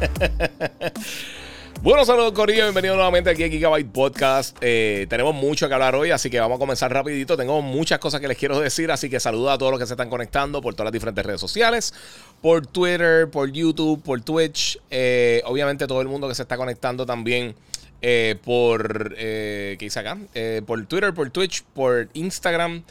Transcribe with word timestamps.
Bueno, 1.82 2.04
saludos 2.04 2.32
Corillo, 2.32 2.64
bienvenido 2.64 2.94
nuevamente 2.94 3.30
aquí 3.30 3.42
a 3.42 3.48
Gigabyte 3.48 3.90
Podcast. 3.90 4.54
Eh, 4.60 5.06
tenemos 5.08 5.34
mucho 5.34 5.66
que 5.66 5.72
hablar 5.72 5.94
hoy, 5.94 6.10
así 6.10 6.28
que 6.28 6.38
vamos 6.38 6.56
a 6.56 6.58
comenzar 6.58 6.92
rapidito. 6.92 7.38
Tengo 7.38 7.62
muchas 7.62 7.98
cosas 7.98 8.20
que 8.20 8.28
les 8.28 8.36
quiero 8.36 8.60
decir, 8.60 8.90
así 8.90 9.08
que 9.08 9.18
saludo 9.18 9.50
a 9.50 9.56
todos 9.56 9.72
los 9.72 9.80
que 9.80 9.86
se 9.86 9.94
están 9.94 10.10
conectando 10.10 10.60
por 10.60 10.74
todas 10.74 10.88
las 10.88 10.92
diferentes 10.92 11.24
redes 11.24 11.40
sociales, 11.40 11.94
por 12.42 12.66
Twitter, 12.66 13.30
por 13.30 13.50
YouTube, 13.50 14.02
por 14.02 14.20
Twitch. 14.20 14.78
Eh, 14.90 15.40
obviamente 15.46 15.86
todo 15.86 16.02
el 16.02 16.08
mundo 16.08 16.28
que 16.28 16.34
se 16.34 16.42
está 16.42 16.58
conectando 16.58 17.06
también 17.06 17.54
eh, 18.02 18.36
por, 18.42 19.14
¿qué 19.14 19.78
hice 19.80 19.98
acá? 20.00 20.18
por 20.66 20.84
Twitter, 20.86 21.12
por 21.14 21.30
Twitch, 21.30 21.64
por 21.74 22.08
Instagram, 22.14 22.82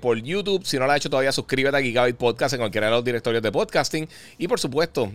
por 0.00 0.22
YouTube. 0.22 0.64
Si 0.64 0.78
no 0.78 0.86
lo 0.86 0.92
has 0.92 0.98
hecho 0.98 1.10
todavía, 1.10 1.32
suscríbete 1.32 1.76
a 1.76 1.80
Gigabyte 1.80 2.16
Podcast 2.16 2.54
en 2.54 2.60
cualquiera 2.60 2.86
de 2.88 2.92
los 2.92 3.04
directorios 3.04 3.42
de 3.42 3.52
podcasting. 3.52 4.08
Y 4.38 4.48
por 4.48 4.60
supuesto, 4.60 5.12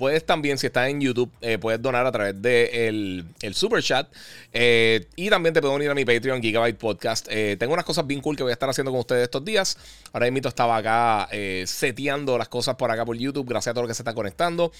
Puedes 0.00 0.24
también, 0.24 0.56
si 0.56 0.66
estás 0.66 0.88
en 0.88 0.98
YouTube, 0.98 1.30
eh, 1.42 1.58
puedes 1.58 1.82
donar 1.82 2.06
a 2.06 2.10
través 2.10 2.32
del 2.40 3.26
de 3.38 3.46
el 3.46 3.54
super 3.54 3.82
chat. 3.82 4.08
Eh, 4.50 5.06
y 5.14 5.28
también 5.28 5.52
te 5.52 5.60
puedo 5.60 5.74
unir 5.74 5.90
a 5.90 5.94
mi 5.94 6.06
Patreon 6.06 6.40
Gigabyte 6.40 6.78
Podcast. 6.78 7.26
Eh, 7.28 7.58
tengo 7.58 7.74
unas 7.74 7.84
cosas 7.84 8.06
bien 8.06 8.22
cool 8.22 8.34
que 8.34 8.42
voy 8.42 8.48
a 8.48 8.54
estar 8.54 8.70
haciendo 8.70 8.92
con 8.92 9.00
ustedes 9.00 9.24
estos 9.24 9.44
días. 9.44 9.76
Ahora 10.14 10.30
mismo 10.30 10.48
estaba 10.48 10.78
acá 10.78 11.28
seteando 11.66 12.38
las 12.38 12.48
cosas 12.48 12.76
por 12.76 12.90
acá 12.90 13.04
por 13.04 13.18
YouTube. 13.18 13.46
Gracias 13.46 13.72
a 13.72 13.74
todos 13.74 13.82
los 13.82 13.90
que 13.90 13.94
se 13.94 14.00
están 14.00 14.14
conectando. 14.14 14.72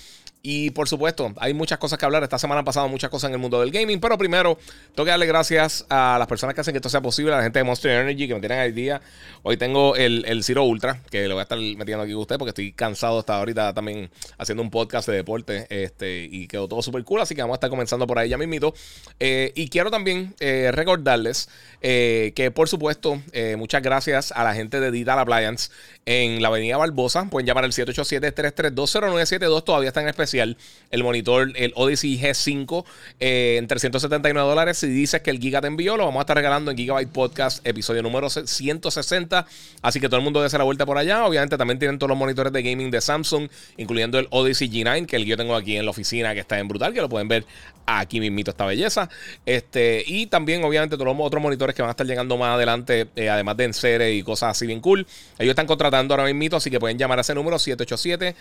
Y 0.42 0.70
por 0.70 0.88
supuesto, 0.88 1.34
hay 1.36 1.52
muchas 1.52 1.78
cosas 1.78 1.98
que 1.98 2.04
hablar. 2.06 2.22
Esta 2.22 2.38
semana 2.38 2.60
han 2.60 2.64
pasado 2.64 2.88
muchas 2.88 3.10
cosas 3.10 3.28
en 3.28 3.34
el 3.34 3.40
mundo 3.40 3.60
del 3.60 3.70
gaming. 3.70 4.00
Pero 4.00 4.16
primero, 4.16 4.58
tengo 4.94 5.04
que 5.04 5.10
darle 5.10 5.26
gracias 5.26 5.84
a 5.90 6.16
las 6.18 6.26
personas 6.26 6.54
que 6.54 6.62
hacen 6.62 6.72
que 6.72 6.78
esto 6.78 6.88
sea 6.88 7.02
posible. 7.02 7.34
A 7.34 7.36
la 7.36 7.42
gente 7.42 7.58
de 7.58 7.64
Monster 7.64 7.90
Energy 7.90 8.26
que 8.26 8.34
me 8.34 8.40
tienen 8.40 8.58
al 8.58 8.74
día. 8.74 9.02
Hoy 9.42 9.58
tengo 9.58 9.96
el, 9.96 10.24
el 10.26 10.42
Zero 10.42 10.64
Ultra, 10.64 11.02
que 11.10 11.28
lo 11.28 11.34
voy 11.34 11.40
a 11.40 11.42
estar 11.42 11.58
metiendo 11.58 12.02
aquí 12.02 12.12
con 12.12 12.22
ustedes 12.22 12.38
porque 12.38 12.50
estoy 12.50 12.72
cansado 12.72 13.18
hasta 13.18 13.36
ahorita 13.36 13.74
también 13.74 14.10
haciendo 14.38 14.62
un 14.62 14.70
podcast 14.70 15.08
de 15.08 15.16
deporte 15.16 15.66
este, 15.68 16.26
y 16.30 16.46
quedó 16.46 16.68
todo 16.68 16.80
súper 16.80 17.04
cool, 17.04 17.20
así 17.20 17.34
que 17.34 17.42
vamos 17.42 17.54
a 17.54 17.58
estar 17.58 17.70
comenzando 17.70 18.06
por 18.06 18.18
ahí 18.18 18.30
ya 18.30 18.38
mismito. 18.38 18.74
Eh, 19.18 19.52
y 19.54 19.68
quiero 19.68 19.90
también 19.90 20.34
eh, 20.40 20.70
recordarles 20.72 21.48
eh, 21.82 22.32
que 22.34 22.50
por 22.50 22.68
supuesto, 22.68 23.22
muchas 23.56 23.82
gracias 23.82 24.32
a 24.32 24.44
la 24.44 24.54
gente 24.54 24.80
de 24.80 24.90
Digital 24.90 25.18
Appliance 25.18 25.70
en 26.06 26.40
la 26.42 26.48
avenida 26.48 26.76
Barbosa, 26.76 27.26
pueden 27.30 27.46
llamar 27.46 27.64
al 27.64 27.72
787-3320972, 27.72 29.64
todavía 29.64 29.88
está 29.88 30.00
en 30.00 30.08
especial 30.08 30.29
el 30.38 31.02
monitor, 31.02 31.52
el 31.54 31.72
Odyssey 31.74 32.18
G5 32.20 32.84
en 33.18 33.66
379 33.66 34.48
dólares. 34.48 34.78
Si 34.78 34.86
dices 34.86 35.20
que 35.22 35.30
el 35.30 35.38
Giga 35.38 35.60
te 35.60 35.66
envió, 35.66 35.96
lo 35.96 36.04
vamos 36.04 36.20
a 36.20 36.22
estar 36.22 36.36
regalando 36.36 36.70
en 36.70 36.76
Gigabyte 36.76 37.10
Podcast, 37.10 37.66
episodio 37.66 38.02
número 38.02 38.28
160, 38.30 39.46
así 39.82 40.00
que 40.00 40.08
todo 40.08 40.18
el 40.18 40.24
mundo 40.24 40.42
debe 40.42 40.58
la 40.58 40.64
vuelta 40.64 40.86
por 40.86 40.98
allá. 40.98 41.24
Obviamente 41.24 41.56
también 41.56 41.78
tienen 41.78 41.98
todos 41.98 42.08
los 42.08 42.18
monitores 42.18 42.52
de 42.52 42.62
gaming 42.62 42.90
de 42.90 43.00
Samsung, 43.00 43.48
incluyendo 43.76 44.18
el 44.18 44.26
Odyssey 44.30 44.68
G9, 44.70 45.06
que 45.06 45.16
el 45.16 45.24
yo 45.24 45.36
tengo 45.36 45.54
aquí 45.54 45.76
en 45.76 45.84
la 45.84 45.90
oficina 45.90 46.34
que 46.34 46.40
está 46.40 46.58
en 46.58 46.68
brutal, 46.68 46.92
que 46.92 47.00
lo 47.00 47.08
pueden 47.08 47.28
ver 47.28 47.44
aquí 47.86 48.20
mismito 48.20 48.50
esta 48.50 48.66
belleza. 48.66 49.08
Este, 49.46 50.02
y 50.06 50.26
también, 50.26 50.64
obviamente, 50.64 50.96
todos 50.96 51.06
los 51.06 51.26
otros 51.26 51.42
monitores 51.42 51.74
que 51.74 51.82
van 51.82 51.90
a 51.90 51.92
estar 51.92 52.06
llegando 52.06 52.36
más 52.36 52.54
adelante, 52.54 53.08
eh, 53.16 53.28
además 53.28 53.56
de 53.56 53.64
Ensere 53.64 54.12
y 54.14 54.22
cosas 54.22 54.50
así 54.50 54.66
bien 54.66 54.80
cool. 54.80 55.06
Ellos 55.38 55.50
están 55.50 55.66
contratando 55.66 56.14
ahora 56.14 56.24
mismito, 56.24 56.56
así 56.56 56.70
que 56.70 56.80
pueden 56.80 56.98
llamar 56.98 57.18
a 57.18 57.20
ese 57.22 57.34
número 57.34 57.58
787 57.58 58.34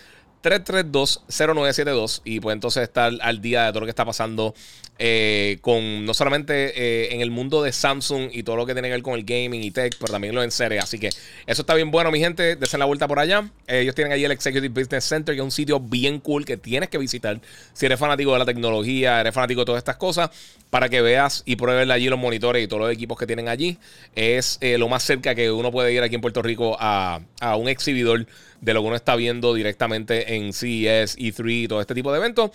332-0972 1.84 2.20
y 2.24 2.40
puede 2.40 2.54
entonces 2.54 2.82
estar 2.82 3.12
al 3.20 3.40
día 3.40 3.66
de 3.66 3.70
todo 3.70 3.80
lo 3.80 3.86
que 3.86 3.90
está 3.90 4.04
pasando 4.04 4.54
eh, 5.02 5.56
con 5.62 6.04
no 6.04 6.12
solamente 6.12 6.74
eh, 6.76 7.14
en 7.14 7.22
el 7.22 7.30
mundo 7.30 7.62
de 7.62 7.72
Samsung 7.72 8.28
y 8.32 8.42
todo 8.42 8.56
lo 8.56 8.66
que 8.66 8.74
tiene 8.74 8.88
que 8.88 8.92
ver 8.92 9.02
con 9.02 9.14
el 9.14 9.24
gaming 9.24 9.62
y 9.62 9.70
tech, 9.70 9.96
pero 9.98 10.12
también 10.12 10.34
lo 10.34 10.42
en 10.42 10.50
serie. 10.50 10.78
Así 10.78 10.98
que 10.98 11.08
eso 11.46 11.62
está 11.62 11.72
bien 11.72 11.90
bueno, 11.90 12.10
mi 12.10 12.20
gente. 12.20 12.54
Desen 12.54 12.80
la 12.80 12.84
vuelta 12.84 13.08
por 13.08 13.18
allá. 13.18 13.48
Eh, 13.66 13.80
ellos 13.80 13.94
tienen 13.94 14.12
allí 14.12 14.26
el 14.26 14.32
Executive 14.32 14.68
Business 14.68 15.04
Center, 15.04 15.34
que 15.34 15.40
es 15.40 15.44
un 15.44 15.50
sitio 15.50 15.80
bien 15.80 16.20
cool 16.20 16.44
que 16.44 16.58
tienes 16.58 16.90
que 16.90 16.98
visitar 16.98 17.40
si 17.72 17.86
eres 17.86 17.98
fanático 17.98 18.34
de 18.34 18.40
la 18.40 18.44
tecnología, 18.44 19.22
eres 19.22 19.32
fanático 19.32 19.62
de 19.62 19.64
todas 19.64 19.78
estas 19.80 19.96
cosas, 19.96 20.28
para 20.68 20.90
que 20.90 21.00
veas 21.00 21.44
y 21.46 21.56
pruebes 21.56 21.88
allí 21.88 22.10
los 22.10 22.18
monitores 22.18 22.62
y 22.62 22.68
todos 22.68 22.82
los 22.82 22.92
equipos 22.92 23.18
que 23.18 23.26
tienen 23.26 23.48
allí. 23.48 23.78
Es 24.14 24.58
lo 24.60 24.86
más 24.88 25.02
cerca 25.02 25.34
que 25.34 25.50
uno 25.50 25.72
puede 25.72 25.94
ir 25.94 26.02
aquí 26.02 26.16
en 26.16 26.20
Puerto 26.20 26.42
Rico 26.42 26.76
a, 26.78 27.20
a 27.40 27.56
un 27.56 27.70
exhibidor 27.70 28.26
de 28.60 28.74
lo 28.74 28.82
que 28.82 28.86
uno 28.86 28.96
está 28.96 29.16
viendo 29.16 29.54
directamente 29.54 30.34
en 30.34 30.52
CES, 30.52 31.18
E3 31.18 31.64
y 31.64 31.68
todo 31.68 31.80
este 31.80 31.94
tipo 31.94 32.12
de 32.12 32.18
eventos. 32.18 32.50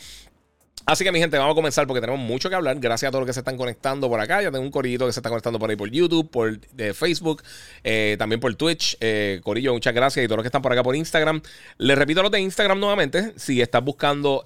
Así 0.88 1.04
que 1.04 1.12
mi 1.12 1.18
gente, 1.18 1.36
vamos 1.40 1.54
a 1.54 1.56
comenzar 1.56 1.88
porque 1.88 2.00
tenemos 2.00 2.22
mucho 2.24 2.48
que 2.48 2.56
hablar. 2.56 2.78
Gracias 2.80 3.10
a 3.10 3.12
todos 3.12 3.22
los 3.22 3.28
que 3.28 3.34
se 3.34 3.40
están 3.40 3.58
conectando 3.58 4.08
por 4.08 4.20
acá. 4.20 4.44
Ya 4.44 4.52
tengo 4.52 4.64
un 4.64 4.70
corillito 4.70 5.08
que 5.08 5.14
se 5.14 5.20
está 5.20 5.30
conectando 5.30 5.58
por 5.58 5.68
ahí 5.68 5.76
por 5.76 5.90
YouTube, 5.90 6.30
por 6.30 6.60
eh, 6.78 6.94
Facebook, 6.94 7.42
eh, 7.84 8.16
también 8.20 8.40
por 8.40 8.54
Twitch. 8.54 8.96
Eh, 9.00 9.42
corillo, 9.44 9.74
muchas 9.74 9.96
gracias. 9.96 10.24
Y 10.24 10.28
todos 10.28 10.38
los 10.38 10.44
que 10.44 10.50
están 10.50 10.62
por 10.62 10.72
acá 10.72 10.84
por 10.84 10.96
Instagram. 10.96 11.42
Les 11.80 11.98
repito 11.98 12.22
los 12.22 12.30
de 12.30 12.40
Instagram 12.40 12.80
nuevamente. 12.80 13.34
Si 13.36 13.62
estás 13.62 13.84
buscando 13.84 14.44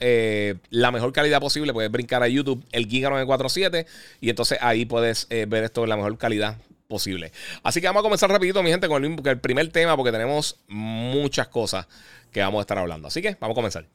la 0.70 0.92
mejor 0.92 1.12
calidad 1.12 1.42
posible, 1.42 1.74
puedes 1.74 1.92
brincar 1.92 2.24
a 2.24 2.30
YouTube, 2.30 2.64
el 2.72 2.88
Giga947. 2.88 3.86
Y 4.22 4.30
entonces 4.30 4.60
ahí 4.62 4.86
puedes 4.86 5.28
ver 5.28 5.66
esto 5.66 5.84
en 5.84 5.90
la 5.90 5.98
mejor 5.98 6.18
calidad 6.18 6.56
posible. 6.90 7.32
Así 7.64 7.80
que 7.80 7.88
vamos 7.88 8.02
a 8.02 8.04
comenzar 8.04 8.30
rapidito, 8.30 8.62
mi 8.64 8.72
gente, 8.72 8.88
con 8.88 9.06
el, 9.06 9.40
primer 9.40 9.70
tema 9.70 9.96
porque 9.96 10.12
tenemos 10.12 10.60
muchas 10.68 11.48
cosas 11.48 11.88
que 12.32 12.42
vamos 12.42 12.60
a 12.60 12.62
estar 12.62 12.80
hablando. 12.80 13.08
Así 13.08 13.22
que 13.22 13.38
vamos 13.40 13.54
a 13.54 13.56
comenzar. 13.56 13.86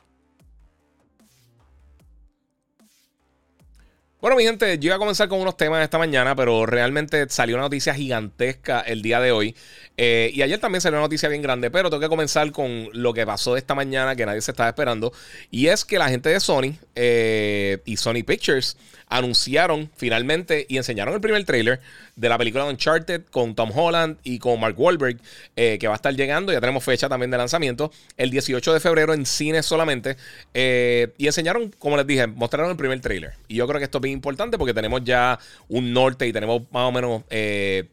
Bueno, 4.21 4.37
mi 4.37 4.45
gente, 4.45 4.79
yo 4.79 4.87
iba 4.87 4.95
a 4.95 4.99
comenzar 4.99 5.29
con 5.29 5.41
unos 5.41 5.57
temas 5.57 5.83
esta 5.83 5.99
mañana, 5.99 6.35
pero 6.35 6.65
realmente 6.65 7.29
salió 7.29 7.57
una 7.57 7.65
noticia 7.65 7.93
gigantesca 7.95 8.81
el 8.81 9.03
día 9.03 9.21
de 9.21 9.33
hoy. 9.33 9.55
Eh, 9.99 10.31
y 10.33 10.41
ayer 10.41 10.59
también 10.59 10.81
salió 10.81 10.97
una 10.97 11.07
noticia 11.07 11.29
bien 11.29 11.43
grande, 11.43 11.71
pero 11.71 11.91
tengo 11.91 12.01
que 12.01 12.09
comenzar 12.09 12.51
con 12.53 12.89
lo 12.93 13.13
que 13.13 13.27
pasó 13.27 13.57
esta 13.57 13.75
mañana 13.75 14.17
que 14.17 14.25
nadie 14.25 14.41
se 14.41 14.53
estaba 14.53 14.69
esperando. 14.69 15.13
Y 15.51 15.67
es 15.67 15.85
que 15.85 15.99
la 15.99 16.09
gente 16.09 16.31
de 16.31 16.41
Sony 16.41 16.79
eh, 16.95 17.83
y 17.85 17.97
Sony 17.99 18.23
Pictures 18.25 18.79
anunciaron 19.09 19.91
finalmente 19.97 20.67
y 20.69 20.77
enseñaron 20.77 21.15
el 21.15 21.21
primer 21.21 21.45
trailer 21.45 21.81
de 22.17 22.29
la 22.29 22.39
película 22.39 22.65
Uncharted 22.65 23.23
con 23.31 23.55
Tom 23.55 23.71
Holland 23.75 24.19
y 24.25 24.39
con 24.39 24.59
Mark 24.61 24.79
Wahlberg, 24.79 25.19
eh, 25.57 25.79
que 25.79 25.87
va 25.87 25.95
a 25.95 25.97
estar 25.97 26.15
llegando. 26.15 26.53
Ya 26.53 26.61
tenemos 26.61 26.85
fecha 26.85 27.09
también 27.09 27.31
de 27.31 27.39
lanzamiento, 27.39 27.93
el 28.17 28.31
18 28.31 28.73
de 28.73 28.81
febrero 28.81 29.15
en 29.15 29.27
cines 29.27 29.67
solamente. 29.67 30.17
Eh, 30.53 31.13
y 31.19 31.27
enseñaron, 31.27 31.71
como 31.79 31.97
les 31.97 32.07
dije, 32.07 32.27
mostraron 32.27 32.71
el 32.71 32.77
primer 32.77 33.01
trailer. 33.01 33.35
Y 33.49 33.57
yo 33.57 33.67
creo 33.67 33.79
que 33.79 33.85
esto 33.85 33.99
es 33.99 34.03
bien 34.03 34.15
importante 34.15 34.59
porque 34.59 34.75
tenemos 34.75 35.03
ya 35.05 35.39
un 35.69 35.93
norte 35.93 36.27
y 36.27 36.33
tenemos 36.33 36.63
más 36.71 36.89
o 36.89 36.93
menos, 36.93 37.23
eh, 37.31 37.85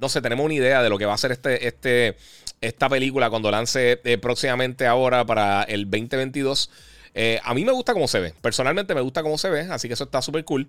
no 0.00 0.08
sé, 0.08 0.20
tenemos 0.20 0.44
una 0.44 0.54
idea 0.54 0.82
de 0.82 0.88
lo 0.88 0.98
que 0.98 1.06
va 1.06 1.14
a 1.14 1.18
ser 1.18 1.32
este, 1.32 1.66
este, 1.66 2.16
esta 2.60 2.88
película 2.88 3.30
cuando 3.30 3.50
lance 3.50 3.98
próximamente 4.20 4.86
ahora 4.86 5.24
para 5.24 5.62
el 5.64 5.84
2022. 5.84 6.70
A 7.14 7.54
mí 7.54 7.64
me 7.64 7.72
gusta 7.72 7.92
cómo 7.92 8.08
se 8.08 8.20
ve. 8.20 8.34
Personalmente 8.40 8.94
me 8.94 9.00
gusta 9.00 9.22
cómo 9.22 9.38
se 9.38 9.50
ve, 9.50 9.60
así 9.70 9.88
que 9.88 9.94
eso 9.94 10.04
está 10.04 10.22
súper 10.22 10.44
cool. 10.44 10.68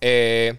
Eh, 0.00 0.58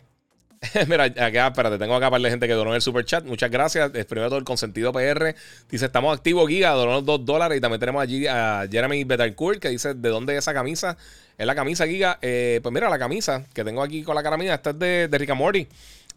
Mira, 0.88 1.06
acá, 1.06 1.48
espérate, 1.48 1.78
tengo 1.78 1.96
acá 1.96 2.10
para 2.10 2.20
la 2.20 2.30
gente 2.30 2.48
que 2.48 2.54
donó 2.54 2.76
el 2.76 2.82
super 2.82 3.06
chat. 3.06 3.26
Muchas 3.26 3.52
gracias. 3.52 3.92
Primero 3.92 4.30
todo 4.30 4.40
el 4.40 4.46
consentido 4.46 4.92
PR. 4.92 5.36
Dice, 5.70 5.86
estamos 5.86 6.16
activos, 6.16 6.48
Giga, 6.48 6.72
donó 6.72 7.02
dos 7.02 7.26
dólares. 7.26 7.58
Y 7.58 7.62
también 7.62 7.80
tenemos 7.80 8.02
allí 8.02 8.28
a 8.28 8.68
Jeremy 8.70 9.04
Betancourt 9.04 9.60
que 9.60 9.70
dice, 9.70 9.94
¿de 9.94 10.10
dónde 10.10 10.34
es 10.34 10.40
esa 10.40 10.54
camisa? 10.54 10.98
Es 11.38 11.46
la 11.46 11.56
camisa, 11.56 11.86
Giga. 11.86 12.20
Eh, 12.22 12.60
pues 12.64 12.74
mira, 12.74 12.90
la 12.90 13.00
camisa 13.00 13.46
que 13.54 13.64
tengo 13.64 13.84
aquí 13.84 14.04
con 14.04 14.16
la 14.16 14.24
cara 14.24 14.38
mía, 14.38 14.56
esta 14.56 14.72
es 14.72 14.80
de, 14.80 15.08
de 15.08 15.18
Rick 15.18 15.34
Morty. 15.36 15.68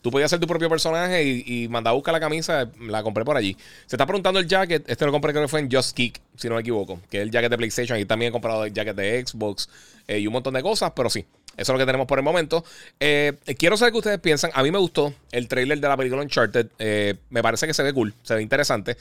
Tú 0.03 0.11
podías 0.11 0.31
ser 0.31 0.39
tu 0.39 0.47
propio 0.47 0.69
personaje 0.69 1.25
y, 1.25 1.45
y 1.47 1.69
mandar 1.69 1.93
a 1.93 1.95
buscar 1.95 2.13
la 2.13 2.21
camisa. 2.21 2.71
La 2.81 3.03
compré 3.03 3.25
por 3.25 3.37
allí. 3.37 3.57
Se 3.87 3.97
está 3.97 4.07
preguntando 4.07 4.39
el 4.41 4.47
jacket. 4.47 4.89
Este 4.89 5.05
lo 5.05 5.13
compré 5.13 5.33
creo 5.33 5.45
que 5.45 5.49
fue 5.49 5.61
en 5.61 5.71
Just 5.71 5.97
Kick, 5.97 6.21
si 6.37 6.49
no 6.49 6.55
me 6.55 6.61
equivoco. 6.61 7.01
Que 7.11 7.19
es 7.19 7.23
el 7.25 7.31
jacket 7.31 7.51
de 7.51 7.57
PlayStation. 7.57 7.99
Y 7.99 8.05
también 8.05 8.31
he 8.31 8.33
comprado 8.33 8.65
el 8.65 8.73
jacket 8.73 8.97
de 8.97 9.27
Xbox 9.27 9.69
eh, 10.07 10.19
y 10.19 10.27
un 10.27 10.33
montón 10.33 10.55
de 10.55 10.63
cosas. 10.63 10.93
Pero 10.95 11.11
sí, 11.11 11.25
eso 11.57 11.61
es 11.61 11.69
lo 11.69 11.79
que 11.79 11.87
tenemos 11.87 12.07
por 12.07 12.19
el 12.19 12.25
momento. 12.25 12.65
Eh, 13.01 13.35
quiero 13.59 13.77
saber 13.77 13.93
qué 13.93 13.99
ustedes 13.99 14.21
piensan. 14.21 14.51
A 14.55 14.63
mí 14.63 14.71
me 14.71 14.79
gustó 14.79 15.13
el 15.33 15.49
trailer 15.49 15.81
de 15.81 15.89
la 15.89 15.97
película 15.97 16.23
Uncharted. 16.23 16.69
Eh, 16.79 17.17
me 17.31 17.43
parece 17.43 17.67
que 17.67 17.75
se 17.75 17.83
ve 17.83 17.93
cool, 17.93 18.15
se 18.23 18.35
ve 18.35 18.43
interesante. 18.43 18.97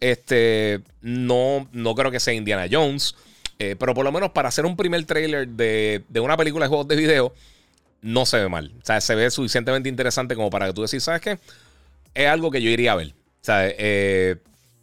Este, 0.00 0.80
no, 1.00 1.68
no 1.72 1.94
creo 1.94 2.10
que 2.10 2.20
sea 2.20 2.34
Indiana 2.34 2.66
Jones. 2.70 3.14
Pero 3.58 3.92
por 3.92 4.06
lo 4.06 4.10
menos 4.10 4.30
para 4.30 4.48
hacer 4.48 4.64
un 4.64 4.74
primer 4.74 5.04
trailer 5.04 5.46
de, 5.46 6.02
una 6.18 6.34
película 6.34 6.64
de 6.64 6.70
juegos 6.70 6.88
de 6.88 6.96
video, 6.96 7.34
no 8.02 8.26
se 8.26 8.38
ve 8.38 8.48
mal. 8.48 8.72
O 8.80 8.84
sea, 8.84 9.00
se 9.00 9.14
ve 9.14 9.30
suficientemente 9.30 9.88
interesante 9.88 10.34
como 10.34 10.50
para 10.50 10.66
que 10.66 10.72
tú 10.72 10.82
decís, 10.82 11.02
¿sabes 11.02 11.20
qué? 11.20 11.38
Es 12.14 12.28
algo 12.28 12.50
que 12.50 12.62
yo 12.62 12.70
iría 12.70 12.92
a 12.92 12.96
ver. 12.96 13.08
O 13.08 13.44
sea, 13.44 13.68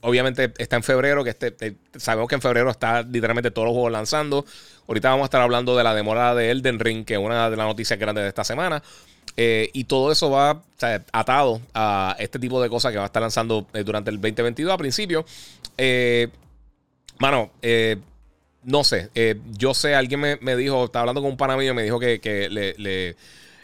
obviamente 0.01 0.53
está 0.57 0.75
en 0.75 0.83
febrero, 0.83 1.23
que 1.23 1.31
este, 1.31 1.55
eh, 1.59 1.75
sabemos 1.95 2.29
que 2.29 2.35
en 2.35 2.41
febrero 2.41 2.69
está 2.69 3.01
literalmente 3.01 3.51
todos 3.51 3.67
los 3.67 3.73
juegos 3.73 3.91
lanzando. 3.91 4.45
Ahorita 4.87 5.09
vamos 5.09 5.23
a 5.23 5.25
estar 5.25 5.41
hablando 5.41 5.75
de 5.75 5.83
la 5.83 5.93
demora 5.93 6.33
de 6.35 6.51
Elden 6.51 6.79
Ring, 6.79 7.05
que 7.05 7.15
es 7.15 7.19
una 7.19 7.49
de 7.49 7.57
las 7.57 7.67
noticias 7.67 7.99
grandes 7.99 8.23
de 8.23 8.29
esta 8.29 8.43
semana. 8.43 8.81
Eh, 9.35 9.69
y 9.73 9.83
todo 9.83 10.11
eso 10.11 10.31
va 10.31 10.63
atado 11.11 11.61
a 11.73 12.15
este 12.17 12.39
tipo 12.39 12.61
de 12.61 12.69
cosas 12.69 12.91
que 12.91 12.97
va 12.97 13.03
a 13.03 13.07
estar 13.07 13.21
lanzando 13.21 13.67
eh, 13.73 13.83
durante 13.83 14.09
el 14.09 14.17
2022 14.17 14.73
a 14.73 14.77
principio. 14.77 15.25
mano, 17.19 17.51
no 18.67 18.83
sé, 18.83 19.09
yo 19.57 19.73
sé, 19.73 19.95
alguien 19.95 20.19
me, 20.19 20.55
dijo, 20.55 20.85
estaba 20.85 21.01
hablando 21.01 21.21
con 21.21 21.31
un 21.31 21.37
pana 21.37 21.57
mío, 21.57 21.73
me 21.73 21.83
dijo 21.83 21.99
que, 21.99 22.47
le 22.51 23.15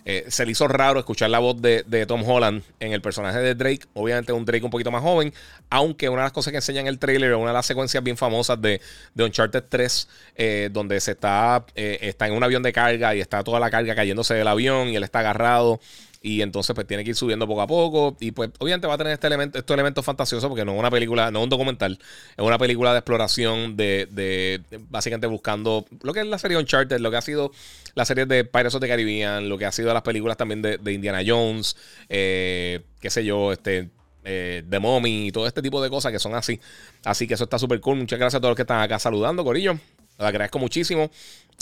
eh, 0.05 0.25
se 0.27 0.45
le 0.45 0.51
hizo 0.51 0.67
raro 0.67 0.99
escuchar 0.99 1.29
la 1.29 1.39
voz 1.39 1.61
de, 1.61 2.05
Tom 2.07 2.27
Holland 2.27 2.61
en 2.79 2.91
el 2.91 3.01
personaje 3.01 3.39
de 3.39 3.55
Drake. 3.55 3.85
Obviamente 3.93 4.33
un 4.33 4.45
Drake 4.45 4.63
un 4.65 4.71
poquito 4.71 4.91
más 4.91 5.01
joven. 5.01 5.33
Aunque 5.69 6.09
una 6.09 6.23
de 6.23 6.25
las 6.25 6.33
cosas 6.33 6.51
que 6.51 6.57
enseña 6.57 6.81
en 6.81 6.87
el 6.87 6.99
trailer 6.99 7.33
una 7.35 7.47
de 7.47 7.53
las 7.53 7.65
secuencias 7.65 8.03
bien 8.03 8.17
famosas 8.17 8.61
de, 8.61 8.81
de 9.13 9.23
Uncharted 9.23 9.63
3. 9.69 10.07
Eh, 10.35 10.69
donde 10.71 10.99
se 10.99 11.11
está, 11.11 11.65
eh, 11.75 11.99
está 12.01 12.27
en 12.27 12.33
un 12.33 12.43
avión 12.43 12.63
de 12.63 12.73
carga 12.73 13.15
y 13.15 13.21
está 13.21 13.43
toda 13.43 13.59
la 13.59 13.69
carga 13.69 13.95
cayéndose 13.95 14.33
del 14.33 14.47
avión 14.47 14.89
y 14.89 14.95
él 14.95 15.03
está 15.03 15.19
agarrado. 15.19 15.79
Y 16.25 16.41
entonces 16.41 16.73
pues 16.73 16.87
tiene 16.87 17.03
que 17.03 17.09
ir 17.09 17.17
subiendo 17.17 17.45
poco 17.45 17.61
a 17.61 17.67
poco. 17.67 18.15
Y 18.21 18.31
pues 18.31 18.49
obviamente 18.59 18.87
va 18.87 18.93
a 18.93 18.97
tener 18.97 19.11
este 19.11 19.27
elemento, 19.27 19.59
estos 19.59 19.73
elementos 19.73 20.05
fantasiosos 20.05 20.47
porque 20.47 20.63
no 20.63 20.71
es 20.71 20.79
una 20.79 20.89
película, 20.89 21.29
no 21.31 21.39
es 21.39 21.43
un 21.43 21.49
documental. 21.49 21.99
Es 22.37 22.45
una 22.45 22.57
película 22.57 22.93
de 22.93 22.99
exploración 22.99 23.75
de, 23.75 24.07
de, 24.09 24.61
básicamente 24.89 25.27
buscando 25.27 25.85
lo 26.01 26.13
que 26.13 26.21
es 26.21 26.25
la 26.25 26.37
serie 26.37 26.57
Uncharted, 26.57 26.99
lo 26.99 27.11
que 27.11 27.17
ha 27.17 27.21
sido 27.21 27.51
la 27.93 28.05
serie 28.05 28.25
de 28.25 28.45
Pirates 28.45 28.73
of 28.73 28.79
the 28.79 28.87
Caribbean, 28.87 29.49
lo 29.49 29.57
que 29.57 29.65
ha 29.65 29.73
sido 29.73 29.93
las 29.93 30.03
películas 30.03 30.37
también 30.37 30.61
de, 30.61 30.93
Indiana 30.93 31.21
Jones, 31.27 31.75
eh, 32.07 32.79
qué 33.01 33.09
sé 33.09 33.25
yo, 33.25 33.51
este... 33.51 33.89
Eh, 34.25 34.63
The 34.69 34.79
Mommy 34.79 35.27
y 35.27 35.31
todo 35.33 35.45
este 35.47 35.61
tipo 35.61 35.83
de 35.83 35.89
cosas 35.89 36.13
que 36.13 36.19
son 36.19 36.33
así. 36.33 36.57
Así 37.03 37.27
que 37.27 37.33
eso 37.33 37.43
está 37.43 37.59
súper 37.59 37.81
cool. 37.81 37.97
Muchas 37.97 38.17
gracias 38.17 38.37
a 38.37 38.39
todos 38.39 38.51
los 38.51 38.55
que 38.55 38.61
están 38.61 38.79
acá 38.79 38.97
saludando, 38.97 39.43
Corillo. 39.43 39.73
Les 39.73 40.25
agradezco 40.25 40.59
muchísimo. 40.59 41.11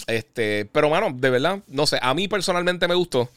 Este, 0.05 0.69
pero, 0.71 0.87
mano, 0.87 1.09
de 1.11 1.31
verdad, 1.31 1.57
no 1.65 1.87
sé. 1.87 1.97
A 1.99 2.13
mí 2.13 2.27
personalmente 2.27 2.87
me 2.87 2.93
gustó. 2.93 3.31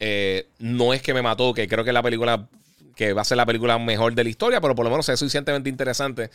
Eh, 0.00 0.48
no 0.58 0.94
es 0.94 1.02
que 1.02 1.12
me 1.12 1.22
mató, 1.22 1.52
que 1.52 1.66
creo 1.66 1.84
que 1.84 1.92
la 1.92 2.02
película, 2.02 2.46
que 2.94 3.12
va 3.12 3.22
a 3.22 3.24
ser 3.24 3.36
la 3.36 3.46
película 3.46 3.78
mejor 3.78 4.14
de 4.14 4.24
la 4.24 4.30
historia, 4.30 4.60
pero 4.60 4.74
por 4.74 4.84
lo 4.84 4.90
menos 4.90 5.08
es 5.08 5.18
suficientemente 5.18 5.68
interesante 5.68 6.30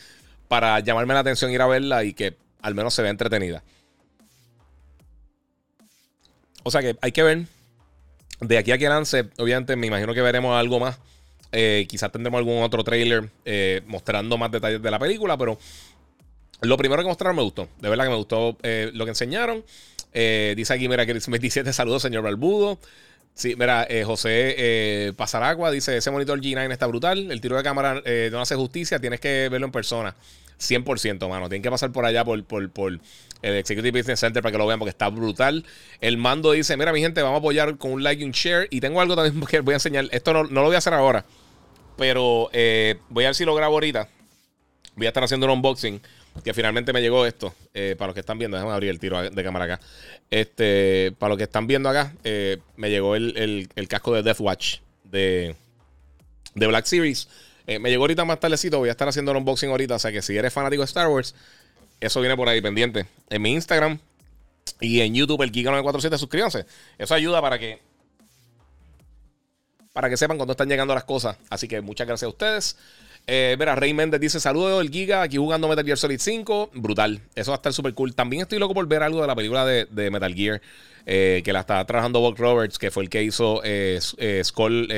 para 0.48 0.80
llamarme 0.80 1.14
la 1.14 1.20
atención 1.20 1.50
ir 1.50 1.62
a 1.62 1.66
verla 1.66 2.04
y 2.04 2.12
que 2.12 2.36
al 2.60 2.74
menos 2.74 2.94
se 2.94 3.02
vea 3.02 3.10
entretenida. 3.10 3.62
O 6.62 6.70
sea 6.70 6.80
que 6.80 6.96
hay 7.00 7.12
que 7.12 7.22
ver. 7.22 7.44
De 8.40 8.58
aquí 8.58 8.72
a 8.72 8.78
que 8.78 8.88
lance, 8.88 9.28
obviamente 9.38 9.76
me 9.76 9.86
imagino 9.86 10.12
que 10.12 10.20
veremos 10.20 10.58
algo 10.58 10.80
más. 10.80 10.98
Eh, 11.52 11.86
quizás 11.88 12.10
tendremos 12.10 12.38
algún 12.38 12.62
otro 12.62 12.82
trailer 12.82 13.30
eh, 13.44 13.82
mostrando 13.86 14.36
más 14.36 14.50
detalles 14.50 14.82
de 14.82 14.90
la 14.90 14.98
película, 14.98 15.38
pero 15.38 15.56
lo 16.60 16.76
primero 16.76 17.00
que 17.02 17.08
mostraron 17.08 17.36
me 17.36 17.42
gustó. 17.42 17.68
De 17.80 17.88
verdad 17.88 18.04
que 18.04 18.10
me 18.10 18.16
gustó 18.16 18.58
lo 18.92 19.04
que 19.04 19.10
enseñaron. 19.10 19.64
dice 20.12 20.74
aquí, 20.74 20.88
mira, 20.88 21.06
que 21.06 21.14
27 21.14 21.72
saludos, 21.72 22.02
señor 22.02 22.22
Balbudo. 22.22 22.78
Sí, 23.34 23.56
mira, 23.58 23.84
eh, 23.90 24.04
José 24.04 24.54
eh, 24.56 25.12
Pasaragua 25.16 25.72
dice: 25.72 25.96
Ese 25.96 26.10
monitor 26.10 26.40
G9 26.40 26.70
está 26.70 26.86
brutal. 26.86 27.32
El 27.32 27.40
tiro 27.40 27.56
de 27.56 27.64
cámara 27.64 28.00
eh, 28.04 28.28
no 28.30 28.40
hace 28.40 28.54
justicia. 28.54 29.00
Tienes 29.00 29.18
que 29.20 29.48
verlo 29.50 29.66
en 29.66 29.72
persona. 29.72 30.14
100%, 30.60 31.28
mano. 31.28 31.48
Tienen 31.48 31.62
que 31.62 31.70
pasar 31.70 31.90
por 31.90 32.04
allá 32.04 32.24
por, 32.24 32.44
por, 32.44 32.70
por, 32.70 32.92
el 33.42 33.54
Executive 33.56 33.98
Business 33.98 34.20
Center 34.20 34.40
para 34.40 34.52
que 34.52 34.58
lo 34.58 34.66
vean 34.66 34.78
porque 34.78 34.90
está 34.90 35.08
brutal. 35.08 35.64
El 36.00 36.16
mando 36.16 36.52
dice: 36.52 36.76
Mira, 36.76 36.92
mi 36.92 37.00
gente, 37.00 37.22
vamos 37.22 37.38
a 37.38 37.38
apoyar 37.40 37.76
con 37.76 37.90
un 37.90 38.04
like 38.04 38.22
y 38.22 38.24
un 38.24 38.30
share. 38.30 38.68
Y 38.70 38.80
tengo 38.80 39.00
algo 39.00 39.16
también 39.16 39.44
que 39.50 39.60
voy 39.60 39.72
a 39.72 39.76
enseñar. 39.76 40.06
Esto 40.12 40.32
no, 40.32 40.44
no 40.44 40.60
lo 40.60 40.66
voy 40.66 40.76
a 40.76 40.78
hacer 40.78 40.94
ahora, 40.94 41.24
pero 41.96 42.50
eh, 42.52 42.98
voy 43.08 43.24
a 43.24 43.28
ver 43.28 43.34
si 43.34 43.44
lo 43.44 43.54
grabo 43.56 43.74
ahorita. 43.74 44.08
Voy 44.94 45.06
a 45.06 45.08
estar 45.08 45.24
haciendo 45.24 45.46
un 45.46 45.54
unboxing 45.54 46.00
que 46.42 46.54
finalmente 46.54 46.92
me 46.92 47.00
llegó 47.00 47.26
esto. 47.26 47.54
Eh, 47.72 47.94
para 47.96 48.08
los 48.08 48.14
que 48.14 48.20
están 48.20 48.38
viendo, 48.38 48.56
déjame 48.56 48.72
abrir 48.72 48.90
el 48.90 48.98
tiro 48.98 49.22
de 49.30 49.44
cámara 49.44 49.64
acá. 49.66 49.80
Este, 50.30 51.12
para 51.18 51.30
los 51.30 51.38
que 51.38 51.44
están 51.44 51.66
viendo 51.66 51.88
acá, 51.88 52.12
eh, 52.24 52.58
me 52.76 52.90
llegó 52.90 53.14
el, 53.14 53.68
casco 53.88 54.14
de 54.14 54.22
Death 54.22 54.40
Watch 54.40 54.78
de, 55.04 55.54
de 56.54 56.66
Black 56.66 56.86
Series. 56.86 57.28
Eh, 57.66 57.78
me 57.78 57.90
llegó 57.90 58.02
ahorita 58.02 58.24
más 58.24 58.40
tardecito. 58.40 58.78
Voy 58.78 58.88
a 58.88 58.92
estar 58.92 59.08
haciendo 59.08 59.30
el 59.30 59.38
unboxing 59.38 59.70
ahorita. 59.70 59.94
O 59.94 59.98
sea 59.98 60.12
que 60.12 60.22
si 60.22 60.36
eres 60.36 60.52
fanático 60.52 60.82
de 60.82 60.86
Star 60.86 61.08
Wars, 61.08 61.34
eso 62.00 62.20
viene 62.20 62.36
por 62.36 62.48
ahí 62.48 62.60
pendiente. 62.60 63.06
En 63.30 63.42
mi 63.42 63.52
Instagram 63.52 63.98
y 64.80 65.00
en 65.00 65.14
YouTube, 65.14 65.42
el 65.42 65.52
Kika947, 65.52 66.18
suscríbanse. 66.18 66.66
Eso 66.98 67.14
ayuda 67.14 67.40
para 67.40 67.58
que. 67.58 67.80
Para 69.92 70.10
que 70.10 70.16
sepan 70.16 70.36
cuando 70.36 70.52
están 70.52 70.68
llegando 70.68 70.94
las 70.94 71.04
cosas. 71.04 71.36
Así 71.48 71.68
que 71.68 71.80
muchas 71.80 72.06
gracias 72.06 72.26
a 72.26 72.30
ustedes. 72.30 72.76
Eh, 73.26 73.56
mira, 73.58 73.74
Rey 73.74 73.94
Méndez 73.94 74.20
dice: 74.20 74.38
Saludos 74.38 74.82
el 74.82 74.90
Giga, 74.90 75.22
aquí 75.22 75.36
jugando 75.36 75.68
Metal 75.68 75.84
Gear 75.84 75.96
Solid 75.98 76.18
5. 76.18 76.70
Brutal. 76.74 77.20
Eso 77.34 77.50
va 77.52 77.56
a 77.56 77.58
estar 77.58 77.72
súper 77.72 77.94
cool. 77.94 78.14
También 78.14 78.42
estoy 78.42 78.58
loco 78.58 78.74
por 78.74 78.86
ver 78.86 79.02
algo 79.02 79.20
de 79.20 79.26
la 79.26 79.34
película 79.34 79.64
de, 79.64 80.10
Metal 80.10 80.34
Gear. 80.34 80.60
Eh, 81.06 81.42
que 81.44 81.52
la 81.52 81.60
está 81.60 81.84
trabajando 81.84 82.20
Buck 82.20 82.38
Roberts, 82.38 82.78
que 82.78 82.90
fue 82.90 83.02
el 83.02 83.10
que 83.10 83.22
hizo 83.22 83.60
eh, 83.62 84.00
eh 84.16 84.40
Skull, 84.42 84.88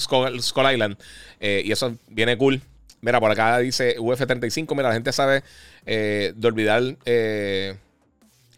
Skull, 0.00 0.72
Island. 0.72 0.96
y 1.40 1.70
eso 1.70 1.96
viene 2.08 2.36
cool. 2.36 2.60
Mira, 3.00 3.20
por 3.20 3.30
acá 3.30 3.58
dice 3.58 3.96
UF35. 3.98 4.74
Mira, 4.74 4.88
la 4.88 4.94
gente 4.94 5.12
sabe 5.12 5.42
de 5.84 6.34
olvidar. 6.42 6.82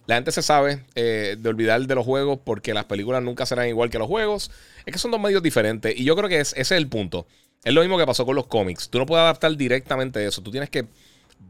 la 0.07 0.15
gente 0.15 0.33
se 0.33 0.43
sabe 0.43 0.85
de 0.95 1.49
olvidar 1.49 1.81
de 1.81 1.95
los 1.95 2.05
juegos 2.05 2.39
porque 2.45 2.75
las 2.75 2.85
películas 2.85 3.23
nunca 3.23 3.47
serán 3.47 3.69
igual 3.69 3.89
que 3.89 3.99
los 3.99 4.09
juegos. 4.09 4.51
Es 4.85 4.93
que 4.93 4.99
son 4.99 5.11
dos 5.11 5.21
medios 5.21 5.43
diferentes. 5.43 5.99
Y 5.99 6.05
yo 6.05 6.15
creo 6.15 6.29
que 6.29 6.41
ese 6.41 6.61
es 6.61 6.71
el 6.73 6.89
punto. 6.89 7.27
Es 7.65 7.75
lo 7.75 7.81
mismo 7.81 7.99
que 7.99 8.07
pasó 8.07 8.25
con 8.25 8.37
los 8.37 8.47
cómics. 8.47 8.89
Tú 8.89 8.99
no 8.99 9.07
puedes 9.07 9.23
adaptar 9.23 9.57
directamente 9.57 10.25
eso. 10.25 10.43
Tú 10.43 10.51
tienes 10.51 10.71
que 10.71 10.87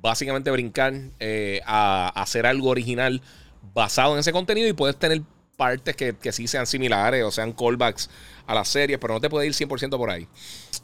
básicamente 0.00 0.50
brincar 0.50 0.94
eh, 1.20 1.60
a, 1.66 2.08
hacer 2.20 2.46
algo 2.46 2.68
original 2.68 3.20
basado 3.74 4.14
en 4.14 4.20
ese 4.20 4.32
contenido 4.32 4.68
y 4.68 4.72
puedes 4.72 4.96
tener 4.96 5.22
partes 5.56 5.96
que, 5.96 6.32
sí 6.32 6.46
sean 6.46 6.66
similares 6.66 7.24
o 7.24 7.30
sean 7.30 7.52
callbacks 7.52 8.08
a 8.46 8.54
las 8.54 8.68
series, 8.68 8.98
pero 8.98 9.14
no 9.14 9.20
te 9.20 9.28
puedes 9.28 9.60
ir 9.60 9.68
100% 9.68 9.96
por 9.96 10.10
ahí. 10.10 10.26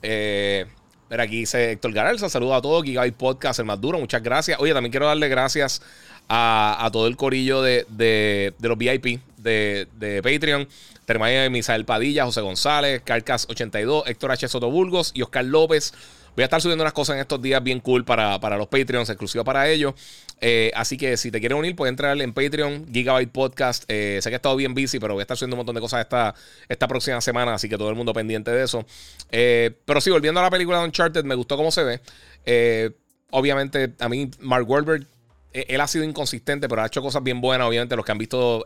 Eh, 0.02 0.66
aquí 1.10 1.40
dice 1.40 1.72
Héctor 1.72 1.92
Garalza, 1.92 2.28
saludo 2.28 2.54
a 2.54 2.62
todos, 2.62 2.82
Gigabyte 2.82 3.16
Podcast, 3.16 3.60
el 3.60 3.66
más 3.66 3.80
duro, 3.80 3.98
muchas 3.98 4.22
gracias. 4.22 4.58
Oye, 4.60 4.74
también 4.74 4.90
quiero 4.90 5.06
darle 5.06 5.28
gracias 5.28 5.80
a, 6.28 6.88
todo 6.92 7.06
el 7.06 7.16
corillo 7.16 7.62
de, 7.62 8.54
los 8.60 8.78
VIP 8.78 9.20
de, 9.44 9.86
de 9.98 10.20
Patreon. 10.22 10.66
A 11.06 11.48
Misael 11.50 11.84
Padilla, 11.84 12.24
José 12.24 12.40
González, 12.40 13.02
Carcas82, 13.04 14.04
Héctor 14.06 14.32
H. 14.32 14.48
Sotoburgos 14.48 15.12
y 15.14 15.22
Oscar 15.22 15.44
López. 15.44 15.92
Voy 16.34 16.42
a 16.42 16.46
estar 16.46 16.60
subiendo 16.60 16.82
unas 16.82 16.94
cosas 16.94 17.14
en 17.14 17.20
estos 17.20 17.40
días 17.40 17.62
bien 17.62 17.78
cool 17.78 18.04
para, 18.04 18.38
los 18.56 18.66
Patreons, 18.66 19.08
exclusivo 19.08 19.44
para 19.44 19.68
ellos. 19.68 19.94
Eh, 20.40 20.72
así 20.74 20.96
que 20.96 21.16
si 21.16 21.30
te 21.30 21.38
quieres 21.38 21.56
unir, 21.56 21.76
puedes 21.76 21.90
entrar 21.90 22.20
en 22.20 22.32
Patreon, 22.32 22.86
Gigabyte 22.92 23.30
Podcast. 23.30 23.84
Eh, 23.86 24.18
sé 24.20 24.30
que 24.30 24.34
he 24.34 24.36
estado 24.36 24.56
bien 24.56 24.74
busy, 24.74 24.98
pero 24.98 25.14
voy 25.14 25.20
a 25.20 25.24
estar 25.24 25.36
subiendo 25.36 25.54
un 25.54 25.58
montón 25.58 25.76
de 25.76 25.80
cosas 25.80 26.00
esta, 26.00 26.34
esta 26.68 26.88
próxima 26.88 27.20
semana, 27.20 27.54
así 27.54 27.68
que 27.68 27.78
todo 27.78 27.88
el 27.88 27.94
mundo 27.94 28.12
pendiente 28.12 28.50
de 28.50 28.64
eso. 28.64 28.84
Eh, 29.30 29.78
pero 29.84 30.00
sí, 30.00 30.10
volviendo 30.10 30.40
a 30.40 30.42
la 30.42 30.50
película 30.50 30.80
de 30.80 30.86
Uncharted, 30.86 31.22
me 31.22 31.36
gustó 31.36 31.56
cómo 31.56 31.70
se 31.70 31.84
ve. 31.84 32.94
obviamente, 33.30 33.92
a 34.00 34.08
mí, 34.08 34.28
Mark 34.40 34.68
Wahlberg, 34.68 35.06
él 35.52 35.80
ha 35.80 35.86
sido 35.86 36.02
inconsistente, 36.02 36.68
pero 36.68 36.82
ha 36.82 36.86
hecho 36.86 37.00
cosas 37.00 37.22
bien 37.22 37.40
buenas. 37.40 37.68
Obviamente, 37.68 37.94
los 37.94 38.04
que 38.04 38.10
han 38.10 38.18
visto 38.18 38.64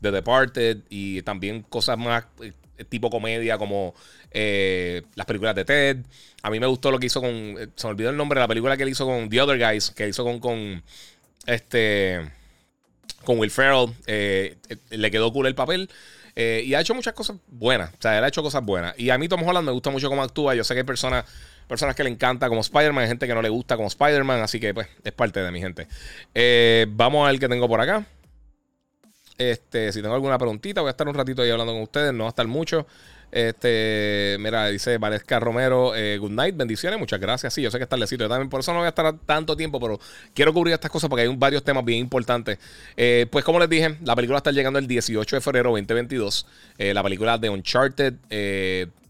The 0.00 0.10
Departed 0.10 0.78
y 0.88 1.22
también 1.22 1.62
cosas 1.62 1.98
más 1.98 2.24
eh, 2.78 2.84
tipo 2.84 3.10
comedia 3.10 3.58
como 3.58 3.94
eh, 4.30 5.02
las 5.14 5.26
películas 5.26 5.54
de 5.54 5.64
Ted. 5.64 5.98
A 6.42 6.50
mí 6.50 6.60
me 6.60 6.66
gustó 6.66 6.90
lo 6.90 6.98
que 6.98 7.06
hizo 7.06 7.20
con. 7.20 7.30
Eh, 7.30 7.68
se 7.74 7.86
me 7.86 7.90
olvidó 7.90 8.10
el 8.10 8.16
nombre 8.16 8.38
de 8.38 8.44
la 8.44 8.48
película 8.48 8.76
que 8.76 8.84
él 8.84 8.88
hizo 8.88 9.04
con 9.04 9.28
The 9.28 9.40
Other 9.40 9.58
Guys, 9.58 9.90
que 9.90 10.08
hizo 10.08 10.24
con. 10.24 10.38
con 10.38 10.82
este. 11.46 12.30
Con 13.24 13.38
Will 13.38 13.50
Ferrell. 13.50 13.92
le 14.06 15.10
quedó 15.10 15.32
cool 15.32 15.46
el 15.48 15.54
papel. 15.54 15.90
y 16.36 16.72
ha 16.74 16.80
hecho 16.80 16.94
muchas 16.94 17.14
cosas 17.14 17.36
buenas. 17.48 17.92
O 17.92 17.96
sea, 18.00 18.16
él 18.16 18.24
ha 18.24 18.28
hecho 18.28 18.42
cosas 18.42 18.64
buenas. 18.64 18.94
Y 18.98 19.10
a 19.10 19.18
mí 19.18 19.28
Tom 19.28 19.42
Holland 19.42 19.66
me 19.66 19.72
gusta 19.72 19.90
mucho 19.90 20.08
cómo 20.08 20.22
actúa. 20.22 20.54
Yo 20.54 20.64
sé 20.64 20.74
que 20.74 20.80
hay 20.80 20.86
personas, 20.86 21.24
personas 21.66 21.96
que 21.96 22.04
le 22.04 22.10
encanta 22.10 22.48
como 22.48 22.60
Spider-Man, 22.60 23.08
gente 23.08 23.26
que 23.26 23.34
no 23.34 23.42
le 23.42 23.48
gusta 23.48 23.76
como 23.76 23.88
Spider-Man. 23.88 24.40
Así 24.40 24.60
que, 24.60 24.72
pues, 24.72 24.86
es 25.02 25.12
parte 25.12 25.40
de 25.40 25.50
mi 25.50 25.60
gente. 25.60 25.88
vamos 26.88 27.28
a 27.28 27.32
ver 27.32 27.40
tengo 27.40 27.68
por 27.68 27.80
acá. 27.80 28.06
Este, 29.38 29.92
si 29.92 30.02
tengo 30.02 30.14
alguna 30.14 30.36
preguntita, 30.36 30.80
voy 30.80 30.88
a 30.88 30.90
estar 30.90 31.06
un 31.06 31.14
ratito 31.14 31.42
ahí 31.42 31.50
hablando 31.50 31.72
con 31.72 31.82
ustedes, 31.82 32.12
no 32.12 32.24
va 32.24 32.28
a 32.28 32.30
estar 32.30 32.46
mucho. 32.48 32.86
Este, 33.30 34.36
mira, 34.40 34.68
dice 34.68 34.96
Valesca 34.96 35.38
Romero, 35.38 35.94
eh, 35.94 36.16
good 36.18 36.30
night, 36.30 36.56
bendiciones, 36.56 36.98
muchas 36.98 37.20
gracias. 37.20 37.54
Sí, 37.54 37.62
yo 37.62 37.70
sé 37.70 37.78
que 37.78 37.84
está 37.84 37.96
tardecito, 37.96 38.24
yo 38.24 38.28
también 38.28 38.48
por 38.48 38.60
eso 38.60 38.72
no 38.72 38.78
voy 38.78 38.86
a 38.86 38.88
estar 38.88 39.16
tanto 39.26 39.56
tiempo, 39.56 39.78
pero 39.78 40.00
quiero 40.34 40.52
cubrir 40.52 40.74
estas 40.74 40.90
cosas 40.90 41.08
porque 41.08 41.22
hay 41.22 41.36
varios 41.36 41.62
temas 41.62 41.84
bien 41.84 42.00
importantes. 42.00 42.58
Eh, 42.96 43.26
pues 43.30 43.44
como 43.44 43.58
les 43.60 43.68
dije, 43.68 43.96
la 44.02 44.16
película 44.16 44.38
está 44.38 44.50
llegando 44.50 44.78
el 44.78 44.88
18 44.88 45.36
de 45.36 45.40
febrero 45.40 45.70
2022. 45.70 46.46
Eh, 46.78 46.92
la 46.92 47.02
película 47.02 47.38
de 47.38 47.50
Uncharted, 47.50 48.14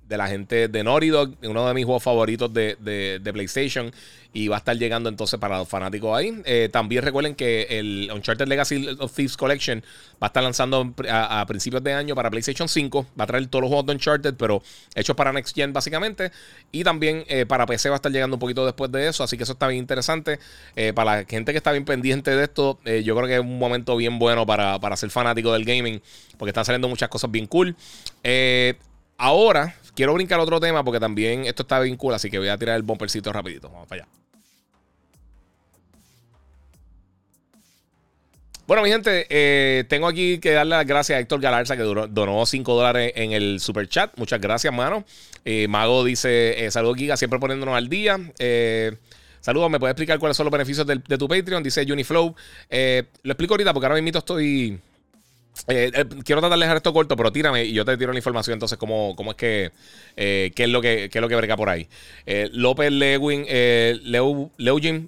de 0.08 0.16
la 0.16 0.26
gente 0.26 0.68
de 0.68 0.82
Naughty 0.82 1.08
Dog, 1.08 1.34
uno 1.42 1.68
de 1.68 1.74
mis 1.74 1.84
juegos 1.84 2.02
favoritos 2.02 2.52
de, 2.52 2.76
de, 2.80 3.32
PlayStation. 3.32 3.92
Y 4.32 4.48
va 4.48 4.56
a 4.56 4.58
estar 4.58 4.76
llegando 4.76 5.08
entonces 5.08 5.40
para 5.40 5.58
los 5.58 5.68
fanáticos 5.68 6.16
ahí. 6.16 6.42
Eh, 6.44 6.68
también 6.70 7.02
recuerden 7.02 7.34
que 7.34 7.66
el 7.70 8.10
Uncharted 8.14 8.46
Legacy 8.46 8.96
of 8.98 9.12
Thieves 9.14 9.36
Collection 9.38 9.82
va 10.22 10.26
a 10.26 10.26
estar 10.26 10.42
lanzando 10.42 10.94
a, 11.10 11.44
principios 11.46 11.82
de 11.82 11.94
año 11.94 12.14
para 12.14 12.30
PlayStation 12.30 12.68
5. 12.68 13.06
Va 13.18 13.24
a 13.24 13.26
traer 13.26 13.46
todos 13.46 13.62
los 13.62 13.68
juegos 13.68 13.86
de 13.86 13.92
Uncharted, 13.92 14.34
pero 14.34 14.62
hechos 14.94 15.16
para 15.16 15.32
Next 15.32 15.54
Gen 15.54 15.72
básicamente. 15.72 16.30
Y 16.70 16.84
también 16.84 17.24
eh, 17.28 17.46
para 17.46 17.64
PC 17.64 17.88
va 17.88 17.94
a 17.94 17.96
estar 17.96 18.12
llegando 18.12 18.36
un 18.36 18.40
poquito 18.40 18.66
después 18.66 18.92
de 18.92 19.08
eso. 19.08 19.24
Así 19.24 19.38
que 19.38 19.44
eso 19.44 19.54
está 19.54 19.66
bien 19.66 19.80
interesante. 19.80 20.38
Eh, 20.76 20.92
para 20.92 21.16
la 21.16 21.24
gente 21.24 21.52
que 21.52 21.58
está 21.58 21.72
bien 21.72 21.86
pendiente 21.86 22.30
de 22.36 22.44
esto, 22.44 22.78
yo 22.84 23.16
creo 23.16 23.26
que 23.26 23.34
es 23.34 23.40
un 23.40 23.58
momento 23.58 23.96
bien 23.96 24.18
bueno 24.18 24.44
para, 24.44 24.78
para 24.78 24.96
ser 24.96 25.10
fanático 25.10 25.54
del 25.54 25.64
gaming. 25.64 26.02
Porque 26.36 26.50
están 26.50 26.66
saliendo 26.66 26.88
muchas 26.88 27.08
cosas 27.08 27.30
bien 27.30 27.46
cool. 27.46 27.74
ahora 29.16 29.74
Quiero 29.98 30.14
brincar 30.14 30.38
otro 30.38 30.60
tema 30.60 30.84
porque 30.84 31.00
también 31.00 31.44
esto 31.46 31.62
está 31.62 31.82
cool, 31.96 32.14
así 32.14 32.30
que 32.30 32.38
voy 32.38 32.46
a 32.46 32.56
tirar 32.56 32.76
el 32.76 32.84
bumpercito 32.84 33.32
rapidito. 33.32 33.68
Vamos 33.68 33.88
para 33.88 34.02
allá. 34.02 34.12
Bueno, 38.68 38.84
mi 38.84 38.90
gente, 38.90 39.26
eh, 39.28 39.82
tengo 39.88 40.06
aquí 40.06 40.38
que 40.38 40.52
darle 40.52 40.76
las 40.76 40.86
gracias 40.86 41.16
a 41.16 41.20
Héctor 41.20 41.40
Galarza 41.40 41.76
que 41.76 41.82
donó 41.82 42.46
5 42.46 42.74
dólares 42.76 43.12
en 43.16 43.32
el 43.32 43.58
super 43.58 43.88
chat. 43.88 44.16
Muchas 44.16 44.40
gracias, 44.40 44.72
mano. 44.72 45.04
Eh, 45.44 45.66
Mago 45.66 46.04
dice: 46.04 46.64
eh, 46.64 46.70
Saludos, 46.70 46.96
Giga, 46.96 47.16
siempre 47.16 47.40
poniéndonos 47.40 47.74
al 47.74 47.88
día. 47.88 48.20
saludos, 49.40 49.68
¿me 49.68 49.80
puedes 49.80 49.94
explicar 49.94 50.20
cuáles 50.20 50.36
son 50.36 50.44
los 50.44 50.52
beneficios 50.52 50.86
de 50.86 51.18
tu 51.18 51.26
Patreon? 51.26 51.60
Dice 51.64 51.82
Uniflow. 51.92 52.36
lo 52.70 53.32
explico 53.32 53.54
ahorita 53.54 53.74
porque 53.74 53.86
ahora 53.86 54.00
mismo 54.00 54.16
estoy 54.16 54.78
eh, 55.66 55.90
eh, 55.92 56.04
quiero 56.24 56.40
tratar 56.40 56.58
de 56.58 56.64
dejar 56.64 56.76
esto 56.76 56.92
corto, 56.92 57.16
pero 57.16 57.32
tírame 57.32 57.64
y 57.64 57.72
yo 57.72 57.84
te 57.84 57.96
tiro 57.96 58.12
la 58.12 58.18
información 58.18 58.54
entonces 58.54 58.78
cómo, 58.78 59.14
cómo 59.16 59.32
es 59.32 59.36
que 59.36 59.72
eh, 60.16 60.52
qué 60.54 60.64
es 60.64 60.68
lo 60.68 60.80
que 60.80 61.08
qué 61.10 61.18
es 61.18 61.22
lo 61.22 61.28
que 61.28 61.36
brega 61.36 61.56
por 61.56 61.68
ahí. 61.68 61.88
López 62.52 62.92
Lewin, 62.92 63.46
Leu, 64.04 64.50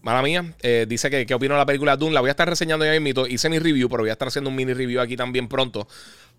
mala 0.03 0.23
mía, 0.23 0.55
dice 0.87 1.11
que 1.11 1.27
qué 1.27 1.35
opino 1.35 1.55
de 1.55 1.59
la 1.59 1.67
película 1.67 1.97
Doom. 1.97 2.13
La 2.13 2.21
voy 2.21 2.29
a 2.29 2.33
estar 2.33 2.49
reseñando 2.49 2.85
ya 2.85 2.99
mismo. 2.99 3.27
Hice 3.27 3.49
mi 3.49 3.59
review, 3.59 3.89
pero 3.89 4.03
voy 4.03 4.11
a 4.11 4.15
estar 4.15 4.29
haciendo 4.29 4.51
un 4.51 4.57
mini 4.57 4.73
review 4.73 5.01
aquí 5.01 5.17
también 5.17 5.49
pronto. 5.49 5.87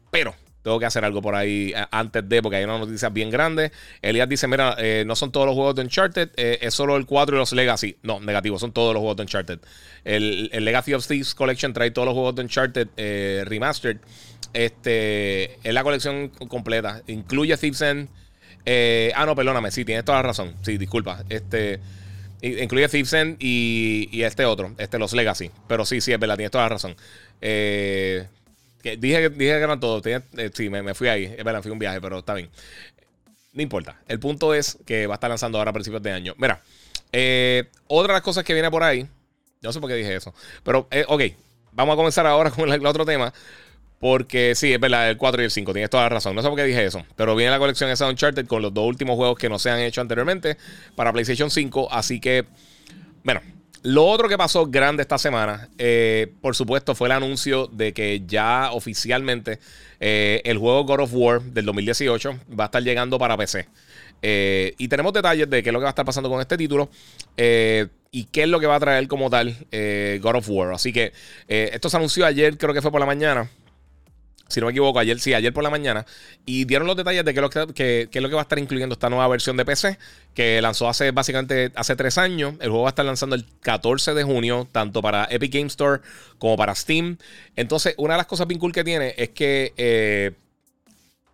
Pero 0.10 0.36
tengo 0.64 0.80
que 0.80 0.86
hacer 0.86 1.04
algo 1.06 1.22
por 1.22 1.36
ahí 1.36 1.74
antes 1.92 2.28
de, 2.28 2.42
porque 2.42 2.58
hay 2.58 2.64
una 2.64 2.78
noticia 2.78 3.10
bien 3.10 3.30
grande. 3.30 3.72
Elías 4.02 4.30
dice: 4.30 4.48
Mira, 4.48 4.78
no 5.06 5.16
son 5.16 5.32
todos 5.32 5.46
los 5.46 5.56
juegos 5.56 5.76
de 5.76 5.82
Uncharted, 5.82 6.30
es 6.36 6.74
solo 6.74 6.98
el 6.98 7.06
4 7.06 7.36
y 7.36 7.40
los 7.40 7.52
Legacy. 7.52 7.98
No, 8.04 8.20
negativo, 8.20 8.60
son 8.60 8.72
todos 8.72 8.94
los 8.94 9.02
juegos 9.02 9.18
de 9.18 9.24
Uncharted. 9.24 9.60
El, 10.04 10.50
Legacy 10.64 10.94
of 10.94 11.06
Thieves 11.06 11.36
Collection 11.36 11.74
trae 11.74 11.92
todos 11.92 12.06
los 12.06 12.14
juegos 12.14 12.36
de 12.36 12.42
Uncharted 12.44 12.88
eh, 12.98 13.44
Remastered. 13.46 13.98
Este 14.54 15.56
es 15.68 15.74
la 15.74 15.84
colección 15.84 16.30
completa. 16.30 17.02
Incluye 17.08 17.56
Thieves 17.58 17.82
End. 17.82 18.10
Eh, 18.66 19.12
ah, 19.16 19.26
no, 19.26 19.36
perdóname. 19.36 19.72
Sí, 19.72 19.86
tienes 19.86 20.06
toda 20.06 20.20
la 20.20 20.24
razón. 20.24 20.56
Sí, 20.62 20.78
disculpa. 20.78 21.24
Este. 21.30 21.80
Incluye 22.42 22.90
Thieves 22.90 23.14
End 23.14 23.38
y, 23.40 24.10
y 24.12 24.24
este 24.24 24.46
otro, 24.46 24.74
este, 24.80 24.98
los 24.98 25.14
Legacy. 25.14 25.52
Pero 25.68 25.86
sí, 25.86 26.02
sí, 26.02 26.12
es 26.12 26.20
verdad, 26.20 26.38
tienes 26.38 26.52
toda 26.52 26.64
la 26.66 26.70
razón. 26.70 26.96
Eh, 27.40 28.28
dije, 28.82 29.30
dije 29.30 29.36
que 29.36 29.64
eran 29.64 29.80
todos. 29.80 30.04
sí, 30.54 30.70
me, 30.70 30.94
fui 30.94 31.08
ahí. 31.08 31.26
Es 31.26 31.44
verdad, 31.44 31.62
fui 31.62 31.72
un 31.72 31.80
viaje, 31.80 32.00
pero 32.02 32.20
está 32.20 32.34
bien. 32.34 32.50
No 33.54 33.62
importa. 33.62 34.02
El 34.08 34.20
punto 34.20 34.54
es 34.54 34.78
que 34.86 35.08
va 35.08 35.16
a 35.16 35.18
estar 35.18 35.30
lanzando 35.30 35.58
ahora 35.58 35.72
a 35.72 35.74
principios 35.74 36.02
de 36.02 36.12
año. 36.12 36.34
Mira, 36.38 36.62
otra 37.88 38.14
de 38.14 38.18
las 38.18 38.22
cosas 38.22 38.44
que 38.44 38.54
viene 38.54 38.72
por 38.72 38.84
ahí 38.84 39.08
no 39.62 39.72
sé 39.72 39.80
por 39.80 39.90
qué 39.90 39.96
dije 39.96 40.16
eso. 40.16 40.34
Pero, 40.64 40.88
eh, 40.92 41.06
ok, 41.08 41.24
vamos 41.72 41.94
a 41.94 41.96
comenzar 41.96 42.26
ahora 42.28 42.52
con 42.52 42.72
el, 42.72 42.86
otro 42.86 43.06
tema. 43.06 43.34
Porque 44.00 44.56
sí, 44.56 44.74
es 44.74 44.80
verdad, 44.80 45.12
el 45.12 45.18
4 45.18 45.44
y 45.44 45.46
el 45.46 45.52
5, 45.52 45.74
tienes 45.74 45.90
toda 45.92 46.04
la 46.04 46.10
razón. 46.10 46.36
No 46.36 46.42
sé 46.42 46.48
por 46.48 46.58
qué 46.58 46.64
dije 46.64 46.84
eso. 46.84 47.06
Pero 47.16 47.36
viene 47.36 47.52
la 47.52 47.60
colección 47.60 47.88
esa 47.92 48.10
Uncharted 48.10 48.48
con 48.48 48.64
los 48.64 48.74
dos 48.74 48.88
últimos 48.88 49.16
juegos 49.16 49.38
que 49.38 49.48
no 49.48 49.60
se 49.60 49.70
han 49.70 49.80
hecho 49.80 50.02
anteriormente 50.02 50.58
para 50.96 51.14
PlayStation 51.14 51.52
5. 51.52 51.90
Así 51.92 52.20
que, 52.20 52.46
bueno, 53.24 53.42
lo 53.84 54.06
otro 54.06 54.30
que 54.30 54.38
pasó 54.38 54.66
grande 54.68 55.02
esta 55.02 55.18
semana, 55.18 55.70
eh, 55.78 56.32
por 56.42 56.56
supuesto, 56.56 56.96
fue 56.96 57.08
el 57.08 57.14
anuncio 57.14 57.68
de 57.68 57.94
que 57.94 58.24
ya 58.26 58.72
oficialmente 58.72 59.60
eh, 60.00 60.42
el 60.46 60.58
juego 60.58 60.84
God 60.86 61.02
of 61.02 61.12
War 61.14 61.42
del 61.42 61.66
2018 61.66 62.40
va 62.60 62.66
a 62.66 62.68
estar 62.68 62.84
llegando 62.84 63.18
para 63.18 63.38
PC. 63.38 63.68
y 64.24 64.88
tenemos 64.88 65.14
detalles 65.14 65.50
de 65.50 65.64
qué 65.64 65.70
es 65.70 65.74
lo 65.74 65.80
que 65.80 65.84
va 65.84 65.90
a 65.90 65.92
estar 65.92 66.06
pasando 66.06 66.30
con 66.30 66.42
este 66.42 66.58
título. 66.58 66.90
Eh, 67.38 67.88
y 68.12 68.26
qué 68.26 68.44
es 68.44 68.50
lo 68.50 68.60
que 68.60 68.68
va 68.68 68.76
a 68.76 68.80
traer 68.80 69.08
como 69.08 69.30
tal 69.30 69.56
eh, 69.72 70.20
God 70.22 70.36
of 70.36 70.50
War. 70.50 70.74
Así 70.74 70.92
que 70.92 71.14
eh, 71.48 71.72
esto 71.74 71.90
se 71.90 71.98
anunció 71.98 72.26
ayer, 72.26 72.58
creo 72.58 72.74
que 72.74 72.82
fue 72.82 72.92
por 72.92 73.00
la 73.00 73.06
mañana. 73.06 73.50
Si 74.52 74.60
no 74.60 74.68
me 74.68 74.72
equivoco, 74.72 75.00
ayer 75.00 75.20
sí, 75.20 75.34
ayer 75.34 75.54
por 75.54 75.64
la 75.64 75.70
mañana. 75.70 76.06
Y 76.46 76.66
dieron 76.66 76.88
los 76.88 76.96
detalles 76.96 77.26
de 77.26 77.34
qué 77.34 77.40
es 77.40 77.42
lo 77.42 77.50
que, 77.50 78.10
es 78.12 78.22
lo 78.22 78.30
que 78.30 78.36
va 78.36 78.42
a 78.42 78.44
estar 78.44 78.60
incluyendo 78.60 78.94
esta 78.94 79.10
nueva 79.10 79.28
versión 79.28 79.58
de 79.58 79.66
PC, 79.66 79.98
que 80.34 80.62
lanzó 80.62 80.88
hace 80.88 81.12
básicamente 81.12 81.72
hace 81.76 81.96
tres 81.96 82.18
años. 82.18 82.54
El 82.60 82.70
juego 82.70 82.84
va 82.84 82.90
a 82.90 82.92
estar 82.92 83.06
lanzando 83.06 83.36
el 83.36 83.46
14 83.62 84.14
de 84.14 84.24
junio, 84.24 84.68
tanto 84.72 85.02
para 85.02 85.26
Epic 85.32 85.54
Game 85.54 85.68
Store 85.68 86.02
como 86.38 86.58
para 86.58 86.76
Steam. 86.76 87.18
Entonces, 87.56 87.96
una 87.98 88.14
de 88.14 88.18
las 88.20 88.28
cosas 88.28 88.48
bien 88.48 88.60
cool 88.60 88.72
que 88.72 88.84
tiene 88.84 89.16
es 89.18 89.30
que 89.30 89.74
eh, 89.78 90.34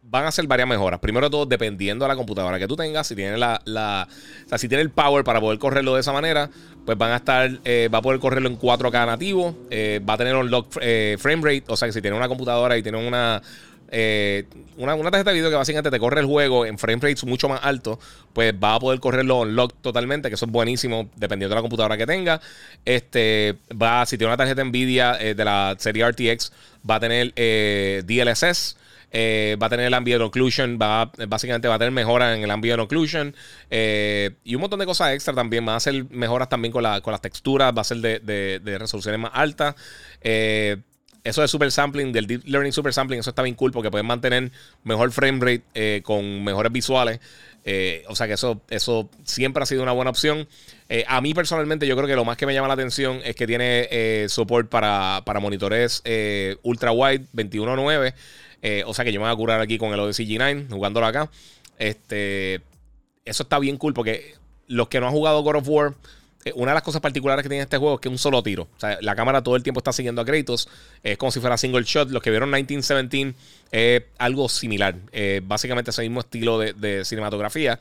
van 0.10 0.26
a 0.26 0.28
hacer 0.30 0.48
varias 0.48 0.68
mejoras. 0.68 1.00
Primero 1.00 1.30
todo, 1.30 1.46
dependiendo 1.46 2.06
de 2.06 2.10
la 2.10 2.16
computadora 2.16 2.58
que 2.58 2.68
tú 2.68 2.76
tengas, 2.76 3.08
si 3.08 3.16
tiene 3.16 3.38
la, 3.38 3.60
o 3.66 4.50
sea, 4.50 4.58
si 4.58 4.68
tiene 4.68 4.82
el 4.82 4.90
power 4.90 5.24
para 5.24 5.42
poder 5.42 5.60
correrlo 5.60 5.96
de 5.96 6.02
esa 6.02 6.14
manera, 6.14 6.50
pues 6.86 6.98
van 6.98 7.12
a 7.12 7.18
estar, 7.18 7.60
eh, 7.66 7.90
va 7.94 7.98
a 8.00 8.02
poder 8.02 8.20
correrlo 8.20 8.48
en 8.48 8.58
4K 8.58 9.06
nativo, 9.06 9.56
eh, 9.70 10.02
va 10.08 10.14
a 10.14 10.18
tener 10.18 10.36
un 10.36 10.50
lock 10.50 10.78
eh, 10.82 11.18
frame 11.20 11.42
rate, 11.44 11.66
o 11.68 11.76
sea 11.76 11.88
que 11.90 11.92
si 11.92 12.02
tiene 12.02 12.16
una 12.16 12.30
computadora 12.30 12.78
y 12.78 12.84
tiene 12.84 13.06
una, 13.06 13.42
una, 14.78 14.96
una, 14.96 15.12
tarjeta 15.12 15.32
de 15.32 15.36
video 15.36 15.50
que 15.50 15.56
básicamente 15.58 15.92
te 15.92 16.00
corre 16.00 16.22
el 16.22 16.26
juego 16.26 16.66
en 16.66 16.78
frame 16.78 17.02
rates 17.02 17.26
mucho 17.26 17.50
más 17.50 17.60
alto, 17.64 18.00
pues 18.32 18.54
va 18.54 18.76
a 18.76 18.80
poder 18.80 19.02
correrlo 19.02 19.40
on 19.40 19.56
lock 19.58 19.74
totalmente, 19.82 20.30
que 20.30 20.36
eso 20.36 20.46
es 20.46 20.52
buenísimo 20.52 21.10
dependiendo 21.18 21.54
de 21.54 21.56
la 21.56 21.62
computadora 21.62 21.98
que 21.98 22.06
tenga. 22.06 22.40
Este 22.86 23.58
va, 23.72 24.06
si 24.06 24.18
tiene 24.18 24.30
una 24.30 24.38
tarjeta 24.38 24.64
Nvidia 24.64 25.14
de 25.14 25.44
la 25.44 25.76
serie 25.78 26.10
RTX, 26.10 26.54
va 26.90 26.96
a 26.96 27.00
tener 27.02 27.34
DLSS. 28.06 28.78
Eh, 29.12 29.56
va 29.62 29.68
a 29.68 29.70
tener 29.70 29.86
el 29.86 29.94
ambient 29.94 30.22
occlusion, 30.22 30.78
va, 30.82 31.12
básicamente 31.28 31.68
va 31.68 31.76
a 31.76 31.80
tener 31.80 31.92
mejoras 31.92 32.36
en 32.36 32.44
el 32.44 32.52
ambient 32.52 32.80
occlusion 32.80 33.34
eh, 33.70 34.32
y 34.44 34.56
un 34.56 34.62
montón 34.62 34.80
de 34.80 34.86
cosas 34.86 35.14
extra 35.14 35.34
también. 35.34 35.68
Va 35.68 35.74
a 35.74 35.78
hacer 35.78 36.06
mejoras 36.10 36.50
también 36.50 36.72
con, 36.72 36.84
la, 36.84 37.02
con 37.02 37.12
las 37.12 37.22
texturas, 37.22 37.74
va 37.76 37.82
a 37.82 37.86
ser 37.86 37.98
de, 37.98 38.78
resoluciones 38.78 39.20
más 39.20 39.32
altas. 39.34 39.76
Eh, 40.22 40.78
eso 41.24 41.42
de 41.42 41.48
super 41.48 41.72
sampling, 41.72 42.14
del 42.14 42.26
deep 42.26 42.44
learning 42.46 42.72
super 42.72 42.94
sampling, 42.94 43.20
eso 43.20 43.32
está 43.32 43.42
bien 43.42 43.56
cool 43.56 43.72
porque 43.72 43.92
pueden 43.92 44.06
mantener 44.06 44.50
mejor 44.84 45.12
frame 45.12 45.40
rate 45.40 46.02
con 46.02 46.44
mejores 46.44 46.72
visuales. 46.72 47.20
o 48.08 48.16
sea 48.16 48.28
que 48.28 48.34
eso, 48.34 48.62
eso 48.70 49.10
siempre 49.26 49.62
ha 49.62 49.66
sido 49.66 49.84
una 49.84 49.92
buena 49.92 50.10
opción. 50.10 50.48
a 51.06 51.20
mí 51.20 51.34
personalmente, 51.34 51.86
yo 51.86 51.98
creo 51.98 52.08
que 52.08 52.16
lo 52.16 52.24
más 52.24 52.38
que 52.38 52.46
me 52.46 52.54
llama 52.54 52.70
la 52.70 52.76
atención 52.76 53.20
es 53.26 53.36
que 53.36 53.46
tiene 53.46 54.30
support 54.30 54.70
para, 54.70 55.22
para 55.26 55.42
monitores 55.42 56.02
ultra 56.64 56.94
wide 56.94 57.26
21.9. 57.34 58.14
Eh, 58.62 58.84
o 58.86 58.94
sea 58.94 59.06
que 59.06 59.12
yo 59.12 59.20
me 59.20 59.26
voy 59.26 59.34
a 59.34 59.36
curar 59.36 59.62
aquí 59.62 59.78
con 59.78 59.94
el 59.94 60.00
Odyssey 60.00 60.28
G9, 60.28 60.70
jugándolo 60.70 61.06
acá. 61.06 61.30
Este, 61.78 62.62
eso 63.26 63.44
está 63.44 63.60
bien 63.60 63.78
cool 63.78 63.94
porque 63.94 64.36
los 64.68 64.88
que 64.88 65.00
no 65.00 65.08
han 65.08 65.14
jugado 65.14 65.42
God 65.44 65.58
of 65.58 65.68
War, 65.68 65.94
eh, 66.46 66.52
una 66.56 66.72
de 66.72 66.76
las 66.76 66.84
cosas 66.84 67.02
particulares 67.02 67.44
que 67.44 67.50
tiene 67.50 67.64
este 67.64 67.78
juego 67.78 67.96
es 67.96 68.02
que 68.02 68.08
es 68.10 68.12
un 68.12 68.18
solo 68.18 68.42
tiro. 68.44 68.68
O 68.78 68.80
sea, 68.80 68.98
la 69.02 69.16
cámara 69.16 69.44
todo 69.44 69.56
el 69.56 69.64
tiempo 69.64 69.80
está 69.80 69.94
siguiendo 69.94 70.22
a 70.22 70.26
Kratos. 70.26 70.70
Es 71.04 71.18
como 71.18 71.32
si 71.32 71.40
fuera 71.40 71.58
single 71.58 71.84
shot. 71.84 72.10
Los 72.10 72.22
que 72.22 72.30
vieron 72.30 72.50
1917 72.50 73.36
es 73.72 74.04
algo 74.18 74.50
similar. 74.50 74.96
Eh, 75.12 75.42
básicamente 75.44 75.92
ese 75.92 76.02
mismo 76.04 76.22
estilo 76.22 76.60
de, 76.60 76.74
de 76.74 77.06
cinematografía. 77.06 77.80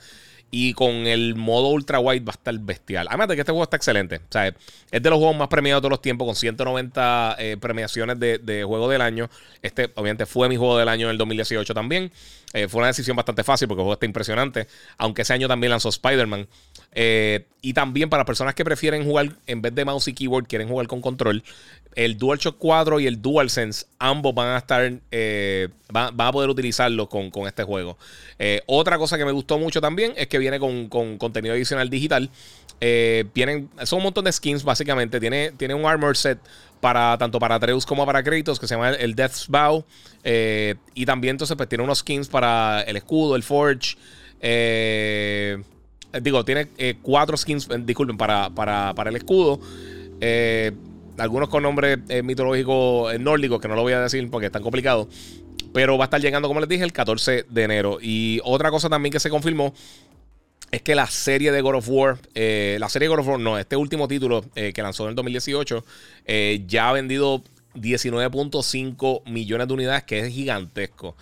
Y 0.51 0.75
con 0.75 1.07
el 1.07 1.35
modo 1.35 1.69
ultra 1.69 1.99
wide 1.99 2.25
va 2.25 2.31
a 2.31 2.37
estar 2.37 2.57
bestial. 2.59 3.09
Además 3.09 3.29
de 3.29 3.35
que 3.35 3.41
este 3.41 3.53
juego 3.53 3.65
está 3.65 3.77
excelente. 3.77 4.17
O 4.17 4.33
sea, 4.33 4.47
es 4.47 5.03
de 5.03 5.11
los 5.11 5.19
juegos 5.19 5.37
más 5.37 5.49
premiados 5.49 5.81
de 5.81 5.83
todos 5.83 5.91
los 5.91 6.03
tiempos, 6.03 6.27
con 6.27 6.37
190 6.37 7.37
eh, 7.39 7.57
premiaciones 7.61 8.19
de, 8.21 8.65
juego 8.65 8.89
del 8.89 9.03
año. 9.03 9.29
Este, 9.61 9.91
obviamente, 9.95 10.25
fue 10.25 10.49
mi 10.49 10.57
juego 10.57 10.79
del 10.79 10.89
año 10.89 11.07
en 11.07 11.13
el 11.13 11.19
2018 11.19 11.75
también. 11.75 12.13
Eh, 12.53 12.69
fue 12.69 12.79
una 12.79 12.89
decisión 12.89 13.17
bastante 13.17 13.45
fácil 13.45 13.67
porque 13.69 13.81
el 13.81 13.85
juego 13.85 13.95
está 13.95 14.07
impresionante. 14.07 14.69
Aunque 14.99 15.23
ese 15.23 15.33
año 15.35 15.49
también 15.49 15.71
lanzó 15.71 15.89
Spider-Man. 15.89 16.47
Eh, 16.99 17.45
y 17.61 17.75
también 17.75 18.09
para 18.09 18.25
personas 18.25 18.55
que 18.55 18.65
prefieren 18.65 19.05
jugar 19.05 19.29
en 19.47 19.61
vez 19.61 19.75
de 19.75 19.85
mouse 19.85 20.09
y 20.09 20.15
keyboard, 20.15 20.47
quieren 20.47 20.67
jugar 20.67 20.87
con 20.87 21.03
control. 21.03 21.45
El 21.95 22.17
DualShock 22.17 22.57
4 22.59 23.01
y 23.01 23.07
el 23.07 23.21
DualSense, 23.21 23.87
ambos 23.99 24.35
van 24.35 24.49
a 24.49 24.59
estar, 24.59 24.91
eh, 25.11 25.69
van, 25.93 26.19
a 26.19 26.33
poder 26.33 26.49
utilizarlo 26.49 27.09
con, 27.11 27.31
este 27.47 27.65
juego. 27.65 27.99
Eh, 28.39 28.63
otra 28.67 28.97
cosa 28.97 29.19
que 29.19 29.27
me 29.27 29.33
gustó 29.33 29.59
mucho 29.59 29.83
también 29.83 30.15
es 30.17 30.27
que 30.29 30.39
viene 30.39 30.59
con, 30.59 30.89
contenido 30.89 31.55
adicional 31.55 31.91
digital. 31.91 32.31
vienen, 32.81 33.69
son 33.85 33.99
un 33.99 34.05
montón 34.05 34.25
de 34.25 34.33
skins 34.33 34.65
básicamente. 34.65 35.21
Tiene, 35.21 35.53
tiene 35.53 35.75
un 35.75 35.85
armor 35.85 36.17
set 36.17 36.39
para 36.81 37.19
tanto 37.19 37.39
para 37.39 37.57
Atreus 37.57 37.85
como 37.85 38.07
para 38.07 38.23
Kratos 38.23 38.59
que 38.59 38.67
se 38.67 38.75
llama 38.75 38.91
el 38.91 39.15
Death's 39.15 39.49
Bow. 39.49 39.85
y 40.25 41.05
también 41.05 41.33
entonces 41.33 41.57
pues 41.59 41.69
tiene 41.69 41.85
unos 41.85 41.99
skins 41.99 42.29
para 42.29 42.81
el 42.83 42.97
escudo, 42.97 43.37
el 43.37 43.43
Forge. 43.43 43.97
Eh, 44.41 45.59
eh, 45.59 45.63
digo, 46.23 46.45
tiene 46.45 46.69
eh, 46.79 46.97
cuatro 47.03 47.37
skins, 47.37 47.69
eh, 47.71 47.79
disculpen, 47.79 48.17
para, 48.17 48.51
para, 48.51 49.11
el 49.11 49.17
escudo. 49.17 49.61
algunos 51.19 51.49
con 51.49 51.63
nombres 51.63 51.99
mitológicos 52.25 53.19
nórdicos, 53.21 53.61
que 53.61 53.69
no 53.69 53.75
lo 53.75 53.83
voy 53.83 53.93
a 53.93 54.01
decir 54.01 54.29
porque 54.31 54.47
están 54.47 54.63
complicados. 54.63 55.09
Pero 55.73 55.99
va 55.99 56.05
a 56.05 56.07
estar 56.07 56.21
llegando, 56.21 56.49
como 56.49 56.61
les 56.61 56.69
dije, 56.69 56.85
el 56.85 56.93
14 56.93 57.47
de 57.49 57.63
enero. 57.63 57.99
Y 58.01 58.41
otra 58.45 58.71
cosa 58.71 58.89
también 58.89 59.13
que 59.13 59.21
se 59.21 59.29
confirmó 59.29 59.75
es 60.71 60.83
que 60.83 60.95
la 60.95 61.07
serie 61.07 61.53
de 61.53 61.61
God 61.61 61.77
of 61.77 61.89
War, 61.89 62.19
eh, 62.35 62.77
la 62.81 62.89
serie 62.89 63.09
de 63.09 63.15
God 63.15 63.21
of 63.21 63.29
War, 63.29 63.41
no, 63.41 63.59
este 63.59 63.77
último 63.77 64.09
título 64.09 64.45
eh, 64.55 64.73
que 64.73 64.83
lanzó 64.83 65.05
en 65.05 65.11
el 65.11 65.15
2018, 65.15 65.85
eh, 66.27 66.65
ya 66.67 66.89
ha 66.89 66.93
vendido 66.93 67.43
19.5 67.75 69.23
millones 69.27 69.69
de 69.69 69.75
unidades, 69.75 70.05
que 70.05 70.21
es 70.21 70.33
gigantesco. 70.33 71.15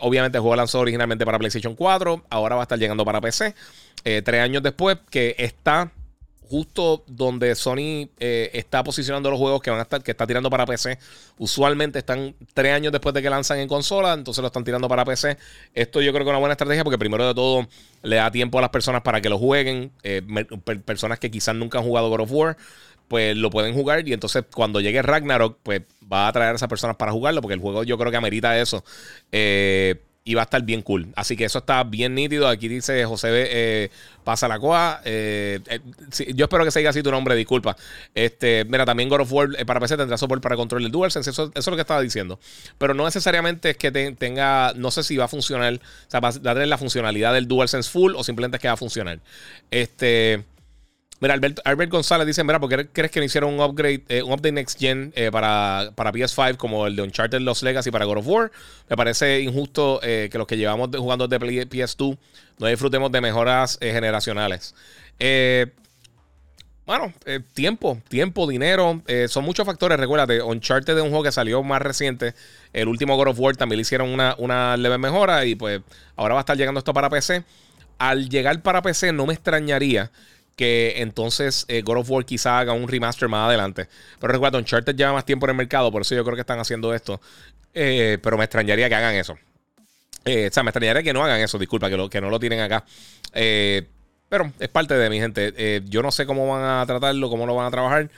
obviamente 0.00 0.38
el 0.38 0.42
juego 0.42 0.56
lanzó 0.56 0.80
originalmente 0.80 1.24
para 1.24 1.38
PlayStation 1.38 1.74
4, 1.74 2.24
ahora 2.30 2.56
va 2.56 2.62
a 2.62 2.64
estar 2.64 2.78
llegando 2.78 3.04
para 3.04 3.20
PC. 3.20 3.54
Tres 4.02 4.40
años 4.40 4.62
después, 4.62 4.98
que 5.10 5.34
está 5.38 5.92
justo 6.52 7.02
donde 7.06 7.54
Sony 7.54 8.10
eh, 8.20 8.50
está 8.52 8.84
posicionando 8.84 9.30
los 9.30 9.38
juegos 9.38 9.62
que 9.62 9.70
van 9.70 9.78
a 9.78 9.84
estar, 9.84 10.02
que 10.02 10.10
está 10.10 10.26
tirando 10.26 10.50
para 10.50 10.66
PC. 10.66 10.98
Usualmente 11.38 11.98
están 11.98 12.34
tres 12.52 12.74
años 12.74 12.92
después 12.92 13.14
de 13.14 13.22
que 13.22 13.30
lanzan 13.30 13.58
en 13.60 13.68
consola, 13.68 14.12
entonces 14.12 14.42
lo 14.42 14.48
están 14.48 14.62
tirando 14.62 14.86
para 14.86 15.02
PC. 15.06 15.38
Esto 15.72 16.02
yo 16.02 16.12
creo 16.12 16.26
que 16.26 16.28
es 16.28 16.32
una 16.32 16.40
buena 16.40 16.52
estrategia 16.52 16.84
porque 16.84 16.98
primero 16.98 17.26
de 17.26 17.34
todo 17.34 17.66
le 18.02 18.16
da 18.16 18.30
tiempo 18.30 18.58
a 18.58 18.60
las 18.60 18.68
personas 18.68 19.00
para 19.00 19.22
que 19.22 19.30
lo 19.30 19.38
jueguen. 19.38 19.92
Eh, 20.02 20.20
personas 20.84 21.18
que 21.18 21.30
quizás 21.30 21.54
nunca 21.54 21.78
han 21.78 21.84
jugado 21.84 22.10
God 22.10 22.20
of 22.20 22.30
War, 22.30 22.58
pues 23.08 23.34
lo 23.34 23.48
pueden 23.48 23.72
jugar 23.72 24.06
y 24.06 24.12
entonces 24.12 24.44
cuando 24.54 24.78
llegue 24.82 25.00
Ragnarok, 25.00 25.56
pues 25.62 25.80
va 26.12 26.28
a 26.28 26.32
traer 26.32 26.52
a 26.52 26.56
esas 26.56 26.68
personas 26.68 26.96
para 26.96 27.12
jugarlo 27.12 27.40
porque 27.40 27.54
el 27.54 27.60
juego 27.60 27.82
yo 27.82 27.96
creo 27.96 28.10
que 28.10 28.18
amerita 28.18 28.60
eso. 28.60 28.84
Eh, 29.32 30.02
y 30.24 30.34
va 30.34 30.42
a 30.42 30.44
estar 30.44 30.62
bien 30.62 30.82
cool. 30.82 31.08
Así 31.16 31.36
que 31.36 31.44
eso 31.44 31.58
está 31.58 31.82
bien 31.82 32.14
nítido. 32.14 32.48
Aquí 32.48 32.68
dice 32.68 33.04
José 33.04 33.28
eh, 33.32 33.90
Pasa 34.22 34.46
la 34.46 34.58
Coa. 34.58 35.00
Eh, 35.04 35.58
eh, 35.66 35.80
yo 36.34 36.44
espero 36.44 36.64
que 36.64 36.70
se 36.70 36.78
diga 36.78 36.90
así 36.90 37.02
tu 37.02 37.10
nombre, 37.10 37.34
disculpa. 37.34 37.76
Este, 38.14 38.64
mira, 38.66 38.84
también 38.84 39.08
God 39.08 39.22
of 39.22 39.32
War 39.32 39.48
para 39.66 39.80
PC 39.80 39.96
tendrá 39.96 40.16
soporte 40.16 40.42
para 40.42 40.56
control 40.56 40.82
del 40.82 40.92
DualSense. 40.92 41.30
Eso, 41.30 41.44
eso 41.44 41.52
es 41.54 41.66
lo 41.66 41.74
que 41.74 41.80
estaba 41.80 42.00
diciendo. 42.00 42.38
Pero 42.78 42.94
no 42.94 43.04
necesariamente 43.04 43.70
es 43.70 43.76
que 43.76 43.90
tenga. 43.90 44.72
No 44.76 44.90
sé 44.92 45.02
si 45.02 45.16
va 45.16 45.24
a 45.24 45.28
funcionar. 45.28 45.74
O 45.74 46.10
sea, 46.10 46.20
va 46.20 46.28
a 46.28 46.32
tener 46.32 46.68
la 46.68 46.78
funcionalidad 46.78 47.32
del 47.32 47.48
DualSense 47.48 47.90
full 47.90 48.14
o 48.14 48.22
simplemente 48.22 48.58
es 48.58 48.60
que 48.60 48.68
va 48.68 48.74
a 48.74 48.78
funcionar. 48.78 49.18
Este. 49.70 50.44
Mira, 51.22 51.34
Albert, 51.34 51.88
González 51.88 52.26
dice, 52.26 52.42
mira, 52.42 52.58
¿por 52.58 52.68
qué 52.68 52.88
crees 52.88 53.12
que 53.12 53.20
no 53.20 53.24
hicieron 53.24 53.54
un 53.54 53.60
upgrade, 53.60 54.02
eh, 54.08 54.24
un 54.24 54.32
update 54.32 54.50
next 54.50 54.76
gen 54.76 55.12
eh, 55.14 55.30
para, 55.30 55.92
para, 55.94 56.10
PS5 56.10 56.56
como 56.56 56.84
el 56.84 56.96
de 56.96 57.02
Uncharted 57.02 57.38
Lost 57.38 57.62
Legacy 57.62 57.92
para 57.92 58.06
God 58.06 58.18
of 58.18 58.26
War? 58.26 58.50
Me 58.90 58.96
parece 58.96 59.40
injusto 59.40 60.00
eh, 60.02 60.28
que 60.32 60.36
los 60.36 60.48
que 60.48 60.56
llevamos 60.56 60.90
jugando 60.92 61.28
de 61.28 61.38
PS2 61.38 62.18
no 62.58 62.66
disfrutemos 62.66 63.12
de 63.12 63.20
mejoras 63.20 63.78
generacionales. 63.80 64.74
bueno, 66.86 67.12
tiempo, 67.54 68.02
tiempo, 68.08 68.48
dinero, 68.48 69.00
son 69.28 69.44
muchos 69.44 69.64
factores. 69.64 70.00
Recuérdate, 70.00 70.42
Uncharted 70.42 70.96
es 70.96 71.04
un 71.04 71.10
juego 71.10 71.22
que 71.22 71.30
salió 71.30 71.62
más 71.62 71.82
reciente. 71.82 72.34
El 72.72 72.88
último 72.88 73.16
God 73.16 73.28
of 73.28 73.38
War 73.38 73.56
también 73.56 73.76
le 73.76 73.82
hicieron 73.82 74.08
una, 74.08 74.34
una 74.38 74.76
leve 74.76 74.98
mejora 74.98 75.44
y 75.44 75.54
pues 75.54 75.82
ahora 76.16 76.34
va 76.34 76.40
a 76.40 76.42
estar 76.42 76.56
llegando 76.56 76.80
esto 76.80 76.92
para 76.92 77.08
PC. 77.08 77.44
Al 77.98 78.28
llegar 78.28 78.60
para 78.62 78.82
PC 78.82 79.12
no 79.12 79.26
me 79.26 79.34
extrañaría 79.34 80.10
que 80.56 80.94
entonces 80.96 81.64
eh, 81.68 81.82
God 81.82 81.98
of 81.98 82.10
War 82.10 82.24
quizá 82.24 82.58
haga 82.58 82.72
un 82.72 82.88
remaster 82.88 83.28
más 83.28 83.48
adelante. 83.48 83.88
Pero 84.20 84.32
recuerda, 84.32 84.58
Uncharted 84.58 84.94
lleva 84.94 85.12
más 85.12 85.24
tiempo 85.24 85.46
en 85.46 85.50
el 85.50 85.56
mercado, 85.56 85.90
por 85.90 86.02
eso 86.02 86.14
yo 86.14 86.24
creo 86.24 86.34
que 86.34 86.42
están 86.42 86.58
haciendo 86.58 86.94
esto. 86.94 87.20
Eh, 87.74 88.18
pero 88.22 88.36
me 88.36 88.44
extrañaría 88.44 88.88
que 88.88 88.94
hagan 88.94 89.14
eso. 89.14 89.36
Eh, 90.24 90.48
o 90.50 90.52
sea, 90.52 90.62
me 90.62 90.70
extrañaría 90.70 91.02
que 91.02 91.12
no 91.12 91.24
hagan 91.24 91.40
eso, 91.40 91.58
disculpa, 91.58 91.88
que, 91.88 92.20
no 92.20 92.30
lo 92.30 92.38
tienen 92.38 92.60
acá. 92.60 92.84
pero 93.32 94.52
es 94.58 94.68
parte 94.68 94.94
de 94.94 95.10
mi 95.10 95.18
gente. 95.18 95.82
yo 95.86 96.02
no 96.02 96.12
sé 96.12 96.26
cómo 96.26 96.46
van 96.46 96.64
a 96.64 96.86
tratarlo, 96.86 97.28
cómo 97.30 97.46
lo 97.46 97.54
van 97.54 97.66
a 97.66 97.70
trabajar. 97.70 98.10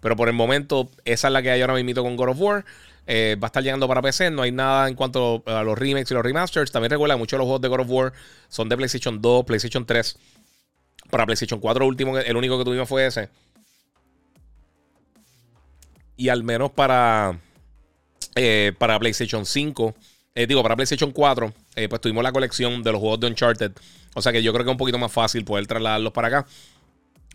Pero 0.00 0.16
por 0.16 0.28
el 0.28 0.34
momento, 0.34 0.88
esa 1.04 1.28
es 1.28 1.32
la 1.32 1.42
que 1.42 1.50
hay 1.50 1.60
ahora 1.60 1.74
mismo 1.74 2.02
con 2.02 2.16
God 2.16 2.30
of 2.30 2.40
War. 2.40 2.64
va 3.06 3.46
a 3.46 3.46
estar 3.46 3.62
llegando 3.62 3.86
para 3.88 4.00
PC. 4.00 4.30
No 4.30 4.42
hay 4.42 4.52
nada 4.52 4.88
en 4.88 4.94
cuanto 4.94 5.42
a 5.44 5.62
los 5.64 5.76
remakes 5.76 6.10
y 6.12 6.14
los 6.14 6.22
remasters. 6.22 6.70
También 6.72 6.92
recuerda, 6.92 7.16
muchos 7.16 7.32
de 7.32 7.38
los 7.38 7.46
juegos 7.46 7.60
de 7.60 7.68
God 7.68 7.80
of 7.80 7.90
War 7.90 8.12
son 8.48 8.68
de 8.68 8.76
PlayStation 8.76 9.20
2, 9.20 9.44
PlayStation 9.44 9.84
3. 9.84 10.16
Para 11.10 11.26
PlayStation 11.26 11.60
4 11.60 11.86
último, 11.86 12.18
el 12.18 12.36
único 12.36 12.58
que 12.58 12.64
tuvimos 12.64 12.88
fue 12.88 13.06
ese. 13.06 13.28
Y 16.16 16.28
al 16.28 16.44
menos 16.44 16.70
para, 16.70 17.38
eh, 18.34 18.72
para 18.78 18.98
PlayStation 18.98 19.44
5, 19.44 19.94
eh, 20.34 20.46
digo, 20.46 20.62
para 20.62 20.76
PlayStation 20.76 21.12
4, 21.12 21.52
eh, 21.76 21.88
pues 21.88 22.00
tuvimos 22.00 22.22
la 22.22 22.32
colección 22.32 22.82
de 22.82 22.92
los 22.92 23.00
juegos 23.00 23.20
de 23.20 23.26
Uncharted. 23.28 23.72
O 24.14 24.22
sea 24.22 24.32
que 24.32 24.42
yo 24.42 24.52
creo 24.52 24.64
que 24.64 24.70
es 24.70 24.74
un 24.74 24.78
poquito 24.78 24.98
más 24.98 25.12
fácil 25.12 25.44
poder 25.44 25.66
trasladarlos 25.66 26.12
para 26.12 26.28
acá. 26.28 26.46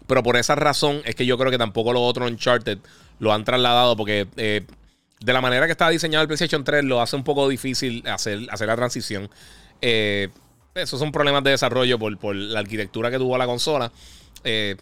Pero 0.07 0.21
por 0.23 0.37
esa 0.37 0.55
razón 0.55 1.01
es 1.05 1.15
que 1.15 1.25
yo 1.25 1.37
creo 1.37 1.51
que 1.51 1.57
tampoco 1.57 1.93
los 1.93 2.03
otros 2.03 2.29
Uncharted 2.29 2.77
lo 3.19 3.33
han 3.33 3.43
trasladado 3.43 3.95
porque 3.95 4.27
de 5.19 5.33
la 5.33 5.41
manera 5.41 5.65
que 5.65 5.71
está 5.71 5.89
diseñado 5.89 6.21
el 6.21 6.27
PlayStation 6.27 6.63
3 6.63 6.83
lo 6.83 7.01
hace 7.01 7.15
un 7.15 7.23
poco 7.23 7.47
difícil 7.49 8.03
hacer, 8.07 8.39
hacer 8.49 8.67
la 8.67 8.75
transición. 8.75 9.29
Eh, 9.81 10.29
esos 10.75 10.99
son 10.99 11.11
problemas 11.11 11.43
de 11.43 11.51
desarrollo 11.51 11.97
por, 11.97 12.35
la 12.35 12.59
arquitectura 12.59 13.09
que 13.09 13.17
tuvo 13.17 13.37
la 13.37 13.45
consola. 13.45 13.91
Eh, 14.43 14.75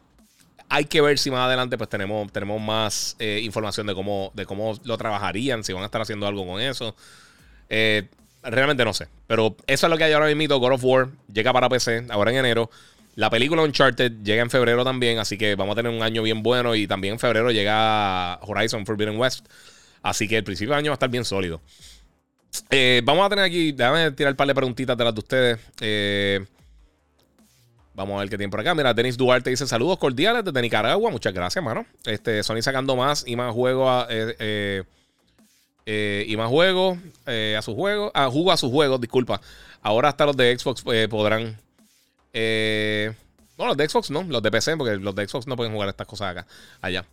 hay 0.67 0.85
que 0.85 1.01
ver 1.01 1.19
si 1.19 1.29
más 1.29 1.41
adelante 1.41 1.77
pues 1.77 1.89
tenemos, 1.89 2.31
tenemos 2.31 2.59
más 2.59 3.15
eh, 3.19 3.41
información 3.43 3.85
de 3.85 3.93
cómo, 3.93 4.31
de 4.33 4.45
cómo 4.45 4.79
lo 4.83 4.97
trabajarían, 4.97 5.63
si 5.63 5.71
van 5.71 5.83
a 5.83 5.85
estar 5.85 6.01
haciendo 6.01 6.25
algo 6.25 6.47
con 6.47 6.59
eso. 6.59 6.95
Eh, 7.69 8.07
realmente 8.41 8.83
no 8.83 8.93
sé. 8.93 9.07
Pero 9.27 9.55
eso 9.67 9.85
es 9.85 9.89
lo 9.89 9.97
que 9.97 10.05
hay 10.05 10.13
ahora 10.13 10.33
mismo. 10.33 10.57
God 10.57 10.73
of 10.73 10.83
War 10.83 11.09
llega 11.31 11.53
para 11.53 11.69
PC 11.69 12.07
ahora 12.09 12.31
en 12.31 12.37
enero. 12.37 12.71
La 13.15 13.29
película 13.29 13.61
Uncharted 13.61 14.23
llega 14.23 14.41
en 14.41 14.49
febrero 14.49 14.83
también, 14.83 15.19
así 15.19 15.37
que 15.37 15.53
vamos 15.53 15.73
a 15.73 15.75
tener 15.75 15.91
un 15.91 16.01
año 16.01 16.23
bien 16.23 16.41
bueno. 16.41 16.73
Y 16.73 16.87
también 16.87 17.13
en 17.13 17.19
febrero 17.19 17.51
llega 17.51 18.39
Horizon 18.41 18.83
Forbidden 18.87 19.19
West. 19.19 19.45
Así 20.01 20.27
que 20.27 20.37
el 20.37 20.43
principio 20.43 20.73
de 20.73 20.79
año 20.79 20.89
va 20.89 20.93
a 20.93 20.95
estar 20.95 21.09
bien 21.09 21.23
sólido. 21.23 21.61
Eh, 22.69 23.01
vamos 23.03 23.25
a 23.25 23.29
tener 23.29 23.45
aquí, 23.45 23.71
déjame 23.71 24.11
tirar 24.11 24.33
un 24.33 24.37
par 24.37 24.47
de 24.47 24.55
preguntitas 24.55 24.97
de 24.97 25.03
las 25.03 25.13
de 25.13 25.19
ustedes. 25.19 25.59
Eh, 25.81 26.45
vamos 27.93 28.15
a 28.15 28.19
ver 28.19 28.29
qué 28.29 28.37
tiene 28.37 28.51
por 28.51 28.59
acá. 28.59 28.75
Mira, 28.75 28.93
Denis 28.93 29.17
Duarte 29.17 29.49
dice 29.49 29.67
saludos 29.67 29.97
cordiales 29.97 30.43
desde 30.43 30.61
Nicaragua. 30.61 31.09
Muchas 31.11 31.33
gracias, 31.33 31.63
mano. 31.63 31.85
Este, 32.05 32.43
Sony 32.43 32.61
sacando 32.61 32.95
más 32.95 33.23
y 33.27 33.35
más 33.35 33.53
juegos 33.53 34.07
eh, 34.09 34.83
y 36.27 36.37
más 36.37 36.49
juegos 36.49 36.97
a 37.25 37.61
sus 37.61 37.75
juegos. 37.75 38.11
Ah, 38.13 38.29
jugo 38.31 38.51
a 38.51 38.57
sus 38.57 38.71
juegos, 38.71 39.01
disculpa. 39.01 39.41
Ahora 39.81 40.09
hasta 40.09 40.25
los 40.25 40.37
de 40.37 40.57
Xbox 40.57 40.83
podrán. 41.09 41.57
no, 42.33 43.65
los 43.67 43.77
de 43.77 43.89
Xbox 43.89 44.11
no, 44.11 44.23
los 44.23 44.41
de 44.41 44.51
PC, 44.51 44.77
porque 44.77 44.97
los 44.97 45.15
de 45.15 45.27
Xbox 45.27 45.47
no 45.47 45.55
pueden 45.55 45.73
jugar 45.73 45.89
estas 45.89 46.07
cosas 46.07 46.31
acá, 46.31 46.47
allá. 46.81 47.05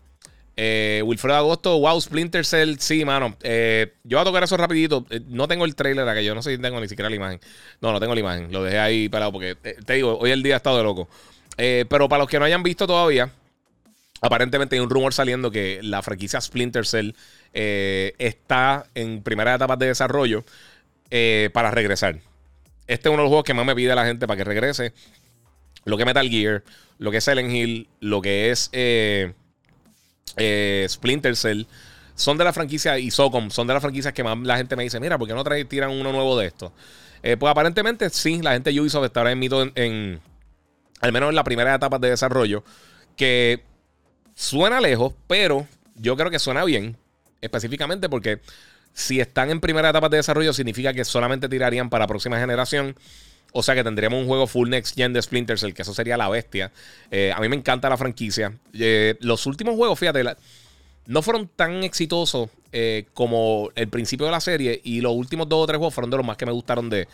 Eh, 0.56 1.02
Wilfredo 1.04 1.36
Agosto, 1.36 1.78
wow, 1.78 1.98
Splinter 2.00 2.44
Cell. 2.44 2.76
Sí, 2.78 3.04
mano. 3.04 3.36
Eh, 3.42 3.94
yo 4.04 4.18
voy 4.18 4.22
a 4.22 4.24
tocar 4.24 4.42
eso 4.42 4.56
rapidito. 4.56 5.06
Eh, 5.10 5.20
no 5.28 5.48
tengo 5.48 5.64
el 5.64 5.74
trailer 5.74 6.06
acá, 6.06 6.20
yo 6.20 6.34
no 6.34 6.42
sé 6.42 6.54
si 6.54 6.60
tengo 6.60 6.80
ni 6.80 6.88
siquiera 6.88 7.08
la 7.08 7.16
imagen. 7.16 7.40
No, 7.80 7.92
no 7.92 8.00
tengo 8.00 8.14
la 8.14 8.20
imagen. 8.20 8.52
Lo 8.52 8.62
dejé 8.62 8.78
ahí 8.78 9.08
parado 9.08 9.32
porque, 9.32 9.54
te 9.54 9.94
digo, 9.94 10.18
hoy 10.18 10.30
el 10.30 10.42
día 10.42 10.54
ha 10.54 10.56
estado 10.58 10.76
de 10.76 10.82
loco. 10.82 11.08
pero 11.56 12.08
para 12.08 12.20
los 12.20 12.28
que 12.28 12.38
no 12.38 12.44
hayan 12.44 12.62
visto 12.62 12.86
todavía, 12.86 13.30
aparentemente 14.20 14.76
hay 14.76 14.80
un 14.80 14.90
rumor 14.90 15.14
saliendo 15.14 15.50
que 15.50 15.80
la 15.82 16.02
franquicia 16.02 16.40
Splinter 16.40 16.86
Cell 16.86 17.12
está 17.52 18.86
en 18.94 19.22
primera 19.22 19.54
etapa 19.54 19.76
de 19.76 19.86
desarrollo 19.86 20.44
para 21.52 21.70
regresar. 21.70 22.18
Este 22.86 23.08
es 23.08 23.12
uno 23.12 23.22
de 23.22 23.24
los 23.24 23.28
juegos 23.28 23.44
que 23.44 23.54
más 23.54 23.64
me 23.64 23.74
pide 23.74 23.94
la 23.94 24.04
gente 24.04 24.26
para 24.26 24.36
que 24.36 24.44
regrese. 24.44 24.92
Lo 25.84 25.96
que 25.96 26.02
es 26.02 26.06
Metal 26.06 26.28
Gear, 26.28 26.64
lo 26.98 27.10
que 27.10 27.16
es 27.16 27.24
Silent 27.24 27.50
Hill, 27.50 27.88
lo 28.00 28.20
que 28.20 28.50
es 28.50 28.68
eh, 30.36 30.86
Splinter 30.88 31.36
Cell, 31.36 31.64
son 32.14 32.36
de 32.38 32.44
la 32.44 32.52
franquicia, 32.52 32.98
y 32.98 33.10
Socom, 33.10 33.50
son 33.50 33.66
de 33.66 33.74
las 33.74 33.82
franquicias 33.82 34.12
que 34.12 34.22
más 34.22 34.38
la 34.38 34.56
gente 34.56 34.76
me 34.76 34.82
dice, 34.82 35.00
mira, 35.00 35.18
¿por 35.18 35.26
qué 35.26 35.34
no 35.34 35.42
trae, 35.44 35.64
tiran 35.64 35.90
uno 35.90 36.12
nuevo 36.12 36.38
de 36.38 36.46
esto? 36.46 36.72
Eh, 37.22 37.36
pues 37.36 37.50
aparentemente 37.50 38.08
sí, 38.10 38.40
la 38.42 38.52
gente 38.52 38.72
de 38.72 38.80
Ubisoft 38.80 39.04
está 39.04 39.20
ahora 39.20 39.32
en, 39.32 39.42
en, 39.74 40.20
al 41.00 41.12
menos 41.12 41.30
en 41.30 41.36
la 41.36 41.44
primera 41.44 41.74
etapa 41.74 41.98
de 41.98 42.10
desarrollo, 42.10 42.64
que 43.16 43.62
suena 44.34 44.80
lejos, 44.80 45.14
pero 45.26 45.66
yo 45.96 46.16
creo 46.16 46.30
que 46.30 46.38
suena 46.38 46.64
bien, 46.64 46.96
específicamente 47.40 48.08
porque 48.08 48.40
si 48.92 49.20
están 49.20 49.50
en 49.50 49.60
primera 49.60 49.90
etapa 49.90 50.08
de 50.08 50.18
desarrollo 50.18 50.52
significa 50.52 50.92
que 50.92 51.04
solamente 51.04 51.48
tirarían 51.48 51.90
para 51.90 52.06
próxima 52.06 52.38
generación. 52.38 52.96
O 53.52 53.62
sea 53.62 53.74
que 53.74 53.82
tendríamos 53.82 54.20
un 54.20 54.26
juego 54.26 54.46
full 54.46 54.68
next 54.68 54.94
gen 54.94 55.12
de 55.12 55.20
Splinter 55.20 55.58
Cell, 55.58 55.72
que 55.72 55.82
eso 55.82 55.94
sería 55.94 56.16
la 56.16 56.28
bestia. 56.28 56.70
Eh, 57.10 57.32
a 57.34 57.40
mí 57.40 57.48
me 57.48 57.56
encanta 57.56 57.88
la 57.88 57.96
franquicia. 57.96 58.52
Eh, 58.72 59.16
los 59.20 59.46
últimos 59.46 59.74
juegos, 59.74 59.98
fíjate, 59.98 60.24
no 61.06 61.22
fueron 61.22 61.48
tan 61.48 61.82
exitosos 61.82 62.50
eh, 62.72 63.06
como 63.14 63.70
el 63.74 63.88
principio 63.88 64.26
de 64.26 64.32
la 64.32 64.40
serie. 64.40 64.80
Y 64.84 65.00
los 65.00 65.12
últimos 65.12 65.48
dos 65.48 65.64
o 65.64 65.66
tres 65.66 65.78
juegos 65.78 65.94
fueron 65.94 66.10
de 66.10 66.16
los 66.16 66.26
más 66.26 66.36
que 66.36 66.46
me 66.46 66.52
gustaron 66.52 66.88
de, 66.88 67.08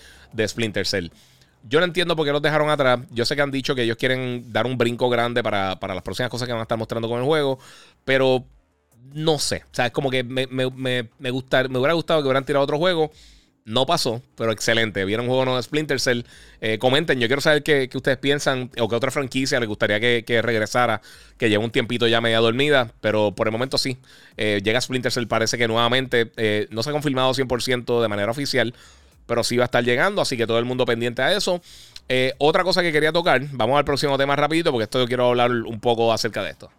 Splinter 0.47 0.87
Cell. 0.87 1.09
Yo 1.69 1.81
no 1.81 1.87
entiendo 1.87 2.15
por 2.15 2.27
qué 2.27 2.33
los 2.33 2.43
dejaron 2.43 2.69
atrás. 2.69 3.01
Yo 3.11 3.25
sé 3.25 3.35
que 3.35 3.43
han 3.43 3.51
dicho 3.51 3.75
que 3.75 3.83
ellos 3.83 3.97
quieren 3.97 4.53
dar 4.53 4.67
un 4.67 4.77
brinco 4.77 5.09
grande 5.09 5.43
para, 5.43 5.77
las 5.81 6.03
próximas 6.03 6.31
cosas 6.31 6.47
que 6.47 6.53
van 6.53 6.61
a 6.61 6.65
estar 6.65 6.79
mostrando 6.79 7.09
con 7.09 7.19
el 7.19 7.25
juego. 7.25 7.59
Pero 8.05 8.45
no 9.15 9.39
sé. 9.39 9.65
O 9.65 9.75
sea, 9.75 9.87
es 9.87 9.93
como 9.93 10.11
que 10.11 10.23
me, 10.23 10.47
me, 10.47 10.71
me, 10.71 11.09
me 11.19 11.31
hubiera 11.31 11.95
gustado 11.95 12.21
que 12.21 12.29
hubieran 12.29 12.45
tirado 12.45 12.63
otro 12.63 12.79
juego 12.79 13.11
no 13.67 13.85
pasó, 13.85 14.23
pero 14.37 14.53
excelente. 14.53 15.05
Vieron 15.05 15.27
un 15.27 15.29
juego 15.29 15.45
nuevo 15.45 15.57
de 15.57 15.63
Splinter 15.65 16.01
Cell. 16.01 16.23
Eh, 16.61 16.79
comenten, 16.79 17.19
yo 17.19 17.27
quiero 17.27 17.43
saber 17.43 17.65
qué, 17.65 17.91
ustedes 17.93 18.17
piensan 18.17 18.71
o 18.79 18.89
qué 18.89 18.95
otra 18.95 19.11
franquicia 19.11 19.59
les 19.59 19.69
gustaría 19.69 19.99
que, 19.99 20.41
regresara, 20.41 21.03
que 21.37 21.51
lleva 21.51 21.65
un 21.65 21.73
tiempito 21.73 22.07
ya 22.07 22.21
media 22.21 22.39
dormida, 22.39 22.93
pero 23.01 23.33
por 23.33 23.49
el 23.49 23.53
momento 23.53 23.77
sí. 23.77 23.99
Eh, 24.37 24.63
llega 24.65 24.81
Splinter 24.81 25.11
Cell, 25.11 25.27
parece 25.27 25.59
que 25.59 25.67
nuevamente 25.67 26.31
eh, 26.37 26.69
no 26.71 26.85
se 26.85 26.91
ha 26.91 26.93
confirmado 26.93 27.35
100% 27.35 28.01
de 28.01 28.09
manera 28.09 28.31
oficial, 28.31 28.73
pero 29.27 29.43
sí 29.43 29.57
va 29.57 29.65
a 29.65 29.67
estar 29.67 29.83
llegando, 29.83 30.23
así 30.23 30.37
que 30.37 30.47
todo 30.47 30.61
el 30.61 30.65
mundo 30.65 30.87
pendiente 30.87 31.23
a 31.23 31.37
eso. 31.37 31.61
otra 32.39 32.63
cosa 32.63 32.83
que 32.83 32.93
quería 32.93 33.11
tocar, 33.11 33.43
vamos 33.51 33.77
al 33.77 33.85
próximo 33.85 34.17
tema 34.17 34.37
rapidito, 34.37 34.71
porque 34.71 34.85
esto 34.85 35.01
yo 35.01 35.09
quiero 35.09 35.27
hablar 35.27 35.51
un 35.51 35.81
poco 35.81 36.13
acerca 36.13 36.45
de 36.45 36.51
esto. 36.51 36.71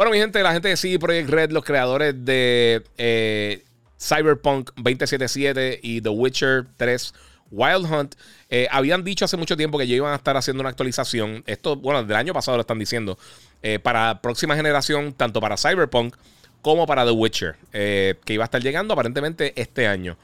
Bueno, 0.00 0.12
mi 0.12 0.18
gente, 0.18 0.42
la 0.42 0.54
gente 0.54 0.68
de 0.68 0.78
CD 0.78 0.98
Projekt 0.98 1.28
Red, 1.28 1.50
los 1.50 1.62
creadores 1.62 2.14
de 2.24 2.82
eh, 2.96 3.62
Cyberpunk 4.00 4.70
2077 4.76 5.80
y 5.82 6.00
The 6.00 6.08
Witcher 6.08 6.64
3 6.78 7.12
Wild 7.50 7.84
Hunt, 7.84 8.14
eh, 8.48 8.66
habían 8.70 9.04
dicho 9.04 9.26
hace 9.26 9.36
mucho 9.36 9.58
tiempo 9.58 9.76
que 9.76 9.86
ya 9.86 9.96
iban 9.96 10.14
a 10.14 10.16
estar 10.16 10.38
haciendo 10.38 10.62
una 10.62 10.70
actualización. 10.70 11.44
Esto, 11.46 11.76
bueno, 11.76 12.02
del 12.02 12.16
año 12.16 12.32
pasado 12.32 12.56
lo 12.56 12.62
están 12.62 12.78
diciendo. 12.78 13.18
Eh, 13.62 13.78
para 13.78 14.22
próxima 14.22 14.56
generación, 14.56 15.12
tanto 15.12 15.38
para 15.38 15.58
Cyberpunk 15.58 16.16
como 16.62 16.86
para 16.86 17.04
The 17.04 17.10
Witcher, 17.10 17.56
que 17.70 18.32
iba 18.32 18.44
a 18.44 18.46
estar 18.46 18.62
llegando 18.62 18.94
aparentemente 18.94 19.52
este 19.60 19.86
año. 19.86 20.16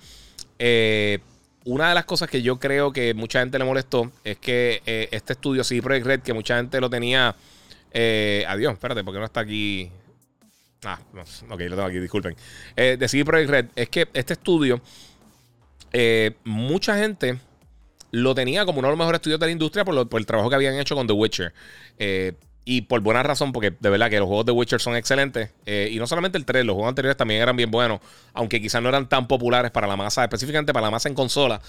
una 1.67 1.91
de 1.91 1.95
las 1.95 2.07
cosas 2.07 2.31
que 2.31 2.41
yo 2.41 2.59
creo 2.59 2.95
que 2.95 3.13
mucha 3.13 3.41
gente 3.41 3.59
le 3.59 3.67
molestó 3.67 4.11
es 4.25 4.39
que 4.39 4.81
este 5.13 5.35
estudio 5.35 5.65
CD 5.65 5.83
Projekt 5.83 6.07
Red, 6.07 6.21
que 6.23 6.33
mucha 6.33 6.57
gente 6.57 6.81
lo 6.81 6.89
tenía 6.89 7.37
eh, 7.99 8.45
adiós, 8.47 8.75
espérate, 8.75 9.03
porque 9.03 9.19
no 9.19 9.25
está 9.25 9.41
aquí. 9.41 9.91
Ah, 10.85 11.01
no, 11.15 11.23
ok, 11.23 11.61
lo 11.63 11.77
tengo 11.77 11.85
aquí, 11.85 11.99
disculpen. 11.99 12.37
Eh, 12.77 12.99
de 12.99 13.25
Project 13.25 13.51
Red, 13.51 13.67
es 13.75 13.89
que 13.89 14.07
este 14.13 14.35
estudio, 14.35 14.83
eh, 15.95 16.37
mucha 16.45 16.99
gente 16.99 17.39
lo 18.11 18.35
tenía 18.35 18.67
como 18.67 18.81
uno 18.81 18.89
de 18.89 18.93
los 18.93 18.99
mejores 18.99 19.21
estudios 19.21 19.41
de 19.41 19.47
la 19.47 19.53
industria 19.53 19.83
por, 19.87 19.97
el 19.97 20.27
trabajo 20.27 20.51
que 20.51 20.57
habían 20.57 20.79
hecho 20.79 20.95
con 20.95 21.07
The 21.07 21.15
Witcher. 21.15 21.55
Eh, 21.99 22.35
y 22.67 22.83
por 22.83 23.01
buena 23.01 23.23
razón, 23.23 23.51
porque 23.51 23.73
de 23.81 23.89
verdad 23.89 24.11
que 24.11 24.19
los 24.19 24.27
juegos 24.27 24.45
de 24.45 24.53
Witcher 24.53 24.81
son 24.81 24.95
excelentes. 24.95 25.55
y 25.65 25.97
no 25.99 26.07
solamente 26.07 26.37
el 26.37 26.45
3, 26.45 26.67
los 26.67 26.75
juegos 26.75 26.91
anteriores 26.91 27.17
también 27.17 27.41
eran 27.41 27.57
bien 27.57 27.71
buenos, 27.71 28.01
aunque 28.35 28.61
quizás 28.61 28.83
no 28.83 28.91
eran 28.91 29.09
tan 29.09 29.27
populares 29.27 29.71
para 29.71 29.87
la 29.87 29.97
masa, 29.97 30.23
específicamente 30.23 30.75
para 30.75 30.85
la 30.85 30.91
masa 30.91 31.09
en 31.09 31.15
consola. 31.15 31.63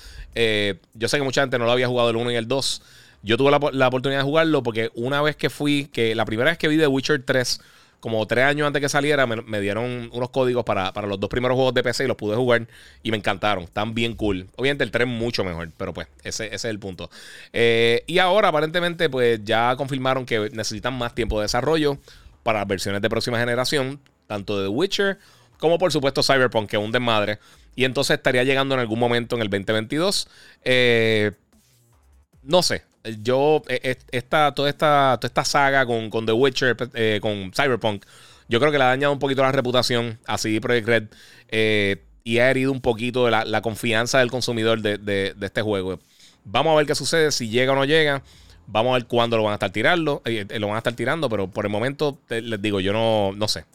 yo 0.94 1.08
sé 1.08 1.18
que 1.18 1.24
mucha 1.24 1.40
gente 1.40 1.58
no 1.58 1.64
lo 1.64 1.72
había 1.72 1.88
jugado 1.88 2.10
el 2.10 2.18
1 2.18 2.32
y 2.32 2.36
el 2.36 2.50
2. 2.50 2.82
Yo 3.24 3.38
tuve 3.38 3.52
la, 3.52 3.88
oportunidad 3.88 4.20
de 4.20 4.26
jugarlo 4.26 4.64
porque 4.64 4.92
una 4.96 5.22
vez 5.22 5.36
que 5.36 5.50
fui, 5.50 5.86
que 5.92 6.16
la 6.16 6.26
primera 6.26 6.52
vez 6.52 6.58
que 6.58 6.68
vi 6.68 6.78
The 6.78 6.88
Witcher 6.88 7.24
3, 7.24 7.62
como 8.00 8.26
tres 8.28 8.46
años 8.46 8.68
antes 8.68 8.82
que 8.82 8.90
saliera, 8.90 9.26
me, 9.26 9.60
dieron 9.60 10.10
unos 10.14 10.30
códigos 10.30 10.64
para, 10.64 10.92
los 11.02 11.20
dos 11.20 11.30
primeros 11.30 11.56
juegos 11.56 11.74
de 11.74 11.84
PC 11.84 12.06
y 12.06 12.08
los 12.08 12.16
pude 12.16 12.36
jugar 12.36 12.68
y 13.02 13.12
me 13.12 13.18
encantaron. 13.18 13.64
Están 13.64 13.94
bien 13.94 14.14
cool. 14.16 14.48
Obviamente 14.56 14.84
el 14.84 14.92
3 14.92 15.08
mucho 15.08 15.44
mejor, 15.44 15.70
pero 15.78 15.94
pues 15.94 16.08
ese, 16.24 16.54
es 16.54 16.64
el 16.66 16.80
punto. 16.80 17.10
Eh, 17.54 18.04
y 18.06 18.20
ahora 18.20 18.50
aparentemente 18.50 19.10
pues 19.10 19.44
ya 19.44 19.76
confirmaron 19.76 20.26
que 20.26 20.50
necesitan 20.52 20.94
más 20.94 21.16
tiempo 21.16 21.40
de 21.40 21.46
desarrollo 21.46 21.98
para 22.44 22.64
versiones 22.66 23.02
de 23.02 23.10
próxima 23.10 23.40
generación, 23.40 24.00
tanto 24.28 24.58
de 24.60 24.66
The 24.66 24.70
Witcher 24.70 25.18
como 25.58 25.78
por 25.78 25.92
supuesto 25.92 26.24
Cyberpunk, 26.24 26.70
que 26.70 26.78
es 26.78 26.84
un 26.84 26.92
desmadre. 26.92 27.40
Y 27.76 27.86
entonces 27.86 28.18
estaría 28.18 28.44
llegando 28.44 28.76
en 28.76 28.82
algún 28.82 29.00
momento 29.00 29.36
en 29.36 29.42
el 29.42 29.50
2022. 29.50 30.28
Eh, 30.64 31.32
no 32.44 32.64
sé, 32.64 32.84
yo, 33.22 33.64
e, 33.68 33.80
e, 33.84 33.98
esta, 34.12 34.54
toda, 34.54 34.70
esta, 34.70 35.18
toda 35.20 35.28
esta 35.28 35.46
saga 35.46 35.86
con, 35.86 36.26
The 36.26 36.32
Witcher, 36.32 36.76
eh, 36.94 37.20
con 37.22 37.52
Cyberpunk, 37.52 38.06
yo 38.50 38.60
creo 38.60 38.72
que 38.72 38.78
le 38.78 38.84
ha 38.84 38.88
dañado 38.88 39.14
un 39.14 39.20
poquito 39.20 39.42
la 39.42 39.52
reputación 39.52 40.20
a 40.26 40.38
CD 40.38 40.62
Projekt 40.62 40.88
Red 40.88 41.04
eh, 41.50 42.04
y 42.24 42.40
ha 42.40 42.50
herido 42.50 42.72
un 42.72 42.82
poquito 42.82 43.30
la, 43.30 43.46
la 43.46 43.62
confianza 43.62 44.20
del 44.20 44.32
consumidor 44.32 44.82
de, 44.82 45.36
este 45.42 45.62
juego. 45.62 46.00
Vamos 46.44 46.74
a 46.74 46.78
ver 46.78 46.86
qué 46.86 46.96
sucede, 46.96 47.32
si 47.32 47.50
llega 47.50 47.74
o 47.74 47.76
no 47.76 47.86
llega. 47.86 48.24
Vamos 48.68 48.92
a 48.92 48.94
ver 48.96 49.08
cuándo 49.08 49.38
lo 49.38 49.44
van 49.44 49.52
a 49.52 49.56
estar 49.56 49.72
tirando, 49.72 50.22
eh, 50.26 50.46
lo 50.60 50.68
van 50.68 50.76
a 50.76 50.80
estar 50.80 50.94
tirando, 50.94 51.30
pero 51.30 51.50
por 51.50 51.66
el 51.66 51.72
momento 51.72 52.20
les 52.30 52.62
digo, 52.62 52.82
yo 52.82 52.92
no, 52.92 53.32
no 53.34 53.48
sé. 53.48 53.66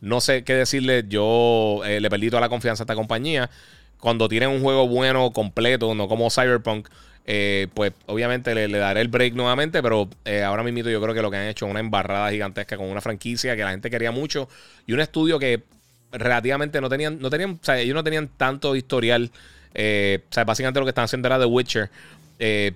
No 0.00 0.20
sé 0.20 0.44
qué 0.44 0.54
decirle. 0.54 1.04
Yo 1.08 1.80
le 1.84 2.10
perdí 2.10 2.30
toda 2.30 2.40
la 2.40 2.48
confianza 2.48 2.82
a 2.82 2.84
esta 2.84 2.94
compañía. 2.94 3.50
Cuando 3.98 4.28
tienen 4.28 4.50
un 4.50 4.60
juego 4.60 4.86
bueno, 4.86 5.32
completo, 5.32 5.94
no 5.94 6.06
como 6.06 6.30
Cyberpunk, 6.30 6.88
eh, 7.28 7.66
pues 7.74 7.92
obviamente 8.06 8.54
le, 8.54 8.68
daré 8.68 9.00
el 9.00 9.08
break 9.08 9.34
nuevamente, 9.34 9.82
pero 9.82 10.08
eh, 10.24 10.44
ahora 10.44 10.62
mismo 10.62 10.88
yo 10.88 11.02
creo 11.02 11.12
que 11.12 11.22
lo 11.22 11.30
que 11.30 11.36
han 11.36 11.48
hecho 11.48 11.66
es 11.66 11.70
una 11.70 11.80
embarrada 11.80 12.30
gigantesca 12.30 12.76
con 12.76 12.86
una 12.86 13.00
franquicia 13.00 13.56
que 13.56 13.64
la 13.64 13.70
gente 13.70 13.90
quería 13.90 14.12
mucho 14.12 14.48
y 14.86 14.92
un 14.92 15.00
estudio 15.00 15.36
que 15.40 15.64
relativamente 16.12 16.80
no 16.80 16.88
tenían, 16.88 17.18
no 17.18 17.28
tenían, 17.28 17.58
o 17.60 17.64
sea, 17.64 17.80
ellos 17.80 17.96
no 17.96 18.04
tenían 18.04 18.28
tanto 18.28 18.76
historial. 18.76 19.32
Eh, 19.74 20.20
o 20.30 20.32
sea, 20.32 20.44
básicamente 20.44 20.78
lo 20.78 20.86
que 20.86 20.90
estaban 20.90 21.06
haciendo 21.06 21.26
era 21.26 21.38
The 21.40 21.46
Witcher. 21.46 21.90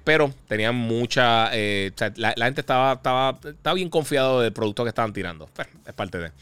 pero 0.02 0.34
tenían 0.48 0.74
mucha. 0.74 1.46
O 1.46 1.96
sea, 1.96 2.12
la, 2.16 2.34
gente 2.44 2.60
estaba, 2.60 2.94
estaba, 2.94 3.38
estaba 3.44 3.74
bien 3.74 3.88
confiado 3.88 4.40
del 4.40 4.52
producto 4.52 4.82
que 4.82 4.88
estaban 4.88 5.12
tirando. 5.12 5.48
Pues, 5.54 5.68
es 5.86 5.94
parte 5.94 6.18
de. 6.18 6.32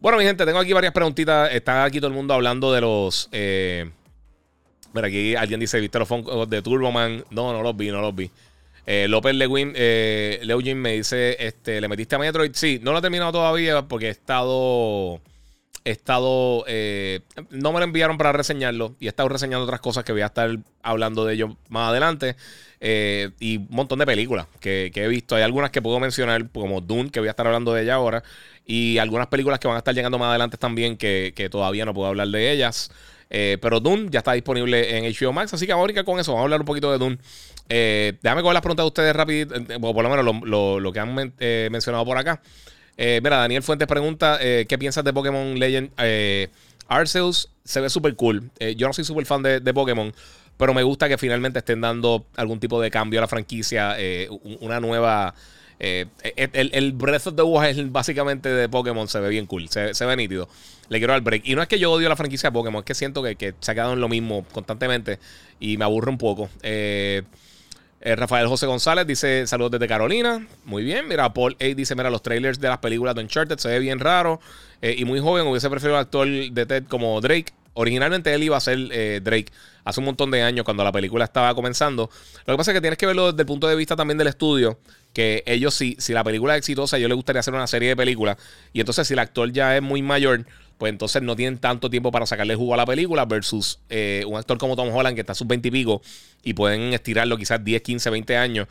Bueno, 0.00 0.16
mi 0.16 0.24
gente, 0.24 0.46
tengo 0.46 0.58
aquí 0.58 0.72
varias 0.72 0.94
preguntitas. 0.94 1.52
Está 1.52 1.84
aquí 1.84 1.98
todo 1.98 2.08
el 2.08 2.14
mundo 2.14 2.32
hablando 2.32 2.72
de 2.72 2.80
los. 2.80 3.28
Mira, 4.92 5.06
aquí 5.06 5.34
alguien 5.36 5.60
dice, 5.60 5.80
¿viste 5.80 5.98
los 5.98 6.08
Funkos 6.08 6.48
de 6.48 6.62
Turboman? 6.62 7.24
No, 7.30 7.52
no 7.52 7.62
los 7.62 7.76
vi, 7.76 7.90
no 7.90 8.00
los 8.00 8.14
vi. 8.14 8.30
Eh, 8.86 9.06
López 9.08 9.34
Lewin, 9.34 9.72
eh, 9.76 10.74
me 10.74 10.92
dice, 10.94 11.36
este, 11.38 11.80
¿le 11.80 11.88
metiste 11.88 12.16
a 12.16 12.18
Metroid? 12.18 12.50
Sí, 12.54 12.80
no 12.82 12.92
lo 12.92 12.98
he 12.98 13.02
terminado 13.02 13.32
todavía 13.32 13.82
porque 13.82 14.06
he 14.06 14.10
estado... 14.10 15.20
He 15.84 15.92
estado... 15.92 16.64
Eh, 16.66 17.20
no 17.50 17.72
me 17.72 17.78
lo 17.78 17.84
enviaron 17.84 18.18
para 18.18 18.32
reseñarlo 18.32 18.96
y 18.98 19.06
he 19.06 19.08
estado 19.08 19.28
reseñando 19.28 19.64
otras 19.64 19.80
cosas 19.80 20.04
que 20.04 20.12
voy 20.12 20.22
a 20.22 20.26
estar 20.26 20.58
hablando 20.82 21.24
de 21.24 21.34
ellos 21.34 21.50
más 21.68 21.90
adelante. 21.90 22.36
Eh, 22.80 23.30
y 23.38 23.58
un 23.58 23.68
montón 23.70 23.98
de 23.98 24.06
películas 24.06 24.46
que, 24.58 24.90
he 24.92 25.08
visto. 25.08 25.36
Hay 25.36 25.42
algunas 25.42 25.70
que 25.70 25.80
puedo 25.80 26.00
mencionar, 26.00 26.50
como 26.50 26.80
Dune, 26.80 27.10
que 27.10 27.20
voy 27.20 27.28
a 27.28 27.30
estar 27.30 27.46
hablando 27.46 27.72
de 27.72 27.82
ella 27.82 27.94
ahora. 27.94 28.22
Y 28.66 28.98
algunas 28.98 29.28
películas 29.28 29.58
que 29.58 29.68
van 29.68 29.76
a 29.76 29.78
estar 29.78 29.94
llegando 29.94 30.18
más 30.18 30.30
adelante 30.30 30.58
también, 30.58 30.96
que 30.96 31.48
todavía 31.50 31.84
no 31.84 31.94
puedo 31.94 32.08
hablar 32.08 32.28
de 32.28 32.50
ellas. 32.50 32.90
Eh, 33.32 33.58
pero 33.62 33.78
Dune 33.78 34.08
ya 34.10 34.18
está 34.18 34.32
disponible 34.32 34.98
en 34.98 35.04
HBO 35.04 35.32
Max, 35.32 35.54
así 35.54 35.64
que 35.64 35.72
vamos 35.72 35.90
con 36.04 36.18
eso. 36.18 36.32
Vamos 36.32 36.42
a 36.42 36.44
hablar 36.44 36.60
un 36.60 36.66
poquito 36.66 36.90
de 36.90 36.98
Dune. 36.98 37.18
Eh, 37.68 38.18
déjame 38.20 38.42
coger 38.42 38.54
las 38.54 38.62
preguntas 38.62 38.82
de 38.82 38.88
ustedes 38.88 39.14
rápido, 39.14 39.54
eh, 39.54 39.78
o 39.80 39.94
por 39.94 40.02
lo 40.02 40.10
menos 40.10 40.44
lo, 40.82 40.92
que 40.92 40.98
han 40.98 41.14
mencionado 41.14 42.04
por 42.04 42.18
acá. 42.18 42.42
mira, 42.98 43.36
Daniel 43.38 43.62
Fuentes 43.62 43.86
pregunta: 43.86 44.38
¿Qué 44.40 44.76
piensas 44.78 45.04
de 45.04 45.12
Pokémon 45.12 45.58
Legend? 45.58 45.90
Arceus 46.88 47.50
se 47.64 47.80
ve 47.80 47.88
súper 47.88 48.16
cool. 48.16 48.50
yo 48.76 48.88
no 48.88 48.92
soy 48.92 49.04
súper 49.04 49.24
fan 49.24 49.44
de, 49.44 49.60
de, 49.60 49.72
Pokémon, 49.72 50.12
pero 50.56 50.74
me 50.74 50.82
gusta 50.82 51.08
que 51.08 51.16
finalmente 51.16 51.60
estén 51.60 51.80
dando 51.80 52.26
algún 52.36 52.58
tipo 52.58 52.80
de 52.80 52.90
cambio 52.90 53.20
a 53.20 53.22
la 53.22 53.28
franquicia, 53.28 53.96
una 54.60 54.80
nueva. 54.80 55.34
Eh, 55.82 56.04
el, 56.36 56.70
el, 56.74 56.92
Breath 56.92 57.28
of 57.28 57.36
the 57.36 57.42
Wild 57.42 57.90
básicamente 57.90 58.50
de 58.50 58.68
Pokémon 58.68 59.08
se 59.08 59.18
ve 59.18 59.30
bien 59.30 59.46
cool, 59.46 59.68
se, 59.70 60.04
ve 60.04 60.16
nítido. 60.16 60.46
Le 60.90 60.98
quiero 60.98 61.14
dar 61.14 61.22
break. 61.22 61.42
Y 61.46 61.54
no 61.54 61.62
es 61.62 61.68
que 61.68 61.78
yo 61.78 61.90
odio 61.90 62.08
la 62.10 62.16
franquicia 62.16 62.50
de 62.50 62.52
Pokémon, 62.52 62.80
es 62.80 62.84
que 62.84 62.94
siento 62.94 63.22
que, 63.22 63.54
se 63.58 63.70
ha 63.70 63.74
quedado 63.74 63.94
en 63.94 64.00
lo 64.00 64.08
mismo 64.08 64.44
constantemente 64.52 65.18
y 65.58 65.78
me 65.78 65.84
aburre 65.84 66.10
un 66.10 66.18
poco. 66.18 66.50
Eh, 66.62 67.22
eh, 68.02 68.16
Rafael 68.16 68.46
José 68.46 68.66
González 68.66 69.06
dice 69.06 69.46
saludos 69.46 69.72
desde 69.72 69.88
Carolina. 69.88 70.46
Muy 70.66 70.84
bien. 70.84 71.08
Mira, 71.08 71.32
Paul 71.32 71.56
A 71.58 71.64
dice, 71.64 71.94
mira, 71.94 72.10
los 72.10 72.22
trailers 72.22 72.60
de 72.60 72.68
las 72.68 72.78
películas 72.78 73.14
de 73.14 73.22
Uncharted 73.22 73.56
se 73.56 73.68
ve 73.68 73.78
bien 73.78 74.00
raro 74.00 74.38
y 74.82 75.04
muy 75.06 75.20
joven. 75.20 75.46
Hubiese 75.46 75.70
preferido 75.70 75.96
al 75.96 76.02
actor 76.02 76.26
de 76.28 76.66
Ted 76.66 76.84
como 76.88 77.20
Drake. 77.22 77.52
Originalmente 77.80 78.34
él 78.34 78.42
iba 78.42 78.56
a 78.56 78.60
ser 78.60 78.78
Drake 79.22 79.46
hace 79.84 80.00
un 80.00 80.06
montón 80.06 80.30
de 80.30 80.42
años 80.42 80.64
cuando 80.64 80.84
la 80.84 80.92
película 80.92 81.24
estaba 81.24 81.54
comenzando. 81.54 82.10
Lo 82.46 82.54
que 82.54 82.58
pasa 82.58 82.72
es 82.72 82.74
que 82.74 82.80
tienes 82.80 82.98
que 82.98 83.06
verlo 83.06 83.32
desde 83.32 83.42
el 83.42 83.46
punto 83.46 83.66
de 83.68 83.76
vista 83.76 83.96
también 83.96 84.18
del 84.18 84.26
estudio 84.26 84.78
que 85.12 85.42
ellos 85.46 85.74
si, 85.74 85.96
si 85.98 86.12
la 86.12 86.22
película 86.22 86.54
es 86.54 86.58
exitosa, 86.58 86.98
yo 86.98 87.08
les 87.08 87.16
gustaría 87.16 87.40
hacer 87.40 87.54
una 87.54 87.66
serie 87.66 87.88
de 87.88 87.96
películas. 87.96 88.36
Y 88.72 88.80
entonces 88.80 89.08
si 89.08 89.14
el 89.14 89.18
actor 89.18 89.50
ya 89.52 89.76
es 89.76 89.82
muy 89.82 90.02
mayor, 90.02 90.46
pues 90.78 90.90
entonces 90.90 91.22
no 91.22 91.36
tienen 91.36 91.58
tanto 91.58 91.90
tiempo 91.90 92.10
para 92.10 92.26
sacarle 92.26 92.54
jugo 92.54 92.74
a 92.74 92.76
la 92.76 92.86
película 92.86 93.24
versus 93.24 93.80
eh, 93.88 94.24
un 94.26 94.38
actor 94.38 94.58
como 94.58 94.76
Tom 94.76 94.94
Holland 94.94 95.14
que 95.14 95.20
está 95.20 95.32
a 95.32 95.34
sus 95.34 95.46
20 95.46 95.68
y 95.68 95.70
pico 95.70 96.02
y 96.42 96.54
pueden 96.54 96.94
estirarlo 96.94 97.36
quizás 97.36 97.62
10, 97.62 97.82
15, 97.82 98.10
20 98.10 98.36
años 98.36 98.68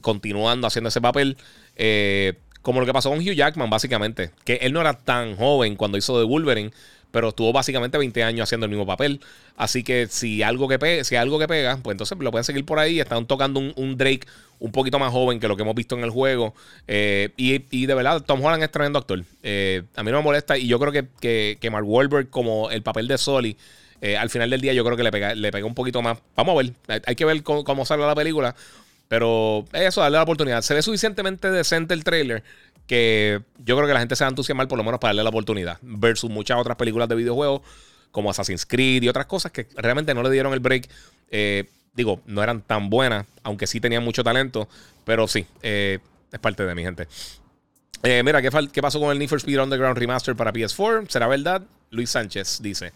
continuando 0.00 0.66
haciendo 0.66 0.88
ese 0.88 1.00
papel. 1.00 1.36
Eh, 1.76 2.34
como 2.62 2.80
lo 2.80 2.86
que 2.86 2.92
pasó 2.92 3.08
con 3.08 3.18
Hugh 3.18 3.32
Jackman, 3.32 3.70
básicamente. 3.70 4.30
Que 4.44 4.56
él 4.56 4.72
no 4.72 4.82
era 4.82 4.92
tan 4.92 5.34
joven 5.36 5.76
cuando 5.76 5.96
hizo 5.96 6.20
The 6.20 6.26
Wolverine 6.26 6.72
pero 7.10 7.28
estuvo 7.30 7.52
básicamente 7.52 7.98
20 7.98 8.22
años 8.22 8.44
haciendo 8.44 8.66
el 8.66 8.70
mismo 8.70 8.86
papel. 8.86 9.20
Así 9.56 9.82
que 9.82 10.06
si 10.08 10.42
algo 10.42 10.68
que, 10.68 10.78
pega, 10.78 11.04
si 11.04 11.16
algo 11.16 11.38
que 11.38 11.48
pega, 11.48 11.76
pues 11.82 11.94
entonces 11.94 12.16
lo 12.18 12.30
pueden 12.30 12.44
seguir 12.44 12.64
por 12.64 12.78
ahí. 12.78 13.00
Están 13.00 13.26
tocando 13.26 13.60
un, 13.60 13.96
Drake 13.96 14.26
un 14.58 14.72
poquito 14.72 14.98
más 14.98 15.12
joven 15.12 15.40
que 15.40 15.48
lo 15.48 15.56
que 15.56 15.62
hemos 15.62 15.74
visto 15.74 15.96
en 15.96 16.04
el 16.04 16.10
juego. 16.10 16.54
Eh, 16.86 17.30
y, 17.36 17.86
de 17.86 17.94
verdad, 17.94 18.22
Tom 18.22 18.42
Holland 18.44 18.62
es 18.62 18.70
tremendo 18.70 18.98
actor. 18.98 19.22
Eh, 19.42 19.82
a 19.96 20.02
mí 20.02 20.10
no 20.10 20.18
me 20.18 20.24
molesta 20.24 20.56
y 20.56 20.66
yo 20.66 20.78
creo 20.78 20.92
que, 20.92 21.56
que, 21.58 21.70
Mark 21.70 21.86
Wahlberg 21.86 22.30
como 22.30 22.70
el 22.70 22.82
papel 22.82 23.08
de 23.08 23.18
Soli, 23.18 23.56
eh, 24.00 24.16
al 24.16 24.30
final 24.30 24.48
del 24.50 24.60
día 24.60 24.72
yo 24.72 24.84
creo 24.84 24.96
que 24.96 25.02
le 25.02 25.10
pega, 25.10 25.34
le 25.34 25.50
pega 25.50 25.66
un 25.66 25.74
poquito 25.74 26.02
más. 26.02 26.18
Vamos 26.36 26.54
a 26.54 26.62
ver, 26.62 27.02
hay, 27.06 27.14
que 27.14 27.24
ver 27.24 27.42
cómo, 27.42 27.64
cómo 27.64 27.84
sale 27.84 28.06
la 28.06 28.14
película. 28.14 28.54
Pero 29.08 29.64
eso, 29.72 30.02
darle 30.02 30.18
la 30.18 30.22
oportunidad. 30.22 30.62
Se 30.62 30.72
ve 30.72 30.82
suficientemente 30.82 31.50
decente 31.50 31.94
el 31.94 32.04
trailer 32.04 32.44
que 32.90 33.40
yo 33.58 33.76
creo 33.76 33.86
que 33.86 33.94
la 33.94 34.00
gente 34.00 34.16
se 34.16 34.24
va 34.24 34.26
a 34.26 34.30
entusiasmar 34.30 34.66
por 34.66 34.76
lo 34.76 34.82
menos 34.82 34.98
para 34.98 35.10
darle 35.10 35.22
la 35.22 35.28
oportunidad. 35.28 35.78
Versus 35.80 36.28
muchas 36.28 36.58
otras 36.58 36.76
películas 36.76 37.08
de 37.08 37.14
videojuegos 37.14 37.62
como 38.10 38.32
Assassin's 38.32 38.66
Creed 38.66 39.04
y 39.04 39.08
otras 39.08 39.26
cosas 39.26 39.52
que 39.52 39.68
realmente 39.76 40.12
no 40.12 40.24
le 40.24 40.30
dieron 40.30 40.52
el 40.52 40.58
break. 40.58 40.88
Eh, 41.30 41.70
digo, 41.94 42.20
no 42.26 42.42
eran 42.42 42.62
tan 42.62 42.90
buenas, 42.90 43.26
aunque 43.44 43.68
sí 43.68 43.78
tenían 43.78 44.02
mucho 44.02 44.24
talento, 44.24 44.68
pero 45.04 45.28
sí, 45.28 45.46
eh, 45.62 46.00
es 46.32 46.40
parte 46.40 46.64
de 46.66 46.74
mi 46.74 46.82
gente. 46.82 47.06
Eh, 48.02 48.24
mira, 48.24 48.42
¿qué, 48.42 48.50
¿qué, 48.72 48.82
pasó 48.82 48.98
con 48.98 49.12
el 49.12 49.20
Need 49.20 49.28
for 49.28 49.38
Speed 49.38 49.62
Underground 49.62 49.96
Remaster 49.96 50.34
para 50.34 50.52
PS4? 50.52 51.08
¿Será 51.08 51.28
verdad? 51.28 51.62
Luis 51.90 52.10
Sánchez 52.10 52.60
dice. 52.60 52.92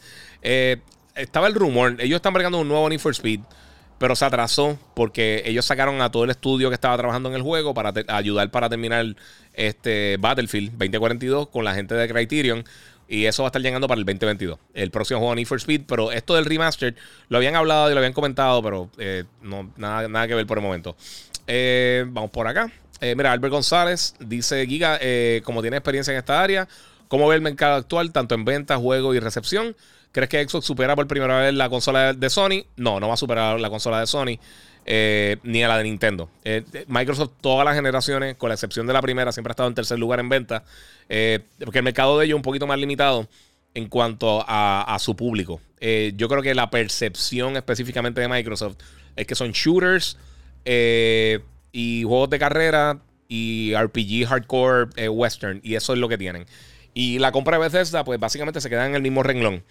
estaba 1.15 1.47
el 1.47 1.55
rumor, 1.55 1.95
ellos 2.01 2.17
están 2.17 2.33
marcando 2.33 2.59
un 2.59 2.67
nuevo 2.67 2.89
Need 2.89 2.99
for 2.99 3.13
Speed, 3.13 3.43
pero 4.05 4.17
se 4.17 4.27
atrasó 4.27 4.79
porque 4.93 5.43
ellos 5.47 5.65
sacaron 5.65 6.03
a 6.03 6.11
todo 6.11 6.25
el 6.25 6.31
estudio 6.31 6.69
que 6.69 6.75
estaba 6.75 6.95
trabajando 6.99 7.31
en 7.31 7.37
el 7.37 7.41
juego 7.41 7.73
para 7.73 7.91
ayudar 8.09 8.51
para 8.51 8.69
terminar 8.69 9.17
este 9.55 10.19
Battlefield 10.21 10.73
2042 10.73 11.49
con 11.49 11.65
la 11.65 11.75
gente 11.75 11.95
de 11.95 12.07
Criterion. 12.07 12.65
Y 13.09 13.25
eso 13.25 13.45
va 13.45 13.47
a 13.47 13.49
estar 13.49 13.63
llegando 13.63 13.89
para 13.89 13.99
el 13.99 14.05
2022. 14.05 14.59
El 14.75 14.91
próximo 14.91 15.21
juego 15.21 15.35
Need 15.35 15.47
for 15.47 15.57
Speed. 15.57 15.85
Pero 15.89 16.13
esto 16.13 16.35
del 16.35 16.45
remaster 16.45 16.95
lo 17.31 17.39
habían 17.39 17.57
hablado 17.57 17.89
y 17.91 17.95
lo 17.95 17.99
habían 18.01 18.13
comentado, 18.13 18.63
pero 18.63 18.91
eh, 18.99 19.25
nada, 19.79 20.07
nada 20.07 20.29
que 20.29 20.35
ver 20.35 20.47
por 20.47 20.59
el 20.59 20.65
momento. 20.65 20.95
Eh, 21.47 22.05
vamos 22.07 22.31
por 22.31 22.47
acá. 22.47 22.71
Eh, 23.01 23.15
mira, 23.17 23.33
Albert 23.33 23.53
González 23.53 24.17
dice: 24.21 24.67
Giga, 24.67 25.01
como 25.45 25.63
tiene 25.63 25.79
experiencia 25.79 26.13
en 26.13 26.19
esta 26.19 26.43
área, 26.43 26.69
¿cómo 27.09 27.27
ve 27.27 27.37
el 27.37 27.41
mercado 27.41 27.77
actual, 27.77 28.13
tanto 28.13 28.35
en 28.35 28.45
ventas, 28.45 28.77
juego 28.77 29.15
y 29.15 29.19
recepción? 29.19 29.75
¿Crees 30.15 30.29
que 30.29 30.49
Xbox 30.49 30.65
supera 30.65 30.95
por 30.95 31.09
primera 31.09 31.41
vez 31.41 31.53
la 31.55 31.69
consola 31.69 32.13
de 32.13 32.31
Sony? 32.31 32.65
No, 32.77 33.01
no 33.01 33.09
va 33.09 33.15
a 33.15 33.17
superar 33.17 33.59
la 33.59 33.69
consola 33.69 33.99
de 33.99 34.07
Sony. 34.07 34.39
Eh, 34.87 35.39
ni 35.43 35.65
a 35.65 35.67
la 35.67 35.79
de 35.79 35.83
Nintendo. 35.83 36.31
Eh, 36.45 36.63
Microsoft, 36.87 37.33
todas 37.41 37.65
las 37.65 37.75
generaciones, 37.75 38.37
con 38.37 38.49
la 38.49 38.55
excepción 38.55 38.87
de 38.87 38.93
la 38.93 39.03
primera, 39.03 39.33
siempre 39.33 39.51
ha 39.51 39.55
estado 39.55 39.69
en 39.69 39.75
tercer 39.75 39.99
lugar 39.99 40.21
en 40.21 40.29
venta. 40.29 40.63
Eh, 41.09 41.41
porque 41.59 41.79
el 41.79 41.85
mercado 41.85 42.17
de 42.17 42.27
ellos 42.27 42.37
es 42.37 42.39
un 42.39 42.43
poquito 42.43 42.69
más 42.69 42.79
limitado 42.79 43.29
en 43.75 43.89
cuanto 43.89 44.45
a, 44.47 44.97
su 45.01 45.17
público. 45.17 45.61
yo 45.81 46.29
creo 46.29 46.43
que 46.43 46.55
la 46.55 46.71
percepción 46.71 47.57
específicamente 47.57 48.21
de 48.21 48.29
Microsoft 48.29 48.77
es 49.17 49.27
que 49.27 49.35
son 49.35 49.51
shooters 49.51 50.17
y 50.65 52.05
juegos 52.05 52.31
de 52.31 52.39
carrera 52.39 53.01
y 53.27 53.75
RPG 53.75 54.29
hardcore 54.29 55.09
western. 55.09 55.59
Y 55.65 55.75
eso 55.75 55.93
es 55.93 55.99
lo 55.99 56.09
que 56.09 56.19
tienen. 56.19 56.47
Y 56.95 57.19
la 57.19 57.33
compra 57.33 57.59
de 57.59 57.65
Bethesda, 57.65 58.05
pues 58.05 58.21
básicamente 58.21 58.61
se 58.61 58.71
queda 58.71 58.87
en 58.87 58.95
el 58.95 59.03
mismo 59.03 59.23
renglón. 59.23 59.65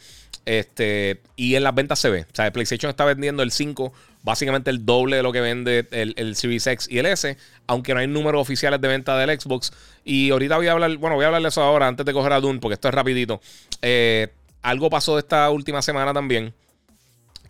Este, 0.46 1.22
y 1.38 1.56
en 1.56 1.64
las 1.64 1.74
ventas 1.74 2.00
se 2.00 2.10
ve. 2.10 2.22
O 2.24 2.36
sea, 2.36 2.52
PlayStation 2.52 2.90
está 2.90 3.06
vendiendo 3.06 3.44
el 3.44 3.52
5 3.52 3.94
básicamente 4.24 4.70
el 4.70 4.86
doble 4.86 5.18
de 5.18 5.24
lo 5.24 5.32
que 5.32 5.42
vende 5.42 5.88
el, 5.92 6.36
Series 6.36 6.66
X 6.66 6.88
y 6.90 6.98
el 6.98 7.06
S, 7.06 7.38
aunque 7.68 7.94
no 7.94 8.00
hay 8.00 8.08
números 8.08 8.42
oficiales 8.42 8.82
de 8.82 8.88
venta 8.88 9.18
del 9.18 9.40
Xbox. 9.40 9.72
Y 10.04 10.32
ahorita 10.32 10.58
voy 10.58 10.68
a 10.68 10.72
hablar, 10.72 10.98
bueno, 10.98 11.16
voy 11.16 11.26
a 11.26 11.28
hablarle 11.28 11.50
eso 11.50 11.62
ahora 11.62 11.88
antes 11.88 12.06
de 12.06 12.14
coger 12.14 12.34
a 12.34 12.40
Dune, 12.40 12.60
porque 12.60 12.74
esto 12.74 12.88
es 12.88 12.94
rapidito. 12.94 13.42
Eh, 13.82 14.30
algo 14.62 14.90
pasó 14.90 15.20
esta 15.20 15.50
última 15.50 15.82
semana 15.82 16.14
también, 16.14 16.54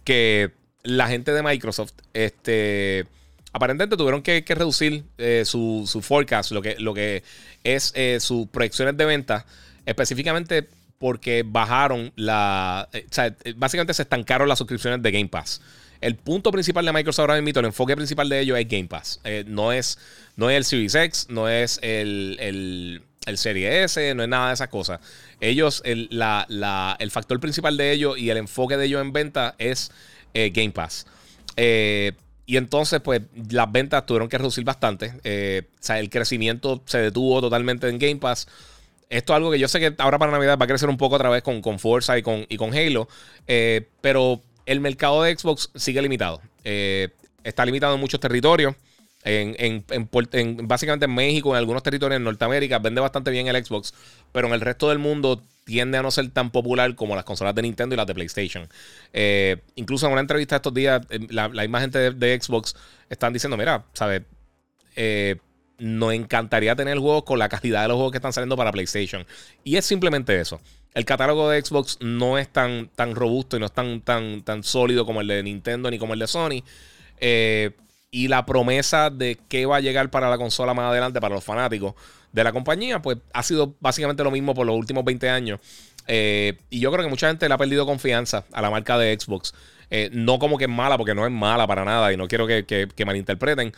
que 0.03 0.51
la 0.81 1.07
gente 1.07 1.31
de 1.31 1.43
Microsoft, 1.43 1.93
este, 2.13 3.05
aparentemente 3.53 3.95
tuvieron 3.95 4.21
que, 4.21 4.43
reducir 4.47 5.03
eh, 5.17 5.43
su, 5.45 5.87
forecast, 6.01 6.51
lo 6.51 6.61
que, 6.61 6.75
lo 6.79 6.93
que 6.93 7.23
es 7.63 7.93
eh, 7.95 8.17
sus 8.19 8.47
proyecciones 8.47 8.97
de 8.97 9.05
venta, 9.05 9.45
específicamente 9.85 10.67
porque 10.97 11.43
bajaron 11.45 12.11
la, 12.15 12.89
o 12.93 13.13
sea, 13.13 13.35
básicamente 13.55 13.93
se 13.93 14.03
estancaron 14.03 14.47
las 14.49 14.57
suscripciones 14.57 15.01
de 15.01 15.11
Game 15.11 15.29
Pass. 15.29 15.61
El 16.01 16.15
punto 16.15 16.51
principal 16.51 16.85
de 16.85 16.91
Microsoft 16.91 17.21
ahora 17.21 17.41
mismo, 17.41 17.59
el 17.61 17.67
enfoque 17.67 17.95
principal 17.95 18.27
de 18.27 18.41
ellos 18.41 18.59
es 18.59 18.67
Game 18.67 18.87
Pass. 18.87 19.21
Eh, 19.23 19.45
no, 19.47 19.71
es, 19.71 19.97
no 20.35 20.49
es 20.49 20.57
el 20.57 20.65
Series 20.65 21.27
no 21.29 21.47
es 21.47 21.79
el, 21.81 22.37
el, 22.41 23.01
el 23.25 23.37
Serie 23.37 23.83
S, 23.83 24.13
no 24.13 24.23
es 24.23 24.29
nada 24.29 24.49
de 24.49 24.53
esas 24.55 24.67
cosas. 24.67 24.99
Ellos, 25.39 25.81
el, 25.85 26.09
factor 27.09 27.39
principal 27.39 27.77
de 27.77 27.91
ellos 27.91 28.17
y 28.17 28.29
el 28.29 28.37
enfoque 28.37 28.77
de 28.77 28.85
ellos 28.85 29.01
en 29.01 29.13
venta 29.13 29.55
es 29.57 29.91
eh, 30.33 30.51
Game 30.53 30.71
Pass. 30.71 31.05
Eh, 31.55 32.13
y 32.45 32.57
entonces, 32.57 32.99
pues, 33.01 33.21
las 33.49 33.71
ventas 33.71 34.05
tuvieron 34.05 34.29
que 34.29 34.37
reducir 34.37 34.63
bastante. 34.63 35.09
o 35.09 35.81
sea, 35.81 35.99
el 35.99 36.09
crecimiento 36.09 36.81
se 36.85 36.99
detuvo 36.99 37.41
totalmente 37.41 37.87
en 37.87 37.99
Game 37.99 38.17
Pass. 38.17 38.47
Esto 39.09 39.33
es 39.33 39.37
algo 39.37 39.51
que 39.51 39.59
yo 39.59 39.67
sé 39.67 39.79
que 39.79 39.93
ahora 39.99 40.17
para 40.17 40.31
Navidad 40.31 40.57
va 40.57 40.65
a 40.65 40.67
crecer 40.67 40.89
un 40.89 40.97
poco 40.97 41.15
otra 41.15 41.29
vez 41.29 41.43
con, 41.43 41.61
con 41.61 41.77
Forza 41.77 42.17
y 42.17 42.23
con, 42.23 42.45
y 42.49 42.57
con 42.57 42.73
Halo. 42.73 43.07
pero 44.01 44.41
el 44.65 44.79
mercado 44.79 45.23
de 45.23 45.37
Xbox 45.37 45.69
sigue 45.75 46.01
limitado. 46.01 46.41
Eh, 46.63 47.09
está 47.43 47.65
limitado 47.65 47.95
en 47.95 47.99
muchos 47.99 48.19
territorios. 48.19 48.75
En, 49.25 49.85
básicamente 50.63 51.05
en 51.05 51.15
México, 51.15 51.51
en 51.51 51.57
algunos 51.57 51.81
territorios 51.81 52.17
en 52.17 52.25
Norteamérica, 52.25 52.79
vende 52.79 52.99
bastante 52.99 53.31
bien 53.31 53.47
el 53.47 53.65
Xbox, 53.65 53.93
pero 54.33 54.47
en 54.47 54.53
el 54.53 54.59
resto 54.59 54.89
del 54.89 54.99
mundo 54.99 55.41
tiende 55.63 55.97
a 55.97 56.01
no 56.01 56.11
ser 56.11 56.29
tan 56.29 56.51
popular 56.51 56.95
como 56.95 57.15
las 57.15 57.25
consolas 57.25 57.55
de 57.55 57.61
Nintendo 57.61 57.95
y 57.95 57.97
las 57.97 58.07
de 58.07 58.13
PlayStation. 58.13 58.67
Eh, 59.13 59.61
incluso 59.75 60.05
en 60.05 60.13
una 60.13 60.21
entrevista 60.21 60.57
estos 60.57 60.73
días, 60.73 61.01
eh, 61.09 61.19
la, 61.29 61.47
la 61.47 61.61
misma 61.63 61.81
gente 61.81 62.11
de, 62.11 62.41
Xbox 62.41 62.75
están 63.09 63.33
diciendo, 63.33 63.57
mira, 63.57 63.85
¿sabes? 63.93 64.23
nos 65.79 66.13
encantaría 66.13 66.75
tener 66.75 66.99
juegos 66.99 67.23
con 67.23 67.39
la 67.39 67.49
calidad 67.49 67.81
de 67.81 67.87
los 67.87 67.95
juegos 67.95 68.11
que 68.11 68.19
están 68.19 68.31
saliendo 68.31 68.55
para 68.55 68.71
PlayStation. 68.71 69.25
Y 69.63 69.75
es 69.75 69.85
simplemente 69.85 70.39
eso 70.39 70.61
el 70.93 71.05
catálogo 71.05 71.49
de 71.49 71.63
Xbox 71.63 71.97
no 72.01 72.37
es 72.37 72.49
tan, 72.49 72.89
tan 72.95 73.15
robusto 73.15 73.57
y 73.57 73.59
no 73.59 73.65
es 73.65 73.71
tan, 73.71 74.01
tan, 74.01 74.43
tan 74.43 74.63
sólido 74.63 75.05
como 75.05 75.21
el 75.21 75.27
de 75.27 75.43
Nintendo 75.43 75.89
ni 75.89 75.97
como 75.97 76.13
el 76.13 76.19
de 76.19 76.27
Sony. 76.27 76.63
Eh, 77.19 77.71
y 78.13 78.29
la 78.29 78.45
promesa 78.45 79.09
de 79.09 79.37
qué 79.49 79.65
va 79.65 79.77
a 79.77 79.79
llegar 79.81 80.09
para 80.09 80.29
la 80.29 80.37
consola 80.37 80.73
más 80.73 80.85
adelante, 80.85 81.19
para 81.19 81.35
los 81.35 81.43
fanáticos 81.43 81.95
de 82.31 82.43
la 82.43 82.53
compañía, 82.53 83.01
pues 83.01 83.17
ha 83.33 83.43
sido 83.43 83.73
básicamente 83.79 84.23
lo 84.23 84.31
mismo 84.31 84.53
por 84.53 84.65
los 84.65 84.77
últimos 84.77 85.03
20 85.03 85.29
años. 85.29 85.59
Eh, 86.07 86.57
y 86.69 86.79
yo 86.79 86.91
creo 86.91 87.03
que 87.03 87.09
mucha 87.09 87.27
gente 87.27 87.47
le 87.47 87.53
ha 87.53 87.57
perdido 87.57 87.85
confianza 87.85 88.45
a 88.53 88.61
la 88.61 88.69
marca 88.69 88.97
de 88.97 89.17
Xbox. 89.19 89.53
Eh, 89.89 90.09
no 90.13 90.39
como 90.39 90.57
que 90.57 90.65
es 90.65 90.69
mala, 90.69 90.97
porque 90.97 91.13
no 91.13 91.25
es 91.25 91.31
mala 91.31 91.67
para 91.67 91.83
nada 91.83 92.13
y 92.13 92.17
no 92.17 92.27
quiero 92.27 92.47
que, 92.47 92.65
que 92.65 93.05
malinterpreten, 93.05 93.73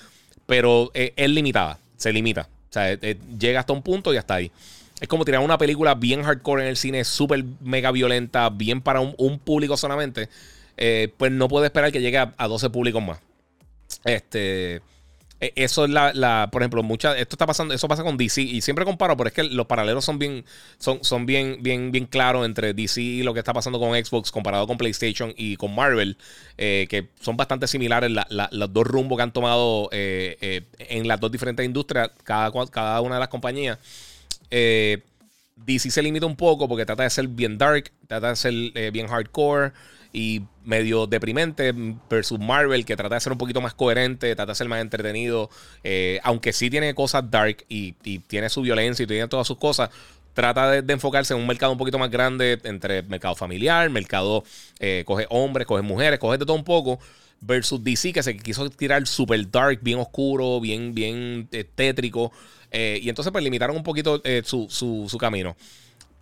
pero 0.45 0.91
es 0.93 1.29
limitada, 1.29 1.79
se 1.97 2.13
limita. 2.13 2.49
O 2.69 2.73
sea, 2.73 2.93
llega 3.39 3.61
hasta 3.61 3.73
un 3.73 3.81
punto 3.81 4.13
y 4.13 4.17
hasta 4.17 4.35
ahí. 4.35 4.51
Es 4.99 5.07
como 5.09 5.25
tirar 5.25 5.41
una 5.41 5.57
película 5.57 5.93
bien 5.95 6.23
hardcore 6.23 6.63
en 6.63 6.69
el 6.69 6.77
cine, 6.77 7.03
súper 7.03 7.43
mega 7.61 7.91
violenta, 7.91 8.49
bien 8.49 8.81
para 8.81 9.01
un, 9.01 9.39
público 9.39 9.75
solamente. 9.75 10.29
Eh, 10.77 11.13
pues 11.17 11.31
no 11.31 11.47
puede 11.47 11.67
esperar 11.67 11.91
que 11.91 12.01
llegue 12.01 12.17
a, 12.17 12.47
12 12.47 12.69
públicos 12.69 13.03
más. 13.03 13.19
Este. 14.05 14.81
E, 15.41 15.51
eso 15.57 15.83
es 15.83 15.91
la, 15.91 16.47
por 16.49 16.61
ejemplo, 16.61 16.81
mucha, 16.81 17.17
esto 17.17 17.35
está 17.35 17.45
pasando, 17.45 17.73
eso 17.73 17.89
pasa 17.89 18.03
con 18.03 18.15
DC 18.15 18.41
y 18.41 18.61
siempre 18.61 18.85
comparo, 18.85 19.17
pero 19.17 19.27
es 19.27 19.33
que 19.33 19.43
los 19.43 19.65
paralelos 19.65 20.05
son 20.05 20.17
bien, 20.17 20.45
son, 20.77 21.03
son 21.03 21.25
bien, 21.25 21.57
bien, 21.59 21.91
bien 21.91 22.05
claros 22.05 22.45
entre 22.45 22.73
DC 22.73 23.01
y 23.01 23.23
lo 23.23 23.33
que 23.33 23.39
está 23.39 23.51
pasando 23.51 23.77
con 23.77 23.93
Xbox 23.93 24.31
comparado 24.31 24.65
con 24.65 24.77
PlayStation 24.77 25.33
y 25.35 25.57
con 25.57 25.75
Marvel, 25.75 26.17
eh, 26.57 26.87
que 26.89 27.09
son 27.19 27.35
bastante 27.35 27.67
similares 27.67 28.09
los 28.29 28.73
dos 28.73 28.87
rumbos 28.87 29.17
que 29.17 29.23
han 29.23 29.33
tomado 29.33 29.89
eh, 29.91 30.63
en 30.79 31.05
las 31.05 31.19
dos 31.19 31.29
diferentes 31.29 31.65
industrias, 31.65 32.11
cada, 32.23 32.49
cada 32.71 33.01
una 33.01 33.15
de 33.15 33.19
las 33.19 33.29
compañías. 33.29 33.77
Eh, 34.49 35.01
DC 35.55 35.89
se 35.89 36.01
limita 36.01 36.25
un 36.25 36.35
poco 36.35 36.67
porque 36.67 36.85
trata 36.85 37.03
de 37.03 37.09
ser 37.09 37.27
bien 37.27 37.57
dark, 37.57 37.91
trata 38.07 38.29
de 38.29 38.35
ser 38.35 38.53
eh, 38.53 38.91
bien 38.91 39.07
hardcore 39.07 39.71
y 40.11 40.43
medio 40.65 41.07
deprimente 41.07 41.73
versus 42.09 42.39
Marvel 42.39 42.85
que 42.85 42.95
trata 42.95 43.15
de 43.15 43.21
ser 43.21 43.31
un 43.31 43.37
poquito 43.37 43.61
más 43.61 43.73
coherente, 43.73 44.35
trata 44.35 44.51
de 44.51 44.55
ser 44.55 44.67
más 44.67 44.81
entretenido, 44.81 45.49
eh, 45.83 46.19
aunque 46.23 46.53
sí 46.53 46.69
tiene 46.69 46.93
cosas 46.93 47.29
dark 47.29 47.65
y, 47.69 47.93
tiene 48.27 48.49
su 48.49 48.61
violencia 48.61 49.03
y 49.03 49.07
tiene 49.07 49.27
todas 49.27 49.47
sus 49.47 49.57
cosas, 49.57 49.89
trata 50.33 50.81
de, 50.81 50.93
enfocarse 50.93 51.33
en 51.33 51.39
un 51.39 51.47
mercado 51.47 51.71
un 51.71 51.77
poquito 51.77 51.97
más 51.97 52.11
grande 52.11 52.59
entre 52.63 53.03
mercado 53.03 53.35
familiar, 53.35 53.89
mercado, 53.89 54.43
coge 55.05 55.25
hombres, 55.29 55.65
coge 55.65 55.81
mujeres, 55.81 56.19
coge 56.19 56.37
de 56.37 56.45
todo 56.45 56.57
un 56.57 56.63
poco, 56.63 56.99
versus 57.41 57.83
DC 57.83 58.13
que 58.13 58.23
se 58.23 58.35
quiso 58.37 58.69
tirar 58.69 59.05
super 59.07 59.49
dark, 59.49 59.79
bien 59.81 59.99
oscuro, 59.99 60.59
bien, 60.59 60.93
bien 60.93 61.47
tétrico. 61.75 62.31
Eh, 62.71 62.99
y 63.01 63.09
entonces 63.09 63.31
pues 63.31 63.43
limitaron 63.43 63.75
un 63.75 63.83
poquito 63.83 64.21
eh, 64.23 64.41
su, 64.43 65.17
camino. 65.19 65.55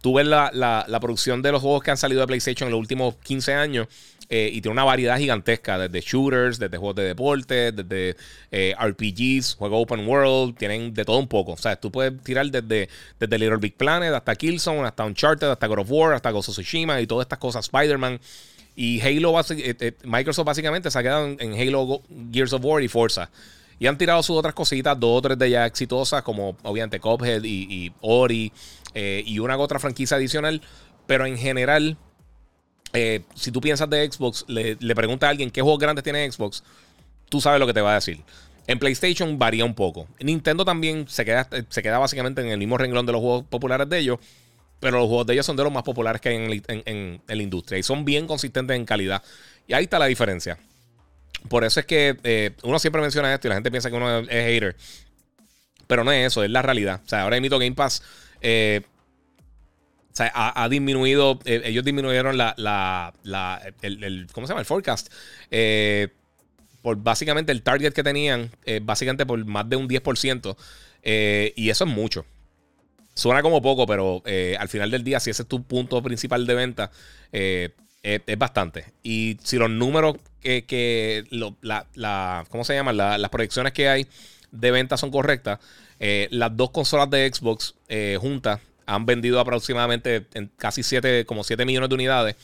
Tú 0.04 0.16
ves 0.16 0.28
la, 0.28 1.00
producción 1.00 1.42
de 1.42 1.54
los 1.54 1.62
juegos 1.62 1.82
que 1.82 1.90
han 1.90 1.96
salido 1.96 2.20
de 2.20 2.28
PlayStation 2.28 2.68
en 2.68 2.72
los 2.72 2.80
últimos 2.80 3.16
15 3.24 3.54
años 3.54 3.88
eh, 4.28 4.50
y 4.52 4.60
tiene 4.60 4.74
una 4.74 4.84
variedad 4.84 5.18
gigantesca, 5.18 5.80
desde 5.80 6.02
shooters, 6.02 6.60
desde 6.60 6.76
juegos 6.76 6.98
de 6.98 7.04
deporte, 7.04 7.72
desde 7.72 8.18
RPGs, 8.52 9.56
juegos 9.56 9.84
open 9.84 10.06
world, 10.06 10.58
tienen 10.58 10.94
de 10.94 11.06
todo 11.06 11.20
un 11.20 11.30
poco. 11.30 11.54
O 11.54 11.58
sea, 11.58 11.78
tú 11.78 11.90
puedes 11.90 12.22
tirar 12.22 12.46
desde, 12.48 12.90
desde 13.18 13.40
Little 13.40 13.60
Big 13.60 13.78
Planet 13.78 14.14
hasta 14.14 14.36
Killzone, 14.36 14.86
hasta 14.86 15.06
Uncharted, 15.06 15.48
hasta 15.48 15.68
God 15.68 15.80
of 15.80 15.88
War, 15.90 16.14
hasta 16.14 16.32
Ghost 16.32 16.50
of 16.50 16.56
Tsushima 16.56 17.00
y 17.00 17.08
todas 17.08 17.24
estas 17.24 17.40
cosas, 17.40 17.64
Spider-Man. 17.64 18.20
Y 18.76 19.00
Halo, 19.00 19.40
Microsoft 20.04 20.46
básicamente 20.46 20.92
se 20.92 21.00
ha 21.00 21.02
quedado 21.02 21.28
en, 21.40 21.54
Halo, 21.54 22.02
Gears 22.30 22.52
of 22.52 22.66
War 22.66 22.84
y 22.84 22.90
Forza. 22.90 23.30
Y 23.80 23.88
han 23.88 23.98
tirado 23.98 24.24
sus 24.24 24.38
otras 24.38 24.54
cositas, 24.54 25.00
dos 25.00 25.18
o 25.18 25.22
tres 25.22 25.38
de 25.38 25.48
ellas 25.48 25.68
exitosas, 25.68 26.24
como 26.24 26.58
obviamente 26.64 27.00
Cophead 27.00 27.44
y, 27.44 27.92
Ori, 28.02 28.52
eh, 28.94 29.24
y 29.26 29.40
una 29.40 29.58
otra 29.58 29.80
franquicia 29.80 30.18
adicional. 30.18 30.62
Pero 31.06 31.26
en 31.26 31.38
general, 31.38 31.98
eh, 32.94 33.24
si 33.36 33.52
tú 33.52 33.62
piensas 33.62 33.90
de 33.90 34.10
Xbox, 34.10 34.46
le, 34.48 34.78
le 34.80 34.96
preguntas 34.96 35.28
a 35.28 35.32
alguien 35.32 35.52
qué 35.52 35.62
juegos 35.62 35.80
grandes 35.80 36.04
tiene 36.04 36.32
Xbox, 36.32 36.64
tú 37.30 37.42
sabes 37.42 37.60
lo 37.60 37.68
que 37.68 37.74
te 37.74 37.82
va 37.82 37.92
a 37.92 37.96
decir. 37.96 38.22
En 38.68 38.80
PlayStation 38.80 39.38
varía 39.38 39.66
un 39.66 39.74
poco. 39.74 40.08
Nintendo 40.20 40.64
también 40.64 41.08
se 41.08 41.26
queda, 41.26 41.48
se 41.70 41.84
queda 41.84 41.98
básicamente 41.98 42.42
en 42.42 42.48
el 42.48 42.58
mismo 42.58 42.78
renglón 42.78 43.06
de 43.06 43.12
los 43.12 43.22
juegos 43.22 43.46
populares 43.46 43.90
de 43.90 44.00
ellos. 44.00 44.20
Pero 44.80 45.00
los 45.00 45.08
juegos 45.08 45.28
de 45.28 45.34
ellos 45.34 45.46
son 45.46 45.56
de 45.56 45.64
los 45.64 45.72
más 45.72 45.84
populares 45.84 46.22
que 46.22 46.30
hay 46.30 46.62
en, 46.68 47.22
la 47.26 47.44
industria. 47.44 47.80
Y 47.80 47.84
son 47.84 48.06
bien 48.06 48.28
consistentes 48.28 48.76
en 48.76 48.86
calidad. 48.86 49.22
Y 49.68 49.74
ahí 49.74 49.86
está 49.86 50.00
la 50.00 50.06
diferencia. 50.06 50.58
Por 51.50 51.64
eso 51.64 51.80
es 51.80 51.86
que 51.86 52.18
eh, 52.24 52.52
uno 52.64 52.80
siempre 52.80 53.02
menciona 53.02 53.34
esto 53.34 53.48
y 53.48 53.50
la 53.50 53.56
gente 53.56 53.72
piensa 53.72 53.90
que 53.90 53.96
uno 53.96 54.20
es 54.20 54.28
hater. 54.28 54.76
Pero 55.88 56.04
no 56.04 56.12
es 56.12 56.28
eso, 56.28 56.44
es 56.44 56.50
la 56.50 56.62
realidad. 56.62 57.02
O 57.06 57.10
sea, 57.10 57.24
ahora 57.24 57.40
mismo 57.40 57.60
Game 57.60 57.76
Pass 57.76 58.02
eh, 58.44 58.82
o 60.12 60.16
sea, 60.16 60.32
ha, 60.36 60.70
disminuido, 60.70 61.40
eh, 61.44 61.64
ellos 61.66 61.84
disminuyeron 61.84 62.38
la, 62.38 62.54
la, 62.56 63.62
el, 63.82 64.28
¿cómo 64.32 64.46
se 64.46 64.52
llama? 64.52 64.60
El 64.60 64.68
forecast. 64.68 65.12
Eh, 65.50 66.10
por 66.84 66.98
básicamente 66.98 67.52
el 67.52 67.64
target 67.64 67.94
que 67.94 68.04
tenían, 68.04 68.52
básicamente 68.84 69.26
por 69.26 69.44
más 69.46 69.68
de 69.68 69.78
un 69.78 69.88
10%. 69.88 70.56
y 71.56 71.70
eso 71.70 71.86
es 71.86 71.90
mucho. 71.90 72.26
Suena 73.16 73.42
como 73.42 73.62
poco, 73.62 73.88
pero 73.88 74.22
al 74.60 74.70
final 74.70 74.92
del 74.92 75.04
día, 75.04 75.20
si 75.20 75.32
ese 75.32 75.44
es 75.44 75.48
tu 75.48 75.64
punto 75.64 76.04
principal 76.04 76.46
de 76.46 76.54
venta, 76.54 76.92
es, 77.32 77.72
bastante. 78.38 78.86
Y 79.02 79.38
si 79.42 79.58
los 79.58 79.70
números 79.70 80.18
que, 80.42 81.26
la, 81.62 82.46
¿cómo 82.50 82.66
se 82.66 82.76
llaman? 82.76 82.98
las 82.98 83.30
proyecciones 83.30 83.74
que 83.74 83.88
hay 83.88 84.08
de 84.52 84.72
venta 84.72 84.98
son 84.98 85.10
correctas, 85.10 85.60
las 86.32 86.58
dos 86.58 86.72
consolas 86.72 87.10
de 87.10 87.32
Xbox 87.34 87.76
juntas 88.20 88.60
han 88.86 89.06
vendido 89.06 89.40
aproximadamente 89.40 90.26
en 90.34 90.52
casi 90.58 90.84
7, 90.84 91.26
como 91.26 91.44
7 91.44 91.66
millones 91.66 91.90
de 91.90 91.96
unidades. 91.96 92.36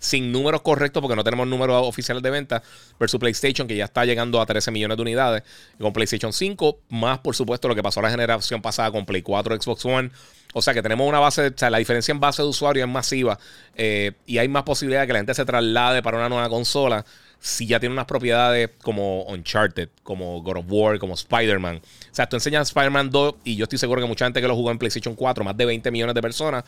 Sin 0.00 0.30
números 0.30 0.62
correctos, 0.62 1.00
porque 1.00 1.16
no 1.16 1.24
tenemos 1.24 1.48
números 1.48 1.84
oficiales 1.84 2.22
de 2.22 2.30
venta, 2.30 2.62
versus 3.00 3.18
PlayStation, 3.18 3.66
que 3.66 3.74
ya 3.74 3.86
está 3.86 4.04
llegando 4.04 4.40
a 4.40 4.46
13 4.46 4.70
millones 4.70 4.96
de 4.96 5.02
unidades. 5.02 5.42
con 5.80 5.92
PlayStation 5.92 6.32
5, 6.32 6.78
más 6.90 7.18
por 7.18 7.34
supuesto 7.34 7.66
lo 7.66 7.74
que 7.74 7.82
pasó 7.82 8.00
la 8.00 8.10
generación 8.10 8.62
pasada 8.62 8.92
con 8.92 9.04
Play 9.04 9.22
4, 9.22 9.60
Xbox 9.60 9.84
One. 9.84 10.10
O 10.54 10.62
sea 10.62 10.72
que 10.72 10.82
tenemos 10.82 11.06
una 11.06 11.18
base, 11.18 11.48
o 11.48 11.52
sea, 11.54 11.68
la 11.68 11.78
diferencia 11.78 12.12
en 12.12 12.20
base 12.20 12.42
de 12.42 12.48
usuario 12.48 12.84
es 12.84 12.90
masiva 12.90 13.38
eh, 13.74 14.12
y 14.24 14.38
hay 14.38 14.48
más 14.48 14.62
posibilidad 14.62 15.02
de 15.02 15.06
que 15.08 15.12
la 15.12 15.18
gente 15.18 15.34
se 15.34 15.44
traslade 15.44 16.02
para 16.02 16.16
una 16.16 16.28
nueva 16.28 16.48
consola 16.48 17.04
si 17.40 17.66
ya 17.66 17.78
tiene 17.78 17.92
unas 17.92 18.06
propiedades 18.06 18.70
como 18.82 19.22
Uncharted, 19.24 19.88
como 20.02 20.42
God 20.42 20.58
of 20.58 20.64
War, 20.68 20.98
como 20.98 21.14
Spider-Man. 21.14 21.76
O 21.76 22.14
sea, 22.14 22.28
tú 22.28 22.36
enseñas 22.36 22.68
Spider-Man 22.68 23.10
2 23.10 23.34
y 23.44 23.56
yo 23.56 23.64
estoy 23.64 23.78
seguro 23.78 24.00
que 24.00 24.08
mucha 24.08 24.24
gente 24.24 24.40
que 24.40 24.48
lo 24.48 24.56
jugó 24.56 24.70
en 24.70 24.78
PlayStation 24.78 25.14
4, 25.14 25.44
más 25.44 25.56
de 25.56 25.64
20 25.64 25.90
millones 25.90 26.14
de 26.14 26.22
personas, 26.22 26.64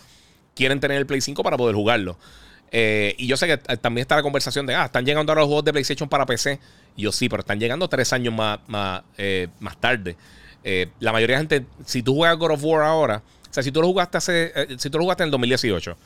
quieren 0.54 0.78
tener 0.78 0.98
el 0.98 1.06
Play 1.06 1.20
5 1.20 1.42
para 1.42 1.56
poder 1.56 1.74
jugarlo. 1.74 2.18
Eh, 2.72 3.16
y 3.18 3.26
yo 3.26 3.36
sé 3.36 3.48
que 3.48 3.56
también 3.78 4.02
está 4.02 4.14
la 4.14 4.22
conversación 4.22 4.64
de, 4.64 4.76
ah, 4.76 4.84
están 4.84 5.04
llegando 5.04 5.32
ahora 5.32 5.40
los 5.40 5.48
juegos 5.48 5.64
de 5.64 5.72
PlayStation 5.72 6.08
para 6.08 6.24
PC. 6.24 6.60
Yo 6.96 7.10
sí, 7.10 7.28
pero 7.28 7.40
están 7.40 7.58
llegando 7.58 7.88
tres 7.88 8.12
años 8.12 8.32
más, 8.32 8.60
más, 8.68 9.02
eh, 9.18 9.48
tarde. 9.80 10.16
Eh, 10.62 10.88
la 11.00 11.12
mayoría 11.12 11.36
de 11.36 11.40
gente, 11.48 11.66
si 11.84 12.02
tú 12.02 12.14
juegas 12.14 12.36
God 12.36 12.52
of 12.52 12.62
War 12.62 12.82
ahora, 12.82 13.22
o 13.50 13.52
sea, 13.52 13.62
si 13.62 13.72
tú 13.72 13.80
lo 13.80 13.88
jugaste 13.88 14.18
hace, 14.18 14.52
si 14.78 14.88
tú 14.88 14.98
lo 14.98 15.04
jugaste 15.04 15.24
en 15.24 15.28
el 15.28 15.30
2018, 15.32 15.96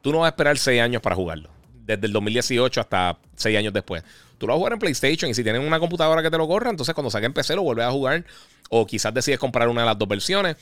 tú 0.00 0.12
no 0.12 0.20
vas 0.20 0.26
a 0.26 0.30
esperar 0.30 0.56
seis 0.56 0.80
años 0.80 1.02
para 1.02 1.14
jugarlo 1.14 1.57
desde 1.88 2.06
el 2.06 2.12
2018 2.12 2.80
hasta 2.80 3.18
6 3.36 3.58
años 3.58 3.72
después. 3.72 4.04
Tú 4.36 4.46
lo 4.46 4.52
vas 4.52 4.56
a 4.56 4.58
jugar 4.58 4.72
en 4.74 4.78
PlayStation 4.78 5.30
y 5.30 5.34
si 5.34 5.42
tienes 5.42 5.66
una 5.66 5.80
computadora 5.80 6.22
que 6.22 6.30
te 6.30 6.38
lo 6.38 6.46
corra, 6.46 6.70
entonces 6.70 6.94
cuando 6.94 7.10
saque 7.10 7.26
en 7.26 7.32
PC 7.32 7.56
lo 7.56 7.62
vuelves 7.62 7.86
a 7.86 7.90
jugar 7.90 8.24
o 8.68 8.86
quizás 8.86 9.12
decides 9.12 9.40
comprar 9.40 9.68
una 9.68 9.80
de 9.80 9.86
las 9.86 9.98
dos 9.98 10.06
versiones. 10.06 10.56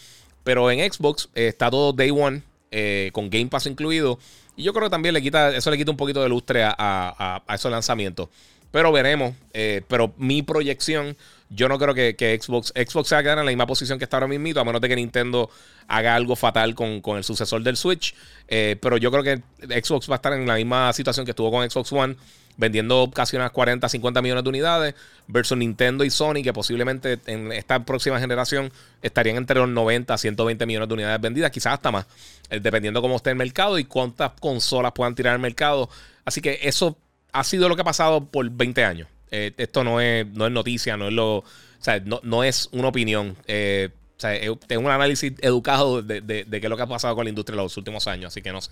Pero 0.45 0.71
en 0.71 0.91
Xbox 0.91 1.29
eh, 1.35 1.49
está 1.49 1.71
todo 1.71 1.93
Day 1.93 2.11
One 2.11 2.43
eh, 2.71 3.11
con 3.12 3.29
Game 3.29 3.49
Pass 3.49 3.67
incluido. 3.67 4.19
Y 4.57 4.62
yo 4.62 4.73
creo 4.73 4.85
que 4.85 4.91
también 4.91 5.12
le 5.12 5.21
quita, 5.21 5.55
eso 5.55 5.71
le 5.71 5.77
quita 5.77 5.91
un 5.91 5.97
poquito 5.97 6.23
de 6.23 6.29
lustre 6.29 6.62
a, 6.65 7.43
esos 7.53 7.71
lanzamientos. 7.71 8.29
Pero 8.71 8.93
veremos. 8.93 9.35
Eh, 9.53 9.83
pero 9.89 10.15
mi 10.17 10.43
proyección, 10.43 11.17
yo 11.49 11.69
no 11.69 11.79
creo 11.79 11.95
que, 11.95 12.39
Xbox, 12.41 12.73
Xbox 12.75 13.09
se 13.09 13.15
va 13.15 13.21
a 13.21 13.23
quedar 13.23 13.39
en 13.39 13.45
la 13.45 13.51
misma 13.51 13.67
posición 13.67 13.99
que 13.99 14.05
está 14.05 14.17
ahora 14.17 14.27
mismo, 14.27 14.61
a 14.61 14.65
menos 14.65 14.81
de 14.81 14.89
que 14.89 14.97
Nintendo 14.97 15.49
haga 15.87 16.15
algo 16.15 16.35
fatal 16.35 16.75
con, 16.75 17.01
el 17.17 17.25
sucesor 17.25 17.63
del 17.63 17.77
Switch. 17.77 18.15
Eh, 18.49 18.77
pero 18.81 18.97
yo 18.97 19.11
creo 19.13 19.23
que 19.23 19.83
Xbox 19.83 20.11
va 20.11 20.15
a 20.15 20.17
estar 20.17 20.33
en 20.33 20.47
la 20.47 20.57
misma 20.57 20.93
situación 20.93 21.25
que 21.25 21.31
estuvo 21.31 21.51
con 21.51 21.69
Xbox 21.69 21.93
One, 21.93 22.17
vendiendo 22.57 23.11
casi 23.15 23.37
unas 23.37 23.53
40, 23.53 23.89
50 23.89 24.23
millones 24.23 24.43
de 24.43 24.49
unidades, 24.49 24.95
versus 25.29 25.57
Nintendo 25.57 26.05
y 26.05 26.11
Sony, 26.11 26.43
que 26.43 26.53
posiblemente 26.53 27.21
en 27.27 27.53
esta 27.53 27.85
próxima 27.85 28.19
generación 28.19 28.73
estarían 29.03 29.37
entre 29.37 29.61
los 29.61 29.69
90 29.69 30.19
120 30.19 30.67
millones 30.67 30.89
de 30.89 30.95
unidades 30.95 31.21
vendidas, 31.21 31.51
quizás 31.53 31.75
hasta 31.75 31.93
más, 31.93 32.07
eh, 32.51 32.59
dependiendo 32.59 33.01
cómo 33.01 33.17
esté 33.17 33.31
el 33.31 33.37
mercado 33.37 33.79
y 33.79 33.85
cuántas 33.85 34.33
consolas 34.41 34.93
puedan 34.93 35.15
tirar 35.15 35.35
al 35.35 35.41
mercado. 35.41 35.89
Así 36.25 36.41
que 36.41 36.59
eso 36.63 36.99
ha 37.33 37.45
sido 37.45 37.69
lo 37.69 37.77
que 37.77 37.83
ha 37.83 37.85
pasado 37.85 38.25
por 38.25 38.49
20 38.51 38.85
años. 38.85 39.09
Eh, 39.31 39.53
esto 39.57 39.85
no 39.85 40.01
es, 40.01 40.27
no 40.27 40.47
es 40.47 40.53
noticia, 40.53 40.97
no 40.97 41.09
es 41.09 41.12
lo. 41.12 41.39
O 41.39 41.45
sea, 41.81 42.01
no, 42.01 42.45
es 42.45 42.69
una 42.73 42.89
opinión. 42.89 43.37
Eh, 43.47 43.91
o 44.17 44.21
sea, 44.21 44.35
es, 44.35 44.51
un 44.51 44.87
análisis 44.87 45.33
educado 45.41 46.03
de, 46.03 46.21
de, 46.21 46.45
qué 46.45 46.67
es 46.67 46.71
lo 46.71 46.77
que 46.77 46.83
ha 46.83 46.87
pasado 46.87 47.15
con 47.15 47.25
la 47.25 47.29
industria 47.29 47.55
en 47.55 47.62
los 47.62 47.77
últimos 47.77 48.07
años, 48.07 48.29
así 48.29 48.43
que 48.43 48.53
no 48.53 48.61
sé. 48.61 48.71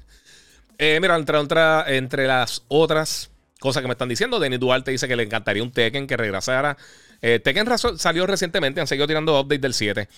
Eh, 0.79 0.99
mira, 1.01 1.17
entre, 1.17 1.39
entre 1.97 2.27
las 2.27 2.63
otras 2.69 3.31
cosas 3.61 3.83
que 3.83 3.89
me 3.89 3.93
están 3.93 4.09
diciendo, 4.09 4.41
Denis 4.41 4.59
Duarte 4.59 4.91
dice 4.91 5.07
que 5.07 5.17
le 5.17 5.23
encantaría 5.23 5.63
un 5.63 5.71
Tekken 5.71 6.07
que 6.07 6.17
regresara. 6.17 6.77
Tekken 7.21 7.67
salió 7.97 8.27
recientemente, 8.27 8.83
han 8.83 8.87
seguido 8.87 9.07
tirando 9.07 9.41
updates 9.41 9.63
del 9.63 9.73
7. 9.73 10.09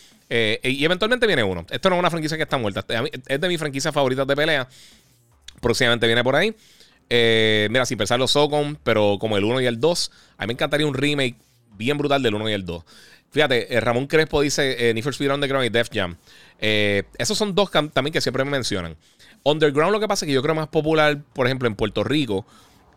y 0.64 0.84
eventualmente 0.84 1.26
viene 1.28 1.44
uno. 1.44 1.64
Esto 1.70 1.88
no 1.88 1.94
es 1.96 2.00
una 2.00 2.10
franquicia 2.10 2.36
que 2.36 2.42
está 2.42 2.58
muerta. 2.58 2.84
Es 3.28 3.40
de 3.40 3.48
mis 3.48 3.58
franquicias 3.60 3.94
favoritas 3.94 4.26
de 4.26 4.34
pelea. 4.34 4.68
Próximamente 5.60 6.06
viene 6.06 6.24
por 6.24 6.34
ahí. 6.34 6.52
Eh, 7.08 7.68
mira, 7.70 7.86
sin 7.86 7.98
pensarlo, 7.98 8.26
Socom, 8.26 8.76
pero 8.82 9.18
como 9.20 9.36
el 9.36 9.44
1 9.44 9.60
y 9.60 9.66
el 9.66 9.80
2. 9.80 10.10
A 10.38 10.42
mí 10.42 10.48
me 10.48 10.52
encantaría 10.54 10.86
un 10.86 10.94
remake 10.94 11.36
bien 11.76 11.98
brutal 11.98 12.22
del 12.22 12.34
1 12.34 12.50
y 12.50 12.52
el 12.52 12.64
2. 12.64 12.84
Fíjate, 13.30 13.74
eh, 13.74 13.80
Ramón 13.80 14.06
Crespo 14.06 14.40
dice 14.40 14.88
eh, 14.90 14.94
Need 14.94 15.04
for 15.04 15.12
Speed 15.12 15.32
Underground 15.32 15.66
y 15.66 15.68
Def 15.68 15.88
Jam. 15.92 16.16
esos 16.58 17.36
son 17.36 17.54
dos 17.54 17.70
también 17.70 18.12
que 18.12 18.20
siempre 18.20 18.44
me 18.44 18.50
mencionan. 18.50 18.96
Underground 19.42 19.92
lo 19.92 20.00
que 20.00 20.08
pasa 20.08 20.24
es 20.24 20.28
que 20.28 20.32
yo 20.32 20.42
creo 20.42 20.54
más 20.54 20.68
popular, 20.68 21.22
por 21.32 21.46
ejemplo, 21.46 21.68
en 21.68 21.76
Puerto 21.76 22.02
Rico, 22.02 22.46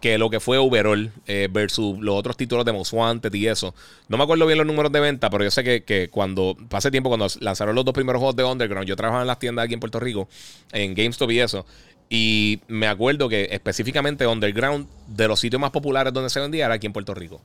que 0.01 0.17
lo 0.17 0.29
que 0.29 0.39
fue 0.39 0.57
Overall 0.57 1.11
versus 1.51 1.99
los 1.99 2.15
otros 2.15 2.37
títulos 2.37 2.63
de 2.63 2.71
Most 2.71 2.93
Wanted 2.93 3.33
y 3.33 3.47
eso. 3.47 3.75
No 4.07 4.17
me 4.17 4.23
acuerdo 4.23 4.45
bien 4.47 4.57
los 4.57 4.65
números 4.65 4.91
de 4.91 5.01
venta, 5.01 5.29
pero 5.29 5.43
yo 5.43 5.51
sé 5.51 5.63
que, 5.63 5.83
que 5.83 6.09
cuando, 6.09 6.55
pasé 6.69 6.89
tiempo, 6.89 7.09
cuando 7.09 7.27
lanzaron 7.41 7.75
los 7.75 7.83
dos 7.83 7.93
primeros 7.93 8.19
juegos 8.19 8.35
de 8.35 8.45
Underground, 8.45 8.87
yo 8.87 8.95
trabajaba 8.95 9.21
en 9.21 9.27
las 9.27 9.39
tiendas 9.39 9.65
aquí 9.65 9.73
en 9.73 9.81
Puerto 9.81 9.99
Rico, 9.99 10.29
en 10.71 10.95
GameStop 10.95 11.29
y 11.31 11.41
eso. 11.41 11.65
Y 12.09 12.61
me 12.67 12.87
acuerdo 12.87 13.29
que 13.29 13.49
específicamente 13.51 14.25
Underground, 14.25 14.87
de 15.07 15.27
los 15.27 15.39
sitios 15.39 15.61
más 15.61 15.69
populares 15.69 16.11
donde 16.11 16.31
se 16.31 16.39
vendía, 16.39 16.65
era 16.65 16.73
aquí 16.73 16.87
en 16.87 16.93
Puerto 16.93 17.13
Rico. 17.13 17.39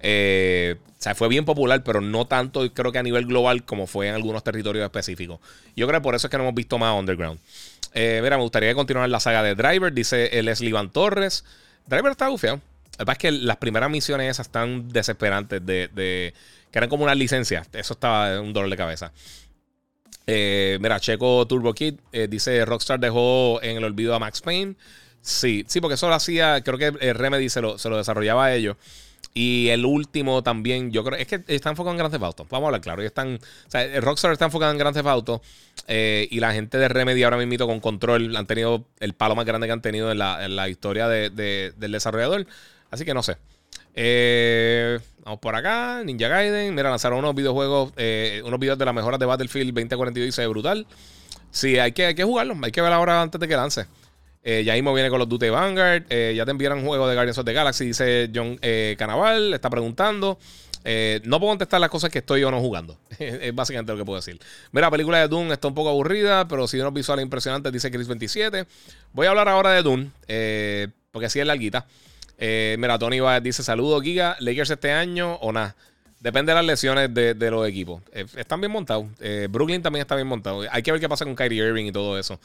Eh, 0.00 0.76
o 0.78 1.02
sea, 1.02 1.14
fue 1.14 1.28
bien 1.28 1.46
popular, 1.46 1.82
pero 1.82 2.02
no 2.02 2.26
tanto, 2.26 2.70
creo 2.74 2.92
que 2.92 2.98
a 2.98 3.02
nivel 3.02 3.24
global, 3.26 3.64
como 3.64 3.86
fue 3.86 4.08
en 4.08 4.14
algunos 4.14 4.44
territorios 4.44 4.84
específicos. 4.84 5.40
Yo 5.74 5.86
creo 5.86 6.00
que 6.00 6.04
por 6.04 6.14
eso 6.14 6.26
es 6.26 6.30
que 6.30 6.36
no 6.36 6.44
hemos 6.44 6.54
visto 6.54 6.78
más 6.78 6.98
Underground. 6.98 7.40
Eh, 7.94 8.20
mira, 8.22 8.36
me 8.36 8.42
gustaría 8.42 8.74
continuar 8.74 9.08
la 9.08 9.20
saga 9.20 9.42
de 9.42 9.54
Driver, 9.54 9.92
dice 9.92 10.30
Leslie 10.42 10.72
Van 10.72 10.90
Torres. 10.90 11.44
Driver 11.86 12.12
está 12.12 12.28
bufeado. 12.28 12.60
Que 12.98 13.06
pasa 13.06 13.12
es 13.12 13.18
que 13.18 13.32
las 13.32 13.56
primeras 13.56 13.88
misiones 13.90 14.30
esas 14.30 14.48
están 14.48 14.90
desesperantes, 14.90 15.64
de, 15.64 15.88
de 15.88 16.34
que 16.70 16.78
eran 16.78 16.90
como 16.90 17.04
una 17.04 17.14
licencia. 17.14 17.66
Eso 17.72 17.94
estaba 17.94 18.38
un 18.42 18.52
dolor 18.52 18.68
de 18.68 18.76
cabeza. 18.76 19.12
Eh, 20.32 20.78
mira, 20.80 21.00
Checo 21.00 21.44
Turbo 21.46 21.74
Kid 21.74 21.94
eh, 22.12 22.28
dice: 22.30 22.64
Rockstar 22.64 23.00
dejó 23.00 23.60
en 23.62 23.78
el 23.78 23.84
olvido 23.84 24.14
a 24.14 24.20
Max 24.20 24.40
Payne. 24.40 24.76
Sí, 25.22 25.64
sí, 25.66 25.80
porque 25.80 25.94
eso 25.94 26.08
lo 26.08 26.14
hacía, 26.14 26.62
creo 26.62 26.78
que 26.78 26.86
el 27.00 27.14
Remedy 27.16 27.48
se 27.48 27.60
lo, 27.60 27.78
se 27.78 27.88
lo 27.88 27.96
desarrollaba 27.96 28.46
a 28.46 28.54
ellos. 28.54 28.76
Y 29.34 29.68
el 29.68 29.84
último 29.84 30.42
también, 30.42 30.92
yo 30.92 31.02
creo, 31.02 31.18
es 31.18 31.26
que 31.26 31.42
está 31.48 31.70
enfocado 31.70 31.92
en 31.92 31.98
Grand 31.98 32.12
Theft 32.12 32.24
Auto. 32.24 32.46
Vamos 32.48 32.66
a 32.66 32.68
hablar 32.68 32.80
claro. 32.80 33.02
Están, 33.02 33.40
Rockstar 34.00 34.32
está 34.32 34.44
enfocado 34.44 34.70
en 34.70 34.78
Grand 34.78 34.94
Theft 34.94 35.08
Auto. 35.08 35.42
Eh, 35.88 36.28
y 36.30 36.38
la 36.38 36.52
gente 36.52 36.78
de 36.78 36.88
Remedy 36.88 37.24
ahora 37.24 37.36
mismo 37.36 37.66
con 37.66 37.80
control 37.80 38.36
han 38.36 38.46
tenido 38.46 38.84
el 39.00 39.14
palo 39.14 39.34
más 39.34 39.44
grande 39.44 39.66
que 39.66 39.72
han 39.72 39.82
tenido 39.82 40.12
en 40.12 40.18
la, 40.18 40.68
historia 40.68 41.08
del 41.08 41.74
desarrollador. 41.76 42.46
Así 42.90 43.04
que 43.04 43.14
no 43.14 43.22
sé. 43.22 43.36
Eh, 43.94 44.98
vamos 45.24 45.40
por 45.40 45.54
acá. 45.54 46.02
Ninja 46.04 46.28
Gaiden. 46.28 46.74
Mira, 46.74 46.90
lanzaron 46.90 47.18
unos 47.18 47.34
videojuegos, 47.34 47.92
eh, 47.96 48.42
unos 48.44 48.58
videos 48.58 48.78
de 48.78 48.84
las 48.84 48.94
mejoras 48.94 49.18
de 49.20 49.26
Battlefield 49.26 49.74
2042 49.74 50.38
y 50.38 50.46
brutal. 50.46 50.86
Sí, 51.50 51.78
hay 51.78 51.92
que, 51.92 52.06
hay 52.06 52.14
que 52.14 52.24
jugarlo. 52.24 52.56
Hay 52.62 52.72
que 52.72 52.80
ver 52.80 52.92
ahora 52.92 53.22
antes 53.22 53.40
de 53.40 53.48
que 53.48 53.56
lance. 53.56 53.86
Eh, 54.42 54.62
ya 54.64 54.72
mismo 54.74 54.94
viene 54.94 55.10
con 55.10 55.18
los 55.18 55.28
Duty 55.28 55.50
Vanguard. 55.50 56.04
Eh, 56.10 56.34
ya 56.36 56.44
te 56.44 56.50
enviaron 56.50 56.84
juego 56.84 57.08
de 57.08 57.14
Guardians 57.14 57.38
of 57.38 57.44
the 57.44 57.52
Galaxy, 57.52 57.86
dice 57.86 58.30
John 58.34 58.58
Canaval. 58.96 59.54
Está 59.54 59.68
preguntando. 59.68 60.38
no 61.24 61.40
puedo 61.40 61.50
contestar 61.50 61.80
las 61.80 61.90
cosas 61.90 62.10
que 62.10 62.20
estoy 62.20 62.42
o 62.44 62.50
no 62.50 62.60
jugando. 62.60 62.98
es 63.18 63.54
básicamente 63.54 63.92
lo 63.92 63.98
que 63.98 64.04
puedo 64.04 64.18
decir. 64.18 64.38
Mira, 64.72 64.86
la 64.86 64.90
película 64.90 65.18
de 65.18 65.28
Doom 65.28 65.52
está 65.52 65.68
un 65.68 65.74
poco 65.74 65.90
aburrida, 65.90 66.48
pero 66.48 66.66
si 66.66 66.78
unos 66.78 66.94
visuales 66.94 67.24
impresionantes, 67.24 67.72
dice 67.72 67.90
Chris27. 67.90 68.66
Voy 69.12 69.26
a 69.26 69.30
hablar 69.30 69.48
ahora 69.48 69.72
de 69.72 69.82
Doom, 69.82 70.10
porque 71.12 71.26
así 71.26 71.40
es 71.40 71.46
larguita. 71.46 71.86
Eh, 72.40 72.74
mira, 72.78 72.98
Tony 72.98 73.18
dice: 73.42 73.62
Saludos, 73.62 74.02
Giga. 74.02 74.36
Lakers 74.40 74.70
este 74.70 74.90
año 74.90 75.34
o 75.34 75.52
nada. 75.52 75.76
Depende 76.18 76.50
de 76.50 76.56
las 76.56 76.64
lesiones 76.64 77.14
de, 77.14 77.50
los 77.50 77.66
equipos. 77.68 78.02
Eh, 78.12 78.26
están 78.36 78.60
bien 78.60 78.72
montados. 78.72 79.06
Eh, 79.20 79.46
Brooklyn 79.48 79.80
también 79.80 80.02
está 80.02 80.16
bien 80.16 80.26
montado. 80.26 80.62
Hay 80.70 80.82
que 80.82 80.90
ver 80.90 81.00
qué 81.00 81.08
pasa 81.08 81.24
con 81.24 81.36
Kyrie 81.36 81.64
Irving 81.64 81.86
y 81.86 81.92
todo 81.92 82.18
eso. 82.18 82.40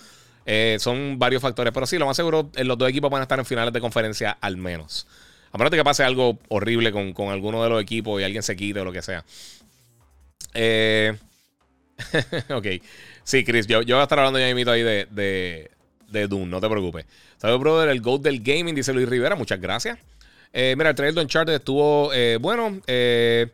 son 0.80 1.18
varios 1.18 1.42
factores. 1.42 1.74
Pero 1.74 1.88
sí, 1.88 1.98
lo 1.98 2.06
más 2.06 2.16
seguro, 2.16 2.52
los 2.54 2.78
dos 2.78 2.90
equipos 2.90 3.10
van 3.10 3.22
a 3.22 3.24
estar 3.24 3.40
en 3.40 3.46
finales 3.46 3.74
de 3.74 3.82
conferencia 3.82 4.38
al 4.40 4.58
menos. 4.58 5.08
A 5.52 5.58
menos 5.58 5.72
de 5.72 5.78
que 5.78 5.84
pase 5.84 6.04
algo 6.04 6.38
horrible 6.50 6.92
con, 6.92 7.14
con 7.14 7.30
alguno 7.30 7.64
de 7.64 7.70
los 7.70 7.82
equipos 7.82 8.20
y 8.20 8.26
alguien 8.26 8.44
se 8.44 8.56
quite 8.56 8.80
o 8.82 8.86
lo 8.86 8.92
que 8.92 9.02
sea. 9.02 9.24
Eh, 10.54 11.14
ok. 12.50 12.68
Sí, 13.24 13.44
Chris, 13.44 13.68
yo, 13.68 13.82
yo 13.82 13.96
voy 13.96 14.02
a 14.02 14.04
estar 14.04 14.20
hablando 14.20 14.40
ya 14.40 14.54
mismo 14.54 14.72
ahí 14.72 14.84
de, 14.84 15.08
de, 15.12 15.72
de 16.20 16.28
Doom, 16.28 16.50
no 16.50 16.60
te 16.60 16.70
preocupes. 16.70 17.06
Saludos, 17.38 17.62
brother, 17.62 17.90
el 17.90 18.02
GOAT 18.02 18.22
del 18.22 18.42
gaming, 18.42 18.76
dice 18.76 18.94
Luis 18.94 19.08
Rivera, 19.08 19.36
muchas 19.36 19.60
gracias. 19.60 20.00
Eh, 20.58 20.74
mira, 20.78 20.92
el 20.92 20.96
trailer 20.96 21.16
de 21.16 21.22
Uncharted 21.22 21.54
estuvo 21.54 22.14
eh, 22.14 22.38
bueno. 22.40 22.82
Eh, 22.88 23.50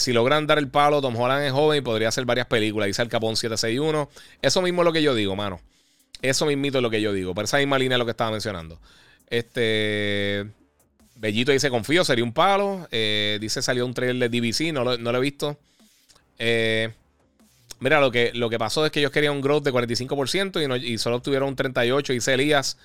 si 0.00 0.12
logran 0.12 0.46
dar 0.46 0.58
el 0.58 0.68
palo, 0.68 1.00
Tom 1.00 1.14
Holland 1.14 1.44
es 1.44 1.52
joven 1.52 1.78
y 1.78 1.80
podría 1.80 2.08
hacer 2.08 2.24
varias 2.24 2.46
películas. 2.46 2.88
Dice 2.88 3.02
el 3.02 3.08
Capón 3.08 3.36
761. 3.36 4.10
Eso 4.42 4.62
mismo 4.62 4.82
es 4.82 4.84
lo 4.84 4.92
que 4.92 5.02
yo 5.02 5.14
digo, 5.14 5.36
mano. 5.36 5.60
Eso 6.22 6.46
mismito 6.46 6.78
es 6.78 6.82
lo 6.82 6.90
que 6.90 7.00
yo 7.00 7.12
digo. 7.12 7.34
Por 7.34 7.44
esa 7.44 7.58
misma 7.58 7.78
línea 7.78 7.96
es 7.96 7.98
lo 8.00 8.04
que 8.04 8.10
estaba 8.10 8.32
mencionando. 8.32 8.80
Este. 9.28 10.46
Bellito 11.16 11.52
dice: 11.52 11.70
Confío, 11.70 12.04
sería 12.04 12.24
un 12.24 12.32
palo. 12.32 12.88
dice: 12.90 13.62
Salió 13.62 13.86
un 13.86 13.94
trailer 13.94 14.28
de 14.28 14.40
DVC, 14.40 14.72
no 14.72 14.82
lo, 14.82 14.98
no 14.98 15.12
lo 15.12 15.18
he 15.18 15.20
visto. 15.20 15.56
Eh. 16.38 16.92
Mira, 17.80 18.00
lo 18.00 18.10
que, 18.10 18.30
lo 18.34 18.48
que 18.50 18.58
pasó 18.58 18.84
es 18.86 18.92
que 18.92 19.00
ellos 19.00 19.10
querían 19.10 19.34
un 19.34 19.40
growth 19.40 19.64
de 19.64 19.72
45% 19.72 20.80
y, 20.82 20.92
y 20.92 20.98
solo 20.98 21.16
obtuvieron 21.16 21.48
un 21.48 21.56
38%. 21.56 22.12
Dice 22.12 22.34
Elías. 22.34 22.76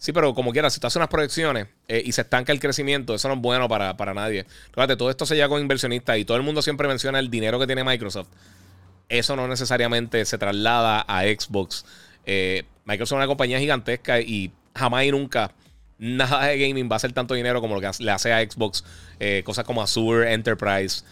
Sí, 0.00 0.14
pero 0.14 0.32
como 0.32 0.50
quiera, 0.52 0.70
si 0.70 0.80
tú 0.80 0.86
haces 0.86 0.96
unas 0.96 1.10
proyecciones 1.10 1.68
eh, 1.86 2.02
y 2.02 2.12
se 2.12 2.22
estanca 2.22 2.52
el 2.52 2.58
crecimiento, 2.58 3.14
eso 3.14 3.28
no 3.28 3.34
es 3.34 3.40
bueno 3.40 3.68
para, 3.68 4.14
nadie. 4.14 4.46
Fíjate, 4.72 4.96
todo 4.96 5.10
esto 5.10 5.26
se 5.26 5.34
llega 5.34 5.50
con 5.50 5.60
inversionistas 5.60 6.16
y 6.16 6.24
todo 6.24 6.38
el 6.38 6.42
mundo 6.42 6.62
siempre 6.62 6.88
menciona 6.88 7.18
el 7.18 7.30
dinero 7.30 7.58
que 7.58 7.66
tiene 7.66 7.84
Microsoft. 7.84 8.28
Eso 9.10 9.36
no 9.36 9.46
necesariamente 9.46 10.24
se 10.24 10.38
traslada 10.38 11.04
a 11.06 11.24
Xbox. 11.24 11.84
Eh, 12.24 12.64
Microsoft 12.86 13.16
es 13.16 13.18
una 13.18 13.26
compañía 13.26 13.58
gigantesca 13.58 14.22
y 14.22 14.50
jamás 14.74 15.04
y 15.04 15.10
nunca 15.10 15.52
nada 15.98 16.46
de 16.46 16.58
gaming 16.66 16.88
va 16.88 16.94
a 16.94 16.96
hacer 16.96 17.12
tanto 17.12 17.34
dinero 17.34 17.60
como 17.60 17.74
lo 17.74 17.82
que 17.82 17.90
le 18.02 18.10
hace 18.10 18.32
a 18.32 18.40
Xbox. 18.40 18.82
Eh, 19.18 19.42
cosas 19.44 19.66
como 19.66 19.82
Azure, 19.82 20.32
Enterprise, 20.32 21.04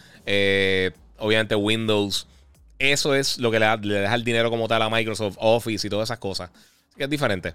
obviamente 1.19 1.53
Windows. 1.53 2.27
Eso 2.79 3.13
es 3.13 3.37
lo 3.37 3.51
que 3.51 3.59
le, 3.59 3.77
deja 3.99 4.15
el 4.15 4.23
dinero 4.23 4.49
como 4.49 4.69
tal 4.69 4.81
a 4.81 4.89
Microsoft, 4.89 5.35
Office 5.37 5.85
y 5.85 5.89
todas 5.89 6.07
esas 6.07 6.17
cosas. 6.17 6.49
Así 6.49 6.97
que 6.97 7.03
es 7.03 7.09
diferente. 7.09 7.53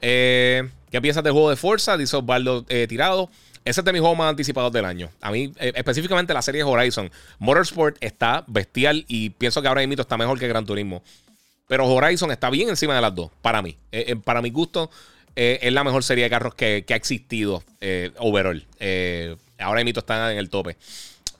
Eh, 0.00 0.66
¿Qué 0.90 1.00
piensas 1.02 1.22
del 1.22 1.34
juego 1.34 1.50
de 1.50 1.56
Forza? 1.56 1.98
Dice 1.98 2.16
Osvaldo 2.16 2.64
eh, 2.70 2.86
Tirado. 2.88 3.30
Ese 3.66 3.82
es 3.82 3.84
de 3.84 3.92
mis 3.92 4.00
juegos 4.00 4.18
más 4.18 4.30
anticipados 4.30 4.72
del 4.72 4.86
año. 4.86 5.10
A 5.20 5.30
mí, 5.30 5.52
eh, 5.60 5.72
específicamente 5.76 6.32
la 6.32 6.40
serie 6.40 6.64
Horizon. 6.64 7.10
Motorsport 7.38 7.98
está 8.00 8.44
bestial 8.46 9.04
y 9.08 9.30
pienso 9.30 9.60
que 9.60 9.68
ahora 9.68 9.86
mismo 9.86 10.00
está 10.00 10.16
mejor 10.16 10.38
que 10.38 10.48
Gran 10.48 10.64
Turismo. 10.64 11.02
Pero 11.68 11.86
Horizon 11.86 12.32
está 12.32 12.48
bien 12.48 12.70
encima 12.70 12.94
de 12.94 13.02
las 13.02 13.14
dos, 13.14 13.30
para 13.40 13.62
mí. 13.62 13.76
para 14.24 14.42
mi 14.42 14.50
gusto, 14.50 14.90
es 15.34 15.72
la 15.72 15.84
mejor 15.84 16.02
serie 16.02 16.24
de 16.24 16.30
carros 16.30 16.54
que, 16.54 16.84
ha 16.86 16.94
existido 16.94 17.62
overall. 18.18 18.66
ahora 19.58 19.84
mismo 19.84 20.00
está 20.00 20.32
en 20.32 20.38
el 20.38 20.50
tope. 20.50 20.76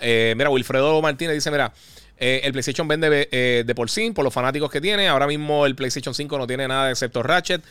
mira, 0.01 0.49
Wilfredo 0.49 1.03
Martínez 1.03 1.35
dice: 1.35 1.51
Mira, 1.51 1.75
eh, 2.19 2.43
el 2.45 2.53
PlayStation 2.53 2.87
vende 2.87 3.29
eh, 3.33 3.65
de 3.67 3.75
por 3.75 3.91
sí, 3.91 4.11
por 4.13 4.25
los 4.25 4.33
fanáticos 4.33 4.71
que 4.71 4.81
tiene. 4.81 5.09
Ahora 5.09 5.27
mismo 5.27 5.67
el 5.67 5.75
PlayStation 5.75 6.15
5 6.15 6.39
no 6.39 6.47
tiene 6.47 6.69
nada 6.69 6.91
excepto 6.91 7.23
Ratchet. 7.23 7.63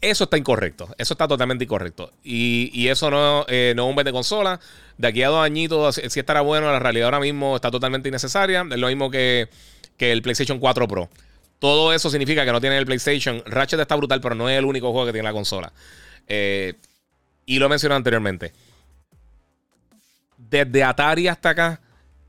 Eso 0.00 0.24
está 0.24 0.36
incorrecto. 0.36 0.94
Eso 0.98 1.14
está 1.14 1.28
totalmente 1.28 1.64
incorrecto. 1.64 2.12
Y, 2.22 2.88
eso 2.88 3.10
no, 3.10 3.44
eh, 3.48 3.74
no 3.76 3.84
es 3.84 3.90
un 3.90 3.96
vende 3.96 4.12
consola. 4.12 4.60
De 4.98 5.08
aquí 5.08 5.22
a 5.22 5.28
dos 5.28 5.44
añitos, 5.44 6.00
si 6.08 6.20
estará 6.20 6.40
bueno, 6.40 6.70
la 6.72 6.78
realidad 6.78 7.06
ahora 7.06 7.20
mismo 7.20 7.56
está 7.56 7.70
totalmente 7.70 8.08
innecesaria. 8.08 8.66
Es 8.70 8.78
lo 8.78 8.88
mismo 8.88 9.10
que, 9.10 9.48
el 9.98 10.22
PlayStation 10.22 10.58
4 10.58 10.88
Pro. 10.88 11.08
Todo 11.58 11.92
eso 11.92 12.10
significa 12.10 12.44
que 12.44 12.52
no 12.52 12.60
tiene 12.60 12.78
el 12.78 12.86
PlayStation. 12.86 13.42
Ratchet 13.46 13.80
está 13.80 13.94
brutal, 13.96 14.20
pero 14.20 14.34
no 14.34 14.48
es 14.48 14.58
el 14.58 14.64
único 14.64 14.90
juego 14.90 15.06
que 15.06 15.12
tiene 15.12 15.28
la 15.28 15.32
consola. 15.32 15.72
y 16.28 17.58
lo 17.58 17.68
mencioné 17.68 17.94
anteriormente. 17.94 18.52
Desde 20.36 20.84
Atari 20.84 21.28
hasta 21.28 21.50
acá, 21.50 21.80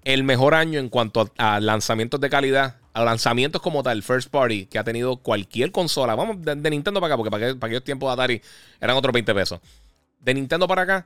el 0.08 0.24
mejor 0.24 0.56
año 0.56 0.80
en 0.80 0.88
cuanto 0.88 1.30
a, 1.38 1.60
lanzamientos 1.60 2.22
de 2.22 2.30
calidad, 2.30 2.78
a 2.94 3.04
lanzamientos 3.04 3.62
como 3.62 3.84
tal, 3.84 4.02
first 4.02 4.30
party, 4.30 4.66
que 4.68 4.80
ha 4.80 4.84
tenido 4.86 5.18
cualquier 5.18 5.74
consola. 5.74 6.16
Vamos 6.16 6.38
de, 6.40 6.56
Nintendo 6.70 7.02
para 7.02 7.14
acá, 7.14 7.18
porque 7.18 7.30
para, 7.30 7.68
aquellos 7.68 7.84
tiempos 7.84 8.08
de 8.08 8.14
Atari 8.14 8.42
eran 8.80 8.96
otros 8.96 9.12
20 9.12 9.36
pesos. 9.36 9.60
De 10.22 10.34
Nintendo 10.34 10.66
para 10.66 10.84
acá, 10.84 11.06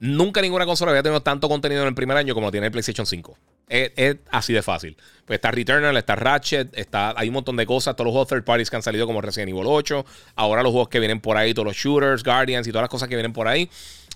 nunca 0.00 0.42
ninguna 0.42 0.66
consola 0.66 0.90
había 0.90 1.02
tenido 1.02 1.22
tanto 1.22 1.48
contenido 1.48 1.80
en 1.80 1.88
el 1.88 1.94
primer 1.94 2.14
año 2.14 2.34
como 2.34 2.48
lo 2.48 2.50
tiene 2.50 2.66
el 2.66 2.72
PlayStation 2.72 3.06
5. 3.06 3.38
Es, 3.70 4.18
así 4.30 4.52
de 4.52 4.60
fácil. 4.60 4.98
Pues 5.24 5.38
está 5.38 5.50
Returnal, 5.50 5.96
está 5.96 6.14
Ratchet, 6.14 6.76
está, 6.76 7.14
hay 7.16 7.28
un 7.28 7.34
montón 7.34 7.56
de 7.56 7.64
cosas. 7.64 7.96
Todos 7.96 8.04
los 8.04 8.12
juegos 8.12 8.28
third 8.28 8.44
parties 8.44 8.68
que 8.68 8.76
han 8.76 8.82
salido 8.82 9.06
como 9.06 9.22
Resident 9.22 9.48
Evil 9.48 9.64
8. 9.64 10.04
Ahora 10.34 10.62
los 10.62 10.72
juegos 10.72 10.90
que 10.90 10.98
vienen 10.98 11.20
por 11.20 11.38
ahí, 11.38 11.54
todos 11.54 11.68
los 11.68 11.76
shooters, 11.76 12.22
Guardians 12.22 12.66
y 12.66 12.70
todas 12.70 12.82
las 12.82 12.90
cosas 12.90 13.08
que 13.08 13.14
vienen 13.14 13.32
por 13.32 13.48
ahí. 13.48 13.70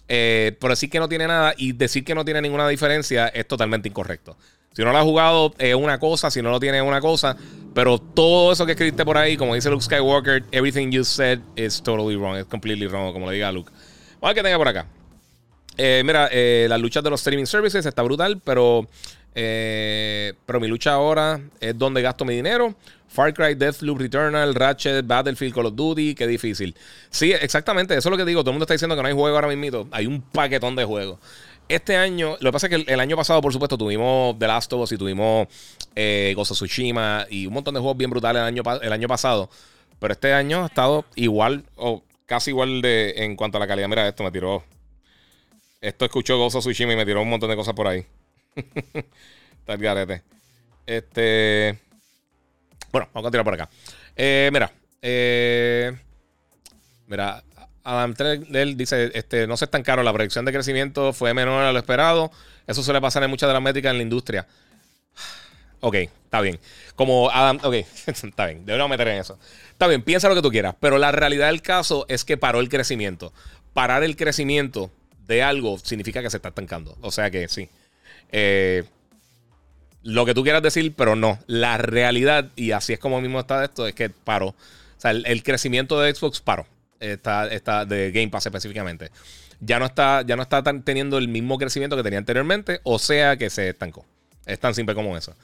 Eh, 0.08 0.56
pero 0.60 0.70
decir 0.70 0.88
que 0.88 1.00
no 1.00 1.08
tiene 1.08 1.26
nada 1.26 1.54
y 1.56 1.72
decir 1.72 2.04
que 2.04 2.14
no 2.14 2.24
tiene 2.24 2.40
ninguna 2.40 2.68
diferencia 2.68 3.28
es 3.28 3.46
totalmente 3.46 3.88
incorrecto. 3.88 4.36
Si 4.72 4.82
no 4.84 4.92
lo 4.92 4.98
has 4.98 5.04
jugado 5.04 5.54
es 5.58 5.74
una 5.74 5.98
cosa, 5.98 6.30
si 6.30 6.42
no 6.42 6.50
lo 6.50 6.60
tienes 6.60 6.82
es 6.82 6.86
una 6.86 7.00
cosa. 7.00 7.36
Pero 7.74 7.98
todo 7.98 8.52
eso 8.52 8.64
que 8.64 8.72
escribiste 8.72 9.04
por 9.04 9.18
ahí, 9.18 9.36
como 9.36 9.54
dice 9.54 9.70
Luke 9.70 9.84
Skywalker, 9.84 10.44
everything 10.52 10.90
you 10.90 11.04
said 11.04 11.40
is 11.56 11.82
totally 11.82 12.16
wrong. 12.16 12.36
Es 12.36 12.46
completely 12.46 12.86
wrong, 12.86 13.12
como 13.12 13.26
le 13.26 13.34
diga 13.34 13.52
Luke. 13.52 13.70
Vamos 14.20 14.22
a 14.22 14.26
ver 14.28 14.34
qué 14.34 14.42
tenga 14.42 14.58
por 14.58 14.68
acá. 14.68 14.86
Eh, 15.76 16.02
mira, 16.04 16.28
eh, 16.32 16.66
las 16.68 16.80
luchas 16.80 17.04
de 17.04 17.10
los 17.10 17.20
streaming 17.20 17.44
services 17.44 17.84
está 17.84 18.02
brutal, 18.02 18.40
pero, 18.42 18.88
pero 19.36 20.60
mi 20.60 20.68
lucha 20.68 20.92
ahora 20.92 21.40
es 21.60 21.76
donde 21.76 22.00
gasto 22.00 22.24
mi 22.24 22.34
dinero. 22.34 22.74
Far 23.08 23.32
Cry, 23.32 23.54
Deathloop, 23.54 23.98
Returnal, 23.98 24.54
Ratchet, 24.54 25.06
Battlefield, 25.06 25.54
Call 25.54 25.66
of 25.66 25.74
Duty, 25.74 26.14
qué 26.14 26.26
difícil. 26.26 26.74
Sí, 27.10 27.32
exactamente, 27.32 27.94
eso 27.94 28.08
es 28.08 28.10
lo 28.10 28.16
que 28.16 28.24
digo. 28.24 28.42
Todo 28.42 28.50
el 28.50 28.54
mundo 28.54 28.64
está 28.64 28.74
diciendo 28.74 28.96
que 28.96 29.02
no 29.02 29.08
hay 29.08 29.14
juego 29.14 29.36
ahora 29.36 29.48
mismo. 29.48 29.88
Hay 29.90 30.06
un 30.06 30.20
paquetón 30.20 30.76
de 30.76 30.84
juegos. 30.84 31.18
Este 31.68 31.96
año, 31.96 32.36
lo 32.40 32.50
que 32.50 32.52
pasa 32.52 32.66
es 32.68 32.84
que 32.84 32.92
el, 32.92 33.00
año 33.00 33.16
pasado, 33.16 33.40
por 33.40 33.52
supuesto, 33.52 33.76
tuvimos 33.76 34.38
The 34.38 34.46
Last 34.46 34.72
of 34.72 34.82
Us 34.82 34.92
y 34.92 34.98
tuvimos 34.98 35.48
eh, 35.96 36.34
of 36.36 36.48
Tsushima 36.48 37.26
y 37.28 37.46
un 37.46 37.54
montón 37.54 37.74
de 37.74 37.80
juegos 37.80 37.96
bien 37.96 38.10
brutales 38.10 38.40
el 38.40 38.46
año, 38.46 38.62
el 38.82 38.92
año 38.92 39.08
pasado. 39.08 39.50
Pero 39.98 40.12
este 40.12 40.32
año 40.32 40.62
ha 40.62 40.66
estado 40.66 41.04
igual 41.14 41.64
o 41.76 42.02
casi 42.26 42.50
igual 42.50 42.82
de 42.82 43.14
en 43.16 43.34
cuanto 43.34 43.56
a 43.56 43.60
la 43.60 43.66
calidad. 43.66 43.88
Mira, 43.88 44.06
esto 44.06 44.22
me 44.22 44.30
tiró. 44.30 44.62
Esto 45.80 46.04
escuchó 46.04 46.44
of 46.44 46.54
Tsushima 46.54 46.92
y 46.92 46.96
me 46.96 47.04
tiró 47.04 47.22
un 47.22 47.30
montón 47.30 47.50
de 47.50 47.56
cosas 47.56 47.74
por 47.74 47.88
ahí. 47.88 48.06
Está. 49.66 50.22
Este. 50.86 51.78
Bueno, 52.92 53.08
vamos 53.12 53.20
a 53.20 53.22
continuar 53.22 53.44
por 53.44 53.54
acá. 53.54 53.68
Eh, 54.14 54.48
mira, 54.52 54.72
eh, 55.02 55.92
mira, 57.06 57.42
Adam 57.84 58.14
Trell 58.14 58.76
dice, 58.76 59.10
este, 59.14 59.46
no 59.46 59.56
se 59.56 59.66
estancaron, 59.66 60.04
la 60.04 60.12
proyección 60.12 60.44
de 60.44 60.52
crecimiento 60.52 61.12
fue 61.12 61.34
menor 61.34 61.62
a 61.64 61.72
lo 61.72 61.78
esperado. 61.78 62.30
Eso 62.66 62.82
suele 62.82 63.00
pasar 63.00 63.22
en 63.22 63.30
muchas 63.30 63.48
de 63.48 63.52
las 63.52 63.62
métricas 63.62 63.90
en 63.90 63.98
la 63.98 64.02
industria. 64.02 64.46
Ok, 65.80 65.94
está 65.94 66.40
bien. 66.40 66.58
Como 66.94 67.30
Adam, 67.30 67.58
ok, 67.62 67.74
está 68.06 68.46
bien, 68.46 68.64
deberíamos 68.64 68.90
meter 68.90 69.08
en 69.08 69.18
eso. 69.18 69.38
Está 69.70 69.86
bien, 69.86 70.02
piensa 70.02 70.28
lo 70.28 70.34
que 70.34 70.42
tú 70.42 70.50
quieras, 70.50 70.74
pero 70.80 70.98
la 70.98 71.12
realidad 71.12 71.48
del 71.48 71.62
caso 71.62 72.06
es 72.08 72.24
que 72.24 72.36
paró 72.36 72.60
el 72.60 72.68
crecimiento. 72.68 73.32
Parar 73.74 74.02
el 74.02 74.16
crecimiento 74.16 74.90
de 75.26 75.42
algo 75.42 75.78
significa 75.78 76.22
que 76.22 76.30
se 76.30 76.38
está 76.38 76.48
estancando. 76.48 76.96
O 77.02 77.10
sea 77.10 77.30
que 77.30 77.48
sí. 77.48 77.68
Eh, 78.32 78.84
lo 80.02 80.24
que 80.24 80.34
tú 80.34 80.42
quieras 80.42 80.62
decir, 80.62 80.94
pero 80.96 81.16
no. 81.16 81.38
La 81.46 81.78
realidad, 81.78 82.50
y 82.54 82.70
así 82.70 82.92
es 82.92 82.98
como 82.98 83.20
mismo 83.20 83.40
está 83.40 83.64
esto, 83.64 83.86
es 83.86 83.94
que 83.94 84.08
paró. 84.10 84.48
O 84.48 84.54
sea, 84.98 85.10
el, 85.10 85.42
crecimiento 85.42 86.00
de 86.00 86.14
Xbox 86.14 86.40
paró. 86.40 86.66
Está, 87.00 87.48
está 87.48 87.84
de 87.84 88.12
Game 88.12 88.28
Pass 88.28 88.46
específicamente. 88.46 89.10
Ya 89.60 89.78
no 89.78 89.86
está, 89.86 90.22
ya 90.22 90.36
no 90.36 90.42
está 90.42 90.62
teniendo 90.62 91.18
el 91.18 91.28
mismo 91.28 91.58
crecimiento 91.58 91.96
que 91.96 92.02
tenía 92.02 92.18
anteriormente, 92.18 92.80
o 92.84 92.98
sea 92.98 93.36
que 93.36 93.50
se 93.50 93.70
estancó. 93.70 94.04
Es 94.44 94.60
tan 94.60 94.74
simple 94.74 94.94
como 94.94 95.16
eso. 95.16 95.34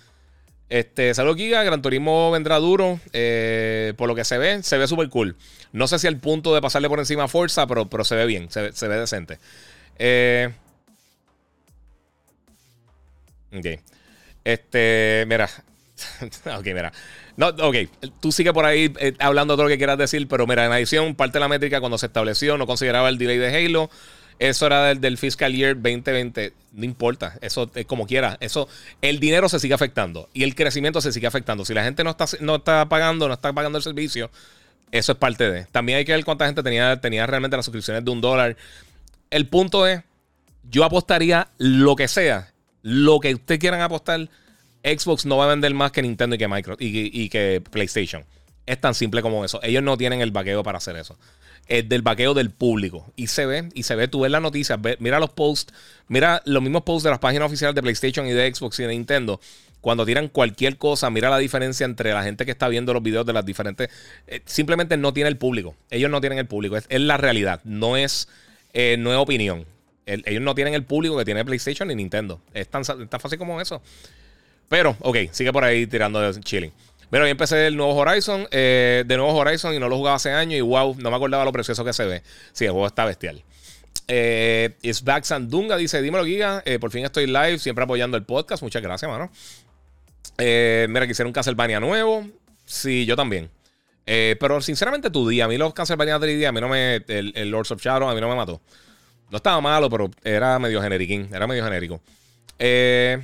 Este, 0.68 1.12
salud 1.12 1.36
Giga, 1.36 1.62
Gran 1.64 1.82
Turismo 1.82 2.30
vendrá 2.30 2.56
duro. 2.58 3.00
Eh, 3.12 3.94
por 3.96 4.08
lo 4.08 4.14
que 4.14 4.24
se 4.24 4.38
ve, 4.38 4.62
se 4.62 4.78
ve 4.78 4.86
súper 4.86 5.08
cool. 5.08 5.36
No 5.72 5.88
sé 5.88 5.98
si 5.98 6.06
al 6.06 6.18
punto 6.18 6.54
de 6.54 6.62
pasarle 6.62 6.88
por 6.88 6.98
encima 6.98 7.24
a 7.24 7.28
Forza, 7.28 7.66
pero, 7.66 7.90
pero 7.90 8.04
se 8.04 8.14
ve 8.14 8.26
bien, 8.26 8.50
se, 8.50 8.72
se 8.72 8.88
ve 8.88 8.96
decente. 8.96 9.38
Eh, 9.98 10.50
ok. 13.56 13.66
Este, 14.44 15.24
mira. 15.28 15.48
ok, 16.58 16.64
mira. 16.66 16.92
No, 17.36 17.48
ok, 17.48 17.76
tú 18.20 18.30
sigue 18.30 18.52
por 18.52 18.64
ahí 18.66 18.92
eh, 18.98 19.14
hablando 19.18 19.54
todo 19.54 19.64
lo 19.64 19.68
que 19.68 19.78
quieras 19.78 19.96
decir, 19.96 20.28
pero 20.28 20.46
mira, 20.46 20.66
en 20.66 20.72
adición, 20.72 21.14
parte 21.14 21.34
de 21.34 21.40
la 21.40 21.48
métrica 21.48 21.80
cuando 21.80 21.96
se 21.96 22.06
estableció 22.06 22.58
no 22.58 22.66
consideraba 22.66 23.08
el 23.08 23.18
delay 23.18 23.38
de 23.38 23.56
Halo. 23.56 23.90
Eso 24.38 24.66
era 24.66 24.94
del, 24.94 25.18
fiscal 25.18 25.52
year 25.52 25.74
2020. 25.74 26.52
No 26.72 26.84
importa, 26.84 27.38
eso 27.40 27.70
es 27.74 27.86
como 27.86 28.06
quiera. 28.06 28.38
Eso, 28.40 28.68
el 29.00 29.20
dinero 29.20 29.48
se 29.48 29.60
sigue 29.60 29.74
afectando 29.74 30.28
y 30.34 30.42
el 30.42 30.54
crecimiento 30.54 31.00
se 31.00 31.12
sigue 31.12 31.26
afectando. 31.26 31.64
Si 31.64 31.74
la 31.74 31.84
gente 31.84 32.02
no 32.02 32.10
está, 32.10 32.26
no 32.40 32.56
está 32.56 32.88
pagando, 32.88 33.28
no 33.28 33.34
está 33.34 33.52
pagando 33.52 33.78
el 33.78 33.84
servicio, 33.84 34.30
eso 34.90 35.12
es 35.12 35.18
parte 35.18 35.50
de. 35.50 35.64
También 35.66 35.98
hay 35.98 36.04
que 36.04 36.12
ver 36.12 36.24
cuánta 36.24 36.46
gente 36.46 36.62
tenía, 36.62 37.00
tenía 37.00 37.26
realmente 37.26 37.56
las 37.56 37.64
suscripciones 37.64 38.04
de 38.04 38.10
un 38.10 38.20
dólar. 38.20 38.56
El 39.30 39.46
punto 39.48 39.86
es, 39.86 40.02
yo 40.68 40.84
apostaría 40.84 41.48
lo 41.58 41.94
que 41.94 42.08
sea 42.08 42.51
lo 42.82 43.20
que 43.20 43.34
ustedes 43.34 43.60
quieran 43.60 43.80
apostar, 43.80 44.28
Xbox 44.84 45.24
no 45.24 45.36
va 45.36 45.44
a 45.44 45.48
vender 45.48 45.72
más 45.74 45.92
que 45.92 46.02
Nintendo 46.02 46.36
y 46.36 46.38
que 46.38 46.48
Microsoft 46.48 46.82
y, 46.82 47.28
que 47.28 47.62
PlayStation. 47.70 48.24
Es 48.66 48.80
tan 48.80 48.94
simple 48.94 49.22
como 49.22 49.44
eso. 49.44 49.60
Ellos 49.62 49.82
no 49.82 49.96
tienen 49.96 50.20
el 50.20 50.30
vaqueo 50.30 50.62
para 50.62 50.78
hacer 50.78 50.96
eso. 50.96 51.18
Es 51.66 51.88
del 51.88 52.02
vaqueo 52.02 52.34
del 52.34 52.50
público. 52.50 53.12
Y 53.16 53.28
se 53.28 53.46
ve, 53.46 53.68
y 53.74 53.84
se 53.84 53.94
ve, 53.94 54.08
tú 54.08 54.20
ves 54.20 54.30
las 54.30 54.42
noticias, 54.42 54.78
mira 54.98 55.20
los 55.20 55.30
posts, 55.30 55.72
mira 56.08 56.42
los 56.44 56.62
mismos 56.62 56.82
posts 56.82 57.04
de 57.04 57.10
las 57.10 57.18
páginas 57.18 57.46
oficiales 57.46 57.74
de 57.74 57.82
PlayStation 57.82 58.26
y 58.26 58.32
de 58.32 58.52
Xbox 58.52 58.80
y 58.80 58.82
de 58.82 58.88
Nintendo. 58.88 59.40
Cuando 59.80 60.06
tiran 60.06 60.28
cualquier 60.28 60.76
cosa, 60.78 61.10
mira 61.10 61.28
la 61.28 61.38
diferencia 61.38 61.84
entre 61.84 62.12
la 62.12 62.22
gente 62.22 62.44
que 62.44 62.52
está 62.52 62.68
viendo 62.68 62.92
los 62.92 63.02
videos 63.02 63.26
de 63.26 63.32
las 63.32 63.44
diferentes. 63.44 63.90
Eh, 64.28 64.40
simplemente 64.44 64.96
no 64.96 65.12
tiene 65.12 65.28
el 65.28 65.36
público. 65.36 65.74
Ellos 65.90 66.08
no 66.08 66.20
tienen 66.20 66.38
el 66.38 66.46
público. 66.46 66.76
Es, 66.76 66.86
la 66.88 67.16
realidad. 67.16 67.60
No 67.64 67.96
es, 67.96 68.28
eh, 68.72 68.96
no 68.98 69.10
es 69.10 69.18
opinión. 69.18 69.66
Ellos 70.06 70.42
no 70.42 70.54
tienen 70.54 70.74
el 70.74 70.84
público 70.84 71.16
que 71.16 71.24
tiene 71.24 71.44
PlayStation 71.44 71.88
ni 71.88 71.94
Nintendo. 71.94 72.40
Es 72.52 72.68
tan, 72.68 72.82
tan 72.84 73.20
fácil 73.20 73.38
como 73.38 73.60
eso. 73.60 73.82
Pero, 74.68 74.96
ok, 75.00 75.16
sigue 75.30 75.52
por 75.52 75.64
ahí 75.64 75.86
tirando 75.86 76.20
de 76.20 76.40
chilling. 76.40 76.72
Mira, 77.10 77.24
hoy 77.24 77.30
empecé 77.30 77.66
el 77.66 77.76
nuevo 77.76 77.94
Horizon, 77.94 78.48
eh, 78.50 79.04
de 79.06 79.16
nuevo 79.18 79.34
Horizon 79.34 79.74
y 79.74 79.78
no 79.78 79.86
lo 79.88 79.98
jugaba 79.98 80.16
hace 80.16 80.32
años 80.32 80.58
y 80.58 80.62
wow, 80.62 80.96
no 80.98 81.10
me 81.10 81.16
acordaba 81.16 81.44
lo 81.44 81.52
precioso 81.52 81.84
que 81.84 81.92
se 81.92 82.06
ve. 82.06 82.22
Sí, 82.52 82.64
el 82.64 82.70
juego 82.70 82.86
está 82.86 83.04
bestial. 83.04 83.44
Eh, 84.08 84.76
It's 84.82 85.04
Back 85.04 85.24
Sandunga 85.24 85.76
dice, 85.76 86.02
dímelo 86.02 86.24
Giga, 86.24 86.62
eh, 86.64 86.78
por 86.78 86.90
fin 86.90 87.04
estoy 87.04 87.26
live, 87.26 87.58
siempre 87.58 87.84
apoyando 87.84 88.16
el 88.16 88.24
podcast. 88.24 88.62
Muchas 88.62 88.82
gracias, 88.82 89.10
mano. 89.10 89.30
Eh, 90.38 90.86
mira, 90.88 91.06
quisiera 91.06 91.26
un 91.26 91.32
Castlevania 91.32 91.80
nuevo. 91.80 92.26
Sí, 92.64 93.04
yo 93.06 93.16
también. 93.16 93.50
pero 94.04 94.60
sinceramente 94.60 95.10
tu 95.10 95.28
día, 95.28 95.44
a 95.44 95.48
mí 95.48 95.58
los 95.58 95.74
Castlevania 95.74 96.18
3D, 96.18 96.46
a 96.46 96.52
mí 96.52 96.60
no 96.60 96.68
me, 96.68 96.96
el, 96.96 97.32
el, 97.34 97.50
Lords 97.50 97.70
of 97.70 97.82
Shadow, 97.82 98.08
a 98.08 98.14
mí 98.14 98.20
no 98.20 98.28
me 98.28 98.36
mató. 98.36 98.60
No 99.32 99.38
estaba 99.38 99.60
malo, 99.60 99.90
pero 99.90 100.10
era 100.22 100.56
medio 100.60 100.80
generiquín, 100.80 101.28
era 101.32 101.48
medio 101.48 101.64
genérico. 101.64 102.00
Eh... 102.58 103.20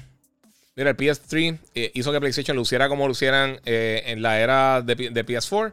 Mira, 0.79 0.91
el 0.91 0.97
PS3 0.97 1.59
eh, 1.75 1.91
hizo 1.95 2.13
que 2.13 2.21
PlayStation 2.21 2.57
luciera 2.57 2.89
como 2.89 3.09
lucieran 3.09 3.61
eh, 3.65 4.05
en 4.07 4.23
la 4.23 4.39
era 4.39 4.81
de, 4.81 4.97
PS4. 4.97 5.73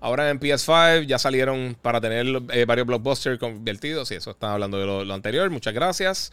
Ahora 0.00 0.28
en 0.28 0.40
PS5 0.40 1.06
ya 1.06 1.20
salieron 1.20 1.76
para 1.80 2.00
tener 2.00 2.26
varios 2.66 2.84
blockbusters 2.84 3.38
convertidos. 3.38 4.10
Y 4.10 4.16
eso 4.16 4.32
está 4.32 4.52
hablando 4.52 4.80
de 4.80 5.04
lo, 5.04 5.14
anterior. 5.14 5.48
Muchas 5.50 5.72
gracias. 5.72 6.32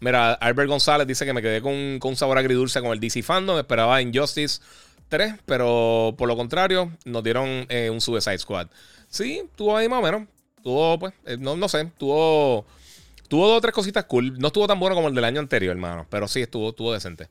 mira, 0.00 0.34
Albert 0.34 0.68
González 0.68 1.06
dice 1.06 1.24
que 1.24 1.32
me 1.32 1.40
quedé 1.40 1.62
con, 1.62 1.98
un 2.02 2.16
sabor 2.16 2.36
agridulce 2.36 2.82
con 2.82 2.92
el 2.92 3.00
DC 3.00 3.22
Fandom. 3.22 3.56
Esperaba 3.56 4.02
Injustice 4.02 4.60
3, 5.08 5.36
pero 5.46 6.14
por 6.18 6.28
lo 6.28 6.36
contrario, 6.36 6.92
nos 7.06 7.24
dieron 7.24 7.66
un 7.90 8.00
Suicide 8.02 8.36
Squad. 8.36 8.66
Sí, 9.08 9.44
tuvo 9.56 9.78
ahí 9.78 9.88
más 9.88 10.00
o 10.00 10.02
menos. 10.02 10.28
Tuvo, 10.62 10.98
pues, 10.98 11.12
no, 11.38 11.56
no 11.56 11.68
sé, 11.68 11.90
tuvo 11.98 12.64
Tuvo 13.32 13.48
dos 13.48 13.56
o 13.56 13.60
tres 13.62 13.72
cositas 13.72 14.04
cool. 14.04 14.38
No 14.38 14.48
estuvo 14.48 14.66
tan 14.66 14.78
bueno 14.78 14.94
como 14.94 15.08
el 15.08 15.14
del 15.14 15.24
año 15.24 15.40
anterior, 15.40 15.72
hermano. 15.74 16.06
Pero 16.10 16.28
sí, 16.28 16.42
estuvo, 16.42 16.68
estuvo 16.68 16.92
decente. 16.92 17.28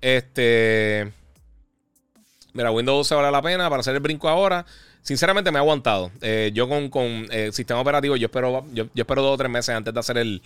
Este. 0.00 1.12
Mira, 2.52 2.72
Windows 2.72 3.06
se 3.06 3.14
vale 3.14 3.30
la 3.30 3.40
pena 3.40 3.70
para 3.70 3.78
hacer 3.78 3.94
el 3.94 4.00
brinco 4.00 4.28
ahora. 4.28 4.66
Sinceramente 5.02 5.52
me 5.52 5.60
ha 5.60 5.62
aguantado. 5.62 6.10
Eh, 6.20 6.50
yo 6.52 6.68
con, 6.68 6.88
con 6.88 7.28
eh, 7.30 7.50
sistema 7.52 7.80
operativo, 7.80 8.16
yo 8.16 8.26
espero, 8.26 8.66
yo, 8.72 8.86
espero 8.92 9.22
dos 9.22 9.34
o 9.34 9.38
tres 9.38 9.48
meses 9.52 9.72
antes 9.72 9.94
de 9.94 10.00
hacer 10.00 10.18
el, 10.18 10.42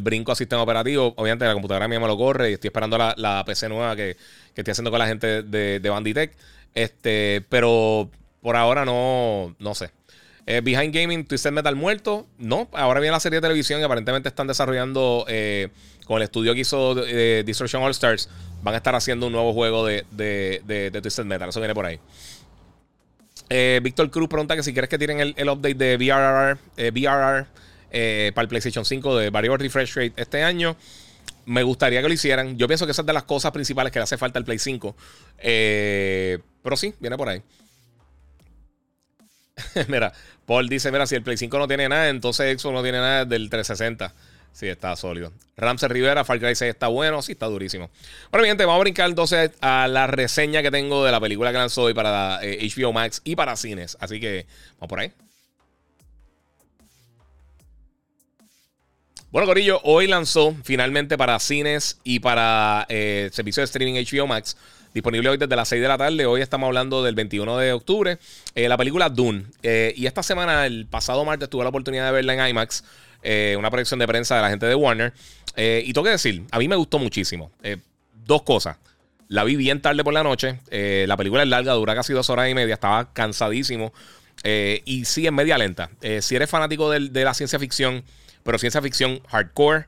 brinco 0.00 0.32
a 0.32 0.34
sistema 0.34 0.64
operativo. 0.64 1.14
Obviamente 1.16 1.44
la 1.44 1.52
computadora 1.52 1.86
mía 1.86 2.00
me 2.00 2.08
lo 2.08 2.18
corre 2.18 2.50
y 2.50 2.54
estoy 2.54 2.66
esperando 2.70 2.98
la, 2.98 3.44
PC 3.46 3.68
nueva 3.68 3.94
que, 3.94 4.16
estoy 4.52 4.72
haciendo 4.72 4.90
con 4.90 4.98
la 4.98 5.06
gente 5.06 5.44
de, 5.44 5.78
de 5.78 5.90
Banditech. 5.90 6.32
Este, 6.74 7.44
pero 7.48 8.10
por 8.42 8.56
ahora 8.56 8.84
no, 8.84 9.54
no 9.60 9.76
sé. 9.76 9.92
Eh, 10.46 10.60
Behind 10.62 10.94
Gaming, 10.94 11.24
Twisted 11.24 11.52
Metal 11.52 11.74
muerto. 11.74 12.26
No, 12.38 12.68
ahora 12.72 13.00
viene 13.00 13.12
la 13.12 13.20
serie 13.20 13.38
de 13.38 13.42
televisión 13.42 13.80
y 13.80 13.84
aparentemente 13.84 14.28
están 14.28 14.46
desarrollando 14.46 15.24
eh, 15.28 15.68
con 16.04 16.18
el 16.18 16.24
estudio 16.24 16.52
que 16.54 16.60
hizo 16.60 16.94
eh, 17.06 17.44
All 17.74 17.90
Stars. 17.92 18.28
Van 18.62 18.74
a 18.74 18.78
estar 18.78 18.94
haciendo 18.94 19.26
un 19.26 19.32
nuevo 19.32 19.52
juego 19.52 19.86
de, 19.86 20.04
Twisted 21.02 21.24
Metal. 21.24 21.48
Eso 21.48 21.60
viene 21.60 21.74
por 21.74 21.86
ahí. 21.86 21.98
Víctor 23.82 24.10
Cruz 24.10 24.28
pregunta 24.28 24.56
que 24.56 24.62
si 24.62 24.72
quieres 24.72 24.88
que 24.88 24.98
tienen 24.98 25.34
el, 25.36 25.48
update 25.48 25.74
de 25.74 25.96
VRR, 25.96 26.58
VRR 26.92 27.46
para 28.32 28.42
el 28.42 28.48
PlayStation 28.48 28.84
5 28.84 29.18
de 29.18 29.30
variable 29.30 29.62
refresh 29.62 29.94
rate 29.94 30.14
este 30.16 30.42
año. 30.42 30.76
Me 31.46 31.62
gustaría 31.62 32.00
que 32.00 32.08
lo 32.08 32.14
hicieran. 32.14 32.56
Yo 32.56 32.66
pienso 32.66 32.86
que 32.86 32.92
esa 32.92 33.02
es 33.02 33.06
de 33.06 33.12
las 33.12 33.24
cosas 33.24 33.52
principales 33.52 33.92
que 33.92 33.98
le 33.98 34.04
hace 34.04 34.16
falta 34.18 34.38
al 34.38 34.44
Play 34.44 34.58
5. 34.58 34.96
pero 35.36 36.76
sí, 36.76 36.94
viene 37.00 37.16
por 37.16 37.28
ahí. 37.28 37.42
mira, 39.88 40.12
Paul 40.46 40.68
dice, 40.68 40.90
mira, 40.90 41.06
si 41.06 41.14
el 41.14 41.22
Play 41.22 41.36
5 41.36 41.58
no 41.58 41.68
tiene 41.68 41.88
nada, 41.88 42.08
entonces 42.08 42.60
Xbox 42.60 42.74
no 42.74 42.82
tiene 42.82 42.98
nada 42.98 43.24
del 43.24 43.48
360. 43.50 44.12
Sí, 44.52 44.68
está 44.68 44.94
sólido. 44.94 45.32
Ramsey 45.56 45.88
Rivera, 45.88 46.24
Far 46.24 46.38
Cry 46.38 46.54
6 46.54 46.70
está 46.70 46.86
bueno, 46.86 47.22
sí, 47.22 47.32
está 47.32 47.46
durísimo. 47.46 47.90
Bueno, 48.30 48.44
bien, 48.44 48.56
vamos 48.56 48.76
a 48.76 48.78
brincar 48.78 49.08
entonces 49.08 49.50
a 49.60 49.88
la 49.88 50.06
reseña 50.06 50.62
que 50.62 50.70
tengo 50.70 51.04
de 51.04 51.10
la 51.10 51.20
película 51.20 51.50
que 51.50 51.58
lanzó 51.58 51.82
hoy 51.82 51.94
para 51.94 52.38
HBO 52.38 52.90
eh, 52.90 52.92
Max 52.92 53.20
y 53.24 53.34
para 53.34 53.56
cines. 53.56 53.96
Así 54.00 54.20
que 54.20 54.46
vamos 54.78 54.88
por 54.88 55.00
ahí. 55.00 55.12
Bueno, 59.32 59.48
Corillo, 59.48 59.80
hoy 59.82 60.06
lanzó 60.06 60.54
finalmente 60.62 61.18
para 61.18 61.36
cines 61.40 61.98
y 62.04 62.20
para 62.20 62.86
eh, 62.88 63.30
servicio 63.32 63.60
de 63.60 63.64
streaming 63.64 64.04
HBO 64.04 64.28
Max 64.28 64.56
disponible 64.94 65.28
hoy 65.28 65.36
desde 65.36 65.56
las 65.56 65.68
6 65.68 65.82
de 65.82 65.88
la 65.88 65.98
tarde. 65.98 66.24
Hoy 66.24 66.40
estamos 66.40 66.68
hablando 66.68 67.02
del 67.02 67.16
21 67.16 67.58
de 67.58 67.72
octubre. 67.72 68.18
Eh, 68.54 68.68
la 68.68 68.78
película 68.78 69.10
Dune. 69.10 69.46
Eh, 69.62 69.92
y 69.96 70.06
esta 70.06 70.22
semana, 70.22 70.66
el 70.66 70.86
pasado 70.86 71.24
martes, 71.24 71.50
tuve 71.50 71.64
la 71.64 71.70
oportunidad 71.70 72.06
de 72.06 72.12
verla 72.12 72.34
en 72.34 72.48
IMAX. 72.48 72.84
Eh, 73.22 73.56
una 73.58 73.70
proyección 73.70 73.98
de 73.98 74.06
prensa 74.06 74.36
de 74.36 74.42
la 74.42 74.50
gente 74.50 74.66
de 74.66 74.74
Warner. 74.74 75.12
y 75.56 75.92
tengo 75.92 76.04
que 76.04 76.10
decir, 76.10 76.44
a 76.50 76.58
mí 76.58 76.68
me 76.68 76.76
gustó 76.76 76.98
muchísimo. 76.98 77.50
dos 78.24 78.42
cosas. 78.42 78.76
La 79.28 79.42
vi 79.42 79.56
bien 79.56 79.82
tarde 79.82 80.04
por 80.04 80.14
la 80.14 80.22
noche. 80.22 80.60
la 80.70 81.16
película 81.16 81.42
es 81.42 81.48
larga, 81.48 81.72
dura 81.72 81.94
casi 81.96 82.12
dos 82.12 82.30
horas 82.30 82.48
y 82.48 82.54
media. 82.54 82.74
Estaba 82.74 83.12
cansadísimo. 83.12 83.92
y 84.44 85.04
sí, 85.06 85.26
es 85.26 85.32
media 85.32 85.58
lenta. 85.58 85.90
si 86.20 86.36
eres 86.36 86.48
fanático 86.48 86.88
de, 86.90 87.08
de, 87.08 87.24
la 87.24 87.34
ciencia 87.34 87.58
ficción, 87.58 88.04
pero 88.44 88.58
ciencia 88.58 88.80
ficción 88.80 89.20
hardcore, 89.26 89.86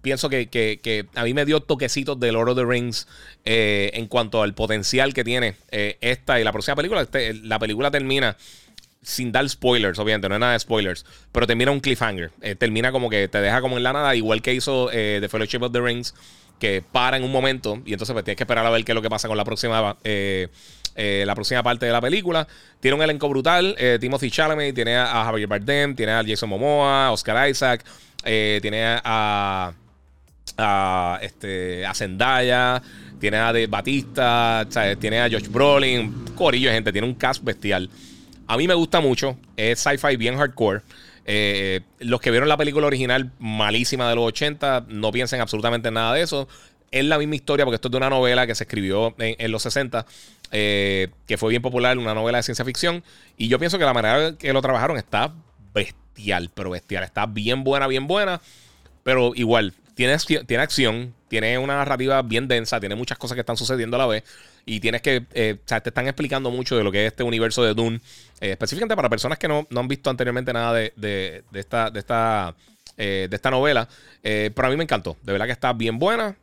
pienso 0.00 0.28
que, 0.28 1.06
a 1.14 1.24
mí 1.24 1.34
me 1.34 1.44
dio 1.44 1.60
toquecitos 1.60 2.18
de 2.20 2.32
Lord 2.32 2.50
of 2.50 2.56
the 2.56 2.64
Rings 2.64 3.06
eh, 3.44 3.90
en 3.94 4.06
cuanto 4.06 4.42
al 4.42 4.54
potencial 4.54 5.14
que 5.14 5.24
tiene 5.24 5.56
eh, 5.70 5.98
esta 6.00 6.40
y 6.40 6.44
la 6.44 6.52
próxima 6.52 6.76
película. 6.76 7.02
Este, 7.02 7.34
la 7.34 7.58
película 7.58 7.90
termina 7.90 8.36
sin 9.02 9.32
dar 9.32 9.48
spoilers, 9.48 9.98
obviamente, 9.98 10.28
no 10.28 10.36
es 10.36 10.40
nada 10.40 10.52
de 10.52 10.60
spoilers, 10.60 11.04
pero 11.32 11.46
termina 11.46 11.72
un 11.72 11.80
cliffhanger. 11.80 12.30
Eh, 12.40 12.54
termina 12.54 12.92
como 12.92 13.10
que 13.10 13.26
te 13.26 13.40
deja 13.40 13.60
como 13.60 13.76
en 13.76 13.82
la 13.82 13.92
nada, 13.92 14.14
igual 14.14 14.42
que 14.42 14.54
hizo 14.54 14.88
The 14.90 15.28
Fellowship 15.28 15.62
of 15.62 15.72
the 15.72 15.80
Rings, 15.80 16.14
que 16.62 16.82
para 16.82 17.16
en 17.16 17.24
un 17.24 17.32
momento 17.32 17.82
y 17.84 17.92
entonces 17.92 18.12
pues, 18.12 18.24
tienes 18.24 18.36
que 18.36 18.44
esperar 18.44 18.64
a 18.64 18.70
ver 18.70 18.84
qué 18.84 18.92
es 18.92 18.94
lo 18.94 19.02
que 19.02 19.10
pasa 19.10 19.28
con 19.28 19.36
la 19.36 19.44
próxima. 19.44 19.96
la 20.94 21.34
próxima 21.34 21.62
parte 21.62 21.86
de 21.86 21.92
la 21.92 22.00
película. 22.00 22.46
Tiene 22.80 22.96
un 22.96 23.02
elenco 23.02 23.28
brutal. 23.28 23.76
Timothy 24.00 24.30
Chalamet, 24.30 24.74
tiene 24.74 24.96
a 24.96 25.24
Javier 25.24 25.48
Bardem, 25.48 25.94
tiene 25.94 26.12
a 26.12 26.22
Jason 26.24 26.48
Momoa, 26.48 27.10
Oscar 27.10 27.48
Isaac. 27.48 27.84
Eh, 28.24 28.60
tiene 28.62 29.00
a, 29.02 29.72
a, 30.56 31.18
este, 31.22 31.84
a 31.84 31.94
Zendaya, 31.94 32.82
tiene 33.18 33.38
a 33.38 33.52
de 33.52 33.66
Batista, 33.66 34.66
tiene 35.00 35.20
a 35.20 35.28
Josh 35.30 35.48
Brolin, 35.48 36.24
corillo 36.36 36.70
gente, 36.70 36.92
tiene 36.92 37.06
un 37.06 37.14
cast 37.14 37.42
bestial. 37.42 37.90
A 38.46 38.56
mí 38.56 38.68
me 38.68 38.74
gusta 38.74 39.00
mucho, 39.00 39.36
es 39.56 39.80
sci-fi 39.80 40.16
bien 40.16 40.36
hardcore. 40.36 40.82
Eh, 41.24 41.80
los 42.00 42.20
que 42.20 42.30
vieron 42.30 42.48
la 42.48 42.56
película 42.56 42.86
original 42.86 43.30
malísima 43.38 44.08
de 44.08 44.16
los 44.16 44.24
80 44.26 44.86
no 44.88 45.12
piensen 45.12 45.40
absolutamente 45.40 45.90
nada 45.90 46.14
de 46.14 46.22
eso. 46.22 46.48
Es 46.90 47.04
la 47.04 47.18
misma 47.18 47.36
historia 47.36 47.64
porque 47.64 47.76
esto 47.76 47.88
es 47.88 47.92
de 47.92 47.98
una 47.98 48.10
novela 48.10 48.46
que 48.46 48.54
se 48.54 48.64
escribió 48.64 49.14
en, 49.18 49.50
los 49.50 49.62
60, 49.62 50.04
eh, 50.50 51.08
que 51.26 51.38
fue 51.38 51.50
bien 51.50 51.62
popular, 51.62 51.96
una 51.96 52.14
novela 52.14 52.38
de 52.38 52.42
ciencia 52.42 52.64
ficción. 52.64 53.02
Y 53.36 53.48
yo 53.48 53.58
pienso 53.58 53.78
que 53.78 53.84
la 53.84 53.94
manera 53.94 54.36
que 54.36 54.52
lo 54.52 54.60
trabajaron 54.60 54.98
está 54.98 55.32
bestial 55.72 56.50
pero 56.54 56.70
bestial. 56.70 57.04
Está 57.04 57.26
bien 57.26 57.64
buena, 57.64 57.86
bien 57.86 58.06
buena. 58.06 58.40
Pero 59.02 59.32
igual, 59.34 59.74
tiene, 59.94 60.16
tiene 60.18 60.62
acción, 60.62 61.14
tiene 61.28 61.58
una 61.58 61.76
narrativa 61.76 62.22
bien 62.22 62.48
densa, 62.48 62.80
tiene 62.80 62.94
muchas 62.94 63.18
cosas 63.18 63.34
que 63.34 63.40
están 63.40 63.56
sucediendo 63.56 63.96
a 63.96 63.98
la 63.98 64.06
vez. 64.06 64.24
Y 64.64 64.80
tienes 64.80 65.02
que. 65.02 65.24
Eh, 65.32 65.56
o 65.58 65.68
sea, 65.68 65.80
te 65.80 65.90
están 65.90 66.06
explicando 66.06 66.50
mucho 66.50 66.76
de 66.76 66.84
lo 66.84 66.92
que 66.92 67.06
es 67.06 67.12
este 67.12 67.22
universo 67.22 67.62
de 67.62 67.74
Dune. 67.74 68.00
Eh, 68.40 68.52
específicamente 68.52 68.96
para 68.96 69.08
personas 69.08 69.38
que 69.38 69.48
no, 69.48 69.66
han 69.74 69.88
visto 69.88 70.10
anteriormente 70.10 70.52
nada 70.52 70.72
de, 70.72 71.44
esta. 71.52 71.90
De 71.90 71.98
esta 71.98 72.54
eh, 72.98 73.26
de 73.28 73.36
esta 73.36 73.50
novela. 73.50 73.88
pero 74.22 74.66
a 74.66 74.70
mí 74.70 74.76
me 74.76 74.84
encantó. 74.84 75.16
De 75.22 75.32
verdad 75.32 75.46
que 75.46 75.52
está 75.52 75.72
bien 75.72 75.98
buena. 75.98 76.36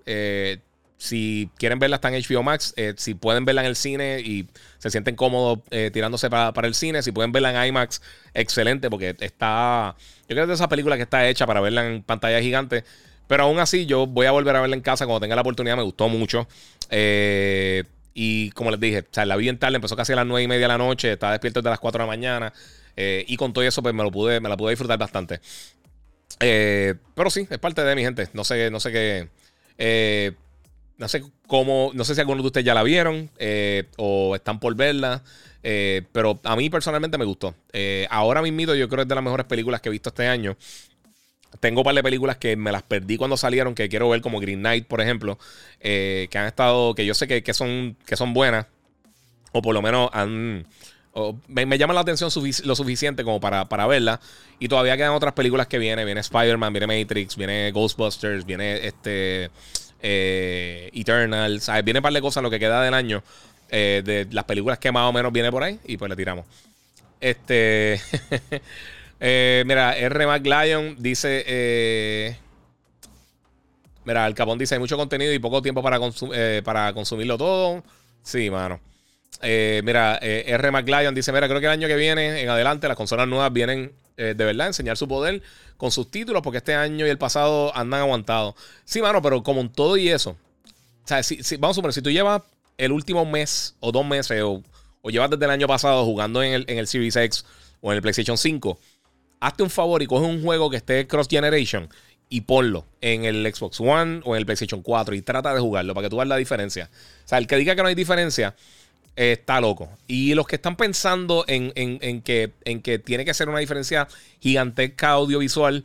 Si 1.00 1.50
quieren 1.58 1.80
verla, 1.80 1.96
está 1.96 2.14
en 2.14 2.22
HBO 2.22 2.44
Max. 2.44 2.74
Eh, 2.76 2.94
si 2.98 3.14
pueden 3.14 3.46
verla 3.46 3.62
en 3.62 3.68
el 3.68 3.78
cine 3.78 4.20
y 4.20 4.50
se 4.80 4.90
sienten 4.90 5.16
cómodos 5.16 5.60
eh, 5.72 5.92
tirándose 5.94 6.30
para, 6.30 6.68
el 6.68 6.76
cine, 6.76 7.02
si 7.02 7.14
pueden 7.14 7.32
verla 7.32 7.52
en 7.52 7.70
IMAX, 7.70 8.02
excelente, 8.34 8.90
porque 8.90 9.16
está. 9.22 9.96
Yo 10.24 10.28
creo 10.28 10.40
que 10.40 10.42
es 10.42 10.48
de 10.50 10.54
esa 10.56 10.68
película 10.68 10.98
que 10.98 11.04
está 11.04 11.26
hecha 11.30 11.48
para 11.48 11.62
verla 11.62 11.88
en 11.88 12.04
pantalla 12.04 12.42
gigante. 12.42 12.84
Pero 13.28 13.44
aún 13.44 13.60
así, 13.60 13.86
yo 13.86 14.08
voy 14.08 14.26
a 14.26 14.32
volver 14.32 14.54
a 14.58 14.60
verla 14.60 14.76
en 14.76 14.82
casa 14.82 15.06
cuando 15.06 15.22
tenga 15.22 15.36
la 15.36 15.42
oportunidad. 15.42 15.78
Me 15.78 15.84
gustó 15.84 16.10
mucho. 16.10 16.50
Eh, 16.90 17.86
y 18.14 18.52
como 18.52 18.72
les 18.72 18.80
dije, 18.80 19.00
o 19.00 19.06
sea, 19.12 19.26
la 19.26 19.36
vi 19.36 19.50
en 19.50 19.58
tarde, 19.58 19.76
empezó 19.76 19.96
casi 19.96 20.14
a 20.14 20.18
las 20.18 20.26
9 20.26 20.44
y 20.44 20.48
media 20.48 20.64
de 20.64 20.68
la 20.68 20.78
noche. 20.78 21.14
Estaba 21.14 21.34
despierto 21.34 21.62
desde 21.62 21.70
las 21.70 21.80
4 21.80 22.00
de 22.00 22.04
la 22.06 22.08
mañana. 22.08 22.54
y 22.96 23.38
con 23.38 23.54
todo 23.54 23.64
eso, 23.64 23.82
pues 23.82 23.94
me 23.94 24.04
lo 24.04 24.12
pude, 24.12 24.40
me 24.40 24.50
la 24.50 24.58
pude 24.58 24.72
disfrutar 24.72 24.98
bastante. 24.98 25.40
pero 26.38 27.30
sí, 27.30 27.48
es 27.50 27.58
parte 27.60 27.84
de 27.84 27.96
mi 27.96 28.04
gente. 28.04 28.28
No 28.34 28.44
sé, 28.44 28.70
no 28.72 28.80
sé 28.80 28.92
qué. 28.92 30.36
no 30.98 31.08
sé 31.08 31.24
cómo, 31.48 31.92
no 31.94 32.04
sé 32.04 32.16
si 32.16 32.22
algunos 32.22 32.44
de 32.44 32.48
ustedes 32.48 32.66
ya 32.66 32.74
la 32.74 32.84
vieron 32.84 33.30
o 33.98 34.36
están 34.36 34.60
por 34.60 34.76
verla. 34.76 35.24
pero 35.62 36.40
a 36.44 36.56
mí 36.56 36.70
personalmente 36.70 37.18
me 37.18 37.26
gustó. 37.26 37.56
ahora 38.10 38.42
mismo 38.42 38.74
yo 38.74 38.90
creo 38.90 38.98
que 38.98 39.02
es 39.04 39.08
de 39.08 39.16
las 39.16 39.24
mejores 39.24 39.46
películas 39.46 39.82
que 39.82 39.90
he 39.90 39.92
visto 39.92 40.10
este 40.10 40.28
año. 40.28 40.58
Tengo 41.60 41.82
un 41.82 41.84
par 41.84 41.96
de 41.96 42.04
películas 42.04 42.38
que 42.38 42.56
me 42.56 42.72
las 42.72 42.84
perdí 42.84 43.18
cuando 43.18 43.38
salieron, 43.38 43.76
que 43.76 43.90
quiero 43.90 44.10
ver, 44.10 44.22
como 44.22 44.40
Green 44.40 44.60
Knight, 44.60 44.86
por 44.86 45.02
ejemplo, 45.02 45.38
que 45.80 46.30
han 46.34 46.46
estado, 46.46 46.94
que 46.96 47.06
yo 47.06 47.14
sé 47.14 47.28
que, 47.28 47.54
son, 47.54 47.98
que 48.06 48.16
son 48.16 48.34
buenas, 48.34 48.68
o 49.52 49.62
por 49.62 49.74
lo 49.74 49.82
menos 49.82 50.10
han, 50.14 50.66
me, 51.48 51.78
llama 51.78 51.94
la 51.94 52.02
atención 52.02 52.30
lo 52.64 52.76
suficiente 52.76 53.24
como 53.24 53.40
para, 53.40 53.68
para, 53.68 53.88
verla. 53.88 54.20
Y 54.60 54.68
todavía 54.68 54.96
quedan 54.98 55.12
otras 55.12 55.34
películas 55.34 55.68
que 55.68 55.80
vienen. 55.80 56.06
Viene 56.06 56.22
Spider-Man, 56.22 56.74
viene 56.74 56.88
Matrix, 56.88 57.36
viene 57.36 57.72
Ghostbusters, 57.72 58.46
viene 58.46 58.86
este 58.86 59.50
eh, 60.02 60.90
Eternal. 60.94 61.62
¿sabes? 61.62 61.84
Viene 61.84 62.00
un 62.00 62.04
par 62.04 62.14
de 62.14 62.22
cosas 62.22 62.44
lo 62.44 62.50
que 62.50 62.60
queda 62.60 62.84
del 62.84 62.94
año. 62.94 63.24
Eh, 63.72 64.02
de 64.04 64.28
las 64.32 64.46
películas 64.46 64.80
que 64.80 64.92
más 64.92 65.08
o 65.08 65.14
menos 65.14 65.32
viene 65.32 65.52
por 65.52 65.64
ahí. 65.64 65.80
Y 65.86 65.98
pues 65.98 66.10
le 66.10 66.16
tiramos. 66.16 66.46
Este. 67.20 68.02
Eh, 69.20 69.64
mira, 69.66 69.98
R. 69.98 70.28
McLion 70.28 70.96
dice. 71.00 72.38
mira, 74.06 74.28
el 74.28 74.34
Capón 74.34 74.58
dice: 74.58 74.76
hay 74.76 74.80
mucho 74.80 74.98
contenido 74.98 75.34
y 75.34 75.40
poco 75.40 75.62
tiempo 75.62 75.82
para, 75.84 76.00
para 76.64 76.94
consumirlo 76.94 77.38
todo. 77.38 77.84
Sí, 78.24 78.50
mano. 78.50 78.80
Eh, 79.42 79.82
mira, 79.86 80.20
eh, 80.22 80.46
R. 80.48 80.72
McLeod 80.72 81.14
dice: 81.14 81.32
Mira, 81.32 81.48
creo 81.48 81.60
que 81.60 81.66
el 81.68 81.72
año 81.72 81.88
que 81.88 81.96
viene 81.96 82.42
en 82.42 82.50
adelante 82.50 82.88
las 82.88 82.98
consolas 82.98 83.28
nuevas 83.28 83.52
vienen 83.54 83.94
eh, 84.18 84.34
de 84.36 84.46
verdad 84.46 84.66
a 84.66 84.68
enseñar 84.68 84.98
su 84.98 85.08
poder 85.08 85.42
con 85.78 85.92
sus 85.92 86.12
títulos, 86.12 86.42
porque 86.42 86.58
este 86.58 86.76
año 86.76 87.08
y 87.08 87.10
el 87.10 87.18
pasado 87.18 87.76
andan 87.76 88.02
aguantados. 88.02 88.56
Sí, 88.84 89.02
mano, 89.02 89.22
pero 89.22 89.42
como 89.44 89.62
en 89.62 89.70
todo 89.70 89.96
y 89.98 90.10
eso. 90.10 90.32
O 90.32 91.08
sea, 91.08 91.24
si, 91.24 91.38
vamos 91.58 91.76
a 91.76 91.76
suponer, 91.76 91.94
si 91.94 92.02
tú 92.02 92.12
llevas 92.12 92.42
el 92.78 92.92
último 92.92 93.26
mes 93.26 93.76
o 93.80 93.92
dos 93.92 94.06
meses 94.06 94.42
o, 94.44 94.62
llevas 95.10 95.30
desde 95.30 95.46
el 95.46 95.52
año 95.52 95.68
pasado 95.68 96.06
jugando 96.06 96.44
en 96.44 96.54
el, 96.54 96.66
en 96.68 96.78
el 96.78 96.88
Series 96.88 97.16
X 97.16 97.46
o 97.82 97.92
en 97.92 97.96
el 97.96 98.02
PlayStation 98.02 98.38
5, 98.38 98.78
hazte 99.40 99.64
un 99.64 99.70
favor 99.70 100.02
y 100.02 100.08
coge 100.08 100.26
un 100.26 100.44
juego 100.44 100.70
que 100.70 100.78
esté 100.78 101.08
cross 101.08 101.28
generation 101.30 101.90
y 102.30 102.42
ponlo 102.42 102.86
en 103.02 103.26
el 103.26 103.52
Xbox 103.54 103.80
One 103.80 104.22
o 104.24 104.36
en 104.36 104.40
el 104.40 104.46
PlayStation 104.46 104.82
4 104.82 105.16
y 105.16 105.22
trata 105.22 105.54
de 105.54 105.60
jugarlo 105.60 105.94
para 105.94 106.06
que 106.06 106.10
tú 106.10 106.18
veas 106.18 106.28
la 106.28 106.38
diferencia. 106.38 106.90
O 107.26 107.28
sea, 107.28 107.38
el 107.38 107.48
que 107.48 107.58
diga 107.58 107.76
que 107.76 107.82
no 107.82 107.88
hay 107.88 107.96
diferencia 107.96 108.56
está 109.16 109.60
loco. 109.60 109.90
Y 110.08 110.34
los 110.36 110.48
que 110.48 110.56
están 110.56 110.76
pensando 110.76 111.44
en, 111.48 111.72
que, 112.22 112.54
en 112.64 112.82
que 112.82 113.00
tiene 113.00 113.26
que 113.26 113.34
ser 113.34 113.50
una 113.50 113.60
diferencia 113.60 114.08
gigantesca 114.40 115.10
audiovisual, 115.10 115.84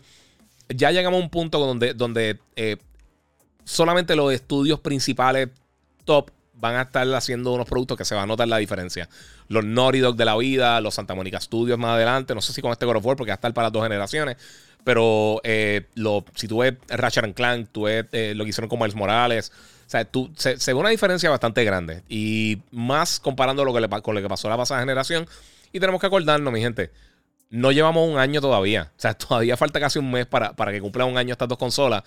ya 0.68 0.90
llegamos 0.90 1.20
a 1.20 1.24
un 1.24 1.30
punto 1.30 1.58
donde, 1.58 1.94
donde 1.94 2.38
eh, 2.56 2.76
solamente 3.64 4.14
los 4.14 4.32
estudios 4.32 4.80
principales 4.80 5.48
top 6.04 6.30
van 6.54 6.76
a 6.76 6.82
estar 6.82 7.06
haciendo 7.14 7.52
unos 7.52 7.68
productos 7.68 7.98
que 7.98 8.04
se 8.04 8.14
va 8.14 8.22
a 8.22 8.26
notar 8.26 8.48
la 8.48 8.58
diferencia. 8.58 9.08
Los 9.48 9.64
Naughty 9.64 9.98
Dog 9.98 10.16
de 10.16 10.24
la 10.24 10.36
vida, 10.36 10.80
los 10.80 10.94
Santa 10.94 11.14
Mónica 11.14 11.40
Studios 11.40 11.78
más 11.78 11.92
adelante, 11.92 12.34
no 12.34 12.40
sé 12.40 12.52
si 12.52 12.62
con 12.62 12.72
este 12.72 12.86
God 12.86 12.96
of 12.96 13.06
War, 13.06 13.16
porque 13.16 13.30
va 13.30 13.34
a 13.34 13.36
estar 13.36 13.52
para 13.52 13.66
las 13.66 13.72
dos 13.72 13.82
generaciones, 13.82 14.36
pero 14.84 15.40
eh, 15.44 15.86
si 16.34 16.48
tú 16.48 16.58
ves 16.58 16.74
Ratchet 16.88 17.34
Clank, 17.34 17.68
tú 17.72 17.82
ves 17.82 18.06
eh, 18.12 18.34
lo 18.36 18.44
que 18.44 18.50
hicieron 18.50 18.68
con 18.68 18.78
Miles 18.78 18.94
Morales, 18.94 19.52
o 19.86 19.90
sea, 19.90 20.04
tú, 20.04 20.30
se, 20.36 20.56
ve 20.66 20.74
una 20.74 20.88
diferencia 20.88 21.30
bastante 21.30 21.64
grande. 21.64 22.02
Y 22.08 22.62
más 22.70 23.20
comparando 23.20 23.64
lo 23.64 23.74
que 23.74 23.80
le, 23.80 23.88
con 23.88 24.14
lo 24.14 24.22
que 24.22 24.28
pasó 24.28 24.48
la 24.48 24.56
pasada 24.56 24.80
generación. 24.80 25.26
Y 25.72 25.80
tenemos 25.80 26.00
que 26.00 26.06
acordarnos, 26.06 26.52
mi 26.52 26.60
gente. 26.60 26.90
No 27.50 27.70
llevamos 27.70 28.08
un 28.08 28.18
año 28.18 28.40
todavía. 28.40 28.92
O 28.96 29.00
sea, 29.00 29.14
todavía 29.14 29.56
falta 29.56 29.80
casi 29.80 29.98
un 29.98 30.10
mes 30.10 30.26
para, 30.26 30.54
para 30.54 30.72
que 30.72 30.80
cumplan 30.80 31.08
un 31.08 31.18
año 31.18 31.32
estas 31.32 31.48
dos 31.48 31.58
consolas. 31.58 32.02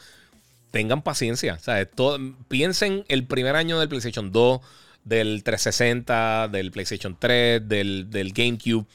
Tengan 0.71 1.01
paciencia. 1.01 1.57
Piensen 2.47 3.05
el 3.07 3.25
primer 3.25 3.55
año 3.55 3.79
del 3.79 3.89
PlayStation 3.89 4.31
2, 4.31 4.61
del 5.03 5.43
360, 5.43 6.49
del 6.49 6.71
PlayStation 6.71 7.17
3, 7.19 7.67
del, 7.67 8.09
del 8.09 8.33
GameCube 8.33 8.85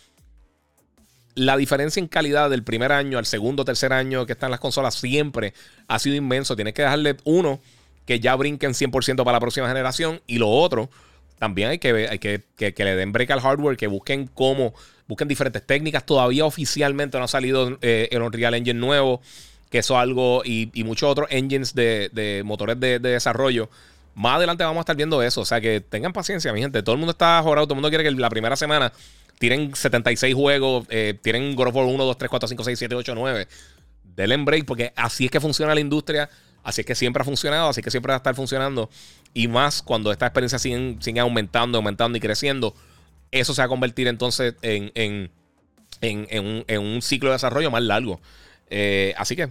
la 1.34 1.56
diferencia 1.56 2.00
en 2.00 2.08
calidad 2.08 2.50
del 2.50 2.62
primer 2.62 2.92
año 2.92 3.18
al 3.18 3.26
segundo, 3.26 3.64
tercer 3.64 3.92
año 3.92 4.26
que 4.26 4.32
están 4.32 4.50
las 4.50 4.60
consolas 4.60 4.94
siempre 4.94 5.54
ha 5.88 5.98
sido 5.98 6.16
inmenso. 6.16 6.56
Tienes 6.56 6.74
que 6.74 6.82
dejarle 6.82 7.16
uno 7.24 7.60
que 8.04 8.20
ya 8.20 8.34
brinquen 8.36 8.72
100% 8.72 9.16
para 9.24 9.32
la 9.32 9.40
próxima 9.40 9.68
generación. 9.68 10.20
Y 10.26 10.38
lo 10.38 10.50
otro, 10.50 10.90
también 11.38 11.70
hay 11.70 11.78
que, 11.78 12.08
hay 12.08 12.18
que, 12.18 12.42
que, 12.56 12.84
le 12.84 12.96
den 12.96 13.12
break 13.12 13.30
al 13.30 13.40
hardware, 13.40 13.76
que 13.76 13.86
busquen 13.86 14.26
cómo, 14.26 14.74
busquen 15.08 15.28
diferentes 15.28 15.64
técnicas. 15.64 16.04
Todavía 16.04 16.44
oficialmente 16.44 17.18
no 17.18 17.24
ha 17.24 17.28
salido 17.28 17.78
eh, 17.80 18.08
el 18.10 18.22
Unreal 18.22 18.54
Engine 18.54 18.78
nuevo, 18.78 19.22
que 19.72 19.78
eso 19.78 19.98
algo, 19.98 20.42
y, 20.44 20.70
muchos 20.84 21.10
otros 21.10 21.26
engines 21.30 21.74
de, 21.74 22.42
motores 22.44 22.78
de, 22.78 22.98
desarrollo. 23.00 23.70
Más 24.14 24.36
adelante 24.36 24.62
vamos 24.62 24.76
a 24.76 24.82
estar 24.82 24.94
viendo 24.94 25.22
eso. 25.22 25.40
O 25.40 25.44
sea 25.46 25.60
que 25.60 25.80
tengan 25.80 26.12
paciencia, 26.12 26.52
mi 26.52 26.60
gente. 26.60 26.82
Todo 26.82 26.92
el 26.92 26.98
mundo 26.98 27.12
está 27.12 27.40
jorado, 27.42 27.66
todo 27.66 27.74
el 27.74 27.76
mundo 27.76 27.88
quiere 27.88 28.04
que 28.04 28.10
la 28.10 28.28
primera 28.28 28.54
semana 28.54 28.92
tienen 29.38 29.74
76 29.74 30.34
juegos, 30.34 30.86
eh, 30.90 31.18
tienen 31.22 31.56
God 31.56 31.68
of 31.68 31.74
War 31.74 31.86
1, 31.86 32.04
2, 32.04 32.18
3, 32.18 32.28
4, 32.28 32.48
5, 32.48 32.64
6, 32.64 32.78
7, 32.78 32.94
8, 32.94 33.14
9. 33.14 33.48
Denle 34.14 34.36
break 34.36 34.66
porque 34.66 34.92
así 34.94 35.24
es 35.24 35.30
que 35.30 35.40
funciona 35.40 35.74
la 35.74 35.80
industria. 35.80 36.28
Así 36.62 36.82
es 36.82 36.86
que 36.86 36.94
siempre 36.94 37.22
ha 37.22 37.24
funcionado, 37.24 37.70
así 37.70 37.82
que 37.82 37.90
siempre 37.90 38.10
va 38.10 38.16
a 38.16 38.18
estar 38.18 38.34
funcionando. 38.34 38.90
Y 39.34 39.48
más 39.48 39.82
cuando 39.82 40.12
esta 40.12 40.26
experiencia 40.26 40.58
sigue, 40.58 41.18
aumentando, 41.18 41.78
aumentando 41.78 42.18
y 42.18 42.20
creciendo, 42.20 42.74
eso 43.30 43.54
se 43.54 43.62
va 43.62 43.66
a 43.66 43.68
convertir 43.68 44.06
entonces 44.06 44.54
en, 44.62 44.92
en, 44.94 46.76
un, 46.78 47.02
ciclo 47.02 47.30
de 47.30 47.34
desarrollo 47.34 47.70
más 47.70 47.82
largo. 47.82 48.20
Eh, 48.70 49.12
así 49.16 49.34
que, 49.34 49.48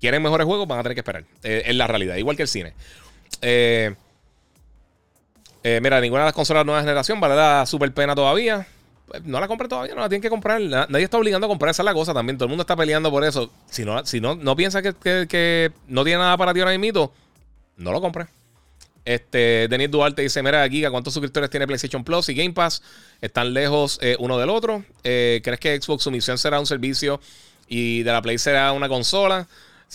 quieren 0.00 0.22
mejores 0.22 0.46
juegos, 0.46 0.66
van 0.66 0.80
a 0.80 0.82
tener 0.82 0.96
que 0.96 1.00
esperar. 1.00 1.24
Eh, 1.42 1.62
es 1.66 1.76
la 1.76 1.86
realidad, 1.86 2.16
igual 2.16 2.36
que 2.36 2.42
el 2.42 2.48
cine. 2.48 2.72
Eh, 3.42 3.94
mira, 5.62 6.00
ninguna 6.00 6.22
de 6.22 6.26
las 6.26 6.34
consolas 6.34 6.64
nueva 6.64 6.80
generación 6.80 7.20
vale 7.20 7.36
la 7.36 7.66
super 7.66 7.92
pena 7.92 8.14
todavía 8.14 8.66
no 9.24 9.40
la 9.40 9.48
compré 9.48 9.68
todavía, 9.68 9.94
no 9.94 10.00
la 10.00 10.08
tienen 10.08 10.22
que 10.22 10.30
comprar. 10.30 10.60
Nadie 10.60 11.04
está 11.04 11.18
obligando 11.18 11.46
a 11.46 11.48
comprar, 11.48 11.70
esa 11.70 11.82
es 11.82 11.84
la 11.84 11.94
cosa 11.94 12.14
también. 12.14 12.38
Todo 12.38 12.46
el 12.46 12.50
mundo 12.50 12.62
está 12.62 12.76
peleando 12.76 13.10
por 13.10 13.24
eso. 13.24 13.50
Si 13.68 13.84
no, 13.84 14.04
si 14.06 14.20
no, 14.20 14.36
no 14.36 14.54
piensa 14.56 14.82
que, 14.82 15.72
no 15.88 16.04
tiene 16.04 16.18
nada 16.18 16.36
para 16.36 16.54
ti 16.54 16.60
ahora 16.60 16.76
mismo, 16.78 17.12
no 17.76 17.92
lo 17.92 18.00
compres. 18.00 18.28
Este, 19.04 19.66
Denis 19.68 19.90
Duarte 19.90 20.22
dice: 20.22 20.42
Mira, 20.42 20.68
Giga, 20.68 20.90
¿cuántos 20.90 21.14
suscriptores 21.14 21.50
tiene 21.50 21.66
PlayStation 21.66 22.04
Plus 22.04 22.28
y 22.28 22.34
Game 22.34 22.52
Pass? 22.52 22.82
Están 23.20 23.52
lejos 23.52 23.98
eh, 24.02 24.16
uno 24.18 24.38
del 24.38 24.50
otro. 24.50 24.84
Eh, 25.02 25.40
¿Crees 25.42 25.58
que 25.58 25.80
Xbox 25.80 26.04
su 26.04 26.10
misión 26.10 26.38
será 26.38 26.60
un 26.60 26.66
servicio 26.66 27.20
y 27.66 28.02
de 28.02 28.12
la 28.12 28.22
Play 28.22 28.38
será 28.38 28.72
una 28.72 28.88
consola? 28.88 29.48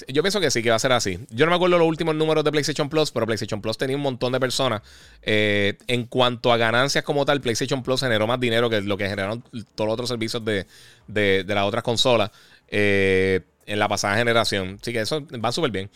Yo 0.09 0.21
pienso 0.23 0.41
que 0.41 0.51
sí, 0.51 0.61
que 0.61 0.69
va 0.69 0.75
a 0.75 0.79
ser 0.79 0.91
así. 0.91 1.19
Yo 1.29 1.45
no 1.45 1.51
me 1.51 1.55
acuerdo 1.55 1.77
los 1.77 1.87
últimos 1.87 2.15
números 2.15 2.43
de 2.43 2.51
PlayStation 2.51 2.89
Plus, 2.89 3.11
pero 3.11 3.25
PlayStation 3.25 3.61
Plus 3.61 3.77
tenía 3.77 3.95
un 3.95 4.01
montón 4.01 4.33
de 4.33 4.39
personas. 4.39 4.81
Eh, 5.21 5.77
en 5.87 6.05
cuanto 6.05 6.51
a 6.51 6.57
ganancias 6.57 7.03
como 7.03 7.23
tal, 7.25 7.39
PlayStation 7.39 7.81
Plus 7.81 8.01
generó 8.01 8.27
más 8.27 8.39
dinero 8.39 8.69
que 8.69 8.81
lo 8.81 8.97
que 8.97 9.07
generaron 9.07 9.41
todos 9.73 9.87
los 9.87 9.93
otros 9.93 10.09
servicios 10.09 10.43
de, 10.43 10.65
de, 11.07 11.45
las 11.47 11.63
otras 11.63 11.83
consolas 11.83 12.31
eh, 12.67 13.41
en 13.65 13.79
la 13.79 13.87
pasada 13.87 14.17
generación. 14.17 14.77
Así 14.81 14.91
que 14.91 14.99
eso 14.99 15.25
va 15.43 15.51
súper 15.53 15.71
bien. 15.71 15.89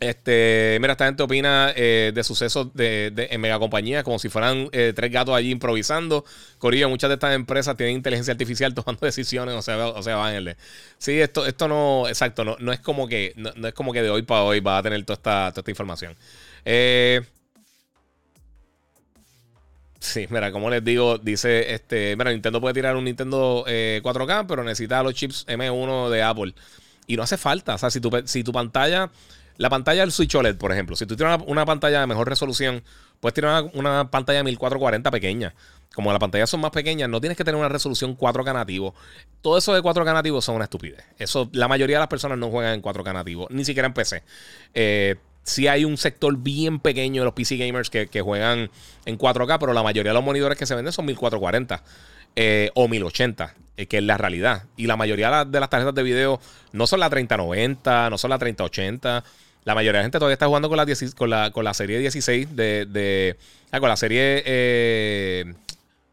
Este, 0.00 0.78
mira, 0.80 0.92
esta 0.92 1.04
gente 1.04 1.22
opina 1.22 1.74
eh, 1.76 2.10
de 2.14 2.24
sucesos 2.24 2.72
de, 2.72 3.10
de, 3.10 3.28
en 3.32 3.38
megacompañías 3.38 4.02
como 4.02 4.18
si 4.18 4.30
fueran 4.30 4.70
eh, 4.72 4.94
tres 4.96 5.12
gatos 5.12 5.34
allí 5.36 5.50
improvisando. 5.50 6.24
Corillo, 6.56 6.88
muchas 6.88 7.08
de 7.10 7.14
estas 7.14 7.34
empresas 7.34 7.76
tienen 7.76 7.96
inteligencia 7.96 8.32
artificial 8.32 8.72
tomando 8.74 9.04
decisiones, 9.04 9.54
o 9.54 9.60
sea, 9.60 9.88
o 9.88 10.02
sea, 10.02 10.16
bájenle. 10.16 10.56
Sí, 10.96 11.20
esto, 11.20 11.44
esto 11.44 11.68
no, 11.68 12.08
exacto, 12.08 12.44
no, 12.44 12.56
no 12.60 12.72
es 12.72 12.80
como 12.80 13.06
que, 13.08 13.34
no, 13.36 13.68
es 13.68 13.74
como 13.74 13.92
que 13.92 14.00
de 14.00 14.08
hoy 14.08 14.22
para 14.22 14.42
hoy 14.44 14.60
va 14.60 14.78
a 14.78 14.82
tener 14.82 15.04
toda 15.04 15.16
esta, 15.16 15.50
toda 15.50 15.60
esta 15.60 15.70
información. 15.70 16.16
Eh, 16.64 17.20
sí, 19.98 20.26
mira, 20.30 20.50
como 20.50 20.70
les 20.70 20.82
digo, 20.82 21.18
dice 21.18 21.74
este, 21.74 22.16
mira, 22.16 22.32
Nintendo 22.32 22.58
puede 22.58 22.72
tirar 22.72 22.96
un 22.96 23.04
Nintendo 23.04 23.66
4K, 23.66 24.46
pero 24.48 24.64
necesita 24.64 25.02
los 25.02 25.12
chips 25.12 25.46
M1 25.46 26.08
de 26.08 26.22
Apple. 26.22 26.54
Y 27.06 27.16
no 27.16 27.22
hace 27.22 27.36
falta. 27.36 27.74
O 27.74 27.78
sea, 27.78 27.90
si 27.90 28.00
tu, 28.00 28.10
si 28.24 28.42
tu 28.44 28.52
pantalla 28.52 29.10
la 29.60 29.68
pantalla 29.68 30.00
del 30.00 30.10
Switch 30.10 30.34
OLED, 30.34 30.56
por 30.56 30.72
ejemplo, 30.72 30.96
si 30.96 31.04
tú 31.04 31.16
tienes 31.16 31.38
una, 31.46 31.66
pantalla 31.66 32.00
de 32.00 32.06
mejor 32.06 32.26
resolución, 32.26 32.82
puedes 33.20 33.34
tener 33.34 33.70
una, 33.74 34.10
pantalla 34.10 34.38
de 34.38 34.44
1440 34.44 35.10
pequeña. 35.10 35.54
Como 35.94 36.10
las 36.12 36.18
pantallas 36.18 36.48
son 36.48 36.62
más 36.62 36.70
pequeñas, 36.70 37.10
no 37.10 37.20
tienes 37.20 37.36
que 37.36 37.44
tener 37.44 37.58
una 37.58 37.68
resolución 37.68 38.16
4K 38.16 38.54
nativo. 38.54 38.94
Todo 39.42 39.58
eso 39.58 39.74
de 39.74 39.82
4K 39.82 40.14
nativo 40.14 40.40
son 40.40 40.54
una 40.54 40.64
estupidez. 40.64 41.04
Eso, 41.18 41.50
la 41.52 41.68
mayoría 41.68 41.96
de 41.96 42.00
las 42.00 42.08
personas 42.08 42.38
no 42.38 42.48
juegan 42.48 42.72
en 42.72 42.80
4K 42.80 43.12
nativo, 43.12 43.48
ni 43.50 43.66
siquiera 43.66 43.86
en 43.86 43.92
PC. 43.92 44.22
Eh, 44.72 45.16
sí 45.42 45.68
hay 45.68 45.84
un 45.84 45.98
sector 45.98 46.38
bien 46.38 46.80
pequeño 46.80 47.20
de 47.20 47.26
los 47.26 47.34
PC 47.34 47.58
gamers 47.58 47.90
que, 47.90 48.20
juegan 48.22 48.70
en 49.04 49.18
4K, 49.18 49.58
pero 49.60 49.74
la 49.74 49.82
mayoría 49.82 50.12
de 50.12 50.14
los 50.14 50.24
monitores 50.24 50.56
que 50.56 50.64
se 50.64 50.74
venden 50.74 50.94
son 50.94 51.04
1440 51.04 51.84
eh, 52.34 52.70
o 52.74 52.88
1080, 52.88 53.56
eh, 53.76 53.84
que 53.84 53.98
es 53.98 54.04
la 54.04 54.16
realidad. 54.16 54.64
Y 54.78 54.86
la 54.86 54.96
mayoría 54.96 55.44
de 55.44 55.60
las 55.60 55.68
tarjetas 55.68 55.94
de 55.94 56.02
video 56.02 56.40
no 56.72 56.86
son 56.86 57.00
la 57.00 57.10
3090, 57.10 58.08
no 58.08 58.16
son 58.16 58.30
la 58.30 58.38
3080 58.38 59.22
la 59.64 59.74
mayoría 59.74 59.98
de 59.98 59.98
la 59.98 60.04
gente 60.04 60.18
todavía 60.18 60.34
está 60.34 60.46
jugando 60.46 60.68
con 60.68 60.76
la, 60.78 60.86
con 61.16 61.30
la, 61.30 61.50
con 61.50 61.64
la 61.64 61.74
serie 61.74 61.98
16 61.98 62.56
de. 62.56 62.86
de 62.86 63.36
ah, 63.70 63.80
con 63.80 63.88
la 63.88 63.96
serie. 63.96 64.42
Eh, 64.46 65.54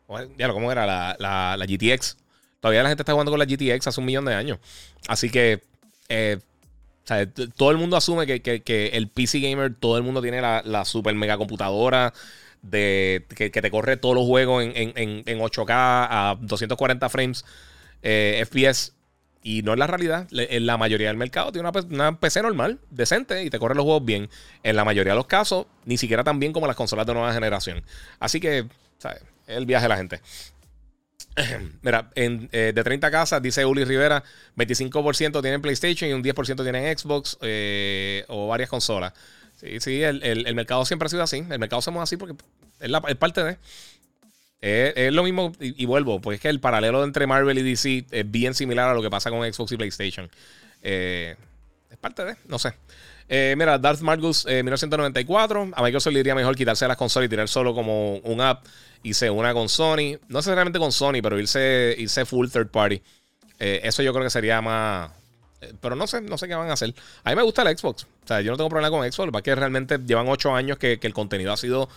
¿cómo 0.06 0.72
era? 0.72 0.86
La, 0.86 1.16
la, 1.58 1.66
GTX. 1.66 2.18
Todavía 2.60 2.84
la 2.84 2.90
gente 2.90 3.04
está 3.04 3.14
jugando 3.14 3.32
con 3.32 3.40
la 3.40 3.46
GTX 3.46 3.88
hace 3.88 4.00
un 4.00 4.06
millón 4.06 4.26
de 4.26 4.34
años. 4.34 4.60
Así 5.08 5.30
que. 5.30 5.64
Eh, 6.10 6.40
todo 7.56 7.72
el 7.72 7.78
mundo 7.78 7.96
asume 7.96 8.26
que, 8.28 8.90
el 8.94 9.08
PC 9.08 9.40
gamer, 9.40 9.74
todo 9.74 9.96
el 9.96 10.04
mundo 10.04 10.22
tiene 10.22 10.42
la, 10.42 10.84
super 10.84 11.16
mega 11.16 11.38
computadora 11.38 12.14
de, 12.62 13.26
que, 13.34 13.50
te 13.50 13.72
corre 13.72 13.96
todos 13.96 14.14
los 14.14 14.26
juegos 14.26 14.62
en, 14.62 15.24
8K 15.24 15.68
a 15.70 16.38
240 16.42 17.08
frames 17.08 17.46
eh, 18.02 18.46
FPS. 18.46 18.97
Y 19.48 19.62
no 19.62 19.72
es 19.72 19.80
la 19.80 19.88
realidad. 19.88 20.28
En 20.30 20.66
la 20.66 20.76
mayoría 20.76 21.08
del 21.08 21.16
mercado 21.16 21.54
tiene 21.54 21.70
una, 21.70 22.20
PC 22.20 22.42
normal, 22.42 22.82
decente, 22.90 23.46
y 23.46 23.50
te 23.50 23.60
corre 23.60 23.76
los 23.76 23.86
juegos 23.86 24.04
bien. 24.04 24.30
En 24.62 24.76
la 24.76 24.84
mayoría 24.84 25.14
de 25.14 25.16
los 25.16 25.28
casos, 25.28 25.68
ni 25.86 25.98
siquiera 25.98 26.26
tan 26.26 26.38
bien 26.38 26.52
como 26.52 26.68
las 26.68 26.76
consolas 26.76 27.08
de 27.08 27.14
nueva 27.14 27.34
generación. 27.34 27.82
Así 28.20 28.42
que, 28.42 28.68
¿sabes? 28.98 29.22
El 29.48 29.66
viaje 29.66 29.86
de 29.86 29.88
la 29.88 29.96
gente. 29.96 30.22
Mira, 31.82 32.12
en, 32.16 32.50
eh, 32.52 32.74
de 32.76 32.84
30 32.84 33.10
casas, 33.10 33.42
dice 33.42 33.66
Uli 33.66 33.86
Rivera, 33.86 34.22
25% 34.58 35.42
tienen 35.42 35.62
PlayStation 35.62 36.10
y 36.10 36.14
un 36.14 36.22
10% 36.26 36.64
tienen 36.64 36.98
Xbox 36.98 37.38
eh, 37.40 38.26
o 38.28 38.50
varias 38.50 38.70
consolas. 38.70 39.14
Sí, 39.56 39.80
sí, 39.80 40.04
el, 40.04 40.56
mercado 40.56 40.84
siempre 40.84 41.06
ha 41.06 41.10
sido 41.10 41.24
así. 41.24 41.38
El 41.38 41.60
mercado 41.60 41.82
somos 41.82 42.04
así 42.04 42.18
porque 42.18 42.36
es, 42.82 42.90
la, 42.90 43.00
parte 43.00 43.46
de. 43.46 43.58
Es, 44.60 45.14
lo 45.14 45.24
mismo, 45.24 45.52
y, 45.60 45.86
vuelvo, 45.86 46.20
pues 46.20 46.36
es 46.36 46.42
que 46.42 46.50
el 46.50 46.60
paralelo 46.60 47.04
entre 47.04 47.28
Marvel 47.28 47.60
y 47.60 47.64
DC 47.64 48.06
es 48.10 48.32
bien 48.32 48.54
similar 48.54 48.90
a 48.90 48.94
lo 48.94 49.02
que 49.02 49.10
pasa 49.10 49.30
con 49.30 49.42
Xbox 49.52 49.72
y 49.72 49.78
PlayStation. 49.78 50.30
Eh, 50.82 51.36
es 51.90 51.98
parte 51.98 52.26
de, 52.26 52.36
no 52.48 52.58
sé. 52.58 52.74
mira, 53.56 53.78
Darth 53.78 54.02
Margus 54.02 54.46
1994. 54.46 55.72
A 55.74 55.84
Microsoft 55.84 56.14
le 56.14 56.20
diría 56.20 56.36
mejor 56.36 56.56
quitarse 56.56 56.88
las 56.88 56.98
consolas 56.98 57.28
y 57.28 57.30
tirar 57.30 57.48
solo 57.48 57.74
como 57.74 58.16
un 58.18 58.42
app 58.42 58.66
se 59.14 59.30
una 59.30 59.54
con 59.54 59.70
Sony. 59.70 60.18
No 60.28 60.40
necesariamente 60.40 60.80
con 60.80 60.92
Sony, 60.92 61.22
pero 61.22 61.40
irse, 61.40 61.96
irse 61.98 62.26
full 62.26 62.50
third 62.50 62.70
party. 62.70 63.02
Eh, 63.60 63.82
eso 63.84 64.04
yo 64.04 64.14
creo 64.14 64.24
que 64.24 64.30
sería 64.30 64.62
más. 64.62 65.12
Eh, 65.62 65.74
pero 65.82 65.96
no 65.96 66.08
sé, 66.08 66.22
no 66.22 66.38
sé 66.38 66.48
qué 66.48 66.56
van 66.56 66.70
a 66.70 66.74
hacer. 66.74 66.94
A 67.24 67.30
mí 67.30 67.36
me 67.36 67.44
gusta 67.44 67.64
el 67.64 67.78
Xbox. 67.78 68.04
O 68.24 68.28
sea, 68.28 68.42
yo 68.42 68.52
no 68.52 68.58
tengo 68.58 68.70
problema 68.70 68.90
con 68.90 69.12
Xbox. 69.12 69.32
Lo 69.32 69.42
que 69.42 69.56
realmente 69.56 70.00
llevan 70.06 70.28
8 70.28 70.56
años 70.56 70.78
que, 70.78 71.00
el 71.02 71.14
contenido 71.14 71.52
ha 71.54 71.58
sido 71.58 71.90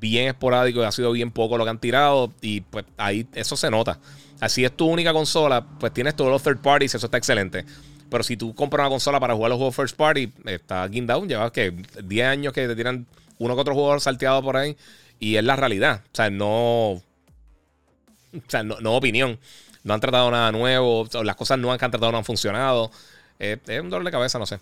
bien 0.00 0.28
esporádico 0.28 0.80
y 0.80 0.84
ha 0.84 0.92
sido 0.92 1.12
bien 1.12 1.30
poco 1.30 1.58
lo 1.58 1.64
que 1.64 1.70
han 1.70 1.78
tirado. 1.78 2.32
Y 2.40 2.62
pues 2.62 2.84
ahí 2.96 3.26
eso 3.34 3.56
se 3.56 3.70
nota. 3.70 3.98
Así 4.40 4.64
es 4.64 4.76
tu 4.76 4.86
única 4.86 5.12
consola, 5.12 5.64
pues 5.78 5.92
tienes 5.92 6.16
todos 6.16 6.30
los 6.30 6.42
third 6.42 6.58
parties, 6.58 6.94
eso 6.94 7.06
está 7.06 7.16
excelente. 7.16 7.64
Pero 8.12 8.24
si 8.24 8.36
tú 8.36 8.54
compras 8.54 8.84
una 8.84 8.90
consola 8.90 9.18
para 9.18 9.34
jugar 9.34 9.48
los 9.48 9.56
juegos 9.56 9.74
first 9.74 9.96
party, 9.96 10.30
está 10.44 10.86
down. 10.86 11.26
Llevas 11.26 11.50
que 11.50 11.70
10 11.70 12.26
años 12.26 12.52
que 12.52 12.68
te 12.68 12.76
tiran 12.76 13.06
uno 13.38 13.54
que 13.54 13.60
otro 13.62 13.74
jugador 13.74 14.02
salteado 14.02 14.42
por 14.42 14.58
ahí. 14.58 14.76
Y 15.18 15.36
es 15.36 15.44
la 15.44 15.56
realidad. 15.56 16.02
O 16.04 16.14
sea, 16.14 16.28
no. 16.28 16.90
O 16.90 17.02
sea, 18.48 18.62
no, 18.64 18.92
opinión. 18.92 19.38
No 19.82 19.94
han 19.94 20.00
tratado 20.00 20.30
nada 20.30 20.52
nuevo. 20.52 21.08
Las 21.22 21.36
cosas 21.36 21.58
nuevas 21.58 21.78
que 21.78 21.86
han 21.86 21.90
tratado 21.90 22.12
no 22.12 22.18
han 22.18 22.24
funcionado. 22.24 22.90
Es 23.42 23.80
un 23.80 23.90
dolor 23.90 24.04
de 24.04 24.10
cabeza, 24.12 24.38
no 24.38 24.46
sé. 24.46 24.60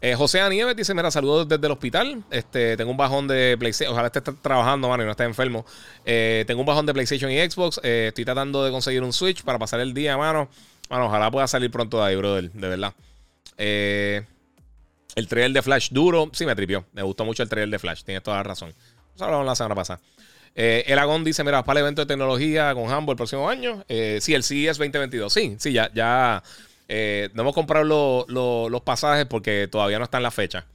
Eh, 0.00 0.14
José 0.14 0.40
Anieves 0.40 0.74
dice: 0.74 0.94
Mira, 0.94 1.10
saludos 1.10 1.46
desde 1.48 1.66
el 1.66 1.72
hospital. 1.72 2.24
Este, 2.30 2.76
tengo 2.76 2.90
un 2.90 2.96
bajón 2.96 3.28
de 3.28 3.56
PlayStation. 3.58 3.92
Ojalá 3.92 4.06
esté 4.08 4.20
trabajando, 4.20 4.88
mano, 4.88 5.02
y 5.02 5.06
no 5.06 5.12
esté 5.12 5.24
enfermo. 5.24 5.66
Eh, 6.04 6.44
tengo 6.46 6.60
un 6.60 6.66
bajón 6.66 6.86
de 6.86 6.94
PlayStation 6.94 7.30
y 7.30 7.38
Xbox. 7.38 7.80
Eh, 7.82 8.06
estoy 8.08 8.24
tratando 8.24 8.64
de 8.64 8.70
conseguir 8.70 9.02
un 9.02 9.12
Switch 9.12 9.42
para 9.42 9.58
pasar 9.58 9.80
el 9.80 9.92
día, 9.92 10.16
mano. 10.16 10.48
Mano, 10.88 11.06
ojalá 11.06 11.30
pueda 11.30 11.46
salir 11.46 11.70
pronto 11.70 11.98
de 11.98 12.04
ahí, 12.04 12.16
brother. 12.16 12.50
De 12.50 12.68
verdad. 12.68 12.94
el 13.58 15.28
trailer 15.28 15.52
de 15.52 15.62
Flash 15.62 15.90
duro. 15.90 16.30
Sí, 16.32 16.46
me 16.46 16.56
tripió. 16.56 16.86
Me 16.92 17.02
gustó 17.02 17.24
mucho 17.24 17.42
el 17.42 17.48
trailer 17.48 17.70
de 17.70 17.78
Flash. 17.78 18.02
Tienes 18.02 18.22
toda 18.22 18.38
la 18.38 18.42
razón. 18.44 18.74
Eso 19.14 19.24
hablamos 19.24 19.46
la 19.46 19.54
semana 19.54 19.74
pasada. 19.74 20.00
Eh, 20.54 20.84
el 20.86 20.98
Agón 20.98 21.24
dice: 21.24 21.44
Mira, 21.44 21.62
para 21.64 21.80
el 21.80 21.84
evento 21.84 22.02
de 22.02 22.06
tecnología 22.06 22.74
con 22.74 22.90
Hambo 22.90 23.12
el 23.12 23.16
próximo 23.16 23.48
año. 23.48 23.84
Eh, 23.88 24.18
sí, 24.20 24.34
el 24.34 24.42
CES 24.42 24.78
2022. 24.78 25.32
Sí, 25.32 25.56
sí, 25.58 25.72
ya. 25.72 25.90
ya 25.94 26.42
eh, 26.88 27.30
no 27.34 27.42
hemos 27.42 27.54
comprado 27.54 28.26
los 28.28 28.80
pasajes 28.82 29.26
porque 29.26 29.68
todavía 29.70 29.98
no 29.98 30.04
están 30.04 30.22
la 30.22 30.30
fecha 30.30 30.66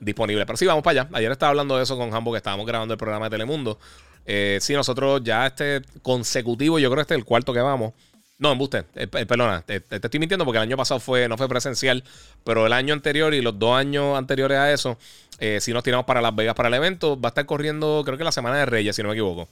disponible. 0.00 0.46
Pero 0.46 0.56
sí, 0.56 0.66
vamos 0.66 0.84
para 0.84 1.02
allá. 1.02 1.10
Ayer 1.12 1.32
estaba 1.32 1.50
hablando 1.50 1.76
de 1.76 1.82
eso 1.82 1.96
con 1.96 2.14
Hambo, 2.14 2.32
que 2.32 2.38
estábamos 2.38 2.66
grabando 2.66 2.94
el 2.94 2.98
programa 2.98 3.26
de 3.26 3.30
Telemundo. 3.30 3.78
sí, 4.26 4.74
nosotros 4.74 5.22
ya 5.24 5.46
este 5.46 5.82
consecutivo, 6.02 6.78
yo 6.78 6.88
creo 6.88 6.96
que 6.96 7.02
este 7.02 7.14
es 7.14 7.18
el 7.18 7.24
cuarto 7.24 7.52
que 7.52 7.60
vamos. 7.60 7.92
No, 8.38 8.52
embuste, 8.52 8.84
eh, 8.94 9.08
eh, 9.12 9.26
perdona, 9.26 9.62
te, 9.62 9.82
estoy 9.90 10.20
mintiendo 10.20 10.44
porque 10.44 10.58
el 10.58 10.62
año 10.62 10.76
pasado 10.76 11.00
fue, 11.00 11.28
no 11.28 11.36
fue 11.36 11.48
presencial, 11.48 12.04
pero 12.44 12.66
el 12.66 12.72
año 12.72 12.94
anterior 12.94 13.34
y 13.34 13.42
los 13.42 13.58
dos 13.58 13.76
años 13.76 14.16
anteriores 14.16 14.56
a 14.58 14.72
eso, 14.72 14.96
eh, 15.40 15.58
si 15.60 15.72
nos 15.72 15.82
tiramos 15.82 16.06
para 16.06 16.20
Las 16.20 16.36
Vegas 16.36 16.54
para 16.54 16.68
el 16.68 16.74
evento, 16.74 17.20
va 17.20 17.28
a 17.28 17.30
estar 17.30 17.46
corriendo, 17.46 18.02
creo 18.04 18.16
que 18.16 18.22
la 18.22 18.30
semana 18.30 18.58
de 18.58 18.66
Reyes, 18.66 18.94
si 18.94 19.02
no 19.02 19.08
me 19.08 19.14
equivoco. 19.14 19.48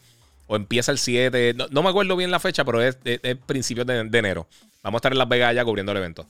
O 0.47 0.57
empieza 0.57 0.93
el 0.93 0.99
7, 0.99 1.55
no, 1.71 1.83
me 1.83 1.89
acuerdo 1.89 2.17
bien 2.17 2.31
la 2.31 2.39
fecha, 2.39 2.65
pero 2.65 2.83
es, 2.83 2.99
principios 3.47 3.87
de, 3.87 4.01
enero. 4.01 4.47
Vamos 4.83 4.99
a 4.99 5.01
estar 5.01 5.13
en 5.13 5.19
Las 5.19 5.29
Vegas 5.29 5.55
ya 5.55 5.65
cubriendo 5.65 5.93
el 5.93 5.99
evento. 5.99 6.27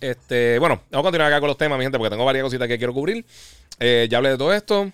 Este, 0.00 0.58
bueno, 0.58 0.82
vamos 0.90 1.04
a 1.04 1.06
continuar 1.06 1.32
acá 1.32 1.38
con 1.38 1.46
los 1.46 1.56
temas, 1.56 1.78
mi 1.78 1.84
gente, 1.84 1.98
porque 1.98 2.10
tengo 2.10 2.24
varias 2.24 2.42
cositas 2.42 2.66
que 2.66 2.78
quiero 2.78 2.92
cubrir. 2.92 3.24
ya 3.78 4.16
hablé 4.18 4.30
de 4.30 4.38
todo 4.38 4.52
esto. 4.52 4.90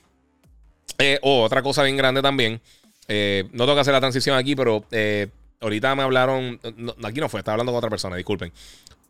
oh, 1.23 1.43
otra 1.43 1.63
cosa 1.63 1.83
bien 1.83 1.97
grande 1.97 2.21
también. 2.21 2.61
Eh, 3.09 3.49
no 3.53 3.65
tengo 3.65 3.75
que 3.75 3.81
hacer 3.81 3.95
la 3.95 4.01
transición 4.01 4.37
aquí, 4.37 4.55
pero 4.55 4.85
eh, 4.91 5.29
ahorita 5.61 5.95
me 5.95 6.03
hablaron. 6.03 6.61
aquí 7.03 7.21
no 7.21 7.29
fue, 7.29 7.41
estaba 7.41 7.55
hablando 7.55 7.73
con 7.73 7.79
otra 7.79 7.91
persona, 7.91 8.17
disculpen. 8.17 8.53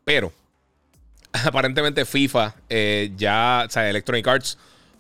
Pero 0.05 0.33
aparentemente 1.45 2.05
FIFA 2.05 2.55
eh, 2.69 3.11
ya, 3.17 3.65
o 3.67 3.71
sea, 3.71 3.91
Electronic 3.91 4.27
Arts 4.27 4.59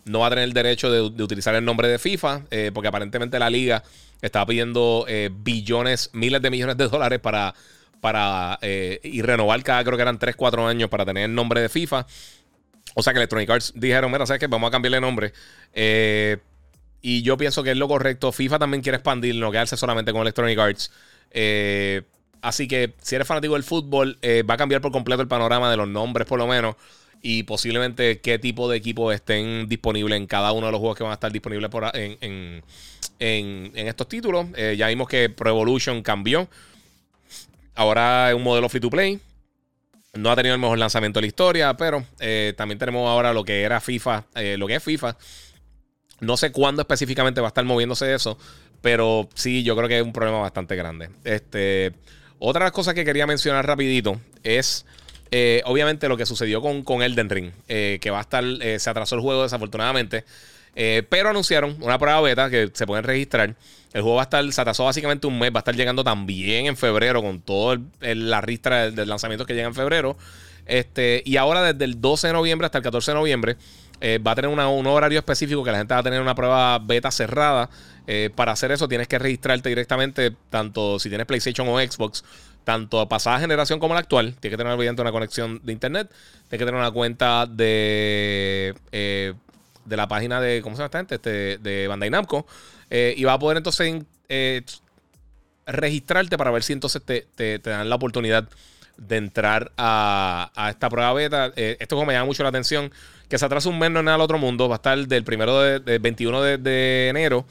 no 0.09 0.21
va 0.21 0.27
a 0.27 0.31
tener 0.31 0.45
el 0.45 0.53
derecho 0.53 0.91
de, 0.91 1.23
utilizar 1.23 1.55
el 1.55 1.65
nombre 1.65 1.89
de 1.89 1.99
FIFA, 1.99 2.43
porque 2.73 2.89
aparentemente 2.89 3.39
la 3.39 3.51
liga 3.51 3.83
estaba 4.23 4.47
pidiendo 4.47 5.07
billones, 5.41 6.11
miles 6.13 6.43
de 6.43 6.51
millones 6.51 6.77
de 6.77 6.89
dólares 6.89 7.21
para, 7.21 7.55
para 8.01 8.59
y 8.61 9.23
renovar 9.23 9.63
cada, 9.63 9.85
creo 9.85 9.97
que 9.97 10.03
eran 10.03 10.19
3, 10.19 10.37
4 10.37 10.67
años 10.67 10.91
para 10.91 11.05
tener 11.05 11.25
el 11.25 11.35
nombre 11.35 11.61
de 11.61 11.69
FIFA. 11.69 12.07
O 12.95 13.03
sea 13.03 13.13
que 13.13 13.19
Electronic 13.21 13.49
Arts 13.49 13.73
dijeron, 13.77 14.11
mira, 14.11 14.27
¿sabes 14.27 14.41
qué? 14.41 14.49
Vamos 14.49 14.67
a 14.67 14.71
cambiarle 14.73 15.01
nombre. 15.01 15.33
Eh, 15.73 16.39
y 17.01 17.23
yo 17.23 17.37
pienso 17.37 17.63
que 17.63 17.71
es 17.71 17.77
lo 17.77 17.87
correcto. 17.87 18.33
FIFA 18.33 18.59
también 18.59 18.83
quiere 18.83 18.97
expandir, 18.97 19.37
no 19.37 19.53
quedarse 19.53 19.77
solamente 19.77 20.13
con 20.13 20.23
Electronic 20.23 20.59
Arts. 20.59 20.91
Eh, 21.31 22.03
así 22.43 22.67
que 22.67 22.95
si 23.01 23.15
eres 23.15 23.29
fanático 23.29 23.55
del 23.55 23.63
fútbol, 23.63 24.19
eh, 24.23 24.43
va 24.43 24.55
a 24.55 24.57
cambiar 24.57 24.81
por 24.81 24.91
completo 24.91 25.23
el 25.23 25.29
panorama 25.29 25.71
de 25.71 25.77
los 25.77 25.87
nombres, 25.87 26.27
por 26.27 26.41
lo 26.41 26.49
menos. 26.49 26.75
Y 27.21 27.43
posiblemente 27.43 28.21
qué 28.21 28.39
tipo 28.39 28.71
de 28.71 28.77
equipos 28.77 29.15
estén 29.15 29.69
disponibles 29.69 30.17
en 30.17 30.27
cada 30.27 30.53
uno 30.53 30.67
de 30.67 30.73
los 30.73 30.79
juegos 30.79 30.97
que 30.97 31.03
van 31.03 31.11
a 31.11 31.15
estar 31.15 31.33
disponibles 31.33 31.69
por, 31.71 31.91
en, 31.95 32.63
estos 33.19 34.09
títulos. 34.09 34.47
Eh, 34.57 34.77
ya 34.79 34.89
vimos 34.89 35.09
que 35.09 35.29
Pro 35.31 35.51
Evolution 35.51 36.03
cambió. 36.03 36.49
Ahora 37.75 38.31
es 38.31 38.37
un 38.37 38.43
modelo 38.43 38.69
free 38.69 38.81
to 38.81 38.91
play. 38.91 39.21
No 40.15 40.31
ha 40.31 40.37
tenido 40.37 40.55
el 40.55 40.61
mejor 40.61 40.79
lanzamiento 40.79 41.19
de 41.19 41.23
la 41.23 41.27
historia, 41.29 41.77
pero 41.77 42.05
también 42.57 42.79
tenemos 42.79 43.09
ahora 43.09 43.33
lo 43.33 43.45
que 43.45 43.63
era 43.63 43.81
FIFA, 43.81 44.25
lo 44.57 44.67
que 44.67 44.77
es 44.77 44.83
FIFA 44.83 45.17
no 46.21 46.37
sé 46.37 46.53
cuándo 46.53 46.83
específicamente 46.83 47.41
va 47.41 47.49
a 47.49 47.51
estar 47.51 47.65
moviéndose 47.65 48.13
eso, 48.15 48.39
pero 48.81 49.29
sí, 49.35 49.63
yo 49.63 49.77
creo 49.77 49.89
que 49.89 49.99
es 49.99 50.05
un 50.05 50.13
problema 50.13 50.39
bastante 50.39 50.77
grande. 50.77 51.11
Este, 51.25 51.93
otra 52.39 52.61
de 52.61 52.67
las 52.67 52.73
cosas 52.73 52.95
que 52.95 53.05
quería 53.05 53.27
mencionar 53.27 53.67
rapidito 53.67 54.21
es, 54.43 54.85
eh, 55.31 55.63
obviamente, 55.65 56.09
lo 56.09 56.17
que 56.17 56.27
sucedió 56.27 56.61
con, 56.61 56.83
con 56.83 57.03
Elden 57.03 57.31
Ring, 57.31 57.53
eh, 57.69 57.99
que 58.01 58.11
va 58.11 58.19
a 58.19 58.23
estar, 58.23 58.45
eh, 58.45 58.79
se 58.79 58.91
atrasó 58.91 59.15
el 59.15 59.21
juego 59.21 59.43
desafortunadamente, 59.43 60.25
pero 61.09 61.29
anunciaron 61.29 61.77
una 61.81 61.99
prueba 61.99 62.21
beta 62.21 62.51
que 62.51 62.71
se 62.73 62.87
pueden 62.87 63.05
registrar. 63.05 63.57
El 63.93 64.03
juego 64.03 64.17
va 64.17 64.23
a 64.23 64.25
estar, 64.25 64.53
se 64.53 64.61
atrasó 64.61 64.85
básicamente 64.85 65.27
un 65.27 65.37
mes, 65.37 65.51
va 65.51 65.57
a 65.57 65.59
estar 65.59 65.75
llegando 65.75 66.05
también 66.05 66.67
en 66.67 66.77
febrero 66.77 67.21
con 67.21 67.41
toda 67.41 67.81
la 68.01 68.41
ristra 68.41 68.89
del, 68.91 69.09
lanzamiento 69.09 69.45
que 69.45 69.55
llega 69.55 69.67
en 69.67 69.75
febrero. 69.75 70.17
Este, 70.67 71.23
y 71.25 71.37
ahora 71.37 71.73
desde 71.73 71.85
el 71.85 72.01
12 72.01 72.29
de 72.29 72.33
noviembre 72.33 72.67
hasta 72.67 72.79
el 72.79 72.85
14 72.85 73.11
de 73.11 73.15
noviembre 73.17 73.57
eh, 74.01 74.19
va 74.19 74.33
a 74.33 74.35
tener 74.37 74.51
un 74.51 74.87
horario 74.87 75.19
específico 75.19 75.65
que 75.65 75.73
la 75.73 75.79
gente 75.79 75.93
va 75.95 76.01
a 76.01 76.03
tener 76.03 76.21
una 76.21 76.35
prueba 76.35 76.79
beta 76.79 77.11
cerrada. 77.11 77.69
Eh, 78.07 78.31
para 78.35 78.53
hacer 78.53 78.73
eso 78.73 78.89
tienes 78.89 79.07
que 79.09 79.19
registrarte 79.19 79.69
directamente, 79.69 80.35
tanto 80.49 80.99
si 80.99 81.09
tienes 81.09 81.27
PlayStation 81.27 81.69
o 81.69 81.79
Xbox, 81.79 82.25
tanto 82.65 83.01
a 83.01 83.09
pasada 83.09 83.41
generación 83.41 83.81
como 83.81 83.95
la 83.95 84.01
actual. 84.01 84.35
Tienes 84.41 84.57
que 84.57 84.63
tener 84.63 84.73
obviamente 84.73 85.03
una 85.03 85.13
conexión 85.13 85.61
de 85.65 85.73
internet. 85.73 86.09
Tienes 86.49 86.59
que 86.59 86.65
tener 86.65 86.75
una 86.75 86.91
cuenta 86.91 87.47
de, 87.47 88.75
eh, 88.93 89.35
de 89.85 89.97
la 89.97 90.07
página 90.07 90.41
de, 90.41 90.63
¿cómo 90.63 90.77
se 90.77 90.81
llama 90.81 90.87
esta 90.87 90.99
gente? 90.99 91.15
Este, 91.17 91.59
de 91.59 91.89
Bandai 91.89 92.11
Namco. 92.11 92.47
y 92.91 93.25
va 93.25 93.33
a 93.33 93.39
poder 93.39 93.57
entonces 93.57 94.03
registrarte 95.67 96.39
para 96.39 96.51
ver 96.51 96.63
si 96.63 96.73
entonces 96.73 97.03
te, 97.03 97.27
te, 97.35 97.59
dan 97.59 97.89
la 97.91 97.97
oportunidad 97.97 98.49
de 98.97 99.17
entrar 99.17 99.73
a, 99.77 100.51
a 100.55 100.71
esta 100.71 100.89
prueba 100.89 101.13
beta. 101.13 101.53
esto 101.57 101.97
como 101.97 102.07
me 102.07 102.15
llama 102.15 102.27
mucho 102.27 102.43
la 102.43 102.49
atención 102.49 102.91
que 103.29 103.39
se 103.39 103.45
atrasa 103.45 103.69
un 103.69 103.79
mes 103.79 103.91
no 103.91 104.01
es 104.01 104.05
nada 104.05 104.17
al 104.17 104.21
otro 104.21 104.39
mundo. 104.39 104.69
Va 104.69 104.77
a 104.77 104.79
estar 104.79 104.99
del 105.07 105.25
primero 105.25 105.61
de, 105.61 105.99
21 105.99 106.43
de, 106.43 107.09
enero. 107.09 107.45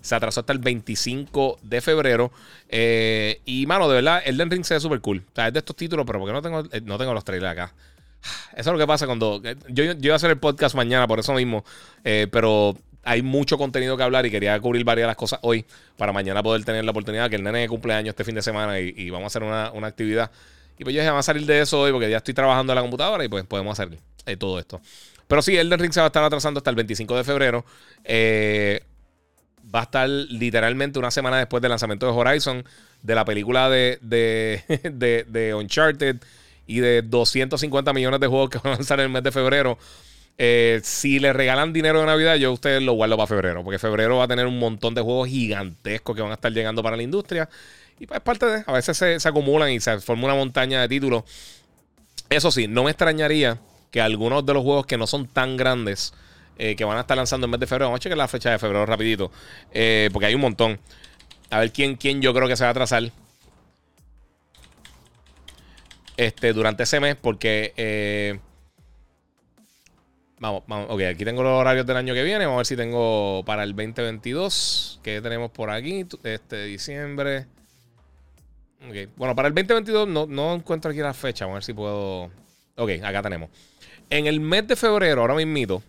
Se 0.00 0.14
atrasó 0.14 0.40
hasta 0.40 0.52
el 0.52 0.58
25 0.58 1.58
de 1.62 1.80
febrero. 1.80 2.32
Eh, 2.68 3.40
y, 3.44 3.66
mano, 3.66 3.88
de 3.88 3.94
verdad, 3.94 4.22
Elden 4.24 4.50
Ring 4.50 4.64
se 4.64 4.74
ve 4.74 4.80
súper 4.80 5.00
cool. 5.00 5.24
O 5.32 5.34
sea, 5.34 5.48
es 5.48 5.52
de 5.52 5.60
estos 5.60 5.76
títulos, 5.76 6.04
pero 6.06 6.18
porque 6.18 6.32
no 6.32 6.42
tengo, 6.42 6.64
eh, 6.72 6.80
no 6.84 6.98
tengo 6.98 7.14
los 7.14 7.24
trailers 7.24 7.52
acá. 7.52 7.74
Eso 8.56 8.70
es 8.70 8.72
lo 8.72 8.78
que 8.78 8.86
pasa 8.86 9.06
cuando. 9.06 9.40
Eh, 9.44 9.56
yo, 9.68 9.84
yo 9.84 9.94
iba 10.00 10.14
a 10.14 10.16
hacer 10.16 10.30
el 10.30 10.38
podcast 10.38 10.74
mañana, 10.74 11.06
por 11.06 11.18
eso 11.18 11.32
mismo. 11.32 11.64
pero 12.02 12.76
hay 13.04 13.22
mucho 13.22 13.58
contenido 13.58 13.96
que 13.96 14.02
hablar 14.02 14.26
y 14.26 14.30
quería 14.30 14.58
cubrir 14.60 14.84
varias 14.84 15.04
de 15.04 15.08
las 15.08 15.16
cosas 15.16 15.40
hoy 15.42 15.64
para 15.96 16.12
mañana 16.12 16.42
poder 16.42 16.64
tener 16.64 16.84
la 16.84 16.92
oportunidad 16.92 17.28
que 17.28 17.36
el 17.36 17.42
nene 17.42 17.66
cumple 17.66 17.80
cumpleaños 17.82 18.10
este 18.10 18.24
fin 18.24 18.34
de 18.34 18.42
semana 18.42 18.78
y, 18.78 19.10
vamos 19.10 19.24
a 19.24 19.26
hacer 19.26 19.42
una, 19.42 19.72
una 19.72 19.88
actividad 19.88 20.30
Y 20.78 20.84
pues 20.84 20.94
yo 20.94 21.00
dije, 21.00 21.10
vamos 21.10 21.26
a 21.26 21.32
salir 21.32 21.44
de 21.46 21.60
eso 21.60 21.80
hoy 21.80 21.90
porque 21.90 22.08
ya 22.08 22.18
estoy 22.18 22.34
trabajando 22.34 22.72
en 22.72 22.76
la 22.76 22.82
computadora 22.82 23.24
y 23.24 23.28
pues 23.28 23.44
podemos 23.44 23.78
hacer 23.78 23.98
todo 24.38 24.58
esto. 24.58 24.80
Pero 25.32 25.40
sí, 25.40 25.56
Elden 25.56 25.78
Ring 25.78 25.94
se 25.94 26.00
va 26.00 26.04
a 26.04 26.08
estar 26.08 26.22
atrasando 26.22 26.58
hasta 26.58 26.68
el 26.68 26.76
25 26.76 27.16
de 27.16 27.24
febrero. 27.24 27.64
Eh, 28.04 28.82
va 29.74 29.80
a 29.80 29.82
estar 29.84 30.06
literalmente 30.06 30.98
una 30.98 31.10
semana 31.10 31.38
después 31.38 31.62
del 31.62 31.70
lanzamiento 31.70 32.04
de 32.04 32.12
Horizon, 32.12 32.62
de 33.00 33.14
la 33.14 33.24
película 33.24 33.70
de, 33.70 33.98
de, 34.02 35.24
de, 35.26 35.54
Uncharted 35.54 36.16
y 36.66 36.80
de 36.80 37.00
250 37.00 37.94
millones 37.94 38.20
de 38.20 38.26
juegos 38.26 38.50
que 38.50 38.58
van 38.58 38.74
a 38.74 38.76
lanzar 38.76 39.00
en 39.00 39.06
el 39.06 39.10
mes 39.10 39.22
de 39.22 39.32
febrero. 39.32 39.78
Eh, 40.36 40.82
si 40.84 41.18
le 41.18 41.32
regalan 41.32 41.72
dinero 41.72 42.00
de 42.00 42.04
Navidad, 42.08 42.34
yo 42.34 42.50
a 42.50 42.52
ustedes 42.52 42.82
lo 42.82 42.92
guardo 42.92 43.16
para 43.16 43.26
febrero, 43.26 43.64
porque 43.64 43.78
febrero 43.78 44.18
va 44.18 44.24
a 44.24 44.28
tener 44.28 44.44
un 44.44 44.58
montón 44.58 44.94
de 44.94 45.00
juegos 45.00 45.30
gigantescos 45.30 46.14
que 46.14 46.20
van 46.20 46.32
a 46.32 46.34
estar 46.34 46.52
llegando 46.52 46.82
para 46.82 46.94
la 46.94 47.04
industria. 47.04 47.48
Y 47.98 48.06
pues 48.06 48.20
parte 48.20 48.44
de, 48.44 48.64
a 48.66 48.72
veces 48.72 48.98
se, 48.98 49.18
se 49.18 49.28
acumulan 49.30 49.70
y 49.70 49.80
se 49.80 49.98
forma 50.00 50.26
una 50.26 50.34
montaña 50.34 50.82
de 50.82 50.88
títulos. 50.90 51.24
Eso 52.28 52.50
sí, 52.50 52.68
no 52.68 52.84
me 52.84 52.90
extrañaría 52.90 53.58
que 53.92 54.00
algunos 54.00 54.44
de 54.44 54.54
los 54.54 54.64
juegos 54.64 54.86
que 54.86 54.96
no 54.96 55.06
son 55.06 55.28
tan 55.28 55.56
grandes, 55.56 56.12
eh, 56.58 56.74
que 56.74 56.84
van 56.84 56.96
a 56.96 57.02
estar 57.02 57.16
lanzando 57.16 57.44
en 57.44 57.50
mes 57.52 57.60
de 57.60 57.66
febrero, 57.66 57.86
vamos 57.86 58.00
a 58.00 58.02
checar 58.02 58.18
la 58.18 58.26
fecha 58.26 58.50
de 58.50 58.58
febrero 58.58 58.84
rapidito, 58.86 59.30
eh, 59.70 60.08
porque 60.12 60.26
hay 60.26 60.34
un 60.34 60.40
montón. 60.40 60.80
A 61.50 61.60
ver 61.60 61.70
quién, 61.70 61.96
quién 61.96 62.22
yo 62.22 62.32
creo 62.32 62.48
que 62.48 62.56
se 62.56 62.64
va 62.64 62.68
a 62.68 62.70
atrasar 62.70 63.12
este, 66.16 66.52
durante 66.52 66.82
ese 66.82 66.98
mes, 66.98 67.16
porque... 67.16 67.74
Eh, 67.76 68.40
vamos, 70.40 70.62
vamos, 70.66 70.86
ok, 70.88 71.02
aquí 71.02 71.24
tengo 71.26 71.42
los 71.42 71.52
horarios 71.52 71.84
del 71.84 71.98
año 71.98 72.14
que 72.14 72.22
viene. 72.22 72.46
Vamos 72.46 72.56
a 72.56 72.60
ver 72.60 72.66
si 72.66 72.76
tengo 72.76 73.42
para 73.44 73.62
el 73.62 73.76
2022. 73.76 75.00
que 75.02 75.20
tenemos 75.20 75.50
por 75.50 75.70
aquí? 75.70 76.06
Este, 76.22 76.64
diciembre. 76.64 77.46
Okay. 78.88 79.08
Bueno, 79.16 79.36
para 79.36 79.48
el 79.48 79.54
2022 79.54 80.08
no, 80.08 80.26
no 80.26 80.54
encuentro 80.54 80.90
aquí 80.90 81.00
la 81.00 81.12
fecha. 81.12 81.44
Vamos 81.44 81.56
a 81.56 81.58
ver 81.58 81.64
si 81.64 81.72
puedo. 81.74 82.30
Ok, 82.76 82.90
acá 83.04 83.20
tenemos. 83.20 83.50
En 84.12 84.26
el 84.26 84.40
mes 84.40 84.68
de 84.68 84.76
febrero, 84.76 85.22
ahora 85.22 85.34
mismo, 85.34 85.82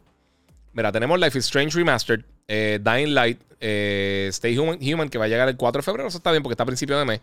mira, 0.72 0.94
tenemos 0.94 1.20
Life 1.20 1.38
is 1.38 1.44
Strange 1.44 1.78
Remastered, 1.78 2.24
eh, 2.48 2.80
Dying 2.82 3.14
Light, 3.14 3.38
eh, 3.60 4.28
Stay 4.30 4.58
Human, 4.58 5.10
que 5.10 5.18
va 5.18 5.26
a 5.26 5.28
llegar 5.28 5.50
el 5.50 5.58
4 5.58 5.80
de 5.80 5.84
febrero, 5.84 6.08
eso 6.08 6.20
está 6.20 6.32
bien 6.32 6.42
porque 6.42 6.54
está 6.54 6.64
a 6.64 6.66
principio 6.66 6.98
de 6.98 7.04
mes. 7.04 7.20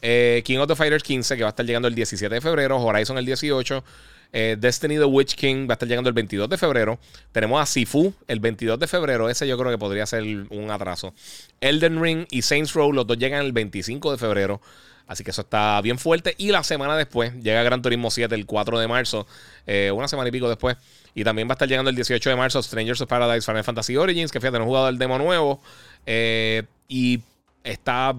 Eh, 0.00 0.42
King 0.44 0.58
of 0.58 0.66
the 0.66 0.74
Fighters 0.74 1.04
15, 1.04 1.36
que 1.36 1.44
va 1.44 1.50
a 1.50 1.54
estar 1.54 1.64
llegando 1.64 1.86
el 1.86 1.94
17 1.94 2.34
de 2.34 2.40
febrero, 2.40 2.76
Horizon 2.82 3.18
el 3.18 3.24
18. 3.24 3.84
Destiny 4.32 4.96
the 4.96 5.04
Witch 5.04 5.36
King 5.36 5.68
va 5.68 5.74
a 5.74 5.74
estar 5.74 5.88
llegando 5.88 6.08
el 6.08 6.14
22 6.14 6.48
de 6.48 6.58
febrero. 6.58 6.98
Tenemos 7.30 7.62
a 7.62 7.66
Sifu 7.66 8.12
el 8.26 8.40
22 8.40 8.80
de 8.80 8.88
febrero. 8.88 9.28
Ese 9.28 9.46
yo 9.46 9.56
creo 9.56 9.70
que 9.70 9.78
podría 9.78 10.06
ser 10.06 10.24
un 10.24 10.70
atraso. 10.72 11.14
Elden 11.60 12.02
Ring 12.02 12.26
y 12.30 12.42
Saints 12.42 12.72
Row, 12.72 12.92
los 12.92 13.06
dos 13.06 13.16
llegan 13.16 13.44
el 13.44 13.52
25 13.52 14.10
de 14.10 14.18
febrero. 14.18 14.60
Así 15.12 15.24
que 15.24 15.30
eso 15.30 15.42
está 15.42 15.78
bien 15.82 15.98
fuerte. 15.98 16.34
Y 16.38 16.52
la 16.52 16.64
semana 16.64 16.96
después 16.96 17.34
llega 17.42 17.62
Gran 17.62 17.82
Turismo 17.82 18.10
7 18.10 18.34
el 18.34 18.46
4 18.46 18.78
de 18.78 18.88
marzo. 18.88 19.26
Eh, 19.66 19.92
una 19.94 20.08
semana 20.08 20.30
y 20.30 20.32
pico 20.32 20.48
después. 20.48 20.78
Y 21.14 21.22
también 21.22 21.46
va 21.48 21.52
a 21.52 21.56
estar 21.56 21.68
llegando 21.68 21.90
el 21.90 21.96
18 21.96 22.30
de 22.30 22.34
marzo 22.34 22.62
Strangers 22.62 23.02
of 23.02 23.08
Paradise 23.08 23.44
Final 23.44 23.62
Fantasy 23.62 23.94
Origins. 23.94 24.32
Que 24.32 24.40
fíjate, 24.40 24.58
no 24.58 24.64
he 24.64 24.66
jugado 24.66 24.88
el 24.88 24.96
demo 24.96 25.18
nuevo. 25.18 25.60
Eh, 26.06 26.62
y 26.88 27.20
está, 27.62 28.16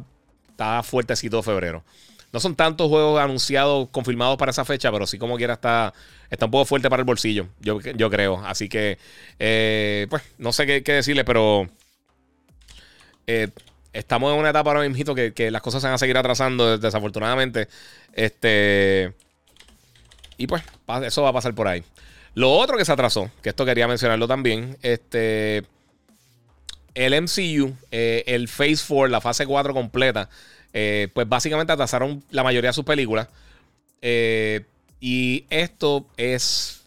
está 0.51 0.83
fuertecito 0.83 1.41
febrero. 1.41 1.83
No 2.31 2.39
son 2.39 2.55
tantos 2.55 2.89
juegos 2.89 3.19
anunciados, 3.19 3.89
confirmados 3.89 4.37
para 4.37 4.51
esa 4.51 4.63
fecha, 4.63 4.91
pero 4.91 5.07
sí 5.07 5.17
como 5.17 5.35
quiera 5.37 5.53
está, 5.53 5.95
está 6.29 6.45
un 6.45 6.51
poco 6.51 6.65
fuerte 6.65 6.91
para 6.91 7.01
el 7.01 7.05
bolsillo, 7.05 7.47
yo, 7.59 7.79
yo 7.79 8.09
creo. 8.09 8.43
Así 8.45 8.69
que, 8.69 8.97
eh, 9.39 10.07
pues, 10.09 10.23
no 10.37 10.53
sé 10.53 10.65
qué, 10.65 10.83
qué 10.83 10.93
decirle, 10.93 11.25
pero 11.25 11.69
estamos 13.93 14.33
en 14.33 14.39
una 14.39 14.49
etapa 14.49 14.71
ahora 14.71 14.89
mismo 14.89 15.15
que, 15.15 15.33
que 15.33 15.51
las 15.51 15.61
cosas 15.61 15.81
se 15.81 15.87
van 15.87 15.95
a 15.95 15.99
seguir 15.99 16.17
atrasando, 16.17 16.77
desafortunadamente. 16.77 17.67
Este. 18.11 19.13
Y 20.37 20.47
pues, 20.47 20.63
eso 21.03 21.21
va 21.21 21.29
a 21.29 21.33
pasar 21.33 21.53
por 21.53 21.67
ahí. 21.67 21.83
Lo 22.33 22.51
otro 22.51 22.77
que 22.77 22.85
se 22.85 22.91
atrasó, 22.91 23.29
que 23.41 23.49
esto 23.49 23.65
quería 23.65 23.87
mencionarlo 23.87 24.27
también, 24.27 24.77
este. 24.81 25.63
El 26.95 27.19
MCU, 27.21 27.75
eh, 27.91 28.23
el 28.27 28.47
Phase 28.47 28.83
4, 28.87 29.07
la 29.07 29.19
fase 29.19 29.47
4 29.47 29.73
completa, 29.73 30.29
eh, 30.73 31.07
pues 31.13 31.27
básicamente 31.27 31.73
atrasaron 31.73 32.23
la 32.29 32.43
mayoría 32.43 32.69
de 32.69 32.73
sus 32.73 32.85
películas. 32.85 33.29
Eh, 34.01 34.63
y 34.99 35.45
esto 35.49 36.05
es 36.17 36.81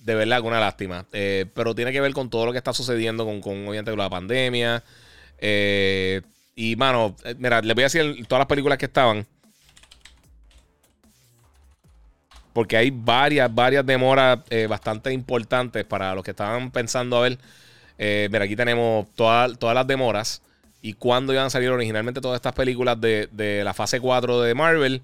de 0.00 0.14
verdad 0.14 0.42
una 0.42 0.60
lástima. 0.60 1.06
pero 1.10 1.74
tiene 1.74 1.92
que 1.92 2.00
ver 2.00 2.12
con 2.12 2.28
todo 2.30 2.46
lo 2.46 2.52
que 2.52 2.58
está 2.58 2.72
sucediendo 2.74 3.24
con, 3.24 3.40
con 3.40 3.54
obviamente, 3.68 3.90
con 3.90 3.98
la 3.98 4.10
pandemia. 4.10 4.84
Y, 6.60 6.74
mano, 6.74 7.14
eh, 7.22 7.36
mira, 7.38 7.60
les 7.62 7.72
voy 7.72 7.84
a 7.84 7.86
decir 7.86 8.26
todas 8.26 8.40
las 8.40 8.48
películas 8.48 8.78
que 8.78 8.86
estaban. 8.86 9.24
Porque 12.52 12.76
hay 12.76 12.90
varias, 12.90 13.54
varias 13.54 13.86
demoras 13.86 14.40
eh, 14.50 14.66
bastante 14.66 15.12
importantes 15.12 15.84
para 15.84 16.16
los 16.16 16.24
que 16.24 16.32
estaban 16.32 16.72
pensando 16.72 17.16
a 17.16 17.20
ver. 17.20 17.38
Eh, 17.96 18.28
mira, 18.32 18.44
aquí 18.44 18.56
tenemos 18.56 19.06
todas 19.14 19.56
las 19.60 19.86
demoras 19.86 20.42
y 20.82 20.94
cuándo 20.94 21.32
iban 21.32 21.46
a 21.46 21.50
salir 21.50 21.70
originalmente 21.70 22.20
todas 22.20 22.38
estas 22.38 22.54
películas 22.54 23.00
de, 23.00 23.62
la 23.62 23.72
fase 23.72 24.00
4 24.00 24.40
de 24.40 24.54
Marvel. 24.56 25.00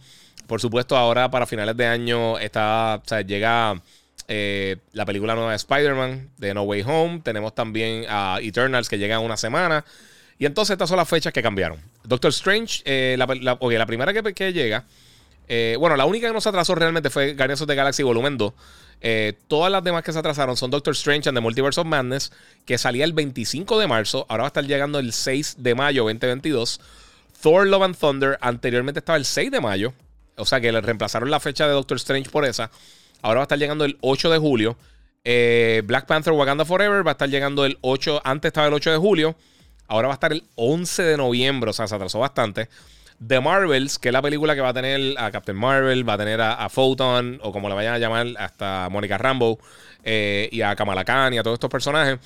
Por 0.48 0.60
supuesto, 0.60 0.96
ahora 0.96 1.30
para 1.30 1.46
finales 1.46 1.76
de 1.76 1.86
año 1.86 2.36
está, 2.36 3.00
llega 3.24 3.80
la 4.26 5.06
película 5.06 5.36
nueva 5.36 5.50
de 5.50 5.56
Spider-Man 5.56 6.30
de 6.36 6.52
No 6.52 6.62
Way 6.62 6.82
Home. 6.84 7.20
Tenemos 7.22 7.54
también 7.54 8.06
a 8.08 8.38
Eternals 8.42 8.88
que 8.88 8.98
llega 8.98 9.14
en 9.14 9.22
una 9.22 9.36
semana. 9.36 9.84
Y 10.38 10.46
entonces 10.46 10.74
estas 10.74 10.88
son 10.88 10.96
las 10.96 11.08
fechas 11.08 11.32
que 11.32 11.42
cambiaron. 11.42 11.78
Doctor 12.02 12.30
Strange, 12.30 12.82
eh, 12.84 13.16
la, 13.16 13.26
primera 13.86 14.12
que, 14.12 14.52
llega, 14.52 14.84
eh, 15.48 15.76
bueno, 15.78 15.96
la 15.96 16.04
única 16.06 16.28
que 16.28 16.32
no 16.32 16.40
se 16.40 16.48
atrasó 16.48 16.74
realmente 16.74 17.10
fue 17.10 17.34
Guardians 17.34 17.60
of 17.60 17.68
the 17.68 17.74
Galaxy 17.74 18.02
Volumen 18.02 18.36
2. 18.36 18.52
Eh, 19.00 19.34
todas 19.48 19.70
las 19.70 19.84
demás 19.84 20.02
que 20.02 20.12
se 20.12 20.18
atrasaron 20.18 20.56
son 20.56 20.70
Doctor 20.70 20.92
Strange 20.94 21.28
and 21.28 21.36
the 21.36 21.40
Multiverse 21.40 21.80
of 21.80 21.86
Madness, 21.86 22.32
que 22.64 22.78
salía 22.78 23.04
el 23.04 23.12
25 23.12 23.78
de 23.78 23.86
marzo, 23.86 24.26
ahora 24.28 24.42
va 24.42 24.46
a 24.46 24.48
estar 24.48 24.64
llegando 24.64 24.98
el 24.98 25.12
6 25.12 25.56
de 25.58 25.74
mayo 25.74 26.04
2022. 26.04 26.80
Thor 27.40 27.66
Love 27.66 27.82
and 27.82 27.96
Thunder, 27.96 28.38
anteriormente 28.40 29.00
estaba 29.00 29.18
el 29.18 29.26
6 29.26 29.50
de 29.50 29.60
mayo, 29.60 29.92
o 30.36 30.46
sea 30.46 30.60
que 30.60 30.72
le 30.72 30.80
reemplazaron 30.80 31.30
la 31.30 31.38
fecha 31.38 31.66
de 31.66 31.74
Doctor 31.74 31.98
Strange 31.98 32.30
por 32.30 32.44
esa. 32.44 32.70
Ahora 33.22 33.38
va 33.38 33.42
a 33.42 33.44
estar 33.44 33.58
llegando 33.58 33.84
el 33.84 33.98
8 34.00 34.30
de 34.30 34.38
julio. 34.38 34.76
Black 35.84 36.06
Panther 36.06 36.32
Wakanda 36.32 36.64
Forever 36.64 37.06
va 37.06 37.12
a 37.12 37.12
estar 37.12 37.28
llegando 37.28 37.64
el 37.64 37.78
8, 37.82 38.22
antes 38.24 38.50
estaba 38.50 38.66
el 38.66 38.74
8 38.74 38.90
de 38.90 38.96
julio. 38.96 39.36
Ahora 39.86 40.08
va 40.08 40.14
a 40.14 40.16
estar 40.16 40.32
el 40.32 40.44
11 40.54 41.02
de 41.02 41.16
noviembre, 41.16 41.70
o 41.70 41.72
sea, 41.72 41.86
se 41.86 41.94
atrasó 41.94 42.18
bastante. 42.18 42.68
The 43.26 43.40
Marvels, 43.40 43.98
que 43.98 44.08
es 44.08 44.12
la 44.12 44.22
película 44.22 44.54
que 44.54 44.60
va 44.60 44.70
a 44.70 44.74
tener 44.74 45.18
a 45.18 45.30
Captain 45.30 45.56
Marvel, 45.56 46.08
va 46.08 46.14
a 46.14 46.18
tener 46.18 46.40
a, 46.40 46.68
Photon, 46.68 47.38
o 47.42 47.52
como 47.52 47.68
le 47.68 47.74
vayan 47.74 47.94
a 47.94 47.98
llamar, 47.98 48.26
hasta 48.38 48.88
Mónica 48.90 49.18
Rambo, 49.18 49.58
eh, 50.02 50.48
y 50.52 50.62
a 50.62 50.74
Kamala 50.76 51.04
Khan 51.04 51.34
y 51.34 51.38
a 51.38 51.42
todos 51.42 51.56
estos 51.56 51.70
personajes. 51.70 52.18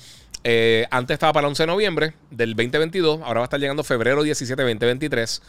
Eh, 0.43 0.87
antes 0.89 1.15
estaba 1.15 1.33
para 1.33 1.47
el 1.47 1.49
11 1.49 1.63
de 1.63 1.67
noviembre 1.67 2.13
del 2.31 2.55
2022, 2.55 3.21
ahora 3.21 3.41
va 3.41 3.43
a 3.43 3.45
estar 3.45 3.59
llegando 3.59 3.83
febrero 3.83 4.23
17, 4.23 4.61
2023. 4.61 5.41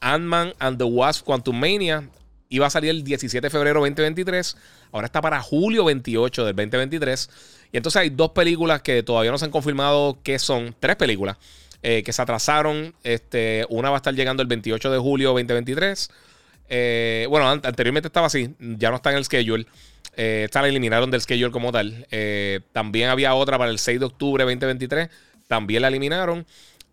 Ant-Man 0.00 0.54
and 0.60 0.78
the 0.78 0.84
Wasp 0.84 1.24
Quantum 1.24 1.58
Mania 1.58 2.08
iba 2.48 2.66
a 2.66 2.70
salir 2.70 2.90
el 2.90 3.02
17 3.02 3.44
de 3.44 3.50
febrero 3.50 3.80
2023, 3.80 4.56
ahora 4.92 5.06
está 5.06 5.20
para 5.20 5.40
julio 5.42 5.84
28 5.84 6.44
del 6.44 6.56
2023. 6.56 7.30
Y 7.72 7.76
entonces 7.76 8.00
hay 8.00 8.10
dos 8.10 8.30
películas 8.30 8.82
que 8.82 9.02
todavía 9.02 9.30
no 9.30 9.38
se 9.38 9.44
han 9.44 9.50
confirmado 9.50 10.18
que 10.22 10.38
son, 10.38 10.74
tres 10.78 10.96
películas 10.96 11.36
eh, 11.82 12.02
que 12.02 12.12
se 12.12 12.22
atrasaron. 12.22 12.94
Este, 13.04 13.66
una 13.68 13.90
va 13.90 13.96
a 13.96 13.98
estar 13.98 14.14
llegando 14.14 14.42
el 14.42 14.48
28 14.48 14.90
de 14.90 14.98
julio 14.98 15.28
2023. 15.28 16.10
Eh, 16.70 17.26
bueno, 17.28 17.48
anteriormente 17.48 18.08
estaba 18.08 18.26
así, 18.26 18.54
ya 18.58 18.90
no 18.90 18.96
está 18.96 19.10
en 19.10 19.16
el 19.16 19.24
schedule. 19.24 19.66
Eh, 20.16 20.42
esta 20.46 20.62
la 20.62 20.68
eliminaron 20.68 21.10
del 21.10 21.20
schedule 21.20 21.50
como 21.52 21.72
tal. 21.72 22.06
Eh, 22.10 22.60
también 22.72 23.08
había 23.08 23.34
otra 23.34 23.56
para 23.56 23.70
el 23.70 23.78
6 23.78 24.00
de 24.00 24.06
octubre 24.06 24.44
2023, 24.44 25.08
también 25.46 25.82
la 25.82 25.88
eliminaron. 25.88 26.46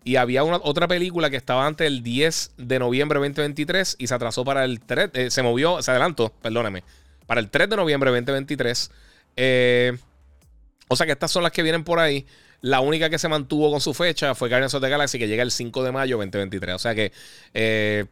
Y 0.04 0.14
había 0.16 0.44
una, 0.44 0.58
otra 0.58 0.86
película 0.86 1.28
que 1.28 1.36
estaba 1.36 1.66
antes 1.66 1.88
el 1.88 2.04
10 2.04 2.52
de 2.56 2.78
noviembre 2.78 3.18
2023 3.18 3.96
y 3.98 4.06
se 4.06 4.14
atrasó 4.14 4.44
para 4.44 4.64
el 4.64 4.80
3, 4.80 5.34
se 5.34 5.42
movió, 5.42 5.82
se 5.82 5.90
adelantó, 5.90 6.32
perdóname, 6.40 6.84
para 7.26 7.40
el 7.40 7.50
3 7.50 7.68
de 7.68 7.76
noviembre 7.76 8.10
2023. 8.12 8.92
Eh, 9.34 9.98
o 10.88 10.96
sea 10.96 11.06
que 11.06 11.12
estas 11.12 11.30
son 11.30 11.42
las 11.42 11.52
que 11.52 11.62
vienen 11.62 11.84
por 11.84 11.98
ahí. 11.98 12.26
La 12.60 12.80
única 12.80 13.10
que 13.10 13.18
se 13.18 13.28
mantuvo 13.28 13.70
con 13.70 13.80
su 13.80 13.92
fecha 13.94 14.34
fue 14.34 14.48
Guardians 14.48 14.74
of 14.74 14.82
the 14.82 14.88
Galaxy, 14.88 15.18
que 15.18 15.28
llega 15.28 15.42
el 15.42 15.50
5 15.50 15.84
de 15.84 15.92
mayo 15.92 16.16
2023. 16.16 16.74
O 16.74 16.78
sea 16.78 16.94
que 16.94 17.12
eh, 17.54 18.06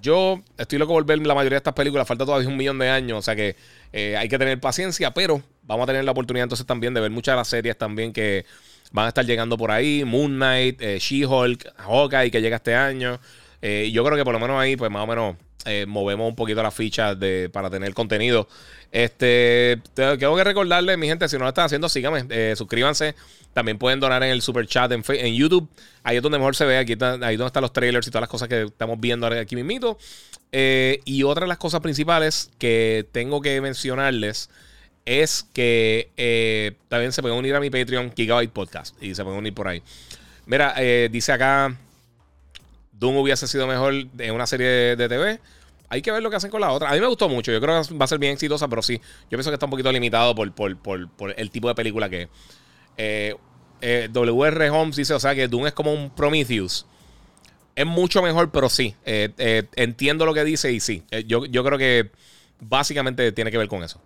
yo 0.00 0.42
estoy 0.58 0.78
loco 0.78 0.92
por 0.92 1.04
ver 1.06 1.24
la 1.26 1.34
mayoría 1.34 1.56
de 1.56 1.58
estas 1.58 1.74
películas. 1.74 2.06
Falta 2.06 2.24
todavía 2.24 2.48
un 2.48 2.56
millón 2.56 2.78
de 2.78 2.88
años. 2.88 3.18
O 3.18 3.22
sea 3.22 3.36
que 3.36 3.56
eh, 3.92 4.16
hay 4.16 4.28
que 4.28 4.38
tener 4.38 4.58
paciencia, 4.60 5.12
pero 5.12 5.42
vamos 5.62 5.84
a 5.84 5.86
tener 5.86 6.04
la 6.04 6.10
oportunidad 6.10 6.44
entonces 6.44 6.66
también 6.66 6.94
de 6.94 7.00
ver 7.00 7.10
muchas 7.10 7.34
de 7.34 7.36
las 7.36 7.48
series 7.48 7.78
también 7.78 8.12
que 8.12 8.44
van 8.92 9.06
a 9.06 9.08
estar 9.08 9.24
llegando 9.24 9.56
por 9.56 9.70
ahí. 9.70 10.04
Moon 10.04 10.34
Knight, 10.34 10.80
eh, 10.82 10.98
She-Hulk, 10.98 11.74
Hawkeye, 11.76 12.30
que 12.30 12.40
llega 12.40 12.56
este 12.56 12.74
año. 12.74 13.20
yo 13.62 14.04
creo 14.04 14.16
que 14.16 14.24
por 14.24 14.34
lo 14.34 14.40
menos 14.40 14.60
ahí, 14.60 14.76
pues 14.76 14.90
más 14.90 15.04
o 15.04 15.06
menos 15.06 15.36
eh, 15.66 15.86
movemos 15.86 16.28
un 16.28 16.36
poquito 16.36 16.62
las 16.62 16.74
fichas 16.74 17.18
de, 17.18 17.48
para 17.52 17.70
tener 17.70 17.94
contenido. 17.94 18.48
Este, 18.92 19.80
tengo 19.94 20.36
que 20.36 20.44
recordarles, 20.44 20.98
mi 20.98 21.06
gente, 21.06 21.28
si 21.28 21.36
no 21.36 21.44
lo 21.44 21.48
están 21.48 21.66
haciendo, 21.66 21.88
síganme, 21.88 22.26
eh, 22.28 22.54
suscríbanse. 22.56 23.14
También 23.52 23.78
pueden 23.78 23.98
donar 23.98 24.22
en 24.22 24.30
el 24.30 24.42
super 24.42 24.66
chat 24.66 24.92
en, 24.92 25.34
YouTube. 25.34 25.68
Ahí 26.02 26.16
es 26.16 26.22
donde 26.22 26.38
mejor 26.38 26.54
se 26.54 26.64
ve. 26.64 26.78
Aquí 26.78 26.92
ahí 26.92 27.36
donde 27.36 27.46
están 27.46 27.62
los 27.62 27.72
trailers 27.72 28.06
y 28.06 28.10
todas 28.10 28.22
las 28.22 28.28
cosas 28.28 28.48
que 28.48 28.64
estamos 28.64 29.00
viendo 29.00 29.26
aquí 29.26 29.56
mismito. 29.56 29.98
Eh, 30.52 31.00
y 31.04 31.22
otra 31.22 31.42
de 31.42 31.48
las 31.48 31.58
cosas 31.58 31.80
principales 31.80 32.50
que 32.58 33.06
tengo 33.12 33.40
que 33.40 33.60
mencionarles 33.60 34.50
es 35.06 35.46
que 35.52 36.76
también 36.88 37.12
se 37.12 37.22
pueden 37.22 37.38
unir 37.38 37.54
a 37.54 37.60
mi 37.60 37.70
Patreon, 37.70 38.12
Gigabyte 38.14 38.52
Podcast, 38.52 39.00
y 39.02 39.14
se 39.14 39.22
pueden 39.22 39.38
unir 39.38 39.54
por 39.54 39.68
ahí. 39.68 39.82
Mira, 40.46 40.74
dice 41.10 41.32
acá, 41.32 41.76
Doom 42.98 43.16
hubiese 43.16 43.46
sido 43.46 43.66
mejor 43.66 43.94
en 43.94 44.34
una 44.34 44.46
serie 44.46 44.96
de, 44.96 45.08
TV. 45.08 45.40
Hay 45.88 46.02
que 46.02 46.10
ver 46.10 46.22
lo 46.22 46.30
que 46.30 46.36
hacen 46.36 46.50
con 46.50 46.60
la 46.60 46.72
otra. 46.72 46.90
A 46.90 46.94
mí 46.94 47.00
me 47.00 47.06
gustó 47.06 47.28
mucho. 47.28 47.52
Yo 47.52 47.60
creo 47.60 47.82
que 47.82 47.94
va 47.94 48.04
a 48.04 48.08
ser 48.08 48.18
bien 48.18 48.32
exitosa, 48.32 48.68
pero 48.68 48.82
sí. 48.82 48.98
Yo 48.98 49.30
pienso 49.30 49.50
que 49.50 49.54
está 49.54 49.66
un 49.66 49.70
poquito 49.70 49.92
limitado 49.92 50.34
por, 50.34 50.52
el 51.36 51.50
tipo 51.50 51.68
de 51.68 51.74
película 51.74 52.08
que 52.08 52.28
es. 52.96 53.36
WR 54.12 54.70
Holmes 54.70 54.96
dice, 54.96 55.14
o 55.14 55.20
sea, 55.20 55.34
que 55.34 55.46
Doom 55.46 55.66
es 55.66 55.72
como 55.72 55.92
un 55.92 56.10
Prometheus 56.10 56.86
es 57.76 57.86
mucho 57.86 58.22
mejor, 58.22 58.50
pero 58.50 58.68
sí. 58.68 58.94
Eh, 59.04 59.30
eh, 59.38 59.64
entiendo 59.76 60.26
lo 60.26 60.34
que 60.34 60.44
dice 60.44 60.72
y 60.72 60.80
sí. 60.80 61.02
Eh, 61.10 61.24
yo, 61.26 61.44
yo, 61.46 61.64
creo 61.64 61.78
que 61.78 62.10
básicamente 62.60 63.32
tiene 63.32 63.50
que 63.50 63.58
ver 63.58 63.68
con 63.68 63.82
eso. 63.82 64.00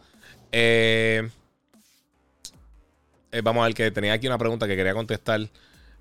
vamos 3.43 3.63
a 3.63 3.67
ver 3.67 3.75
que 3.75 3.91
tenía 3.91 4.15
aquí 4.15 4.27
una 4.27 4.39
pregunta 4.39 4.67
que 4.67 4.77
quería 4.77 4.95
contestar. 4.95 5.49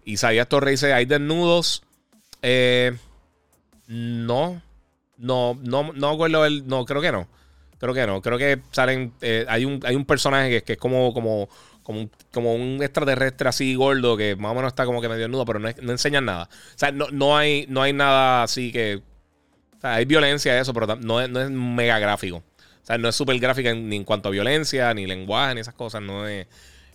Isaías 0.05 0.47
Torres 0.47 0.79
dice: 0.79 0.93
¿Hay 0.93 1.05
desnudos? 1.05 1.83
No. 3.87 4.61
No, 5.17 5.57
no, 5.61 5.93
no 5.93 6.09
acuerdo. 6.09 6.45
El, 6.45 6.67
no, 6.67 6.85
creo 6.85 7.01
que 7.01 7.11
no. 7.11 7.27
Creo 7.79 7.93
que 7.93 8.07
no. 8.07 8.21
Creo 8.21 8.37
que 8.37 8.61
salen. 8.71 9.13
hay, 9.47 9.65
un, 9.65 9.79
hay 9.83 9.95
un 9.95 10.05
personaje 10.05 10.49
que, 10.49 10.63
que 10.63 10.73
es 10.73 10.79
como, 10.79 11.13
como 11.13 11.49
como 12.33 12.53
un, 12.53 12.79
extraterrestre 12.83 13.47
así 13.47 13.75
gordo 13.75 14.17
que 14.17 14.35
más 14.35 14.51
o 14.51 14.55
menos 14.55 14.69
está 14.69 14.85
como 14.85 15.01
que 15.01 15.07
medio 15.07 15.27
nudo, 15.29 15.45
pero 15.45 15.59
no, 15.59 15.69
no 15.81 15.91
enseñan 15.91 16.25
nada. 16.25 16.49
O 16.51 16.77
sea, 16.77 16.91
no, 16.91 17.07
no, 17.11 17.37
hay, 17.37 17.65
no 17.69 17.81
hay 17.81 17.93
nada 17.93 18.43
así 18.43 18.71
que. 18.71 19.01
O 19.77 19.79
sea, 19.79 19.95
hay 19.95 20.05
violencia, 20.05 20.59
eso, 20.59 20.73
pero 20.73 20.95
no 20.97 21.21
es, 21.21 21.29
no 21.29 21.41
es 21.41 21.49
mega 21.49 21.99
gráfico. 21.99 22.37
O 22.37 22.85
sea, 22.85 22.97
no 22.97 23.07
es 23.07 23.15
súper 23.15 23.39
gráfica 23.39 23.73
ni 23.73 23.95
en 23.95 24.03
cuanto 24.03 24.29
a 24.29 24.31
violencia, 24.31 24.93
ni 24.93 25.05
lenguaje, 25.05 25.55
ni 25.55 25.61
esas 25.61 25.75
cosas. 25.75 26.01
No 26.01 26.27
es. 26.27 26.47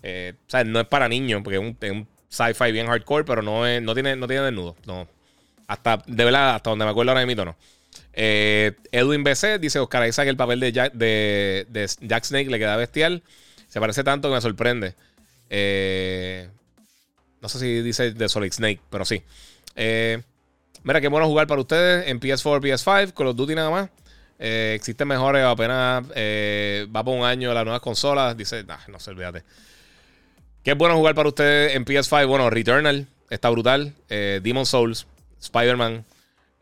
Eh, 0.03 0.35
o 0.47 0.51
sea, 0.51 0.65
no 0.65 0.81
es 0.81 0.87
para 0.87 1.09
niños, 1.09 1.43
porque 1.43 1.59
es 1.59 1.63
un, 1.63 2.09
sci-fi 2.29 2.73
bien 2.73 2.87
hardcore, 2.87 3.25
pero 3.25 3.41
no, 3.43 3.67
es, 3.67 3.81
no, 3.83 3.95
tiene, 3.95 4.17
no 4.17 4.27
tiene 4.27 4.43
desnudo. 4.43 4.77
No. 4.87 5.09
Hasta, 5.73 6.03
de 6.07 6.25
verdad, 6.25 6.57
hasta 6.57 6.69
donde 6.69 6.85
me 6.85 6.91
acuerdo 6.91 7.13
ahora 7.13 7.25
mismo, 7.25 7.47
no. 7.47 7.57
Eh, 8.13 8.73
Edwin 8.91 9.25
BC 9.25 9.59
dice: 9.59 9.79
Oscar 9.79 10.07
Isaac, 10.07 10.29
el 10.29 10.37
papel 10.37 10.61
de 10.61 10.71
Jack, 10.71 10.93
de, 10.93 11.67
Jack 12.03 12.25
Snake 12.25 12.51
le 12.51 12.59
queda 12.59 12.77
bestial. 12.77 13.23
Se 13.69 13.81
parece 13.81 14.05
tanto 14.05 14.29
que 14.29 14.35
me 14.35 14.41
sorprende. 14.43 14.95
Eh, 15.49 16.47
no 17.41 17.49
sé 17.49 17.59
si 17.59 17.81
dice 17.81 18.13
de 18.13 18.29
Solid 18.29 18.53
Snake, 18.53 18.81
pero 18.91 19.07
sí. 19.07 19.23
Eh, 19.75 20.21
mira, 20.83 21.01
qué 21.01 21.09
bueno 21.09 21.27
jugar 21.27 21.47
para 21.47 21.63
ustedes 21.63 22.07
en 22.09 22.21
PS4, 22.21 22.61
PS5, 22.61 23.15
Call 23.15 23.29
of 23.29 23.37
Duty 23.37 23.55
nada 23.55 23.71
más. 23.71 23.89
Eh, 24.39 24.75
existen 24.77 25.09
mejores, 25.09 25.43
apenas 25.43 26.05
va 26.05 27.05
por 27.05 27.17
un 27.17 27.25
año 27.25 27.55
las 27.55 27.65
nuevas 27.65 27.81
consolas. 27.81 28.37
Dice, 28.37 28.63
no 28.89 29.01
sé, 29.01 29.11
olvídate. 29.11 29.43
Qué 30.63 30.75
bueno 30.75 30.97
jugar 30.97 31.15
para 31.15 31.31
ustedes 31.31 31.75
en 31.75 31.87
PS5. 31.87 32.27
Bueno, 32.27 32.51
Returnal 32.51 33.07
está 33.31 33.49
brutal. 33.49 33.95
Demon 34.09 34.67
Souls, 34.67 35.07
Spider-Man. 35.43 36.05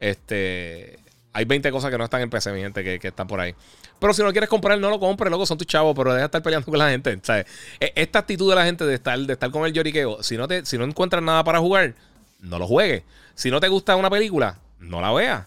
Este, 0.01 0.99
hay 1.33 1.45
20 1.45 1.71
cosas 1.71 1.91
que 1.91 1.99
no 1.99 2.05
están 2.05 2.23
en 2.23 2.31
PC, 2.31 2.53
mi 2.53 2.61
gente, 2.61 2.99
que 2.99 3.09
están 3.09 3.27
por 3.29 3.39
ahí. 3.39 3.55
Pero 4.01 4.15
si 4.15 4.23
no 4.23 4.33
quieres 4.33 4.49
comprar, 4.49 4.79
no 4.79 4.89
lo 4.89 4.99
compres, 4.99 5.31
loco, 5.31 5.45
son 5.45 5.59
tus 5.59 5.67
chavos, 5.67 5.95
pero 5.95 6.11
deja 6.11 6.21
de 6.21 6.27
estar 6.27 6.43
peleando 6.43 6.67
con 6.71 6.79
la 6.79 6.89
gente. 6.89 7.17
¿sabes? 7.23 7.47
E, 7.79 7.93
esta 7.95 8.21
actitud 8.21 8.49
de 8.49 8.57
la 8.57 8.65
gente 8.65 8.85
de 8.85 8.95
estar, 8.95 9.19
de 9.19 9.33
estar 9.33 9.51
con 9.51 9.67
el 9.67 9.73
lloriqueo, 9.73 10.23
si 10.23 10.37
no, 10.37 10.49
te, 10.49 10.65
si 10.65 10.79
no 10.79 10.85
encuentras 10.85 11.23
nada 11.23 11.45
para 11.45 11.61
jugar, 11.61 11.95
no 12.41 12.59
lo 12.59 12.67
juegues. 12.67 13.03
Si 13.35 13.51
no 13.51 13.61
te 13.61 13.69
gusta 13.69 13.95
una 13.97 14.11
película, 14.11 14.59
no 14.81 15.01
la 15.01 15.13
veas. 15.13 15.47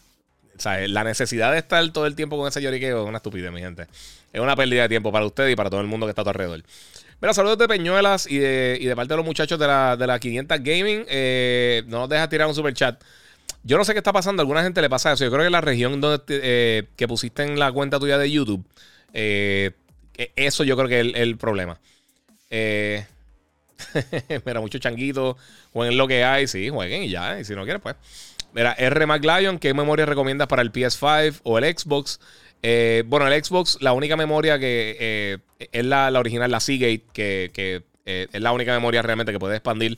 ¿Sabes? 0.58 0.90
La 0.92 1.04
necesidad 1.04 1.52
de 1.52 1.58
estar 1.58 1.92
todo 1.92 2.06
el 2.06 2.16
tiempo 2.16 2.38
con 2.38 2.48
ese 2.48 2.62
lloriqueo 2.62 3.02
es 3.02 3.10
una 3.10 3.18
estupidez, 3.18 3.52
mi 3.52 3.60
gente. 3.60 3.88
Es 4.32 4.40
una 4.40 4.56
pérdida 4.56 4.84
de 4.84 4.90
tiempo 4.90 5.12
para 5.12 5.26
usted 5.26 5.50
y 5.50 5.56
para 5.56 5.70
todo 5.70 5.82
el 5.82 5.88
mundo 5.88 6.06
que 6.06 6.12
está 6.12 6.22
a 6.22 6.26
tu 6.26 6.30
alrededor. 6.30 6.62
Mira, 7.20 7.34
saludos 7.34 7.58
de 7.58 7.68
Peñuelas 7.68 8.30
y 8.30 8.38
de, 8.38 8.78
y 8.80 8.86
de 8.86 8.96
parte 8.96 9.14
de 9.14 9.18
los 9.18 9.26
muchachos 9.26 9.58
de 9.58 9.66
la, 9.66 9.98
de 9.98 10.06
la 10.06 10.20
500 10.20 10.60
Gaming. 10.62 11.06
Eh, 11.08 11.84
no 11.88 12.00
nos 12.00 12.10
dejas 12.10 12.30
tirar 12.30 12.48
un 12.48 12.54
super 12.54 12.74
chat. 12.74 13.02
Yo 13.64 13.78
no 13.78 13.86
sé 13.86 13.94
qué 13.94 14.00
está 14.00 14.14
pasando. 14.14 14.42
A 14.42 14.44
alguna 14.44 14.64
gente 14.64 14.82
le 14.82 14.90
pasa 14.90 15.14
eso. 15.14 15.24
Yo 15.24 15.32
creo 15.32 15.44
que 15.44 15.50
la 15.50 15.62
región 15.62 16.02
donde 16.02 16.24
eh, 16.28 16.84
que 16.96 17.08
pusiste 17.08 17.44
en 17.44 17.58
la 17.58 17.72
cuenta 17.72 18.00
tuya 18.00 18.18
de 18.18 18.30
YouTube, 18.30 18.64
eh, 19.14 19.72
e, 20.18 20.32
eso 20.36 20.64
yo 20.64 20.76
creo 20.76 20.90
que 20.90 21.00
es 21.00 21.16
el, 21.16 21.38
problema. 21.38 21.80
Eh, 22.50 23.06
mira, 24.46 24.60
muchos 24.60 24.82
changuitos. 24.82 25.38
Jueguen 25.72 25.98
lo 25.98 26.08
que 26.08 26.24
hay. 26.24 26.48
Sí, 26.48 26.70
jueguen 26.70 27.04
y 27.04 27.10
ya. 27.10 27.40
Y 27.40 27.46
si 27.46 27.56
no 27.56 27.64
quieres, 27.64 27.82
pues. 27.82 27.96
Mira, 28.54 28.74
R. 28.74 29.06
McLion, 29.08 29.58
¿qué 29.58 29.74
memoria 29.74 30.06
recomiendas 30.06 30.48
para 30.48 30.62
el 30.62 30.72
PS5 30.72 31.40
o 31.44 31.58
el 31.58 31.78
Xbox? 31.78 32.20
bueno, 33.06 33.28
el 33.28 33.44
Xbox, 33.44 33.80
la 33.82 33.92
única 33.92 34.16
memoria 34.16 34.58
que 34.58 35.42
es 35.60 35.86
la, 35.86 36.10
original, 36.18 36.50
la 36.50 36.62
Seagate, 36.62 37.04
que, 37.12 37.52
que 37.54 37.84
es 38.06 38.42
la 38.42 38.54
única 38.54 38.72
memoria 38.72 39.02
realmente 39.02 39.34
que 39.34 39.40
puede 39.40 39.56
expandir 39.58 39.98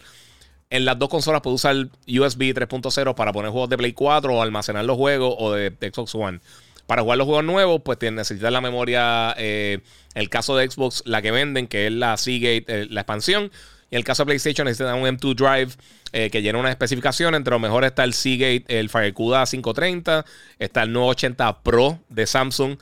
en 0.69 0.85
las 0.85 0.97
dos 0.97 1.09
consolas 1.09 1.41
puedes 1.41 1.55
usar 1.55 1.75
USB 2.07 2.53
3.0 2.53 3.15
para 3.15 3.31
poner 3.31 3.51
juegos 3.51 3.69
de 3.69 3.77
Play 3.77 3.93
4 3.93 4.33
o 4.33 4.41
almacenar 4.41 4.85
los 4.85 4.97
juegos 4.97 5.35
o 5.37 5.53
de, 5.53 5.69
Xbox 5.69 6.15
One. 6.15 6.39
Para 6.87 7.01
jugar 7.01 7.17
los 7.17 7.25
juegos 7.25 7.43
nuevos, 7.43 7.81
pues 7.83 7.99
necesitas 8.11 8.51
la 8.51 8.61
memoria. 8.61 9.33
Eh, 9.37 9.79
en 10.13 10.21
el 10.21 10.29
caso 10.29 10.55
de 10.55 10.69
Xbox, 10.69 11.03
la 11.05 11.21
que 11.21 11.31
venden, 11.31 11.67
que 11.67 11.87
es 11.87 11.93
la 11.93 12.15
Seagate, 12.17 12.65
eh, 12.67 12.87
la 12.89 13.01
expansión. 13.01 13.51
Y 13.89 13.95
en 13.95 13.99
el 13.99 14.03
caso 14.03 14.23
de 14.23 14.27
PlayStation, 14.27 14.65
necesitas 14.65 14.95
un 14.95 15.03
M2 15.03 15.35
Drive 15.35 15.73
eh, 16.13 16.29
que 16.29 16.41
llena 16.41 16.59
una 16.59 16.69
especificación. 16.69 17.33
Entre 17.33 17.51
lo 17.51 17.59
mejor 17.59 17.85
está 17.85 18.03
el 18.03 18.13
Seagate, 18.13 18.65
el 18.67 18.89
FireCuda 18.89 19.45
530. 19.45 20.25
Está 20.59 20.83
el 20.83 20.91
980 20.91 21.63
Pro 21.63 21.99
de 22.09 22.27
Samsung. 22.27 22.77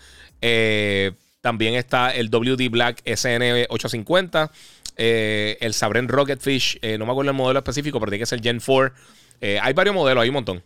también 1.42 1.76
está 1.76 2.12
el 2.12 2.30
WD 2.30 2.70
Black 2.70 3.02
SN 3.06 3.68
850. 3.70 4.52
Eh, 4.96 5.58
el 5.60 5.74
Sabren 5.74 6.08
Rocketfish, 6.08 6.80
eh, 6.82 6.98
no 6.98 7.06
me 7.06 7.12
acuerdo 7.12 7.32
el 7.32 7.38
modelo 7.38 7.60
específico, 7.60 8.00
pero 8.00 8.12
tiene 8.12 8.22
que 8.22 8.26
ser 8.26 8.42
Gen 8.42 8.62
4. 8.64 8.94
Eh, 9.42 9.60
hay 9.62 9.74
varios 9.74 9.96
modelos, 9.96 10.22
hay 10.22 10.30
un 10.30 10.36
montón. 10.36 10.64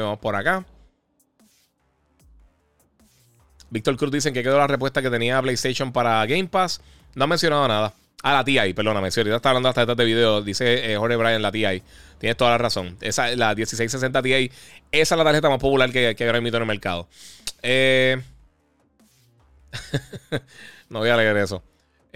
vamos 0.00 0.18
por 0.18 0.36
acá. 0.36 0.64
Víctor 3.70 3.96
Cruz 3.96 4.12
dicen 4.12 4.32
que 4.32 4.42
quedó 4.42 4.58
la 4.58 4.66
respuesta 4.66 5.02
que 5.02 5.10
tenía 5.10 5.40
PlayStation 5.42 5.92
para 5.92 6.24
Game 6.26 6.46
Pass. 6.46 6.80
No 7.14 7.24
ha 7.24 7.26
mencionado 7.26 7.66
nada. 7.66 7.92
Ah, 8.22 8.34
la 8.34 8.44
TI, 8.44 8.72
perdóname. 8.72 9.10
Si 9.10 9.20
ahorita 9.20 9.36
está 9.36 9.50
hablando 9.50 9.68
hasta 9.68 9.84
de 9.84 10.04
video, 10.04 10.42
dice 10.42 10.96
Jorge 10.96 11.16
Bryan, 11.16 11.42
la 11.42 11.50
TI. 11.50 11.82
Tienes 12.18 12.36
toda 12.36 12.52
la 12.52 12.58
razón. 12.58 12.96
Esa, 13.00 13.34
la 13.36 13.54
1660 13.54 14.22
Ti, 14.22 14.50
esa 14.92 15.14
es 15.14 15.18
la 15.18 15.24
tarjeta 15.24 15.50
más 15.50 15.58
popular 15.58 15.90
que, 15.90 16.14
que 16.14 16.24
ahora 16.24 16.38
en 16.38 16.46
el 16.46 16.66
mercado. 16.66 17.08
no 20.88 21.00
voy 21.00 21.08
a 21.08 21.16
leer 21.16 21.36
eso. 21.38 21.62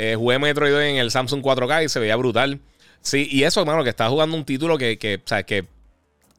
Eh, 0.00 0.14
jugué 0.16 0.38
Metroid 0.38 0.72
en 0.74 0.96
el 0.96 1.10
Samsung 1.10 1.42
4K 1.42 1.84
y 1.84 1.88
se 1.88 1.98
veía 1.98 2.14
brutal. 2.14 2.60
Sí, 3.00 3.28
y 3.32 3.42
eso, 3.42 3.60
hermano, 3.60 3.82
que 3.82 3.90
está 3.90 4.08
jugando 4.08 4.36
un 4.36 4.44
título 4.44 4.78
que, 4.78 4.96
que, 4.96 5.20
que 5.44 5.66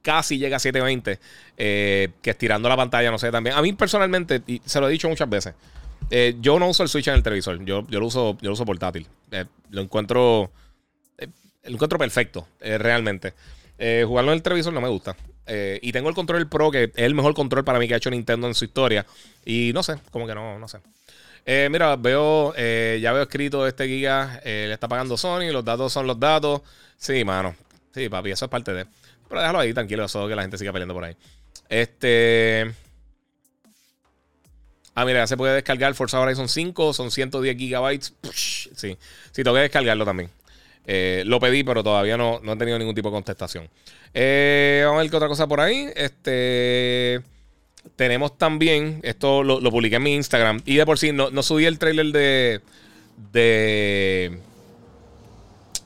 casi 0.02 0.38
llega 0.38 0.56
a 0.56 0.60
720, 0.60 1.20
eh, 1.58 2.10
que 2.22 2.30
estirando 2.30 2.70
la 2.70 2.78
pantalla, 2.78 3.12
no 3.12 3.20
sé, 3.20 3.30
también. 3.32 3.58
A 3.58 3.62
mí 3.62 3.74
personalmente, 3.74 4.42
y 4.48 4.62
se 4.64 4.80
lo 4.80 4.88
he 4.88 4.92
dicho 4.94 5.10
muchas 5.10 5.30
veces, 5.30 5.56
eh, 6.10 6.36
yo 6.40 6.58
no 6.58 6.70
uso 6.70 6.84
el 6.84 6.90
Switch 6.90 7.10
en 7.10 7.16
el 7.16 7.24
televisor, 7.24 7.64
yo, 7.66 7.86
yo, 7.90 8.00
lo, 8.00 8.06
uso, 8.06 8.38
yo 8.42 8.48
lo 8.48 8.54
uso 8.54 8.64
portátil. 8.64 9.06
lo 9.72 9.82
encuentro, 9.82 10.52
lo 11.18 11.74
encuentro 11.74 12.00
perfecto, 12.00 12.48
realmente. 12.62 13.34
jugarlo 13.78 14.32
en 14.32 14.38
el 14.38 14.42
televisor 14.42 14.72
no 14.72 14.80
me 14.80 14.88
gusta. 14.88 15.18
y 15.82 15.92
tengo 15.92 16.08
el 16.08 16.16
control 16.16 16.48
Pro, 16.48 16.72
que 16.72 16.84
es 16.84 16.92
el 16.96 17.14
mejor 17.14 17.34
control 17.34 17.66
para 17.66 17.78
mí 17.78 17.90
que 17.90 17.96
ha 17.96 17.98
hecho 17.98 18.10
Nintendo 18.10 18.48
en 18.48 18.56
su 18.56 18.64
historia. 18.64 19.06
Y 19.44 19.72
no 19.74 19.84
sé, 19.84 19.98
como 20.12 20.26
que 20.26 20.34
no, 20.34 20.58
no 20.58 20.68
sé. 20.70 20.80
Eh, 21.46 21.68
mira, 21.72 21.96
veo, 21.96 22.54
eh, 22.56 23.00
ya 23.02 23.12
veo 23.12 23.24
escrito 23.24 23.66
este 23.66 23.88
giga, 23.88 24.40
eh, 24.44 24.66
le 24.68 24.74
está 24.74 24.88
pagando 24.88 25.18
Sony, 25.18 25.52
los 25.52 25.66
datos 25.66 25.92
son 25.92 26.08
los 26.08 26.20
datos. 26.20 26.62
Sí, 26.98 27.24
mano. 27.24 27.56
Sí, 27.94 28.10
papi, 28.10 28.32
eso 28.32 28.46
es 28.46 28.52
parte 28.52 28.74
de. 28.74 28.86
Pero 29.28 29.42
déjalo 29.42 29.60
ahí, 29.60 29.74
tranquilo, 29.74 30.06
eso 30.06 30.28
que 30.28 30.36
la 30.36 30.42
gente 30.44 30.58
siga 30.58 30.72
peleando 30.72 30.94
por 30.94 31.06
ahí. 31.06 31.16
Este. 31.68 32.72
Ah, 34.96 35.06
mira, 35.06 35.26
se 35.28 35.38
puede 35.38 35.56
descargar 35.56 35.94
Forza 35.94 36.20
Horizon 36.20 36.50
5, 36.50 36.94
son 36.94 37.10
110 37.10 37.58
gigabytes. 37.58 38.14
sí, 38.34 38.98
sí, 39.32 39.44
tengo 39.44 39.56
que 39.56 39.62
descargarlo 39.62 40.06
también. 40.06 40.30
lo 41.26 41.40
pedí, 41.40 41.64
pero 41.64 41.84
todavía 41.84 42.18
no, 42.18 42.40
no 42.44 42.54
he 42.54 42.58
tenido 42.58 42.78
ningún 42.78 42.96
tipo 42.96 43.10
de 43.10 43.14
contestación. 43.14 43.64
vamos 44.14 44.98
a 44.98 45.02
ver 45.02 45.10
qué 45.10 45.16
otra 45.16 45.28
cosa 45.28 45.48
por 45.48 45.62
ahí. 45.62 45.90
Este. 45.96 47.22
Tenemos 47.96 48.38
también, 48.38 49.00
esto 49.04 49.44
lo, 49.44 49.60
publiqué 49.72 49.98
en 49.98 50.04
mi 50.04 50.16
Instagram. 50.16 50.62
Y 50.66 50.76
de 50.76 50.86
por 50.86 50.98
sí, 50.98 51.12
no, 51.12 51.44
subí 51.44 51.66
el 51.66 51.80
trailer 51.80 52.08
de. 52.08 52.62
De. 53.32 54.40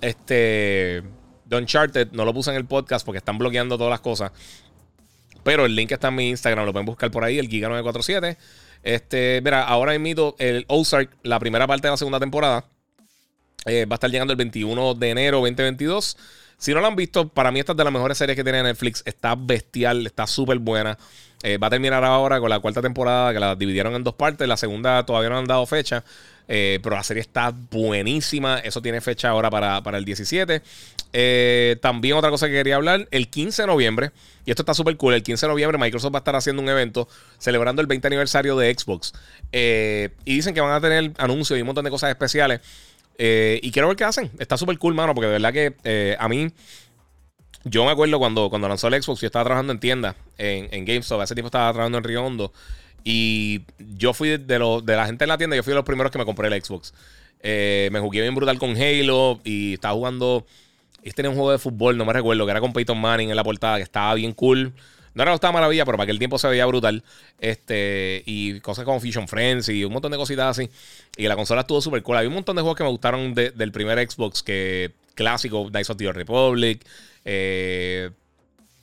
Este. 0.01 1.03
De 1.45 1.57
Uncharted. 1.57 2.11
No 2.11 2.25
lo 2.25 2.33
puse 2.33 2.51
en 2.51 2.57
el 2.57 2.65
podcast 2.65 3.05
porque 3.05 3.17
están 3.19 3.37
bloqueando 3.37 3.77
todas 3.77 3.91
las 3.91 4.01
cosas. 4.01 4.31
Pero 5.43 5.65
el 5.65 5.75
link 5.75 5.91
está 5.91 6.07
en 6.07 6.15
mi 6.15 6.29
Instagram. 6.29 6.65
Lo 6.65 6.71
pueden 6.71 6.85
buscar 6.85 7.11
por 7.11 7.23
ahí, 7.23 7.37
el 7.37 7.49
Giga947. 7.49 8.37
Este, 8.83 9.41
mira, 9.43 9.63
ahora 9.63 9.95
invito 9.95 10.35
el 10.39 10.65
Ozark, 10.67 11.09
la 11.23 11.39
primera 11.39 11.67
parte 11.67 11.87
de 11.87 11.91
la 11.91 11.97
segunda 11.97 12.19
temporada. 12.19 12.65
va 13.65 13.71
a 13.71 13.93
estar 13.93 14.09
llegando 14.09 14.33
el 14.33 14.37
21 14.37 14.93
de 14.95 15.09
enero 15.09 15.37
2022. 15.37 16.17
Si 16.57 16.73
no 16.73 16.79
lo 16.79 16.87
han 16.87 16.95
visto, 16.95 17.27
para 17.27 17.51
mí 17.51 17.59
esta 17.59 17.73
es 17.73 17.77
de 17.77 17.83
las 17.83 17.91
mejores 17.91 18.17
series 18.17 18.35
que 18.35 18.43
tiene 18.43 18.63
Netflix. 18.63 19.03
Está 19.05 19.35
bestial, 19.35 20.05
está 20.05 20.27
súper 20.27 20.59
buena. 20.59 20.97
Va 21.61 21.67
a 21.67 21.69
terminar 21.69 22.03
ahora 22.03 22.39
con 22.39 22.49
la 22.49 22.59
cuarta 22.59 22.81
temporada, 22.81 23.33
que 23.33 23.39
la 23.39 23.55
dividieron 23.55 23.95
en 23.95 24.03
dos 24.03 24.13
partes. 24.13 24.47
La 24.47 24.57
segunda 24.57 25.05
todavía 25.05 25.29
no 25.29 25.37
han 25.39 25.45
dado 25.45 25.65
fecha. 25.65 26.03
Eh, 26.47 26.79
pero 26.83 26.95
la 26.95 27.03
serie 27.03 27.21
está 27.21 27.53
buenísima. 27.71 28.59
Eso 28.59 28.81
tiene 28.81 29.01
fecha 29.01 29.29
ahora 29.29 29.49
para, 29.49 29.97
el 29.97 30.05
17. 30.05 30.61
Eh, 31.13 31.77
también 31.81 32.17
otra 32.17 32.29
cosa 32.29 32.47
que 32.47 32.53
quería 32.53 32.75
hablar, 32.75 33.07
el 33.11 33.29
15 33.29 33.63
de 33.63 33.67
noviembre, 33.67 34.11
y 34.45 34.49
esto 34.49 34.63
está 34.63 34.73
súper 34.73 34.97
cool, 34.97 35.13
el 35.13 35.21
15 35.21 35.45
de 35.45 35.51
noviembre 35.51 35.77
Microsoft 35.77 36.11
va 36.11 36.17
a 36.17 36.21
estar 36.21 36.35
haciendo 36.35 36.61
un 36.61 36.69
evento 36.69 37.07
celebrando 37.37 37.83
el 37.83 37.87
20 37.87 38.07
aniversario 38.07 38.57
de 38.57 38.73
Xbox. 38.73 39.13
Eh, 39.51 40.09
y 40.25 40.35
dicen 40.35 40.53
que 40.53 40.61
van 40.61 40.71
a 40.71 40.81
tener 40.81 41.11
anuncios 41.17 41.57
y 41.57 41.61
un 41.61 41.67
montón 41.67 41.85
de 41.85 41.91
cosas 41.91 42.09
especiales. 42.09 42.61
y 43.17 43.71
quiero 43.71 43.87
ver 43.87 43.97
qué 43.97 44.05
hacen. 44.05 44.31
Está 44.39 44.57
súper 44.57 44.77
cool, 44.79 44.95
mano, 44.95 45.13
porque 45.13 45.27
de 45.27 45.33
verdad 45.33 45.53
que 45.53 46.17
a 46.19 46.27
mí... 46.27 46.51
Yo 47.65 47.85
me 47.85 47.91
acuerdo 47.91 48.19
cuando, 48.19 48.49
cuando 48.49 48.67
lanzó 48.67 48.87
el 48.89 49.01
Xbox, 49.01 49.21
yo 49.21 49.27
estaba 49.27 49.45
trabajando 49.45 49.73
en 49.73 49.79
tienda, 49.79 50.15
en, 50.37 50.67
en 50.71 50.85
GameStop. 50.85 51.21
Ese 51.21 51.33
tiempo 51.35 51.47
estaba 51.47 51.71
trabajando 51.71 51.97
en 51.97 52.03
Río 52.03 52.23
Hondo. 52.23 52.51
Y 53.03 53.61
yo 53.97 54.13
fui 54.13 54.29
de, 54.29 54.37
de 54.37 54.95
la 54.95 55.05
gente 55.05 55.25
en 55.25 55.29
la 55.29 55.37
tienda, 55.37 55.55
yo 55.55 55.63
fui 55.63 55.71
de 55.71 55.75
los 55.75 55.85
primeros 55.85 56.11
que 56.11 56.17
me 56.17 56.25
compré 56.25 56.47
el 56.47 56.61
Xbox. 56.61 56.93
Eh, 57.41 57.89
me 57.91 57.99
jugué 57.99 58.21
bien 58.21 58.33
brutal 58.33 58.57
con 58.57 58.75
Halo 58.75 59.39
y 59.43 59.73
estaba 59.73 59.93
jugando. 59.93 60.45
Este 61.03 61.17
tenía 61.17 61.29
un 61.29 61.35
juego 61.35 61.51
de 61.51 61.57
fútbol, 61.57 61.97
no 61.97 62.05
me 62.05 62.13
recuerdo, 62.13 62.45
que 62.45 62.51
era 62.51 62.61
con 62.61 62.71
Peyton 62.71 62.99
Manning 62.99 63.29
en 63.29 63.35
la 63.35 63.43
portada, 63.43 63.77
que 63.77 63.83
estaba 63.83 64.13
bien 64.13 64.31
cool. 64.33 64.71
No 65.13 65.21
era 65.21 65.33
estaba 65.33 65.51
maravilla, 65.51 65.85
pero 65.85 65.97
para 65.97 66.05
aquel 66.05 66.17
tiempo 66.17 66.39
se 66.39 66.47
veía 66.47 66.65
brutal. 66.65 67.03
Este, 67.39 68.23
y 68.25 68.59
cosas 68.61 68.85
como 68.85 68.99
Fusion 68.99 69.27
Friends 69.27 69.69
y 69.69 69.83
un 69.83 69.93
montón 69.93 70.11
de 70.11 70.17
cositas 70.17 70.57
así. 70.57 70.69
Y 71.17 71.27
la 71.27 71.35
consola 71.35 71.61
estuvo 71.61 71.81
súper 71.81 72.01
cool. 72.01 72.17
Hay 72.17 72.27
un 72.27 72.33
montón 72.33 72.55
de 72.55 72.61
juegos 72.61 72.77
que 72.77 72.83
me 72.83 72.89
gustaron 72.89 73.33
del 73.33 73.71
primer 73.71 74.09
Xbox, 74.09 74.41
que 74.41 74.91
clásico, 75.13 75.69
Dice 75.71 75.91
of 75.91 75.97
the 75.97 76.11
Republic. 76.11 76.83
Eh, 77.25 78.09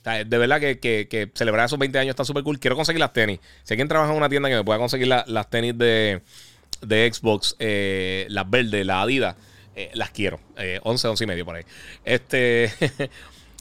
de 0.03 0.37
verdad 0.37 0.59
que, 0.59 1.31
celebrar 1.35 1.65
esos 1.65 1.77
20 1.77 1.99
años 1.99 2.11
está 2.11 2.25
súper 2.25 2.43
cool. 2.43 2.59
Quiero 2.59 2.75
conseguir 2.75 2.99
las 2.99 3.13
tenis. 3.13 3.39
Si 3.63 3.73
alguien 3.73 3.87
trabaja 3.87 4.11
en 4.11 4.17
una 4.17 4.29
tienda 4.29 4.49
que 4.49 4.55
me 4.55 4.63
pueda 4.63 4.79
conseguir 4.79 5.07
las 5.07 5.49
tenis 5.49 5.77
de, 5.77 6.21
Xbox, 6.81 7.55
eh, 7.59 8.25
las 8.29 8.49
verdes, 8.49 8.85
las 8.85 9.03
Adidas, 9.03 9.35
eh, 9.75 9.91
las 9.93 10.09
quiero. 10.09 10.39
11, 10.57 11.07
eh, 11.07 11.09
11 11.09 11.23
y 11.23 11.27
medio 11.27 11.45
por 11.45 11.55
ahí. 11.55 11.63
Este. 12.03 12.71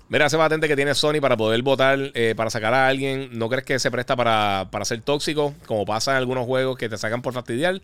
Mira, 0.08 0.26
ese 0.26 0.36
patente 0.36 0.66
que 0.66 0.74
tiene 0.74 0.92
Sony 0.92 1.20
para 1.20 1.36
poder 1.36 1.62
votar, 1.62 2.12
para 2.34 2.50
sacar 2.50 2.74
a 2.74 2.88
alguien, 2.88 3.28
¿no 3.38 3.48
crees 3.48 3.64
que 3.64 3.78
se 3.78 3.92
presta 3.92 4.16
para, 4.16 4.68
ser 4.82 5.02
tóxico? 5.02 5.54
Como 5.66 5.84
pasa 5.84 6.10
en 6.10 6.16
algunos 6.16 6.46
juegos 6.46 6.76
que 6.76 6.88
te 6.88 6.98
sacan 6.98 7.22
por 7.22 7.32
fastidiar. 7.32 7.80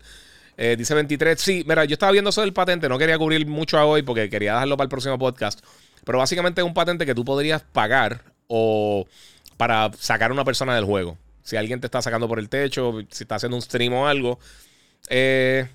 dice 0.57 0.93
23, 0.93 1.39
sí, 1.39 1.63
mira, 1.65 1.85
yo 1.85 1.93
estaba 1.93 2.11
viendo 2.11 2.31
eso 2.31 2.41
del 2.41 2.51
patente, 2.51 2.89
no 2.89 2.97
quería 2.97 3.17
cubrir 3.17 3.47
mucho 3.47 3.77
a 3.77 3.85
hoy 3.85 4.01
porque 4.01 4.29
quería 4.29 4.55
dejarlo 4.55 4.75
para 4.75 4.87
el 4.87 4.89
próximo 4.89 5.17
podcast. 5.17 5.61
Pero 6.07 6.19
básicamente 6.19 6.61
es 6.61 6.65
un 6.65 6.73
patente 6.73 7.05
que 7.05 7.13
tú 7.13 7.25
podrías 7.25 7.61
pagar 7.61 8.23
o 8.47 9.05
para 9.57 9.91
sacar 9.99 10.31
a 10.31 10.33
una 10.33 10.45
persona 10.45 10.73
del 10.73 10.85
juego. 10.85 11.17
Si 11.43 11.57
alguien 11.57 11.81
te 11.81 11.87
está 11.87 12.01
sacando 12.01 12.29
por 12.29 12.39
el 12.39 12.47
techo, 12.47 13.01
si 13.09 13.25
está 13.25 13.35
haciendo 13.35 13.57
un 13.57 13.61
stream 13.61 13.91
o 13.91 14.07
algo. 14.07 14.39
Eh, 15.09 15.67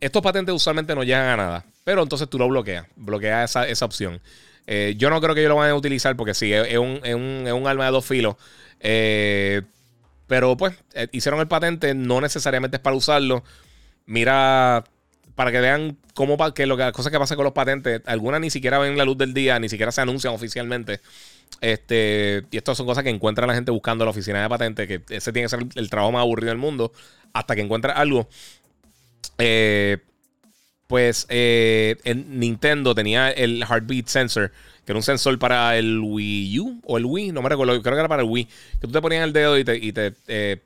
estos 0.00 0.22
patentes 0.22 0.52
usualmente 0.52 0.92
no 0.96 1.04
llegan 1.04 1.26
a 1.26 1.36
nada. 1.36 1.64
Pero 1.84 2.02
entonces 2.02 2.28
tú 2.28 2.36
lo 2.36 2.48
bloqueas. 2.48 2.86
Bloqueas 2.96 3.54
esa, 3.54 3.84
opción. 3.84 4.20
Eh, 4.66 4.94
yo 4.98 5.08
no 5.08 5.20
creo 5.20 5.36
que 5.36 5.42
ellos 5.42 5.50
lo 5.50 5.56
vayan 5.56 5.74
a 5.74 5.78
utilizar 5.78 6.16
porque 6.16 6.34
sí, 6.34 6.52
es, 6.52 6.76
un, 6.76 7.00
es, 7.04 7.14
un, 7.14 7.64
arma 7.68 7.84
de 7.84 7.92
dos 7.92 8.04
filos. 8.04 8.34
Eh, 8.80 9.62
pero 10.26 10.56
pues, 10.56 10.74
hicieron 11.12 11.38
el 11.38 11.46
patente, 11.46 11.94
no 11.94 12.20
necesariamente 12.20 12.78
es 12.78 12.82
para 12.82 12.96
usarlo. 12.96 13.44
Mira, 14.04 14.82
para 15.38 15.52
que 15.52 15.60
vean 15.60 15.96
cómo 16.14 16.36
que 16.52 16.66
lo 16.66 16.76
que 16.76 16.82
las 16.82 16.92
cosas 16.92 17.12
que 17.12 17.18
pasan 17.20 17.36
con 17.36 17.44
los 17.44 17.52
patentes, 17.52 18.02
algunas 18.06 18.40
ni 18.40 18.50
siquiera 18.50 18.80
ven 18.80 18.98
la 18.98 19.04
luz 19.04 19.16
del 19.16 19.32
día, 19.32 19.60
ni 19.60 19.68
siquiera 19.68 19.92
se 19.92 20.00
anuncian 20.00 20.34
oficialmente. 20.34 21.00
Este, 21.60 22.42
y 22.50 22.56
estas 22.56 22.76
son 22.76 22.86
cosas 22.86 23.04
que 23.04 23.10
encuentra 23.10 23.46
la 23.46 23.54
gente 23.54 23.70
buscando 23.70 24.04
la 24.04 24.10
oficina 24.10 24.42
de 24.42 24.48
patentes, 24.48 24.88
que 24.88 25.00
ese 25.10 25.32
tiene 25.32 25.44
que 25.46 25.50
ser 25.50 25.64
el, 25.76 25.90
trabajo 25.90 26.10
más 26.10 26.22
aburrido 26.22 26.48
del 26.48 26.58
mundo, 26.58 26.92
hasta 27.32 27.54
que 27.54 27.60
encuentra 27.60 27.92
algo. 27.92 28.28
Eh, 29.38 29.98
pues 30.88 31.26
eh, 31.28 31.94
en 32.02 32.40
Nintendo 32.40 32.92
tenía 32.92 33.30
el 33.30 33.62
Heartbeat 33.62 34.08
Sensor, 34.08 34.50
que 34.84 34.90
era 34.90 34.96
un 34.96 35.04
sensor 35.04 35.38
para 35.38 35.78
el 35.78 36.00
Wii 36.00 36.58
U 36.58 36.80
o 36.84 36.98
el 36.98 37.04
Wii, 37.04 37.30
no 37.30 37.42
me 37.42 37.48
recuerdo, 37.48 37.80
creo 37.80 37.94
que 37.94 38.00
era 38.00 38.08
para 38.08 38.22
el 38.22 38.28
Wii, 38.28 38.44
que 38.44 38.88
tú 38.88 38.90
te 38.90 39.00
ponías 39.00 39.22
el 39.22 39.32
dedo 39.32 39.56
y 39.56 39.62
te, 39.62 40.14
eh, 40.26 40.56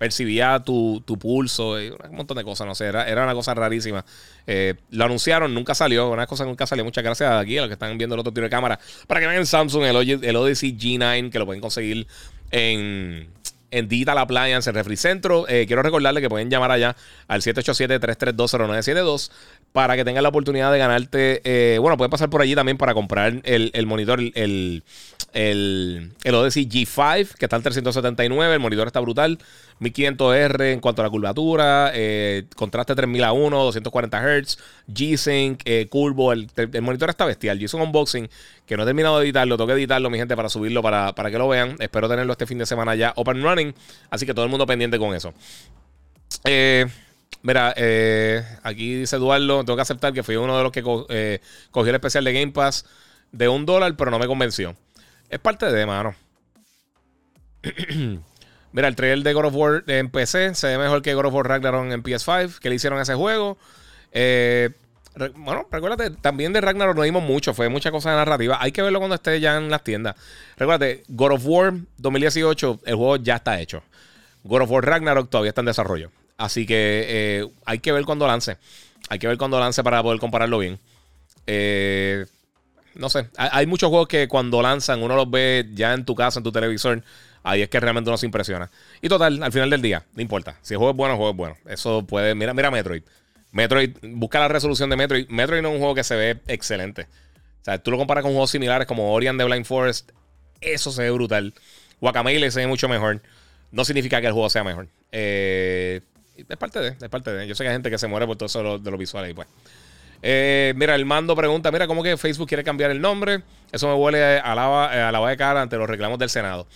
percibía 0.00 0.58
tu, 0.64 1.04
pulso, 1.20 1.78
y 1.78 1.90
un 1.90 2.16
montón 2.16 2.38
de 2.38 2.42
cosas, 2.42 2.66
no 2.66 2.74
sé, 2.74 2.86
era, 2.86 3.06
era 3.06 3.22
una 3.22 3.34
cosa 3.34 3.52
rarísima. 3.52 4.02
Eh, 4.46 4.72
lo 4.92 5.04
anunciaron, 5.04 5.52
nunca 5.52 5.74
salió, 5.74 6.08
una 6.08 6.26
cosa 6.26 6.46
nunca 6.46 6.66
salió. 6.66 6.86
Muchas 6.86 7.04
gracias 7.04 7.30
aquí 7.30 7.58
a 7.58 7.60
los 7.60 7.68
que 7.68 7.74
están 7.74 7.98
viendo 7.98 8.14
el 8.14 8.20
otro 8.20 8.32
tiro 8.32 8.44
de 8.44 8.50
cámara. 8.50 8.80
Para 9.06 9.20
que 9.20 9.26
vean 9.26 9.44
Samsung, 9.44 9.84
el, 9.84 10.24
el 10.24 10.36
Odyssey 10.36 10.74
G9, 10.74 11.30
que 11.30 11.38
lo 11.38 11.44
pueden 11.44 11.60
conseguir 11.60 12.06
en 12.50 13.28
en 13.70 13.88
Digital 13.88 14.18
Appliance, 14.18 14.68
en 14.68 14.74
Refri 14.74 14.96
Centro. 14.96 15.48
Eh, 15.48 15.64
quiero 15.66 15.82
recordarle 15.82 16.20
que 16.20 16.28
pueden 16.28 16.50
llamar 16.50 16.70
allá 16.72 16.96
al 17.28 17.40
787-3320972 17.42 19.30
para 19.72 19.94
que 19.96 20.04
tengan 20.04 20.22
la 20.22 20.30
oportunidad 20.30 20.72
de 20.72 20.78
ganarte. 20.78 21.40
Eh, 21.44 21.78
bueno, 21.78 21.96
pueden 21.96 22.10
pasar 22.10 22.28
por 22.28 22.42
allí 22.42 22.54
también 22.54 22.76
para 22.76 22.92
comprar 22.92 23.40
el, 23.44 23.86
monitor, 23.86 24.20
el, 24.20 24.32
el, 25.32 26.12
el, 26.24 26.34
Odyssey 26.34 26.68
G5, 26.68 27.34
que 27.34 27.46
está 27.46 27.56
en 27.56 27.62
379. 27.62 28.54
El 28.54 28.60
monitor 28.60 28.86
está 28.86 29.00
brutal. 29.00 29.38
1500R 29.80 30.72
en 30.72 30.80
cuanto 30.80 31.00
a 31.00 31.06
la 31.06 31.10
curvatura, 31.10 31.90
eh, 31.94 32.44
contraste 32.54 32.94
3000 32.94 33.24
a 33.24 33.32
1, 33.32 33.64
240 33.64 34.20
Hz, 34.20 34.58
G-Sync, 34.88 35.88
curvo. 35.88 36.32
El, 36.32 36.48
monitor 36.82 37.08
está 37.08 37.24
bestial. 37.24 37.58
Yo 37.58 37.66
hice 37.66 37.76
un 37.76 37.82
unboxing 37.82 38.28
que 38.66 38.76
no 38.76 38.82
he 38.82 38.86
terminado 38.86 39.18
de 39.18 39.24
editarlo. 39.24 39.56
Tengo 39.56 39.68
que 39.68 39.74
editarlo, 39.74 40.10
mi 40.10 40.18
gente, 40.18 40.36
para 40.36 40.48
subirlo, 40.48 40.82
para, 40.82 41.14
para 41.14 41.30
que 41.30 41.38
lo 41.38 41.48
vean. 41.48 41.76
Espero 41.78 42.08
tenerlo 42.08 42.32
este 42.32 42.46
fin 42.46 42.58
de 42.58 42.66
semana 42.66 42.94
ya 42.96 43.12
open 43.16 43.42
running. 43.42 43.74
Así 44.10 44.26
que 44.26 44.34
todo 44.34 44.44
el 44.44 44.50
mundo 44.50 44.66
pendiente 44.66 44.98
con 44.98 45.14
eso. 45.14 45.32
Eh, 46.44 46.86
mira, 47.42 47.74
eh, 47.76 48.44
aquí 48.62 48.94
dice 48.94 49.16
Eduardo, 49.16 49.64
tengo 49.64 49.76
que 49.76 49.82
aceptar 49.82 50.12
que 50.12 50.22
fui 50.22 50.36
uno 50.36 50.56
de 50.56 50.62
los 50.62 50.72
que 50.72 50.82
eh, 51.08 51.40
cogió 51.70 51.90
el 51.90 51.96
especial 51.96 52.24
de 52.24 52.32
Game 52.32 52.52
Pass 52.52 52.86
de 53.32 53.48
un 53.48 53.66
dólar, 53.66 53.96
pero 53.96 54.10
no 54.10 54.18
me 54.18 54.26
convenció. 54.26 54.76
Es 55.28 55.38
parte 55.38 55.70
de, 55.70 55.86
mano. 55.86 56.14
Mira, 58.72 58.88
el 58.88 58.94
trailer 58.94 59.24
de 59.24 59.32
God 59.32 59.46
of 59.46 59.54
War 59.54 59.84
en 59.86 60.10
PC 60.10 60.54
se 60.54 60.68
ve 60.68 60.78
mejor 60.78 61.02
que 61.02 61.14
God 61.14 61.26
of 61.26 61.34
War 61.34 61.48
Ragnarok 61.48 61.90
en 61.90 62.02
PS5, 62.02 62.58
que 62.58 62.68
le 62.68 62.76
hicieron 62.76 62.98
a 62.98 63.02
ese 63.02 63.14
juego. 63.14 63.58
Eh, 64.12 64.70
bueno, 65.36 65.66
recuérdate, 65.70 66.10
también 66.10 66.52
de 66.52 66.60
Ragnarok 66.60 66.96
no 66.96 67.02
dimos 67.02 67.22
mucho, 67.22 67.52
fue 67.52 67.68
mucha 67.68 67.90
cosa 67.90 68.10
de 68.10 68.16
narrativa. 68.16 68.58
Hay 68.60 68.70
que 68.70 68.82
verlo 68.82 69.00
cuando 69.00 69.16
esté 69.16 69.40
ya 69.40 69.56
en 69.56 69.70
las 69.70 69.82
tiendas. 69.82 70.14
Recuérdate, 70.56 71.02
God 71.08 71.32
of 71.32 71.42
War 71.44 71.74
2018, 71.98 72.80
el 72.84 72.94
juego 72.94 73.16
ya 73.16 73.36
está 73.36 73.60
hecho. 73.60 73.82
God 74.44 74.62
of 74.62 74.70
War 74.70 74.84
Ragnarok 74.84 75.28
todavía 75.28 75.50
está 75.50 75.62
en 75.62 75.66
desarrollo. 75.66 76.10
Así 76.40 76.64
que 76.64 77.04
eh, 77.06 77.46
hay 77.66 77.80
que 77.80 77.92
ver 77.92 78.06
cuando 78.06 78.26
lance. 78.26 78.56
Hay 79.10 79.18
que 79.18 79.26
ver 79.26 79.36
cuando 79.36 79.60
lance 79.60 79.84
para 79.84 80.02
poder 80.02 80.18
compararlo 80.18 80.58
bien. 80.58 80.78
Eh, 81.46 82.24
no 82.94 83.10
sé, 83.10 83.28
hay, 83.36 83.66
muchos 83.66 83.90
juegos 83.90 84.08
que 84.08 84.26
cuando 84.26 84.62
lanzan 84.62 85.02
uno 85.02 85.16
los 85.16 85.30
ve 85.30 85.68
ya 85.74 85.92
en 85.92 86.06
tu 86.06 86.14
casa, 86.14 86.40
en 86.40 86.44
tu 86.44 86.50
televisor. 86.50 87.04
Ahí 87.42 87.60
es 87.60 87.68
que 87.68 87.78
realmente 87.78 88.08
uno 88.08 88.16
se 88.16 88.24
impresiona. 88.24 88.70
Y 89.02 89.10
total, 89.10 89.42
al 89.42 89.52
final 89.52 89.68
del 89.68 89.82
día, 89.82 90.06
no 90.14 90.22
importa. 90.22 90.56
Si 90.62 90.72
el 90.72 90.78
juego 90.78 90.92
es 90.92 90.96
bueno, 90.96 91.12
el 91.12 91.18
juego 91.18 91.30
es 91.32 91.36
bueno. 91.36 91.56
Eso 91.66 92.06
puede. 92.06 92.34
Mira, 92.34 92.54
mira 92.54 92.70
Metroid. 92.70 93.02
Metroid, 93.52 93.90
busca 94.00 94.40
la 94.40 94.48
resolución 94.48 94.88
de 94.88 94.96
Metroid. 94.96 95.28
Metroid 95.28 95.60
no 95.60 95.68
es 95.68 95.74
un 95.74 95.80
juego 95.80 95.94
que 95.94 96.04
se 96.04 96.16
ve 96.16 96.40
excelente. 96.46 97.02
O 97.60 97.64
sea, 97.66 97.76
tú 97.82 97.90
lo 97.90 97.98
comparas 97.98 98.22
con 98.22 98.32
juegos 98.32 98.50
similares 98.50 98.86
como 98.86 99.12
Orion 99.12 99.36
de 99.36 99.44
Blind 99.44 99.66
Forest. 99.66 100.12
Eso 100.62 100.90
se 100.90 101.02
ve 101.02 101.10
brutal. 101.10 101.52
Guacamole 102.00 102.50
se 102.50 102.60
ve 102.60 102.66
mucho 102.66 102.88
mejor. 102.88 103.20
No 103.72 103.84
significa 103.84 104.22
que 104.22 104.28
el 104.28 104.32
juego 104.32 104.48
sea 104.48 104.64
mejor. 104.64 104.88
Eh, 105.12 106.00
es 106.36 106.56
parte 106.56 106.80
de, 106.80 106.88
es 106.88 107.08
parte 107.08 107.32
de. 107.32 107.46
Yo 107.46 107.54
sé 107.54 107.64
que 107.64 107.68
hay 107.68 107.74
gente 107.74 107.90
que 107.90 107.98
se 107.98 108.06
muere 108.06 108.26
por 108.26 108.36
todo 108.36 108.46
eso 108.46 108.78
de 108.78 108.90
los 108.90 108.98
visuales 108.98 109.30
y 109.30 109.34
pues. 109.34 109.48
Eh, 110.22 110.74
mira, 110.76 110.94
el 110.94 111.06
mando 111.06 111.34
pregunta: 111.34 111.70
Mira, 111.70 111.86
¿cómo 111.86 112.02
que 112.02 112.16
Facebook 112.16 112.48
quiere 112.48 112.64
cambiar 112.64 112.90
el 112.90 113.00
nombre? 113.00 113.42
Eso 113.72 113.88
me 113.88 113.94
huele 113.94 114.38
a 114.38 114.54
la, 114.54 115.08
a 115.08 115.12
la 115.12 115.28
de 115.28 115.36
cara 115.36 115.62
ante 115.62 115.76
los 115.76 115.88
reclamos 115.88 116.18
del 116.18 116.30
Senado. 116.30 116.66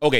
Ok. 0.00 0.16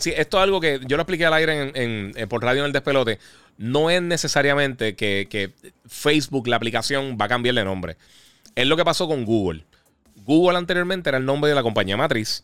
Sí, 0.00 0.14
esto 0.16 0.38
es 0.38 0.42
algo 0.42 0.62
que 0.62 0.80
yo 0.86 0.96
lo 0.96 1.02
expliqué 1.02 1.26
al 1.26 1.34
aire 1.34 1.72
en, 1.74 2.28
por 2.28 2.42
radio 2.42 2.60
en 2.60 2.66
el 2.66 2.72
despelote. 2.72 3.18
No 3.58 3.90
es 3.90 4.00
necesariamente 4.00 4.96
que, 4.96 5.52
Facebook, 5.86 6.48
la 6.48 6.56
aplicación, 6.56 7.18
va 7.20 7.26
a 7.26 7.28
cambiar 7.28 7.54
de 7.54 7.64
nombre. 7.64 7.98
Es 8.54 8.66
lo 8.66 8.78
que 8.78 8.84
pasó 8.84 9.06
con 9.06 9.26
Google. 9.26 9.66
Google 10.24 10.56
anteriormente 10.56 11.10
era 11.10 11.18
el 11.18 11.26
nombre 11.26 11.50
de 11.50 11.54
la 11.54 11.62
compañía 11.62 11.98
matriz. 11.98 12.42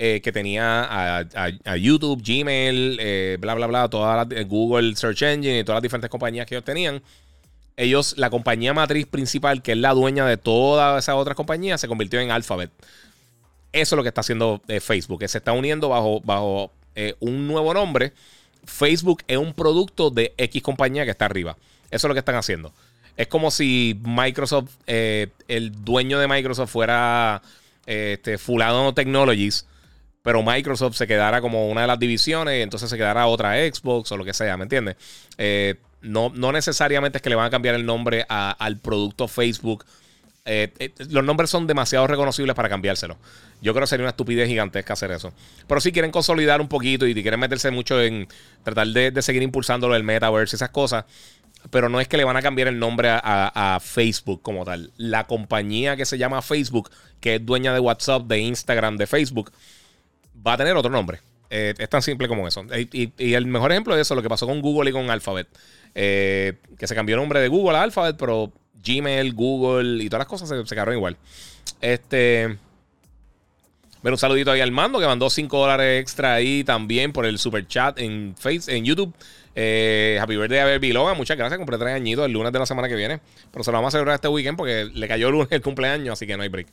Eh, 0.00 0.20
que 0.22 0.30
tenía 0.30 0.86
a, 0.88 1.76
YouTube, 1.76 2.22
Gmail, 2.22 2.98
eh, 3.00 3.36
bla, 3.40 3.54
bla, 3.54 3.66
bla, 3.66 3.88
toda 3.88 4.24
la, 4.24 4.42
Google 4.44 4.94
Search 4.94 5.22
Engine 5.22 5.58
y 5.58 5.64
todas 5.64 5.78
las 5.78 5.82
diferentes 5.82 6.08
compañías 6.08 6.46
que 6.46 6.54
ellos 6.54 6.64
tenían. 6.64 7.02
Ellos, 7.76 8.14
la 8.16 8.30
compañía 8.30 8.74
matriz 8.74 9.06
principal, 9.06 9.62
que 9.62 9.72
es 9.72 9.78
la 9.78 9.94
dueña 9.94 10.26
de 10.26 10.36
todas 10.36 11.04
esas 11.04 11.16
otras 11.16 11.36
compañías, 11.36 11.80
se 11.80 11.88
convirtió 11.88 12.20
en 12.20 12.30
Alphabet. 12.30 12.70
Eso 13.72 13.94
es 13.94 13.96
lo 13.96 14.02
que 14.02 14.08
está 14.08 14.22
haciendo 14.22 14.62
eh, 14.68 14.80
Facebook, 14.80 15.20
que 15.20 15.28
se 15.28 15.38
está 15.38 15.52
uniendo 15.52 15.88
bajo, 15.88 16.20
bajo 16.20 16.72
eh, 16.96 17.14
un 17.20 17.46
nuevo 17.46 17.74
nombre. 17.74 18.12
Facebook 18.64 19.22
es 19.28 19.36
un 19.36 19.54
producto 19.54 20.10
de 20.10 20.34
X 20.36 20.62
compañía 20.62 21.04
que 21.04 21.12
está 21.12 21.26
arriba. 21.26 21.56
Eso 21.90 22.06
es 22.06 22.08
lo 22.08 22.14
que 22.14 22.20
están 22.20 22.34
haciendo. 22.34 22.72
Es 23.16 23.28
como 23.28 23.50
si 23.50 24.00
Microsoft, 24.04 24.70
eh, 24.86 25.28
el 25.48 25.84
dueño 25.84 26.18
de 26.18 26.28
Microsoft 26.28 26.70
fuera 26.70 27.42
este, 27.86 28.38
Fulano 28.38 28.94
Technologies, 28.94 29.66
pero 30.22 30.42
Microsoft 30.42 30.96
se 30.96 31.06
quedara 31.06 31.40
como 31.40 31.68
una 31.68 31.82
de 31.82 31.86
las 31.86 31.98
divisiones 31.98 32.58
y 32.58 32.62
entonces 32.62 32.90
se 32.90 32.96
quedara 32.96 33.26
otra 33.26 33.54
Xbox 33.54 34.12
o 34.12 34.16
lo 34.16 34.24
que 34.24 34.34
sea, 34.34 34.56
¿me 34.56 34.64
entiendes? 34.64 34.96
Eh, 35.38 35.76
no, 36.00 36.30
no 36.34 36.52
necesariamente 36.52 37.18
es 37.18 37.22
que 37.22 37.30
le 37.30 37.36
van 37.36 37.46
a 37.46 37.50
cambiar 37.50 37.74
el 37.74 37.84
nombre 37.84 38.24
al 38.28 38.78
producto 38.78 39.26
Facebook. 39.28 39.84
Eh, 40.44 40.92
los 41.10 41.24
nombres 41.24 41.50
son 41.50 41.66
demasiado 41.66 42.06
reconocibles 42.06 42.54
para 42.54 42.68
cambiárselo. 42.68 43.18
Yo 43.60 43.72
creo 43.74 43.82
que 43.82 43.88
sería 43.88 44.04
una 44.04 44.10
estupidez 44.10 44.48
gigantesca 44.48 44.92
hacer 44.92 45.10
eso. 45.10 45.32
Pero 45.66 45.80
si 45.80 45.92
quieren 45.92 46.10
consolidar 46.10 46.60
un 46.60 46.68
poquito 46.68 47.06
y 47.06 47.14
quieren 47.14 47.40
meterse 47.40 47.70
mucho 47.70 48.00
en 48.00 48.28
tratar 48.62 48.86
de, 48.88 49.10
de 49.10 49.22
seguir 49.22 49.42
impulsando 49.42 49.94
el 49.94 50.04
metaverse 50.04 50.54
y 50.54 50.56
esas 50.56 50.70
cosas, 50.70 51.04
pero 51.70 51.88
no 51.88 52.00
es 52.00 52.08
que 52.08 52.16
le 52.16 52.24
van 52.24 52.36
a 52.36 52.42
cambiar 52.42 52.68
el 52.68 52.78
nombre 52.78 53.08
a, 53.10 53.78
Facebook 53.82 54.42
como 54.42 54.64
tal. 54.64 54.92
La 54.96 55.26
compañía 55.26 55.96
que 55.96 56.06
se 56.06 56.18
llama 56.18 56.42
Facebook, 56.42 56.90
que 57.20 57.36
es 57.36 57.46
dueña 57.46 57.72
de 57.74 57.80
WhatsApp, 57.80 58.22
de 58.22 58.38
Instagram, 58.40 58.96
de 58.96 59.06
Facebook, 59.06 59.52
va 60.46 60.54
a 60.54 60.56
tener 60.56 60.76
otro 60.76 60.90
nombre. 60.90 61.20
Eh, 61.50 61.74
es 61.78 61.88
tan 61.88 62.02
simple 62.02 62.28
como 62.28 62.46
eso. 62.46 62.64
Y, 62.92 63.12
el 63.34 63.46
mejor 63.46 63.72
ejemplo 63.72 63.94
de 63.94 64.02
eso 64.02 64.14
es 64.14 64.16
lo 64.16 64.22
que 64.22 64.28
pasó 64.28 64.46
con 64.46 64.60
Google 64.60 64.90
y 64.90 64.92
con 64.92 65.10
Alphabet. 65.10 65.48
Eh, 65.94 66.54
que 66.78 66.86
se 66.86 66.94
cambió 66.94 67.16
el 67.16 67.22
nombre 67.22 67.40
de 67.40 67.48
Google 67.48 67.78
a 67.78 67.82
Alphabet, 67.82 68.16
pero 68.18 68.52
Gmail, 68.84 69.34
Google 69.34 70.02
y 70.02 70.08
todas 70.08 70.20
las 70.20 70.28
cosas 70.28 70.48
se, 70.48 70.66
se 70.66 70.92
igual. 70.92 71.16
Este. 71.80 72.56
Pero 74.02 74.14
un 74.14 74.18
saludito 74.18 74.52
ahí 74.52 74.60
al 74.60 74.70
mando 74.70 75.00
que 75.00 75.06
mandó 75.06 75.28
5 75.28 75.58
dólares 75.58 76.00
extra 76.00 76.34
ahí 76.34 76.62
también 76.62 77.12
por 77.12 77.26
el 77.26 77.38
super 77.38 77.66
chat 77.66 77.98
en, 77.98 78.34
face, 78.38 78.76
en 78.76 78.84
YouTube. 78.84 79.12
Eh, 79.60 80.18
happy 80.20 80.36
birthday 80.36 80.60
a 80.60 80.64
Baby 80.66 80.92
Logan. 80.92 81.16
Muchas 81.16 81.36
gracias. 81.36 81.58
Compré 81.58 81.78
tres 81.78 81.92
añitos 81.92 82.24
el 82.24 82.32
lunes 82.32 82.52
de 82.52 82.60
la 82.60 82.66
semana 82.66 82.88
que 82.88 82.94
viene. 82.94 83.18
Pero 83.50 83.64
se 83.64 83.72
lo 83.72 83.78
vamos 83.78 83.88
a 83.88 83.92
celebrar 83.92 84.14
este 84.14 84.28
weekend 84.28 84.56
porque 84.56 84.84
le 84.84 85.08
cayó 85.08 85.26
el 85.28 85.32
lunes 85.32 85.48
el 85.50 85.62
cumpleaños, 85.62 86.12
así 86.12 86.28
que 86.28 86.36
no 86.36 86.44
hay 86.44 86.48
break. 86.48 86.68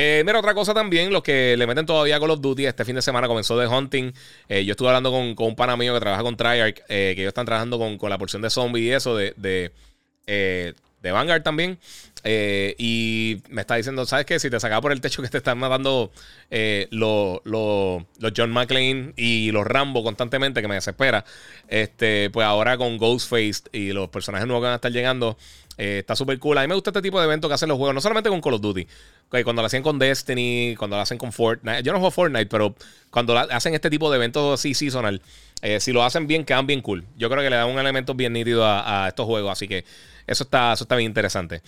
Eh, 0.00 0.22
mira, 0.24 0.38
otra 0.38 0.54
cosa 0.54 0.72
también, 0.72 1.12
los 1.12 1.24
que 1.24 1.56
le 1.56 1.66
meten 1.66 1.84
todavía 1.84 2.20
Call 2.20 2.30
of 2.30 2.40
Duty, 2.40 2.66
este 2.66 2.84
fin 2.84 2.94
de 2.94 3.02
semana 3.02 3.26
comenzó 3.26 3.58
de 3.58 3.66
Hunting. 3.66 4.12
Eh, 4.48 4.64
yo 4.64 4.70
estuve 4.70 4.86
hablando 4.86 5.10
con, 5.10 5.34
un 5.36 5.56
pana 5.56 5.76
mío 5.76 5.92
que 5.92 5.98
trabaja 5.98 6.22
con 6.22 6.36
Treyarch, 6.36 6.84
que 6.86 7.10
ellos 7.10 7.26
están 7.26 7.46
trabajando 7.46 7.80
con, 7.98 8.08
la 8.08 8.16
porción 8.16 8.40
de 8.40 8.48
zombie 8.48 8.82
y 8.84 8.90
eso, 8.92 9.16
de, 9.16 9.34
de, 9.36 9.72
de 11.02 11.10
Vanguard 11.10 11.42
también. 11.42 11.80
Eh, 12.24 12.74
y 12.78 13.42
me 13.48 13.62
está 13.62 13.76
diciendo, 13.76 14.04
¿sabes 14.06 14.26
qué? 14.26 14.38
Si 14.38 14.50
te 14.50 14.58
sacaba 14.58 14.80
por 14.80 14.92
el 14.92 15.00
techo 15.00 15.22
que 15.22 15.28
te 15.28 15.38
están 15.38 15.58
matando 15.58 16.10
eh, 16.50 16.88
los 16.90 17.40
John 18.36 18.50
McClane 18.50 19.12
y 19.16 19.50
los 19.52 19.66
Rambo 19.66 20.02
constantemente, 20.02 20.62
que 20.62 20.68
me 20.68 20.74
desespera, 20.74 21.24
este, 21.68 22.30
pues 22.30 22.46
ahora 22.46 22.76
con 22.76 22.98
Ghostface 22.98 23.62
y 23.72 23.92
los 23.92 24.08
personajes 24.10 24.46
nuevos 24.46 24.62
que 24.62 24.66
van 24.66 24.72
a 24.72 24.76
estar 24.76 24.92
llegando, 24.92 25.36
eh, 25.78 26.00
está 26.00 26.14
súper 26.14 26.38
cool. 26.38 26.58
A 26.58 26.62
mí 26.62 26.68
me 26.68 26.74
gusta 26.74 26.90
este 26.90 27.00
tipo 27.00 27.18
de 27.18 27.24
eventos 27.24 27.48
que 27.48 27.54
hacen 27.54 27.70
los 27.70 27.78
juegos, 27.78 27.94
no 27.94 28.00
solamente 28.02 28.28
con 28.28 28.42
Call 28.42 28.54
of 28.54 28.60
Duty, 28.60 28.86
cuando 29.30 29.62
lo 29.62 29.66
hacen 29.66 29.82
con 29.82 29.98
Destiny, 29.98 30.74
cuando 30.76 30.96
lo 30.96 31.02
hacen 31.02 31.16
con 31.16 31.32
Fortnite. 31.32 31.82
Yo 31.82 31.92
no 31.92 31.98
juego 31.98 32.10
Fortnite, 32.10 32.46
pero 32.46 32.74
cuando 33.10 33.38
hacen 33.38 33.72
este 33.74 33.88
tipo 33.88 34.10
de 34.10 34.16
eventos 34.16 34.60
así 34.60 34.74
seasonal, 34.74 35.22
si 35.78 35.92
lo 35.92 36.04
hacen 36.04 36.26
bien, 36.26 36.44
quedan 36.44 36.66
bien 36.66 36.82
cool. 36.82 37.06
Yo 37.16 37.30
creo 37.30 37.42
que 37.42 37.50
le 37.50 37.56
dan 37.56 37.70
un 37.70 37.78
elemento 37.78 38.14
bien 38.14 38.34
nítido 38.34 38.64
a, 38.66 39.06
estos 39.08 39.26
juegos, 39.26 39.52
así 39.52 39.66
que 39.66 39.84
eso 40.26 40.44
está, 40.44 40.74
eso 40.74 40.84
está 40.84 40.96
bien 40.96 41.10
interesante. 41.10 41.62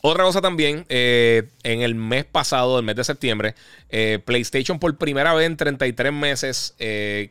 Otra 0.00 0.24
cosa 0.24 0.40
también, 0.40 0.86
eh, 0.88 1.48
en 1.62 1.82
el 1.82 1.94
mes 1.94 2.24
pasado, 2.24 2.78
el 2.78 2.84
mes 2.84 2.96
de 2.96 3.04
septiembre, 3.04 3.54
eh, 3.90 4.18
PlayStation 4.24 4.78
por 4.78 4.96
primera 4.96 5.34
vez 5.34 5.46
en 5.46 5.56
33 5.56 6.12
meses, 6.12 6.74
eh, 6.78 7.30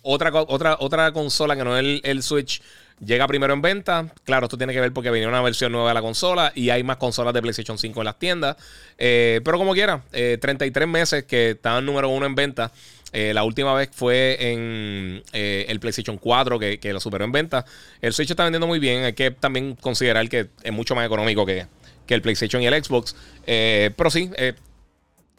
otra, 0.00 0.32
otra, 0.32 0.76
otra 0.80 1.12
consola 1.12 1.56
que 1.56 1.64
no 1.64 1.76
es 1.76 2.00
el, 2.02 2.22
Switch, 2.22 2.62
llega 3.04 3.26
primero 3.26 3.52
en 3.52 3.62
venta. 3.62 4.12
Claro, 4.24 4.46
esto 4.46 4.56
tiene 4.56 4.72
que 4.72 4.80
ver 4.80 4.92
porque 4.92 5.10
venía 5.10 5.28
una 5.28 5.42
versión 5.42 5.72
nueva 5.72 5.88
de 5.88 5.94
la 5.94 6.02
consola 6.02 6.52
y 6.54 6.70
hay 6.70 6.82
más 6.82 6.96
consolas 6.96 7.34
de 7.34 7.42
PlayStation 7.42 7.78
5 7.78 8.00
en 8.00 8.04
las 8.04 8.18
tiendas. 8.18 8.56
pero 8.96 9.58
como 9.58 9.72
quiera, 9.72 10.02
33 10.10 10.88
meses 10.88 11.24
que 11.24 11.50
estaban 11.50 11.84
número 11.84 12.08
uno 12.08 12.26
en 12.26 12.34
venta. 12.34 12.72
la 13.12 13.44
última 13.44 13.74
vez 13.74 13.90
fue 13.92 14.36
en 14.40 15.22
el 15.32 15.80
PlayStation 15.80 16.18
4 16.18 16.58
que, 16.58 16.92
lo 16.92 17.00
superó 17.00 17.24
en 17.24 17.32
venta. 17.32 17.64
El 18.00 18.12
Switch 18.12 18.30
está 18.30 18.44
vendiendo 18.44 18.66
muy 18.66 18.78
bien. 18.78 19.04
Hay 19.04 19.12
que 19.12 19.30
también 19.30 19.76
considerar 19.76 20.28
que 20.28 20.48
es 20.62 20.72
mucho 20.72 20.94
más 20.94 21.04
económico 21.06 21.44
que, 21.44 21.66
que 22.06 22.14
el 22.14 22.22
PlayStation 22.22 22.62
y 22.62 22.66
el 22.66 22.84
Xbox. 22.84 23.14
Eh, 23.46 23.90
pero 23.96 24.10
sí, 24.10 24.30
eh, 24.36 24.54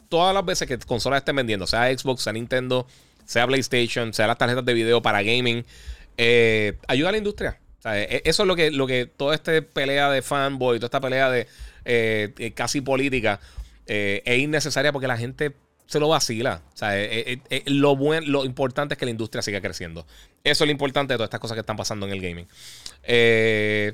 todas 0.08 0.34
las 0.34 0.44
veces 0.44 0.68
que 0.68 0.78
consolas 0.78 1.18
estén 1.18 1.36
vendiendo, 1.36 1.66
sea 1.66 1.96
Xbox, 1.96 2.22
sea 2.22 2.32
Nintendo, 2.32 2.86
sea 3.24 3.46
PlayStation, 3.46 4.12
sea 4.12 4.26
las 4.26 4.38
tarjetas 4.38 4.64
de 4.64 4.74
video 4.74 5.02
para 5.02 5.22
gaming, 5.22 5.64
eh, 6.16 6.78
ayuda 6.88 7.10
a 7.10 7.12
la 7.12 7.18
industria. 7.18 7.58
eso 7.84 8.42
es 8.42 8.46
lo 8.46 8.56
que, 8.56 8.70
lo 8.70 8.86
que 8.86 9.06
toda 9.06 9.34
esta 9.34 9.52
pelea 9.60 10.10
de 10.10 10.22
fanboy, 10.22 10.78
toda 10.78 10.86
esta 10.86 11.00
pelea 11.00 11.30
de 11.30 12.52
casi 12.54 12.80
política 12.80 13.40
es 13.86 14.38
innecesaria 14.38 14.92
porque 14.92 15.06
la 15.06 15.18
gente 15.18 15.54
se 15.86 16.00
lo 16.00 16.08
vacila. 16.08 16.62
lo, 17.66 17.96
buen, 17.96 18.30
lo 18.30 18.44
importante 18.44 18.94
es 18.94 18.98
que 18.98 19.04
la 19.04 19.10
industria 19.10 19.42
siga 19.42 19.60
creciendo. 19.60 20.06
Eso 20.42 20.64
es 20.64 20.68
lo 20.68 20.72
importante 20.72 21.14
de 21.14 21.18
todas 21.18 21.28
estas 21.28 21.40
cosas 21.40 21.54
que 21.54 21.60
están 21.60 21.76
pasando 21.76 22.06
en 22.06 22.12
el 22.12 22.20
gaming. 22.20 22.46
Eh, 23.02 23.92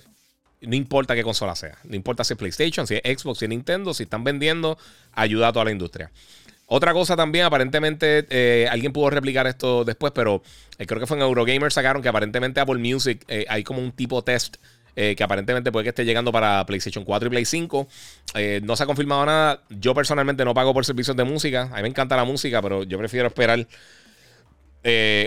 no 0.63 0.77
importa 0.77 1.15
qué 1.15 1.23
consola 1.23 1.55
sea. 1.57 1.79
No 1.85 1.97
importa 1.97 2.25
si 2.25 2.35
es 2.35 2.39
PlayStation, 2.39 2.87
si 2.87 3.01
es 3.03 3.21
Xbox, 3.21 3.39
si 3.39 3.47
es 3.47 3.49
Nintendo, 3.49 3.95
si 3.95 4.05
están 4.05 4.25
vendiendo, 4.25 4.79
ayuda 5.13 5.49
a 5.49 5.53
toda 5.53 5.65
la 5.65 5.73
industria. 5.73 6.11
Otra 6.73 6.93
cosa 6.93 7.17
también, 7.17 7.45
aparentemente, 7.45 8.27
eh, 8.31 8.69
alguien 8.71 8.93
pudo 8.93 9.11
replicar 9.11 9.45
esto 9.49 9.85
después, 9.85 10.13
pero 10.15 10.41
eh, 10.79 10.87
creo 10.87 11.01
que 11.01 11.07
fue 11.09 11.17
en 11.17 11.25
Eurogamer 11.25 11.73
sacaron 11.73 12.01
que 12.01 12.09
aparentemente 12.09 12.61
Apple 12.61 12.79
Music 12.79 13.25
eh, 13.27 13.45
hay 13.49 13.65
como 13.65 13.81
un 13.81 13.91
tipo 13.91 14.23
test 14.23 14.57
que 14.95 15.25
aparentemente 15.25 15.73
puede 15.73 15.85
que 15.85 15.89
esté 15.89 16.05
llegando 16.05 16.31
para 16.31 16.67
PlayStation 16.67 17.07
4 17.07 17.27
y 17.27 17.31
Play 17.31 17.45
5. 17.47 17.89
no 18.63 18.77
se 18.77 18.83
ha 18.83 18.87
confirmado 18.87 19.25
nada. 19.25 19.63
Yo 19.71 19.95
personalmente 19.95 20.45
no 20.45 20.53
pago 20.53 20.75
por 20.75 20.85
servicios 20.85 21.17
de 21.17 21.25
música. 21.25 21.71
A 21.73 21.77
mí 21.77 21.83
me 21.83 21.89
encanta 21.89 22.17
la 22.17 22.25
música, 22.25 22.61
pero 22.61 22.83
yo 22.83 22.99
prefiero 22.99 23.29
esperar 23.29 23.67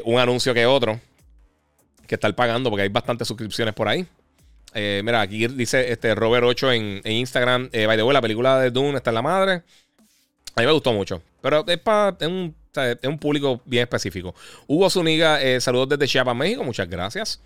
un 0.05 0.19
anuncio 0.19 0.53
que 0.53 0.67
otro 0.67 0.99
que 2.05 2.15
estar 2.15 2.35
pagando 2.35 2.69
porque 2.69 2.83
hay 2.83 2.89
bastantes 2.89 3.27
suscripciones 3.27 3.73
por 3.73 3.87
ahí. 3.87 4.05
Mira, 4.75 5.21
aquí 5.21 5.47
dice 5.47 5.91
este 5.91 6.13
Robert 6.13 6.45
8 6.45 6.71
en, 6.71 7.01
Instagram. 7.03 7.69
Eh, 7.71 7.87
by 7.87 7.97
the 7.97 8.03
way, 8.03 8.13
la 8.13 8.21
película 8.21 8.59
de 8.59 8.69
Dune 8.69 8.97
está 8.97 9.09
en 9.09 9.15
la 9.15 9.21
madre. 9.23 9.63
A 10.55 10.61
mí 10.61 10.67
me 10.67 10.71
gustó 10.71 10.93
mucho. 10.93 11.23
Pero 11.43 11.63
es, 11.67 11.77
para, 11.77 12.17
un, 12.25 12.55
un 13.03 13.19
público 13.19 13.61
bien 13.65 13.83
específico. 13.83 14.33
Hugo 14.65 14.89
Zuniga, 14.89 15.39
eh, 15.43 15.61
saludos 15.61 15.89
desde 15.89 16.07
Chiapas, 16.07 16.35
México. 16.35 16.63
Muchas 16.63 16.89
gracias. 16.89 17.39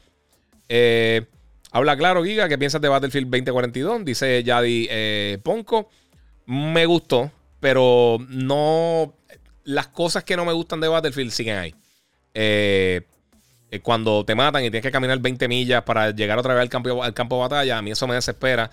Eh, 0.70 1.26
habla 1.72 1.98
claro, 1.98 2.24
Giga. 2.24 2.48
¿Qué 2.48 2.58
piensas 2.58 2.80
de 2.80 2.88
Battlefield 2.88 3.28
2042? 3.28 4.06
Dice 4.06 4.44
Yadi 4.44 4.88
Ponco. 5.44 5.90
Me 6.46 6.86
gustó, 6.86 7.32
pero 7.60 8.20
no. 8.30 9.16
Las 9.66 9.88
cosas 9.88 10.24
que 10.24 10.38
no 10.38 10.46
me 10.46 10.54
gustan 10.54 10.80
de 10.80 10.88
Battlefield 10.88 11.32
siguen 11.32 11.58
ahí. 11.58 11.76
Eh. 12.34 13.02
Eh, 13.70 13.82
cuando 13.82 14.24
te 14.24 14.34
matan 14.34 14.64
y 14.64 14.72
tienes 14.72 14.82
que 14.82 14.92
caminar 14.92 15.20
20 15.20 15.48
millas 15.48 15.84
para 15.84 16.12
llegar 16.12 16.38
otra 16.40 16.54
vez 16.54 16.62
al 16.62 16.70
campo, 16.70 17.04
al 17.04 17.14
campo 17.14 17.36
de 17.36 17.42
batalla, 17.42 17.78
a 17.78 17.82
mí 17.82 17.92
eso 17.92 18.08
me 18.08 18.16
desespera. 18.16 18.70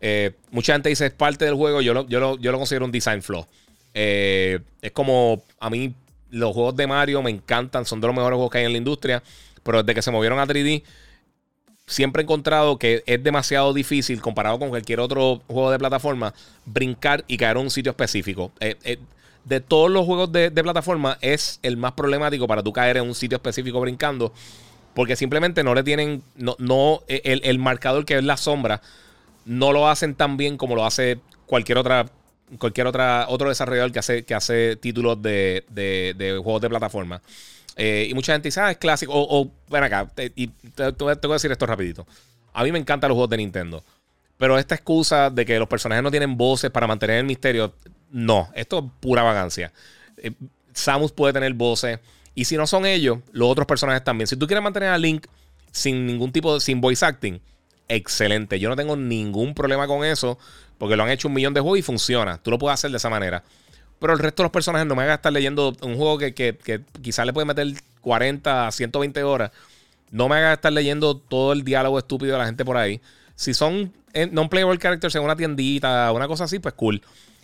Eh, 0.00 0.32
mucha 0.50 0.72
gente 0.72 0.88
dice 0.88 1.06
es 1.06 1.12
parte 1.12 1.44
del 1.44 1.54
juego, 1.54 1.80
yo 1.80 1.94
lo, 1.94 2.08
yo 2.08 2.18
lo, 2.18 2.38
yo 2.38 2.50
lo 2.50 2.58
considero 2.58 2.84
un 2.84 2.90
design 2.90 3.22
flaw. 3.22 3.46
Eh, 3.94 4.60
es 4.80 4.92
como 4.92 5.42
a 5.60 5.70
mí 5.70 5.94
los 6.30 6.54
juegos 6.54 6.76
de 6.76 6.86
Mario 6.86 7.22
me 7.22 7.30
encantan, 7.30 7.84
son 7.84 8.00
de 8.00 8.06
los 8.06 8.16
mejores 8.16 8.36
juegos 8.36 8.50
que 8.50 8.58
hay 8.58 8.64
en 8.64 8.72
la 8.72 8.78
industria, 8.78 9.22
pero 9.62 9.82
desde 9.82 9.94
que 9.94 10.02
se 10.02 10.10
movieron 10.10 10.38
a 10.38 10.46
3D, 10.46 10.82
siempre 11.86 12.22
he 12.22 12.24
encontrado 12.24 12.78
que 12.78 13.02
es 13.06 13.22
demasiado 13.22 13.74
difícil 13.74 14.20
comparado 14.22 14.58
con 14.58 14.70
cualquier 14.70 15.00
otro 15.00 15.42
juego 15.46 15.70
de 15.70 15.78
plataforma 15.78 16.32
brincar 16.64 17.24
y 17.26 17.36
caer 17.36 17.56
en 17.56 17.64
un 17.64 17.70
sitio 17.70 17.90
específico 17.90 18.52
de 19.44 19.60
todos 19.60 19.90
los 19.90 20.06
juegos 20.06 20.30
de, 20.32 20.50
plataforma 20.50 21.18
es 21.20 21.58
el 21.62 21.76
más 21.76 21.92
problemático 21.92 22.46
para 22.46 22.62
tú 22.62 22.72
caer 22.72 22.96
en 22.96 23.04
un 23.04 23.14
sitio 23.14 23.36
específico 23.36 23.80
brincando. 23.80 24.32
Porque 24.94 25.16
simplemente 25.16 25.64
no 25.64 25.74
le 25.74 25.82
tienen. 25.82 26.22
No, 26.36 26.54
no 26.58 27.02
el, 27.08 27.58
marcador 27.58 28.04
que 28.04 28.18
es 28.18 28.24
la 28.24 28.36
sombra. 28.36 28.82
No 29.44 29.72
lo 29.72 29.88
hacen 29.88 30.14
tan 30.14 30.36
bien 30.36 30.56
como 30.56 30.76
lo 30.76 30.84
hace 30.84 31.18
cualquier 31.46 31.78
otra. 31.78 32.06
Cualquier 32.58 32.86
otra, 32.86 33.26
otro 33.28 33.48
desarrollador 33.48 33.92
que 33.92 33.98
hace, 33.98 34.24
que 34.24 34.34
hace 34.34 34.76
títulos 34.76 35.20
de, 35.22 35.64
juegos 36.42 36.62
de 36.62 36.68
plataforma. 36.68 37.22
Eh, 37.76 38.08
y 38.10 38.14
mucha 38.14 38.32
gente 38.32 38.48
dice, 38.48 38.60
ah, 38.60 38.70
es 38.70 38.76
clásico. 38.76 39.12
O, 39.14 39.50
ven 39.70 39.84
acá, 39.84 40.10
y 40.36 40.48
te, 40.48 40.92
te, 40.92 41.04
voy 41.04 41.12
a 41.12 41.32
decir 41.32 41.50
esto 41.50 41.66
rapidito. 41.66 42.06
A 42.52 42.64
mí 42.64 42.72
me 42.72 42.78
encantan 42.78 43.08
los 43.08 43.16
juegos 43.16 43.30
de 43.30 43.38
Nintendo. 43.38 43.82
Pero 44.36 44.58
esta 44.58 44.74
excusa 44.74 45.30
de 45.30 45.46
que 45.46 45.58
los 45.58 45.68
personajes 45.68 46.02
no 46.02 46.10
tienen 46.10 46.36
voces 46.36 46.70
para 46.70 46.86
mantener 46.86 47.18
el 47.18 47.24
misterio, 47.24 47.74
no, 48.10 48.50
esto 48.54 48.78
es 48.80 48.84
pura 49.00 49.22
vagancia. 49.22 49.72
Eh, 50.16 50.32
Samus 50.72 51.12
puede 51.12 51.32
tener 51.32 51.52
voces. 51.54 52.00
Y 52.34 52.44
si 52.44 52.56
no 52.56 52.66
son 52.66 52.86
ellos, 52.86 53.18
los 53.32 53.48
otros 53.48 53.66
personajes 53.66 54.02
también. 54.02 54.26
Si 54.26 54.36
tú 54.36 54.46
quieres 54.46 54.62
mantener 54.62 54.88
a 54.88 54.98
Link 54.98 55.26
sin 55.70 56.06
ningún 56.06 56.32
tipo 56.32 56.54
de. 56.54 56.60
sin 56.60 56.80
voice 56.80 57.04
acting, 57.04 57.40
excelente. 57.96 58.58
Yo 58.58 58.68
no 58.68 58.76
tengo 58.76 58.96
ningún 58.96 59.54
problema 59.54 59.86
con 59.86 60.04
eso. 60.04 60.38
Porque 60.82 60.96
lo 60.96 61.04
han 61.04 61.10
hecho 61.10 61.28
un 61.28 61.34
millón 61.34 61.54
de 61.54 61.60
juegos 61.60 61.78
y 61.78 61.82
funciona. 61.82 62.38
Tú 62.38 62.50
lo 62.50 62.58
puedes 62.58 62.74
hacer 62.74 62.90
de 62.90 62.96
esa 62.96 63.08
manera. 63.08 63.44
Pero 64.00 64.14
el 64.14 64.18
resto 64.18 64.42
de 64.42 64.46
los 64.46 64.52
personajes 64.52 64.84
no 64.84 64.96
me 64.96 65.04
hagas 65.04 65.18
estar 65.18 65.32
leyendo 65.32 65.76
un 65.80 65.96
juego 65.96 66.18
que, 66.18 66.34
que, 66.34 66.80
quizás 67.00 67.24
le 67.24 67.32
puede 67.32 67.44
meter 67.44 67.68
40 68.00 68.66
a 68.66 68.72
120 68.72 69.22
horas. 69.22 69.52
No 70.10 70.28
me 70.28 70.36
hagas 70.36 70.54
estar 70.54 70.72
leyendo 70.72 71.16
todo 71.16 71.52
el 71.52 71.62
diálogo 71.62 71.98
estúpido 71.98 72.32
de 72.32 72.38
la 72.38 72.46
gente 72.46 72.64
por 72.64 72.76
ahí. 72.76 73.00
Si 73.36 73.54
son 73.54 73.92
non-playable 74.32 74.76
characters 74.78 75.14
en 75.14 75.22
una 75.22 75.36
tiendita, 75.36 76.10
una 76.10 76.26
cosa 76.26 76.44
así, 76.44 76.58
pues 76.58 76.74
cool. 76.74 77.00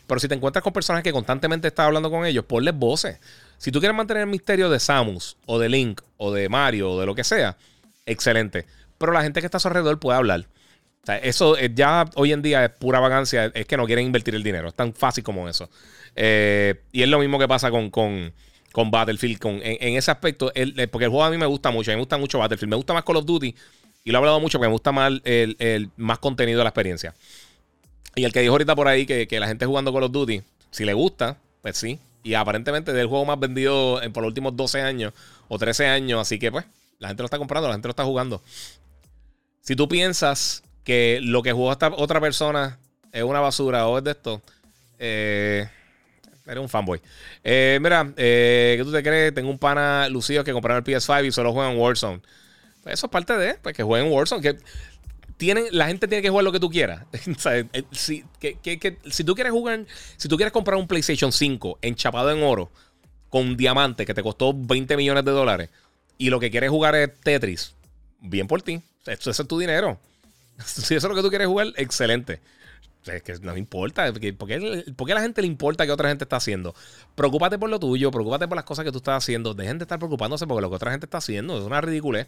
Pero 0.09 0.19
si 0.19 0.27
te 0.27 0.35
encuentras 0.35 0.65
con 0.65 0.73
personas 0.73 1.05
que 1.05 1.13
constantemente 1.13 1.69
estás 1.69 1.87
hablando 1.87 2.11
con 2.11 2.27
ellos, 2.27 2.45
ponles 2.45 2.75
voces. 2.75 3.21
Si 3.57 3.71
tú 3.71 3.79
quieres 3.79 3.97
mantener 3.97 4.23
el 4.23 4.29
misterio 4.29 4.69
de 4.69 4.81
Samus, 4.81 5.37
o 5.47 5.61
de 5.61 5.69
Link, 5.69 6.01
o 6.17 6.33
de 6.33 6.49
Mario, 6.49 6.91
o 6.91 6.99
de 6.99 7.07
lo 7.07 7.15
que 7.15 7.23
sea, 7.23 7.57
excelente. 8.05 8.67
Pero 8.99 9.13
la 9.13 9.23
gente 9.23 9.41
que 9.41 9.47
está 9.47 9.57
a 9.57 9.61
su 9.61 9.69
alrededor 9.69 9.99
puede 9.99 10.19
hablar. 10.19 10.47
Eso 11.23 11.57
ya 11.59 12.05
hoy 12.17 12.33
en 12.33 12.43
día 12.43 12.67
es 12.67 12.71
pura 12.71 13.01
vagancia. 13.01 13.47
Es 13.55 13.67
que 13.67 13.77
no 13.77 13.87
quieren 13.87 14.07
invertir 14.07 14.35
el 14.35 14.43
dinero. 14.43 14.69
Es 14.69 14.75
tan 14.75 14.93
fácil 14.93 15.25
como 15.25 15.49
eso. 15.49 15.71
Eh, 16.15 16.83
y 16.93 17.03
es 17.03 17.09
lo 17.09 17.19
mismo 17.19 17.39
que 17.39 17.49
pasa 17.49 17.71
con, 17.71 17.91
con, 17.91 18.33
con 18.73 18.91
Battlefield. 18.91 19.39
Con, 19.39 19.61
en, 19.63 19.97
ese 19.97 20.11
aspecto, 20.11 20.53
porque 20.91 21.05
el 21.05 21.11
juego 21.11 21.25
a 21.25 21.31
mí 21.31 21.39
me 21.39 21.47
gusta 21.47 21.71
mucho. 21.71 21.91
A 21.91 21.95
mí 21.95 21.97
me 21.97 22.03
gusta 22.03 22.19
mucho 22.19 22.39
Battlefield. 22.39 22.71
Me 22.71 22.77
gusta 22.77 22.93
más 22.93 23.05
Call 23.05 23.17
of 23.17 23.25
Duty. 23.25 23.55
Y 24.05 24.11
lo 24.11 24.19
he 24.19 24.21
hablado 24.21 24.41
mucho 24.41 24.59
porque 24.59 24.69
me 24.69 24.73
gusta 24.73 24.93
más 24.93 25.13
el, 25.25 25.91
más 25.97 26.19
contenido 26.19 26.59
de 26.59 26.65
la 26.65 26.71
experiencia. 26.71 27.15
Y 28.15 28.25
el 28.25 28.33
que 28.33 28.41
dijo 28.41 28.53
ahorita 28.53 28.75
por 28.75 28.89
ahí 28.89 29.07
que, 29.07 29.27
la 29.39 29.47
gente 29.47 29.65
jugando 29.65 29.93
Call 29.93 30.05
of 30.05 30.13
Duty, 30.13 30.43
si 30.71 30.85
le 30.85 30.93
gusta, 30.93 31.39
pues 31.63 31.79
sí. 31.79 31.99
Y 32.23 32.35
aparentemente 32.35 32.91
es 32.91 32.97
el 32.99 33.07
juego 33.07 33.25
más 33.25 33.39
vendido 33.39 34.01
por 34.13 34.23
los 34.23 34.29
últimos 34.29 34.57
12 34.57 34.83
años 34.83 35.15
o 35.49 35.59
13 35.59 35.87
años. 35.87 36.21
Así 36.21 36.39
que 36.39 36.51
pues, 36.53 36.67
la 36.99 37.09
gente 37.09 37.23
lo 37.23 37.27
está 37.27 37.39
comprando, 37.39 37.69
la 37.69 37.75
gente 37.75 37.89
lo 37.89 37.93
está 37.93 38.05
jugando. 38.05 38.43
Si 39.69 39.77
tú 39.77 39.87
piensas 39.87 40.63
que 40.83 41.21
lo 41.23 41.43
que 41.43 41.53
jugó 41.53 41.71
esta 41.71 41.89
otra 41.89 42.23
persona 42.23 42.79
es 43.13 43.23
una 43.23 43.41
basura 43.41 43.87
o 43.87 43.99
es 43.99 44.05
de 44.05 44.13
esto, 44.13 44.41
eh, 44.99 45.69
eres 46.47 46.63
un 46.63 46.71
fanboy. 46.71 47.03
Eh, 47.45 47.79
mira, 47.79 48.11
eh, 48.17 48.77
¿qué 48.79 48.85
tú 48.85 48.93
te 48.93 49.03
crees? 49.03 49.35
Tengo 49.35 49.51
un 49.51 49.59
pana 49.59 50.09
lucido 50.09 50.43
que 50.43 50.55
compraron 50.55 50.83
el 50.83 50.91
PS5 50.91 51.27
y 51.27 51.33
solo 51.33 51.53
juegan 51.53 51.77
Warzone. 51.77 52.23
Pues 52.83 52.95
eso 52.95 53.09
es 53.09 53.13
parte 53.13 53.37
de, 53.37 53.57
pues 53.57 53.77
que 53.77 53.83
jueguen 53.83 54.11
Warzone. 54.11 54.41
Que 54.41 54.57
tienen, 55.37 55.67
la 55.73 55.89
gente 55.89 56.09
tiene 56.09 56.23
que 56.23 56.31
jugar 56.31 56.45
lo 56.45 56.53
que 56.53 56.61
tú 56.61 56.71
quieras. 56.71 57.05
Si, 57.93 58.25
si 59.11 59.25
tú 59.25 59.35
quieres 59.35 59.53
jugar, 59.53 59.85
si 60.17 60.29
tú 60.29 60.37
quieres 60.37 60.53
comprar 60.55 60.79
un 60.79 60.89
PlayStation 60.89 61.31
5 61.31 61.81
enchapado 61.83 62.31
en 62.31 62.43
oro 62.43 62.71
con 63.29 63.55
diamante 63.59 64.07
que 64.07 64.15
te 64.15 64.23
costó 64.23 64.55
20 64.55 64.97
millones 64.97 65.27
de 65.27 65.31
dólares 65.33 65.69
y 66.17 66.31
lo 66.31 66.41
que 66.41 66.51
quieres 66.51 66.71
jugar 66.71 66.95
es 66.95 67.11
Tetris, 67.21 67.75
bien 68.23 68.47
por 68.47 68.63
ti. 68.63 68.81
Eso, 69.09 69.31
es 69.31 69.49
tu 69.49 69.59
dinero. 69.59 69.99
Si 70.65 70.97
eso 70.97 71.07
es 71.07 71.11
lo 71.11 71.15
que 71.15 71.23
tú 71.23 71.29
quieres 71.29 71.47
jugar, 71.47 71.69
excelente. 71.77 72.41
Es 73.07 73.23
que 73.23 73.35
no 73.41 73.57
importa. 73.57 74.11
Porque, 74.13 74.33
porque, 74.33 74.55
a 75.13 75.15
la 75.15 75.21
gente 75.21 75.41
le 75.41 75.47
importa 75.47 75.87
que 75.87 75.93
otra 75.93 76.09
gente 76.09 76.25
está 76.25 76.37
haciendo? 76.37 76.75
Preocúpate 77.15 77.59
por 77.59 77.71
lo 77.71 77.79
tuyo, 77.79 78.11
preocúpate 78.11 78.49
por 78.49 78.57
las 78.57 78.65
cosas 78.65 78.85
que 78.85 78.93
tú 78.93 78.99
estás 78.99 79.23
haciendo. 79.23 79.55
Dejen 79.55 79.79
de 79.79 79.85
estar 79.85 79.99
preocupándose 79.99 80.47
por 80.47 80.61
lo 80.61 80.69
que 80.69 80.77
otra 80.77 80.91
gente 80.91 81.07
está 81.07 81.19
haciendo. 81.19 81.59
Es 81.59 81.65
una 81.65 81.81
ridiculez. 81.81 82.27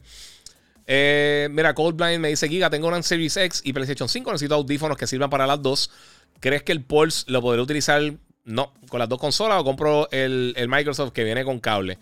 Eh, 0.86 1.48
mira, 1.50 1.74
Coldblind 1.74 2.20
me 2.20 2.28
dice: 2.28 2.48
Giga, 2.48 2.70
tengo 2.70 2.88
una 2.88 3.02
Series 3.02 3.36
X 3.36 3.62
y 3.64 3.72
PlayStation 3.72 4.08
5. 4.08 4.32
Necesito 4.32 4.54
audífonos 4.54 4.96
que 4.96 5.06
sirvan 5.06 5.30
para 5.30 5.46
las 5.46 5.60
dos. 5.60 5.90
¿Crees 6.40 6.62
que 6.62 6.72
el 6.72 6.82
Pulse 6.82 7.24
lo 7.28 7.42
podré 7.42 7.60
utilizar? 7.60 8.00
No, 8.44 8.72
con 8.88 8.98
las 8.98 9.08
dos 9.08 9.20
consolas 9.20 9.60
o 9.60 9.64
compro 9.64 10.08
el, 10.10 10.54
Microsoft 10.68 11.12
que 11.12 11.24
viene 11.24 11.44
con 11.44 11.60
cable. 11.60 11.98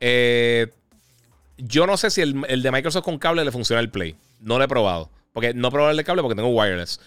Eh, 0.00 0.72
yo 1.58 1.86
no 1.86 1.96
sé 1.96 2.10
si 2.10 2.20
el, 2.20 2.44
el, 2.48 2.62
de 2.62 2.70
Microsoft 2.70 3.04
con 3.04 3.18
cable 3.18 3.44
le 3.44 3.52
funciona 3.52 3.80
el 3.80 3.90
Play. 3.90 4.16
No 4.40 4.58
lo 4.58 4.64
he 4.64 4.68
probado. 4.68 5.10
Porque 5.32 5.52
no 5.54 5.68
he 5.68 5.70
probado 5.70 5.90
el 5.90 5.96
de 5.96 6.04
cable 6.04 6.22
porque 6.22 6.34
tengo 6.34 6.48
wireless. 6.48 7.00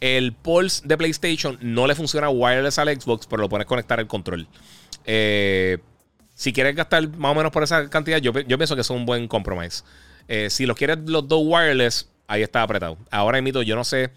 El 0.00 0.32
Pulse 0.32 0.82
de 0.86 0.96
PlayStation 0.96 1.58
no 1.60 1.86
le 1.86 1.94
funciona 1.94 2.28
wireless 2.28 2.78
al 2.78 2.88
Xbox, 2.88 3.26
pero 3.26 3.42
lo 3.42 3.48
puedes 3.48 3.66
conectar 3.66 3.98
al 3.98 4.06
control. 4.06 4.46
Eh, 5.04 5.78
si 6.34 6.52
quieres 6.52 6.74
gastar 6.74 7.08
más 7.16 7.32
o 7.32 7.34
menos 7.34 7.52
por 7.52 7.62
esa 7.62 7.88
cantidad, 7.88 8.18
yo, 8.18 8.32
pienso 8.32 8.74
que 8.74 8.80
es 8.80 8.90
un 8.90 9.06
buen 9.06 9.28
compromise. 9.28 9.84
Eh, 10.28 10.48
si 10.50 10.66
los 10.66 10.76
quieres 10.76 10.98
los 11.06 11.28
dos 11.28 11.42
wireless, 11.44 12.08
ahí 12.26 12.42
está 12.42 12.62
apretado. 12.62 12.98
Ahora 13.10 13.38
emito, 13.38 13.62
yo 13.62 13.76
no 13.76 13.84
sé, 13.84 14.10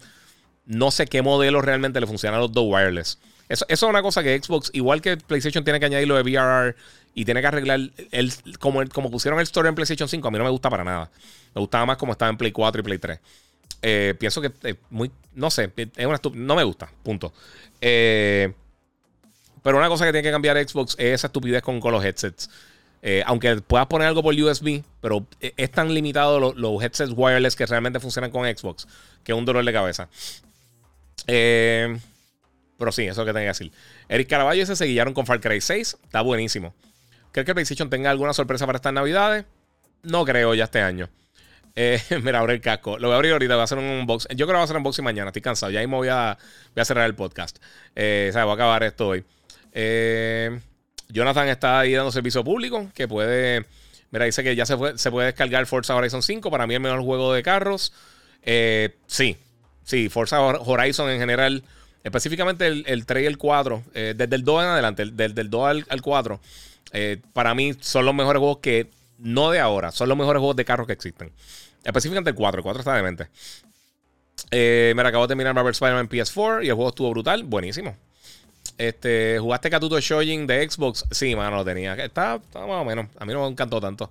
no 0.64 0.90
sé 0.90 1.06
qué 1.06 1.22
modelo 1.22 1.62
realmente 1.62 2.00
le 2.00 2.06
funciona 2.06 2.38
a 2.38 2.40
los 2.40 2.52
dos 2.52 2.64
wireless. 2.66 3.18
Eso, 3.48 3.64
es 3.68 3.82
una 3.82 4.02
cosa 4.02 4.22
que 4.22 4.38
Xbox, 4.38 4.70
igual 4.74 5.00
que 5.00 5.16
PlayStation 5.16 5.64
tiene 5.64 5.80
que 5.80 5.86
añadir 5.86 6.08
lo 6.08 6.16
de 6.16 6.22
VRR 6.22 6.76
y 7.18 7.24
tiene 7.24 7.40
que 7.40 7.48
arreglar 7.48 7.80
el, 8.12 8.32
como, 8.60 8.80
como 8.90 9.10
pusieron 9.10 9.40
el 9.40 9.42
store 9.42 9.68
en 9.68 9.74
PlayStation 9.74 10.08
5, 10.08 10.28
a 10.28 10.30
mí 10.30 10.38
no 10.38 10.44
me 10.44 10.50
gusta 10.50 10.70
para 10.70 10.84
nada. 10.84 11.10
Me 11.52 11.58
gustaba 11.60 11.84
más 11.84 11.96
como 11.96 12.12
estaba 12.12 12.30
en 12.30 12.36
Play 12.36 12.52
4 12.52 12.80
y 12.80 12.84
Play 12.84 12.98
3. 12.98 13.18
Eh, 13.82 14.14
pienso 14.16 14.40
que 14.40 14.52
es 14.62 14.76
muy, 14.88 15.10
no 15.34 15.50
sé, 15.50 15.72
es 15.76 16.06
una 16.06 16.20
no 16.32 16.54
me 16.54 16.62
gusta, 16.62 16.88
punto. 17.02 17.32
Eh, 17.80 18.52
pero 19.64 19.78
una 19.78 19.88
cosa 19.88 20.06
que 20.06 20.12
tiene 20.12 20.28
que 20.28 20.30
cambiar 20.30 20.64
Xbox 20.64 20.94
es 20.96 21.14
esa 21.14 21.26
estupidez 21.26 21.60
con, 21.60 21.80
los 21.80 22.04
headsets. 22.04 22.50
Eh, 23.02 23.24
aunque 23.26 23.56
puedas 23.62 23.88
poner 23.88 24.06
algo 24.06 24.22
por 24.22 24.32
USB, 24.32 24.84
pero 25.00 25.26
es 25.40 25.72
tan 25.72 25.92
limitado 25.92 26.54
los, 26.54 26.82
headsets 26.84 27.14
wireless 27.16 27.56
que 27.56 27.66
realmente 27.66 27.98
funcionan 27.98 28.30
con 28.30 28.46
Xbox, 28.46 28.86
que 29.24 29.32
es 29.32 29.38
un 29.38 29.44
dolor 29.44 29.64
de 29.64 29.72
cabeza. 29.72 30.08
pero 31.26 32.92
sí, 32.92 33.02
eso 33.02 33.10
es 33.10 33.18
lo 33.18 33.24
que 33.24 33.32
tengo 33.32 33.42
que 33.42 33.46
decir. 33.46 33.72
Eric 34.08 34.28
Caraballo 34.28 34.62
ese 34.62 34.76
se 34.76 34.84
guiaron 34.84 35.14
con 35.14 35.26
Far 35.26 35.40
Cry 35.40 35.60
6. 35.60 35.98
Está 36.04 36.20
buenísimo. 36.20 36.72
¿Crees 37.32 37.46
que 37.46 37.54
PlayStation 37.54 37.90
tenga 37.90 38.10
alguna 38.10 38.32
sorpresa 38.32 38.66
para 38.66 38.76
estas 38.76 38.92
navidades? 38.92 39.44
No 40.02 40.24
creo 40.24 40.54
ya 40.54 40.64
este 40.64 40.80
año. 40.80 41.08
Eh, 41.80 42.02
mira, 42.24 42.40
abre 42.40 42.54
el 42.54 42.60
casco. 42.60 42.98
Lo 42.98 43.06
voy 43.06 43.14
a 43.14 43.16
abrir 43.16 43.32
ahorita, 43.32 43.54
voy 43.54 43.60
a 43.60 43.64
hacer 43.64 43.78
un 43.78 43.84
unboxing. 43.84 44.36
Yo 44.36 44.46
creo 44.46 44.48
que 44.48 44.52
voy 44.54 44.60
a 44.62 44.64
hacer 44.64 44.76
un 44.76 44.80
unboxing 44.80 45.04
mañana, 45.04 45.28
estoy 45.28 45.42
cansado. 45.42 45.70
Ya 45.70 45.78
mismo 45.78 45.98
voy 45.98 46.08
a, 46.08 46.36
voy 46.74 46.82
a 46.82 46.84
cerrar 46.84 47.06
el 47.06 47.14
podcast. 47.14 47.58
Eh, 47.94 48.30
Voy 48.34 48.42
a 48.42 48.52
acabar 48.52 48.82
esto 48.82 49.08
hoy. 49.08 49.24
Eh, 49.72 50.58
Jonathan 51.08 51.48
está 51.48 51.78
ahí 51.78 51.92
dando 51.92 52.10
servicio 52.10 52.42
público, 52.42 52.90
que 52.94 53.06
puede... 53.06 53.64
Mira, 54.10 54.24
dice 54.24 54.42
que 54.42 54.56
ya 54.56 54.66
se, 54.66 54.76
puede 54.76 55.26
descargar 55.26 55.66
Forza 55.66 55.94
Horizon 55.94 56.22
5. 56.22 56.50
Para 56.50 56.66
mí 56.66 56.74
el 56.74 56.80
mejor 56.80 57.02
juego 57.02 57.32
de 57.32 57.44
carros. 57.44 57.92
Eh, 58.42 58.96
sí, 59.06 59.36
sí, 59.84 60.08
Forza 60.08 60.40
Horizon 60.40 61.10
en 61.10 61.20
general. 61.20 61.62
Específicamente 62.02 62.66
el, 62.66 62.84
el 62.88 63.06
3 63.06 63.22
y 63.22 63.26
el 63.26 63.38
4. 63.38 63.82
desde 63.92 64.34
el 64.34 64.42
2 64.42 64.62
en 64.62 64.68
adelante, 64.68 65.04
del, 65.04 65.34
del 65.34 65.50
2 65.50 65.68
al, 65.68 65.86
al 65.90 66.02
4. 66.02 66.40
Para 67.32 67.54
mí 67.54 67.74
son 67.80 68.04
los 68.06 68.14
mejores 68.14 68.40
juegos 68.40 68.58
que... 68.58 68.90
No 69.18 69.50
de 69.50 69.58
ahora, 69.58 69.90
son 69.90 70.08
los 70.08 70.16
mejores 70.16 70.38
juegos 70.38 70.54
de 70.54 70.64
carros 70.64 70.86
que 70.86 70.92
existen. 70.92 71.32
Específicamente 71.82 72.30
el 72.30 72.36
4. 72.36 72.60
El 72.60 72.62
4 72.62 72.80
está 72.80 72.94
demente. 72.94 73.28
Eh, 74.50 74.92
me 74.96 75.02
acabo 75.02 75.24
de 75.24 75.28
terminar 75.28 75.54
Marvel 75.54 75.72
Spider-Man 75.72 76.08
en 76.08 76.08
PS4 76.08 76.64
y 76.64 76.68
el 76.68 76.74
juego 76.74 76.90
estuvo 76.90 77.10
brutal. 77.10 77.44
Buenísimo. 77.44 77.96
Este, 78.76 79.38
¿Jugaste 79.40 79.70
Katuto 79.70 79.98
Shojin 79.98 80.46
de 80.46 80.68
Xbox? 80.68 81.04
Sí, 81.10 81.34
mano, 81.34 81.56
lo 81.56 81.64
tenía. 81.64 81.94
Está, 81.94 82.36
está, 82.36 82.60
más 82.60 82.82
o 82.82 82.84
menos. 82.84 83.06
A 83.18 83.24
mí 83.24 83.32
no 83.32 83.42
me 83.42 83.48
encantó 83.48 83.80
tanto. 83.80 84.10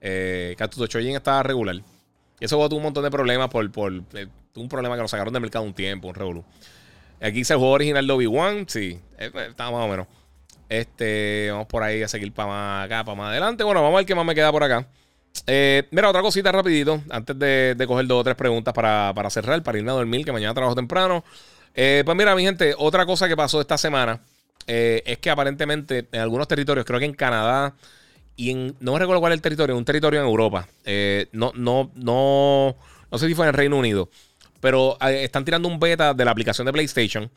Eh, 0.00 0.54
Katuto 0.58 0.86
Shojin 0.86 1.16
estaba 1.16 1.42
regular. 1.42 1.76
Y 1.76 2.44
ese 2.44 2.54
juego 2.54 2.68
tuvo 2.68 2.78
un 2.78 2.84
montón 2.84 3.04
de 3.04 3.10
problemas 3.10 3.48
por, 3.50 3.70
por 3.70 3.92
eh, 4.14 4.26
un 4.56 4.68
problema 4.68 4.96
que 4.96 5.02
lo 5.02 5.08
sacaron 5.08 5.32
del 5.32 5.42
mercado 5.42 5.64
un 5.64 5.74
tiempo, 5.74 6.08
un 6.08 6.14
revolu. 6.14 6.44
Aquí 7.20 7.40
hice 7.40 7.52
el 7.52 7.58
juego 7.58 7.74
original 7.74 8.06
de 8.06 8.12
Obi-Wan. 8.12 8.64
Sí, 8.66 8.98
eh, 9.18 9.30
estaba 9.48 9.70
más 9.70 9.86
o 9.86 9.88
menos. 9.88 10.06
Este, 10.70 11.48
vamos 11.50 11.66
por 11.66 11.82
ahí 11.82 12.00
a 12.00 12.06
seguir 12.06 12.32
para 12.32 12.48
más 12.48 12.86
acá, 12.86 13.04
para 13.04 13.16
más 13.16 13.30
adelante. 13.30 13.64
Bueno, 13.64 13.82
vamos 13.82 13.96
a 13.96 13.98
ver 13.98 14.06
qué 14.06 14.14
más 14.14 14.24
me 14.24 14.36
queda 14.36 14.52
por 14.52 14.62
acá. 14.62 14.86
Eh, 15.44 15.88
mira, 15.90 16.08
otra 16.08 16.22
cosita 16.22 16.52
rapidito, 16.52 17.02
antes 17.10 17.36
de, 17.36 17.84
coger 17.88 18.06
dos 18.06 18.20
o 18.20 18.24
tres 18.24 18.36
preguntas 18.36 18.72
para, 18.72 19.30
cerrar, 19.30 19.60
para 19.64 19.78
irme 19.78 19.90
a 19.90 19.94
dormir, 19.94 20.24
que 20.24 20.30
mañana 20.30 20.54
trabajo 20.54 20.76
temprano. 20.76 21.24
Eh, 21.74 22.02
pues 22.04 22.16
mira, 22.16 22.36
mi 22.36 22.44
gente, 22.44 22.72
otra 22.78 23.04
cosa 23.04 23.26
que 23.26 23.36
pasó 23.36 23.60
esta 23.60 23.76
semana 23.76 24.20
eh, 24.68 25.02
es 25.04 25.18
que 25.18 25.30
aparentemente 25.30 26.06
en 26.12 26.20
algunos 26.20 26.46
territorios, 26.46 26.86
creo 26.86 27.00
que 27.00 27.06
en 27.06 27.14
Canadá 27.14 27.74
y 28.36 28.50
en, 28.50 28.76
no 28.78 28.92
me 28.92 29.00
recuerdo 29.00 29.20
cuál 29.20 29.32
es 29.32 29.38
el 29.38 29.42
territorio, 29.42 29.76
un 29.76 29.84
territorio 29.84 30.20
en 30.20 30.26
Europa, 30.26 30.68
no, 31.32 31.52
no, 31.56 31.90
no, 31.96 32.76
no 33.10 33.18
sé 33.18 33.26
si 33.26 33.34
fue 33.34 33.44
en 33.44 33.48
el 33.48 33.54
Reino 33.54 33.76
Unido, 33.76 34.08
pero 34.60 34.96
están 35.00 35.44
tirando 35.44 35.66
un 35.66 35.80
beta 35.80 36.14
de 36.14 36.24
la 36.24 36.30
aplicación 36.30 36.64
de 36.64 36.72
PlayStation 36.72 37.28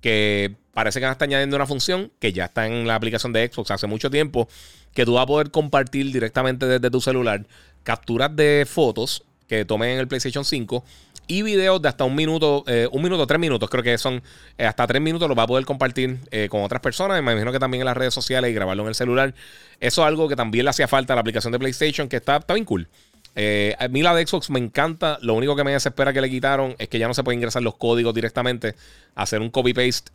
que 0.00 0.54
parece 0.72 1.00
que 1.00 1.06
van 1.06 1.10
a 1.10 1.12
estar 1.12 1.28
añadiendo 1.28 1.56
una 1.56 1.66
función 1.66 2.12
que 2.18 2.32
ya 2.32 2.46
está 2.46 2.66
en 2.66 2.86
la 2.86 2.94
aplicación 2.94 3.32
de 3.32 3.50
Xbox 3.52 3.70
hace 3.70 3.86
mucho 3.86 4.10
tiempo, 4.10 4.48
que 4.94 5.04
tú 5.04 5.14
vas 5.14 5.24
a 5.24 5.26
poder 5.26 5.50
compartir 5.50 6.12
directamente 6.12 6.66
desde 6.66 6.90
tu 6.90 7.00
celular 7.00 7.46
capturas 7.82 8.34
de 8.34 8.66
fotos 8.68 9.24
que 9.48 9.64
tomen 9.64 9.90
en 9.90 9.98
el 9.98 10.08
PlayStation 10.08 10.44
5 10.44 10.84
y 11.28 11.42
videos 11.42 11.80
de 11.80 11.88
hasta 11.88 12.04
un 12.04 12.14
minuto, 12.14 12.64
eh, 12.66 12.88
un 12.90 13.02
minuto, 13.02 13.26
tres 13.26 13.38
minutos, 13.38 13.68
creo 13.68 13.82
que 13.82 13.98
son 13.98 14.22
eh, 14.56 14.64
hasta 14.64 14.86
tres 14.86 15.00
minutos, 15.00 15.28
los 15.28 15.38
va 15.38 15.42
a 15.42 15.46
poder 15.46 15.66
compartir 15.66 16.18
eh, 16.30 16.48
con 16.50 16.62
otras 16.62 16.80
personas. 16.80 17.22
Me 17.22 17.32
imagino 17.32 17.52
que 17.52 17.58
también 17.58 17.82
en 17.82 17.84
las 17.84 17.96
redes 17.96 18.14
sociales 18.14 18.50
y 18.50 18.54
grabarlo 18.54 18.82
en 18.84 18.88
el 18.88 18.94
celular. 18.94 19.34
Eso 19.78 20.02
es 20.02 20.08
algo 20.08 20.26
que 20.26 20.36
también 20.36 20.64
le 20.64 20.70
hacía 20.70 20.88
falta 20.88 21.12
a 21.12 21.16
la 21.16 21.20
aplicación 21.20 21.52
de 21.52 21.58
PlayStation, 21.58 22.08
que 22.08 22.16
está, 22.16 22.38
está 22.38 22.54
bien 22.54 22.64
cool. 22.64 22.88
A 23.34 23.88
mí 23.88 24.02
la 24.02 24.14
de 24.14 24.26
Xbox 24.26 24.50
me 24.50 24.58
encanta. 24.58 25.18
Lo 25.22 25.34
único 25.34 25.54
que 25.54 25.64
me 25.64 25.72
desespera 25.72 26.12
que 26.12 26.20
le 26.20 26.28
quitaron 26.28 26.74
es 26.78 26.88
que 26.88 26.98
ya 26.98 27.06
no 27.06 27.14
se 27.14 27.22
puede 27.22 27.36
ingresar 27.36 27.62
los 27.62 27.76
códigos 27.76 28.14
directamente, 28.14 28.74
hacer 29.14 29.40
un 29.40 29.50
copy-paste. 29.50 30.10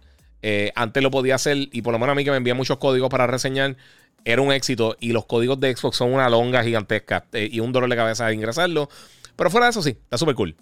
antes 0.76 1.02
lo 1.02 1.10
podía 1.11 1.35
hacer 1.35 1.57
y 1.72 1.81
por 1.81 1.94
lo 1.94 1.99
menos 1.99 2.14
a 2.14 2.15
mí 2.15 2.23
que 2.23 2.31
me 2.31 2.38
envía 2.38 2.53
muchos 2.53 2.77
códigos 2.77 3.10
para 3.10 3.27
reseñar, 3.27 3.77
era 4.26 4.41
un 4.41 4.52
éxito 4.52 4.95
y 4.99 5.11
los 5.11 5.26
códigos 5.26 5.60
de 5.60 5.76
Xbox 5.76 5.98
son 5.98 6.14
una 6.14 6.30
longa 6.30 6.64
gigantesca 6.64 7.26
eh, 7.34 7.49
y 7.52 7.60
un 7.60 7.72
dolor 7.72 7.90
de 7.90 7.95
cabeza 7.95 8.27
de 8.27 8.34
ingresarlo. 8.34 8.90
Pero 9.35 9.49
fuera 9.49 9.68
de 9.68 9.72
eso, 9.72 9.81
sí, 9.81 9.91
está 9.91 10.18
súper 10.18 10.35
cool. 10.35 10.56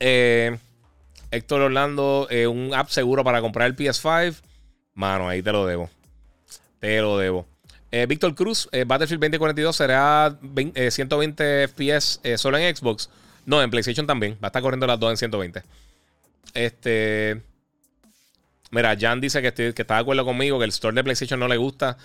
Eh, 0.00 0.56
Héctor 1.30 1.62
Orlando, 1.62 2.26
eh, 2.30 2.46
un 2.46 2.72
app 2.74 2.88
seguro 2.88 3.24
para 3.24 3.40
comprar 3.40 3.66
el 3.66 3.76
PS5. 3.76 4.40
Mano, 4.94 5.28
ahí 5.28 5.42
te 5.42 5.52
lo 5.52 5.66
debo. 5.66 5.90
Te 6.78 7.00
lo 7.00 7.18
debo. 7.18 7.46
Víctor 8.06 8.34
Cruz, 8.34 8.68
Battlefield 8.86 9.20
2042 9.20 9.76
será 9.76 10.38
120 10.90 11.68
FPS 11.68 12.20
solo 12.36 12.58
en 12.58 12.76
Xbox. 12.76 13.08
No, 13.48 13.62
en 13.62 13.70
PlayStation 13.70 14.06
también. 14.06 14.34
Va 14.34 14.38
a 14.42 14.46
estar 14.48 14.60
corriendo 14.60 14.86
las 14.86 15.00
dos 15.00 15.10
en 15.10 15.16
120. 15.16 15.62
Este. 16.52 17.42
Mira, 18.70 18.94
Jan 19.00 19.22
dice 19.22 19.40
que, 19.40 19.72
está 19.74 19.94
de 19.94 20.00
acuerdo 20.00 20.24
conmigo, 20.26 20.58
que 20.58 20.64
el 20.64 20.70
store 20.70 20.94
de 20.94 21.02
PlayStation 21.02 21.40
no 21.40 21.48
le 21.48 21.56
gusta. 21.56 21.96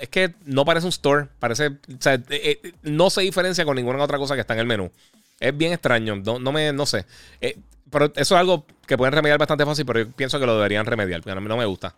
Es 0.00 0.08
que 0.08 0.34
no 0.44 0.64
parece 0.64 0.86
un 0.86 0.90
store, 0.90 1.28
parece. 1.38 1.66
Eh, 1.66 2.20
eh, 2.30 2.72
no 2.82 3.10
se 3.10 3.20
diferencia 3.20 3.64
con 3.64 3.76
ninguna 3.76 4.02
otra 4.02 4.18
cosa 4.18 4.34
que 4.34 4.40
está 4.40 4.54
en 4.54 4.60
el 4.60 4.66
menú. 4.66 4.90
Es 5.38 5.56
bien 5.56 5.72
extraño, 5.72 6.16
no, 6.16 6.40
no 6.40 6.50
me, 6.50 6.72
no 6.72 6.84
sé. 6.84 7.06
Eh, 7.40 7.56
pero 7.90 8.06
eso 8.06 8.34
es 8.34 8.40
algo 8.40 8.66
que 8.86 8.98
pueden 8.98 9.14
remediar 9.14 9.38
bastante 9.38 9.64
fácil, 9.64 9.86
pero 9.86 10.00
yo 10.00 10.10
pienso 10.10 10.40
que 10.40 10.46
lo 10.46 10.56
deberían 10.56 10.84
remediar, 10.84 11.22
porque 11.22 11.40
mí 11.40 11.46
no 11.46 11.56
me 11.56 11.64
gusta. 11.64 11.94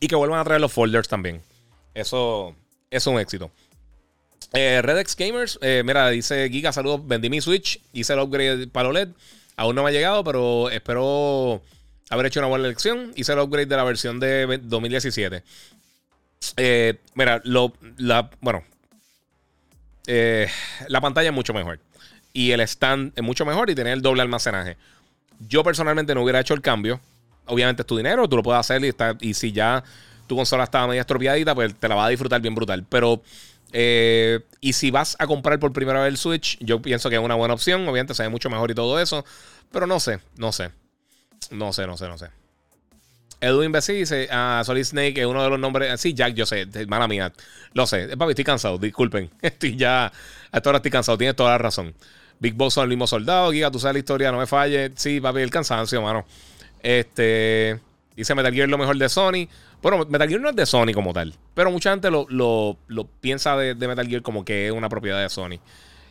Y 0.00 0.08
que 0.08 0.16
vuelvan 0.16 0.40
a 0.40 0.44
traer 0.44 0.60
los 0.60 0.72
folders 0.72 1.08
también. 1.08 1.40
Eso, 1.94 2.54
es 2.90 3.06
un 3.06 3.18
éxito. 3.18 3.50
Redex 4.52 5.16
Gamers, 5.16 5.58
mira, 5.60 6.08
dice 6.08 6.48
Giga, 6.48 6.72
saludos, 6.72 7.06
vendí 7.06 7.28
mi 7.28 7.40
Switch, 7.40 7.80
hice 7.92 8.14
el 8.14 8.20
upgrade 8.20 8.68
para 8.68 8.88
OLED. 8.88 9.08
Aún 9.56 9.74
no 9.74 9.82
me 9.82 9.90
ha 9.90 9.92
llegado, 9.92 10.22
pero 10.22 10.70
espero 10.70 11.62
haber 12.10 12.26
hecho 12.26 12.40
una 12.40 12.48
buena 12.48 12.66
elección. 12.66 13.12
Hice 13.16 13.32
el 13.32 13.38
upgrade 13.38 13.66
de 13.66 13.76
la 13.76 13.84
versión 13.84 14.20
de 14.20 14.60
2017. 14.62 15.42
Eh, 16.56 16.98
mira, 17.14 17.40
lo, 17.44 17.72
la, 17.96 18.30
bueno, 18.40 18.62
eh, 20.06 20.48
la 20.88 21.00
pantalla 21.00 21.30
es 21.30 21.34
mucho 21.34 21.54
mejor. 21.54 21.80
Y 22.32 22.50
el 22.50 22.60
stand 22.60 23.12
es 23.16 23.24
mucho 23.24 23.46
mejor 23.46 23.70
y 23.70 23.74
tener 23.74 23.94
el 23.94 24.02
doble 24.02 24.22
almacenaje. 24.22 24.76
Yo 25.40 25.64
personalmente 25.64 26.14
no 26.14 26.22
hubiera 26.22 26.40
hecho 26.40 26.54
el 26.54 26.60
cambio. 26.60 27.00
Obviamente 27.46 27.82
es 27.82 27.86
tu 27.86 27.96
dinero, 27.96 28.28
tú 28.28 28.36
lo 28.36 28.42
puedes 28.42 28.60
hacer 28.60 28.84
y, 28.84 28.88
está, 28.88 29.16
y 29.20 29.34
si 29.34 29.52
ya 29.52 29.82
tu 30.26 30.36
consola 30.36 30.64
estaba 30.64 30.88
media 30.88 31.02
estropeadita, 31.02 31.54
pues 31.54 31.74
te 31.74 31.88
la 31.88 31.94
vas 31.94 32.06
a 32.06 32.10
disfrutar 32.10 32.40
bien 32.40 32.54
brutal. 32.54 32.84
Pero, 32.88 33.22
eh, 33.72 34.40
y 34.60 34.72
si 34.72 34.90
vas 34.90 35.16
a 35.18 35.26
comprar 35.26 35.58
por 35.58 35.72
primera 35.72 36.00
vez 36.00 36.08
el 36.08 36.16
Switch, 36.16 36.58
yo 36.60 36.82
pienso 36.82 37.08
que 37.08 37.16
es 37.16 37.22
una 37.22 37.34
buena 37.34 37.54
opción. 37.54 37.82
Obviamente 37.88 38.14
se 38.14 38.22
ve 38.22 38.28
mucho 38.28 38.50
mejor 38.50 38.70
y 38.70 38.74
todo 38.74 39.00
eso. 39.00 39.24
Pero 39.70 39.86
no 39.86 40.00
sé, 40.00 40.20
no 40.36 40.52
sé. 40.52 40.70
No 41.50 41.72
sé, 41.72 41.86
no 41.86 41.96
sé, 41.96 42.08
no 42.08 42.18
sé. 42.18 42.30
Edwin 43.40 43.70
Bessie 43.70 43.94
dice: 43.94 44.28
ah, 44.30 44.62
Solid 44.64 44.84
Snake 44.84 45.20
es 45.20 45.26
uno 45.26 45.42
de 45.42 45.50
los 45.50 45.58
nombres. 45.58 46.00
Sí, 46.00 46.14
Jack, 46.14 46.34
yo 46.34 46.46
sé, 46.46 46.66
mala 46.88 47.06
mía. 47.06 47.32
Lo 47.74 47.86
sé. 47.86 48.16
Papi, 48.16 48.30
estoy 48.30 48.44
cansado, 48.44 48.78
disculpen. 48.78 49.30
Estoy 49.42 49.76
ya. 49.76 50.06
A 50.06 50.56
esta 50.56 50.70
hora 50.70 50.78
estoy 50.78 50.90
cansado, 50.90 51.18
tienes 51.18 51.36
toda 51.36 51.50
la 51.50 51.58
razón. 51.58 51.94
Big 52.38 52.54
Boss 52.54 52.74
son 52.74 52.84
el 52.84 52.88
mismo 52.88 53.06
soldado. 53.06 53.52
Giga, 53.52 53.70
tú 53.70 53.78
sabes 53.78 53.94
la 53.94 53.98
historia, 53.98 54.32
no 54.32 54.38
me 54.38 54.46
falle. 54.46 54.92
Sí, 54.96 55.20
papi, 55.20 55.40
el 55.40 55.50
cansancio, 55.50 56.00
mano. 56.02 56.24
Este. 56.82 57.80
Dice 58.16 58.34
Metal 58.34 58.52
Gear 58.52 58.68
lo 58.68 58.78
mejor 58.78 58.96
de 58.96 59.08
Sony. 59.08 59.48
Bueno, 59.82 60.04
Metal 60.06 60.28
Gear 60.28 60.40
no 60.40 60.48
es 60.50 60.56
de 60.56 60.66
Sony 60.66 60.92
como 60.94 61.12
tal. 61.12 61.34
Pero 61.54 61.70
mucha 61.70 61.90
gente 61.90 62.10
lo, 62.10 62.26
lo, 62.28 63.06
piensa 63.20 63.56
de, 63.56 63.74
Metal 63.74 64.06
Gear 64.08 64.22
como 64.22 64.44
que 64.44 64.66
es 64.66 64.72
una 64.72 64.88
propiedad 64.88 65.20
de 65.20 65.28
Sony. 65.28 65.60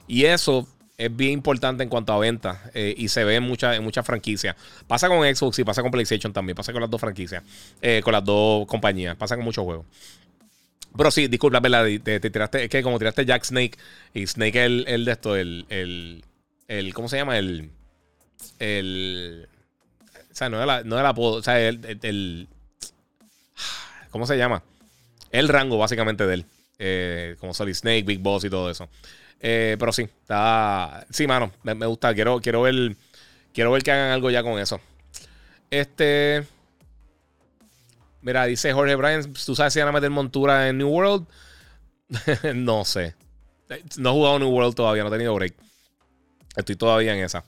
Y 0.07 0.25
eso 0.25 0.67
es 0.97 1.15
bien 1.15 1.31
importante 1.31 1.83
en 1.83 1.89
cuanto 1.89 2.13
a 2.13 2.19
ventas 2.19 2.57
eh, 2.73 2.93
y 2.95 3.09
se 3.09 3.23
ve 3.23 3.35
en 3.35 3.43
muchas 3.43 3.81
mucha 3.81 4.03
franquicias. 4.03 4.55
Pasa 4.87 5.07
con 5.07 5.23
Xbox 5.23 5.59
y 5.59 5.63
pasa 5.63 5.81
con 5.81 5.91
PlayStation 5.91 6.31
también, 6.31 6.55
pasa 6.55 6.71
con 6.71 6.81
las 6.81 6.89
dos 6.89 7.01
franquicias, 7.01 7.43
eh, 7.81 8.01
con 8.03 8.13
las 8.13 8.23
dos 8.23 8.67
compañías, 8.67 9.15
pasa 9.15 9.35
con 9.35 9.43
muchos 9.43 9.63
juegos. 9.63 9.85
Pero 10.97 11.11
sí, 11.11 11.27
disculpa, 11.27 11.59
¿verdad? 11.59 11.85
Te, 12.03 12.19
tiraste, 12.19 12.63
es 12.63 12.69
que 12.69 12.81
como 12.81 12.97
tiraste 12.97 13.25
Jack 13.25 13.43
Snake 13.43 13.77
y 14.13 14.25
Snake 14.25 14.63
el, 14.63 14.85
el 14.87 15.05
de 15.05 15.11
esto, 15.11 15.35
el, 15.35 15.65
el, 15.69 16.23
el, 16.67 16.93
¿cómo 16.93 17.09
se 17.09 17.17
llama? 17.17 17.37
El, 17.37 17.71
el, 18.59 19.49
o 20.35 20.37
sea, 20.37 20.49
no 20.49 20.59
es 20.59 20.67
la, 20.67 20.83
no 20.83 20.97
apodo, 20.97 21.37
o 21.37 21.41
sea, 21.41 21.57
el, 21.61 21.97
el, 22.03 22.49
¿cómo 24.09 24.27
se 24.27 24.37
llama? 24.37 24.63
El 25.31 25.47
rango 25.47 25.77
básicamente 25.77 26.27
de 26.27 26.33
él, 26.33 26.45
eh, 26.77 27.37
como 27.39 27.53
Solid 27.53 27.73
Snake, 27.73 28.03
Big 28.03 28.19
Boss 28.19 28.43
y 28.43 28.49
todo 28.49 28.69
eso. 28.69 28.89
Eh, 29.39 29.77
pero 29.79 29.93
sí, 29.93 30.01
está. 30.01 31.05
Sí, 31.09 31.25
mano, 31.25 31.53
me, 31.63 31.85
gusta. 31.85 32.13
Quiero, 32.13 32.41
quiero 32.41 32.63
ver. 32.63 32.97
Quiero 33.53 33.71
ver 33.71 33.81
que 33.81 33.93
hagan 33.93 34.11
algo 34.11 34.29
ya 34.29 34.43
con 34.43 34.59
eso. 34.59 34.81
Este. 35.71 36.45
Mira, 38.21 38.43
dice 38.45 38.73
Jorge 38.73 38.95
Bryan, 38.95 39.33
¿tú 39.33 39.55
sabes 39.55 39.71
si 39.71 39.79
van 39.79 39.87
a 39.87 39.93
meter 39.93 40.09
montura 40.09 40.67
en 40.67 40.79
New 40.79 40.89
World? 40.89 41.27
no 42.55 42.83
sé. 42.83 43.15
No 43.95 44.09
he 44.09 44.13
jugado 44.13 44.39
New 44.39 44.49
World 44.49 44.75
todavía, 44.75 45.03
no 45.03 45.07
he 45.07 45.11
tenido 45.13 45.33
break. 45.33 45.53
Estoy 46.57 46.75
todavía 46.75 47.15
en 47.15 47.23
esa. 47.23 47.45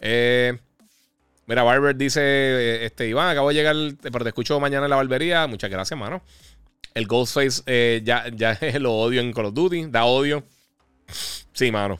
Eh, 0.00 0.58
mira, 1.46 1.62
Barber 1.62 1.96
dice, 1.96 2.84
este, 2.84 3.08
Iván, 3.08 3.30
acabo 3.30 3.48
de 3.48 3.54
llegar, 3.54 3.76
pero 4.02 4.24
te 4.24 4.28
escucho 4.28 4.58
mañana 4.60 4.86
en 4.86 4.90
la 4.90 4.96
barbería. 4.96 5.46
Muchas 5.46 5.70
gracias, 5.70 5.98
mano. 5.98 6.22
El 6.94 7.06
Ghostface 7.06 7.62
eh, 7.66 8.02
ya, 8.04 8.26
ya 8.32 8.58
lo 8.78 8.94
odio 8.94 9.20
en 9.20 9.32
Call 9.32 9.46
of 9.46 9.54
Duty, 9.54 9.86
da 9.86 10.04
odio. 10.04 10.44
Sí, 11.52 11.70
mano. 11.70 11.98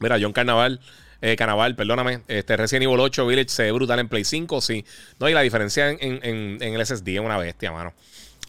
Mira, 0.00 0.18
John 0.20 0.32
Carnaval. 0.32 0.80
Eh, 1.24 1.36
Carnaval, 1.36 1.76
perdóname. 1.76 2.22
Este 2.26 2.56
Resident 2.56 2.84
Evil 2.84 2.98
8 2.98 3.26
Village 3.26 3.48
se 3.48 3.62
ve 3.62 3.72
brutal 3.72 4.00
en 4.00 4.08
Play 4.08 4.24
5, 4.24 4.60
sí. 4.60 4.84
No, 5.20 5.28
y 5.28 5.32
la 5.32 5.42
diferencia 5.42 5.88
en, 5.88 6.58
el 6.60 6.84
SSD 6.84 7.08
es 7.14 7.20
una 7.20 7.38
bestia, 7.38 7.70
mano. 7.70 7.94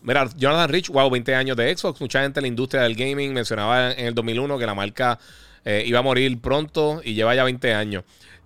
Mira, 0.02 0.28
Jonathan 0.36 0.70
Rich, 0.70 0.90
wow, 0.90 1.10
20 1.10 1.36
años 1.36 1.56
de 1.56 1.78
Xbox. 1.78 2.02
Mucha 2.02 2.24
gente 2.24 2.40
en 2.40 2.44
la 2.44 2.48
industria 2.48 2.82
del 2.82 2.96
gaming 2.96 3.32
mencionaba 3.32 3.92
en 3.92 4.08
el 4.08 4.16
2001 4.16 4.58
que 4.58 4.66
la 4.66 4.74
marca 4.74 5.20
eh, 5.64 5.84
iba 5.86 6.00
a 6.00 6.02
morir 6.02 6.42
pronto 6.42 7.02
y 7.04 7.14
lleva 7.14 7.36
ya 7.36 7.44
20 7.44 7.74
años. 7.74 8.04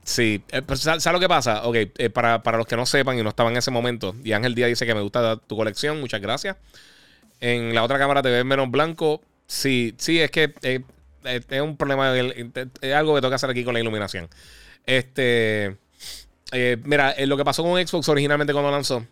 Sí, 0.08 0.42
eh, 0.54 0.62
¿sabes 0.76 1.06
lo 1.12 1.20
que 1.20 1.28
pasa? 1.28 1.68
Ok, 1.68 1.76
eh, 1.76 2.10
para, 2.10 2.42
para, 2.42 2.58
los 2.58 2.66
que 2.66 2.78
no 2.78 2.86
sepan 2.86 3.20
y 3.20 3.24
no 3.24 3.30
estaban 3.30 3.52
en 3.52 3.58
ese 3.58 3.72
momento, 3.72 4.16
y 4.24 4.32
Ángel 4.32 4.56
Díaz 4.56 4.70
dice 4.70 4.86
que 4.86 4.96
me 4.96 5.02
gusta 5.02 5.36
tu 5.36 5.58
colección, 5.58 6.00
muchas 6.00 6.22
gracias. 6.22 6.56
En 7.42 7.76
la 7.76 7.84
otra 7.84 8.00
cámara 8.00 8.22
te 8.22 8.30
ves 8.30 8.46
menos 8.46 8.72
blanco. 8.72 9.22
Sí, 9.48 9.96
sí, 9.98 10.22
es 10.22 10.32
que 10.32 10.54
eh, 10.62 10.82
eh, 11.26 11.42
es 11.50 11.62
un 11.62 11.76
problema, 11.76 12.18
es 12.18 12.94
algo 12.94 13.16
que 13.16 13.22
tengo 13.22 13.30
que 13.32 13.36
hacer 13.36 13.50
aquí 13.50 13.66
con 13.66 13.74
la 13.74 13.82
iluminación. 13.82 14.30
Este, 14.86 15.76
eh, 16.52 16.78
mira, 16.84 17.16
lo 17.26 17.38
que 17.38 17.46
pasó 17.46 17.64
con 17.64 17.86
Xbox 17.86 18.10
originalmente 18.10 18.54
cuando 18.54 18.72
lanzó, 18.72 19.06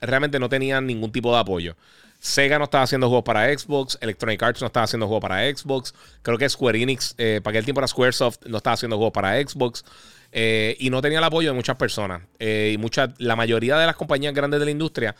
realmente 0.00 0.38
no 0.38 0.48
tenía 0.48 0.80
ningún 0.80 1.12
tipo 1.12 1.32
de 1.32 1.40
apoyo. 1.40 1.76
Sega 2.20 2.58
no 2.58 2.64
estaba 2.64 2.82
haciendo 2.84 3.08
juegos 3.08 3.24
para 3.24 3.56
Xbox, 3.56 3.96
Electronic 4.00 4.42
Arts 4.42 4.60
no 4.60 4.66
estaba 4.66 4.84
haciendo 4.84 5.06
juegos 5.06 5.22
para 5.22 5.48
Xbox, 5.48 5.94
creo 6.22 6.36
que 6.36 6.48
Square 6.48 6.82
Enix, 6.82 7.14
para 7.14 7.50
aquel 7.50 7.64
tiempo 7.64 7.80
era 7.80 7.86
Squaresoft, 7.86 8.46
no 8.46 8.56
estaba 8.56 8.74
haciendo 8.74 8.96
juegos 8.96 9.12
para 9.12 9.40
Xbox. 9.40 9.84
y 10.32 10.90
no 10.90 11.00
tenía 11.00 11.18
el 11.18 11.24
apoyo 11.24 11.50
de 11.50 11.54
muchas 11.54 11.76
personas. 11.76 12.22
y 12.40 12.76
mucha, 12.78 13.14
la 13.18 13.36
mayoría 13.36 13.76
de 13.78 13.86
las 13.86 13.96
compañías 13.96 14.34
grandes 14.34 14.58
de 14.58 14.66
la 14.66 14.72
industria 14.72 15.14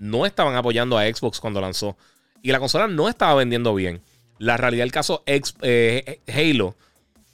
no 0.00 0.26
estaban 0.26 0.56
apoyando 0.56 0.98
a 0.98 1.04
Xbox 1.04 1.38
cuando 1.38 1.60
lanzó. 1.60 1.96
Y 2.42 2.50
la 2.50 2.58
consola 2.58 2.88
no 2.88 3.08
estaba 3.08 3.34
vendiendo 3.34 3.74
bien. 3.74 4.00
La 4.38 4.56
realidad 4.56 4.84
del 4.84 4.92
caso, 4.92 5.22
eh, 5.26 6.20
Halo, 6.26 6.74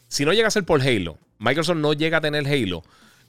si 0.08 0.24
no 0.24 0.32
llega 0.32 0.48
a 0.48 0.50
ser 0.50 0.64
por 0.64 0.82
Halo, 0.82 1.18
Microsoft 1.38 1.76
no 1.76 1.92
llega 1.92 2.18
a 2.18 2.20
tener 2.20 2.46
Halo, 2.46 2.82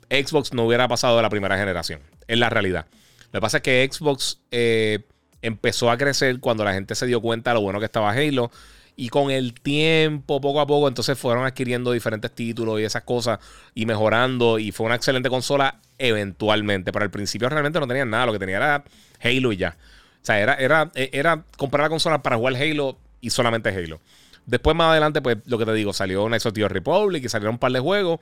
Xbox 0.10 0.54
no 0.54 0.66
hubiera 0.66 0.88
pasado 0.88 1.16
de 1.18 1.22
la 1.22 1.30
primera 1.30 1.58
generación. 1.58 2.02
Es 2.28 2.38
la 2.38 2.50
realidad. 2.50 2.86
Lo 3.32 3.40
que 3.40 3.42
pasa 3.42 3.58
es 3.58 3.64
que 3.64 3.90
Xbox 3.92 4.40
eh, 4.52 5.00
empezó 5.42 5.92
a 5.92 5.98
crecer 5.98 6.40
cuando 6.40 6.64
la 6.64 6.74
gente 6.74 6.96
se 6.96 7.06
dio 7.06 7.22
cuenta 7.22 7.52
de 7.52 7.56
lo 7.56 7.62
bueno 7.62 7.80
que 7.80 7.86
estaba 7.86 8.12
Halo. 8.12 8.52
Y 9.00 9.10
con 9.10 9.30
el 9.30 9.54
tiempo, 9.54 10.42
poco 10.42 10.60
a 10.60 10.66
poco, 10.66 10.88
entonces 10.88 11.20
fueron 11.20 11.46
adquiriendo 11.46 11.92
diferentes 11.92 12.32
títulos 12.32 12.80
y 12.80 12.84
esas 12.84 13.04
cosas 13.04 13.40
y 13.76 13.86
mejorando. 13.86 14.58
Y 14.58 14.72
fue 14.72 14.88
una 14.88 14.96
excelente 14.96 15.30
consola 15.30 15.80
eventualmente. 16.00 16.92
Pero 16.92 17.04
al 17.04 17.12
principio 17.12 17.48
realmente 17.48 17.80
no 17.80 17.88
tenían 17.88 18.10
nada. 18.10 18.26
Lo 18.26 18.34
que 18.34 18.40
tenía 18.40 18.58
era 18.58 18.84
Halo 19.22 19.52
y 19.52 19.58
ya. 19.58 19.78
O 20.22 20.26
sea, 20.26 20.40
era, 20.40 20.56
era, 20.56 20.92
era 20.96 21.44
comprar 21.58 21.84
la 21.84 21.90
consola 21.90 22.24
para 22.24 22.38
jugar 22.38 22.56
Halo 22.56 22.98
y 23.22 23.30
solamente 23.30 23.70
Halo. 23.70 24.00
Después, 24.48 24.76
más 24.76 24.92
adelante, 24.92 25.22
pues 25.22 25.38
lo 25.46 25.58
que 25.58 25.66
te 25.66 25.74
digo, 25.74 25.92
salió 25.92 26.24
una 26.24 26.38
of 26.38 26.46
Republic 26.46 27.24
y 27.24 27.30
salieron 27.30 27.56
un 27.56 27.60
par 27.60 27.74
de 27.74 27.80
juegos. 27.80 28.22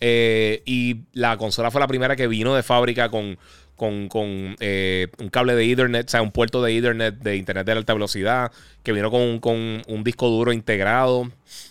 Eh, 0.00 0.62
y 0.64 1.02
la 1.12 1.36
consola 1.36 1.70
fue 1.70 1.80
la 1.80 1.86
primera 1.86 2.16
que 2.16 2.26
vino 2.26 2.54
de 2.54 2.62
fábrica 2.62 3.08
con, 3.08 3.38
con, 3.76 4.56
eh, 4.60 5.08
un 5.18 5.28
cable 5.28 5.54
de 5.54 5.70
Ethernet, 5.70 6.06
o 6.06 6.10
sea, 6.10 6.22
un 6.22 6.32
puerto 6.32 6.62
de 6.62 6.76
Ethernet 6.76 7.14
de 7.16 7.36
Internet 7.36 7.66
de 7.66 7.72
alta 7.72 7.92
velocidad, 7.92 8.50
que 8.82 8.92
vino 8.92 9.10
con, 9.10 9.38
con 9.38 9.82
un 9.86 10.04
disco 10.04 10.28
duro 10.28 10.52
integrado. 10.52 11.30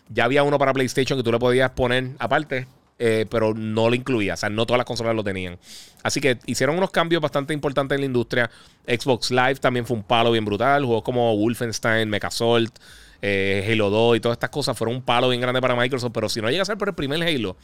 Ya 0.10 0.26
había 0.26 0.44
uno 0.44 0.58
para 0.58 0.74
PlayStation 0.74 1.18
que 1.20 1.24
tú 1.24 1.32
le 1.32 1.40
podías 1.40 1.72
poner 1.72 2.12
aparte 2.20 2.68
eh, 3.04 3.26
pero 3.32 3.56
no 3.56 3.90
lo 3.90 3.96
incluía. 3.96 4.36
O 4.36 4.38
sea, 4.38 4.50
no 4.52 4.68
todas 4.68 4.78
las 4.78 4.86
consolas 4.86 5.16
lo 5.16 5.24
tenían. 5.24 5.58
Así 6.04 6.22
que 6.22 6.38
hicieron 6.46 6.78
unos 6.78 6.92
cambios 6.92 7.20
bastante 7.20 7.52
importantes 7.52 7.96
en 7.96 8.02
la 8.02 8.06
industria. 8.06 8.52
Xbox 8.86 9.32
Live 9.32 9.56
también 9.56 9.88
fue 9.88 9.98
un 9.98 10.04
palo 10.04 10.32
bien 10.32 10.46
brutal. 10.46 10.86
Juegos 10.86 11.02
como 11.04 11.36
Wolfenstein, 11.36 12.08
Mechasolt, 12.08 12.78
eh, 13.24 13.68
Halo 13.72 13.90
2 13.90 14.18
y 14.18 14.20
todas 14.20 14.36
estas 14.36 14.52
cosas 14.52 14.78
fueron 14.78 14.98
un 14.98 15.02
palo 15.02 15.30
bien 15.30 15.42
grande 15.42 15.60
para 15.60 15.76
Microsoft. 15.76 16.12
Pero 16.14 16.30
si 16.30 16.42
no 16.42 16.52
llega 16.52 16.62
a 16.62 16.66
ser 16.66 16.78
por 16.78 16.90
el 16.90 16.94
primer 16.94 17.24
Halo, 17.24 17.58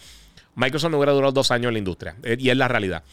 Microsoft 0.57 0.89
no 0.89 0.97
hubiera 0.97 1.13
durado 1.13 1.31
dos 1.31 1.51
años 1.51 1.67
en 1.69 1.73
la 1.73 1.79
industria. 1.79 2.15
Eh, 2.23 2.35
y 2.39 2.49
es 2.49 2.57
la 2.57 2.67
realidad. 2.67 3.03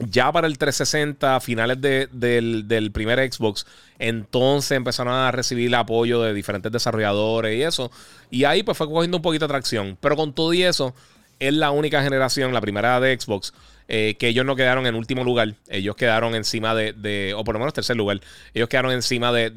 Ya 0.00 0.32
para 0.32 0.46
el 0.46 0.58
360, 0.58 1.40
finales 1.40 1.80
del, 1.80 2.90
primer 2.92 3.32
Xbox, 3.32 3.66
entonces 3.98 4.72
empezaron 4.72 5.12
a 5.12 5.30
recibir 5.30 5.68
el 5.68 5.74
apoyo 5.74 6.22
de 6.22 6.34
diferentes 6.34 6.72
desarrolladores 6.72 7.56
y 7.56 7.62
eso. 7.62 7.92
Y 8.30 8.44
ahí 8.44 8.62
pues 8.62 8.76
fue 8.76 8.88
cogiendo 8.88 9.18
un 9.18 9.22
poquito 9.22 9.44
de 9.46 9.50
tracción. 9.50 9.96
Pero 10.00 10.16
con 10.16 10.32
todo 10.32 10.52
y 10.52 10.62
eso, 10.62 10.94
es 11.38 11.54
la 11.54 11.70
única 11.70 12.02
generación, 12.02 12.52
la 12.52 12.60
primera 12.60 12.98
de 12.98 13.18
Xbox, 13.18 13.52
eh, 13.88 14.16
que 14.18 14.28
ellos 14.28 14.44
no 14.44 14.56
quedaron 14.56 14.86
en 14.86 14.94
último 14.96 15.22
lugar. 15.22 15.54
Ellos 15.68 15.94
quedaron 15.94 16.34
encima 16.34 16.74
de, 16.74 17.34
o 17.36 17.44
por 17.44 17.54
lo 17.54 17.58
menos 17.60 17.74
tercer 17.74 17.96
lugar. 17.96 18.20
Ellos 18.54 18.68
quedaron 18.68 18.90
encima 18.90 19.32
de, 19.32 19.50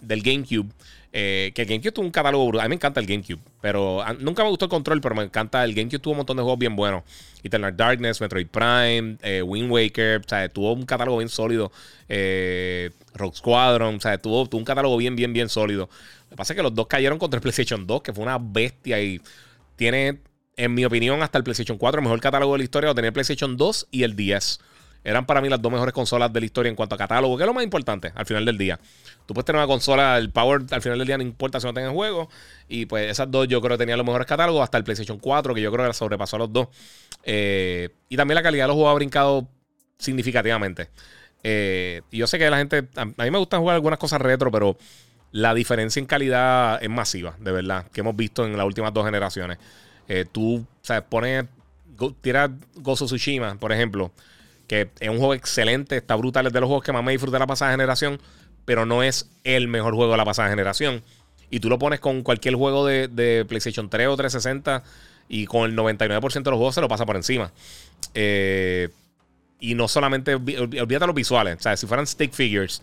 del 0.00 0.22
GameCube. 0.22 0.70
Eh, 1.16 1.52
que 1.54 1.62
el 1.62 1.68
GameCube 1.68 1.92
tuvo 1.92 2.06
un 2.06 2.10
catálogo 2.10 2.44
brutal. 2.48 2.62
A 2.62 2.64
mí 2.64 2.70
me 2.70 2.74
encanta 2.74 2.98
el 2.98 3.06
GameCube, 3.06 3.38
pero 3.60 4.04
nunca 4.18 4.42
me 4.42 4.50
gustó 4.50 4.64
el 4.64 4.68
control, 4.68 5.00
pero 5.00 5.14
me 5.14 5.22
encanta. 5.22 5.62
El 5.62 5.72
GameCube 5.72 6.00
tuvo 6.00 6.10
un 6.10 6.16
montón 6.16 6.36
de 6.36 6.42
juegos 6.42 6.58
bien 6.58 6.74
buenos. 6.74 7.04
Eternal 7.44 7.76
Darkness, 7.76 8.20
Metroid 8.20 8.48
Prime, 8.48 9.16
eh, 9.22 9.40
Wind 9.40 9.70
Waker, 9.70 10.22
o 10.26 10.28
sea, 10.28 10.48
tuvo 10.48 10.72
un 10.72 10.84
catálogo 10.84 11.18
bien 11.18 11.28
sólido. 11.28 11.70
Eh, 12.08 12.90
Rock 13.14 13.36
Squadron, 13.36 13.94
o 13.94 14.00
sea, 14.00 14.18
tuvo, 14.18 14.48
tuvo, 14.48 14.58
un 14.58 14.64
catálogo 14.64 14.96
bien, 14.96 15.14
bien, 15.14 15.32
bien 15.32 15.48
sólido. 15.48 15.88
Lo 16.24 16.30
que 16.30 16.36
pasa 16.36 16.52
es 16.52 16.56
que 16.56 16.64
los 16.64 16.74
dos 16.74 16.88
cayeron 16.88 17.16
contra 17.20 17.38
el 17.38 17.42
PlayStation 17.42 17.86
2, 17.86 18.02
que 18.02 18.12
fue 18.12 18.24
una 18.24 18.38
bestia 18.40 19.00
y 19.00 19.20
tiene, 19.76 20.18
en 20.56 20.74
mi 20.74 20.84
opinión, 20.84 21.22
hasta 21.22 21.38
el 21.38 21.44
PlayStation 21.44 21.78
4, 21.78 22.00
el 22.00 22.02
mejor 22.02 22.20
catálogo 22.20 22.54
de 22.54 22.58
la 22.58 22.64
historia, 22.64 22.88
lo 22.88 22.94
tenía 22.96 23.10
el 23.10 23.14
PlayStation 23.14 23.56
2 23.56 23.86
y 23.92 24.02
el 24.02 24.16
10. 24.16 24.58
Eran 25.04 25.26
para 25.26 25.42
mí 25.42 25.50
las 25.50 25.60
dos 25.60 25.70
mejores 25.70 25.92
consolas 25.92 26.32
de 26.32 26.40
la 26.40 26.46
historia 26.46 26.70
en 26.70 26.74
cuanto 26.74 26.94
a 26.94 26.98
catálogo, 26.98 27.36
que 27.36 27.42
es 27.42 27.46
lo 27.46 27.52
más 27.52 27.62
importante 27.62 28.10
al 28.14 28.24
final 28.24 28.46
del 28.46 28.56
día. 28.56 28.80
Tú 29.26 29.34
puedes 29.34 29.44
tener 29.44 29.60
una 29.60 29.66
consola, 29.66 30.16
el 30.16 30.30
Power 30.30 30.62
al 30.70 30.80
final 30.80 30.98
del 30.98 31.06
día 31.06 31.18
no 31.18 31.22
importa 31.22 31.60
si 31.60 31.66
no 31.66 31.74
tengas 31.74 31.92
juego. 31.92 32.30
Y 32.68 32.86
pues 32.86 33.10
esas 33.10 33.30
dos 33.30 33.46
yo 33.46 33.60
creo 33.60 33.76
que 33.76 33.82
tenían 33.82 33.98
los 33.98 34.06
mejores 34.06 34.26
catálogos, 34.26 34.62
hasta 34.62 34.78
el 34.78 34.84
PlayStation 34.84 35.18
4, 35.18 35.54
que 35.54 35.60
yo 35.60 35.70
creo 35.70 35.86
que 35.86 35.92
sobrepasó 35.92 36.36
a 36.36 36.38
los 36.38 36.52
dos. 36.52 36.68
Eh, 37.22 37.90
y 38.08 38.16
también 38.16 38.36
la 38.36 38.42
calidad 38.42 38.64
de 38.64 38.68
los 38.68 38.76
juegos 38.76 38.92
ha 38.92 38.94
brincado 38.94 39.46
significativamente. 39.98 40.88
Eh, 41.42 42.00
y 42.10 42.18
yo 42.18 42.26
sé 42.26 42.38
que 42.38 42.48
la 42.48 42.56
gente, 42.56 42.88
a, 42.96 43.04
mí 43.04 43.30
me 43.30 43.38
gusta 43.38 43.58
jugar 43.58 43.74
algunas 43.74 43.98
cosas 43.98 44.22
retro, 44.22 44.50
pero 44.50 44.78
la 45.32 45.52
diferencia 45.52 46.00
en 46.00 46.06
calidad 46.06 46.82
es 46.82 46.88
masiva, 46.88 47.36
de 47.38 47.52
verdad, 47.52 47.88
que 47.92 48.00
hemos 48.00 48.16
visto 48.16 48.46
en 48.46 48.56
las 48.56 48.64
últimas 48.64 48.94
dos 48.94 49.04
generaciones. 49.04 49.58
Eh, 50.08 50.24
tú, 50.30 50.56
o 50.56 50.66
sea, 50.80 51.04
pones, 51.04 51.44
tiras 52.22 52.50
Gozo 52.76 53.04
Tsushima, 53.04 53.56
por 53.56 53.70
ejemplo 53.70 54.10
que 54.66 54.90
es 55.00 55.08
un 55.08 55.18
juego 55.18 55.34
excelente, 55.34 55.96
está 55.96 56.16
brutal, 56.16 56.46
es 56.46 56.52
de 56.52 56.60
los 56.60 56.68
juegos 56.68 56.84
que 56.84 56.92
más 56.92 57.04
me 57.04 57.12
disfruté 57.12 57.34
de 57.34 57.40
la 57.40 57.46
pasada 57.46 57.70
generación, 57.70 58.20
pero 58.64 58.86
no 58.86 59.02
es 59.02 59.28
el 59.44 59.68
mejor 59.68 59.94
juego 59.94 60.12
de 60.12 60.18
la 60.18 60.24
pasada 60.24 60.48
generación. 60.48 61.02
Y 61.50 61.60
tú 61.60 61.68
lo 61.68 61.78
pones 61.78 62.00
con 62.00 62.22
cualquier 62.22 62.54
juego 62.54 62.86
de, 62.86 63.44
PlayStation 63.48 63.88
3 63.88 64.08
o 64.08 64.16
360 64.16 64.82
y 65.28 65.46
con 65.46 65.70
el 65.70 65.76
99% 65.76 66.42
de 66.42 66.50
los 66.50 66.58
juegos 66.58 66.74
se 66.74 66.80
lo 66.80 66.88
pasa 66.88 67.06
por 67.06 67.16
encima. 67.16 67.52
Eh, 68.14 68.88
y 69.60 69.74
no 69.74 69.88
solamente, 69.88 70.34
olvídate 70.34 71.06
los 71.06 71.14
visuales, 71.14 71.56
o 71.58 71.60
sea, 71.60 71.76
si 71.76 71.86
fueran 71.86 72.06
stick 72.06 72.32
figures, 72.32 72.82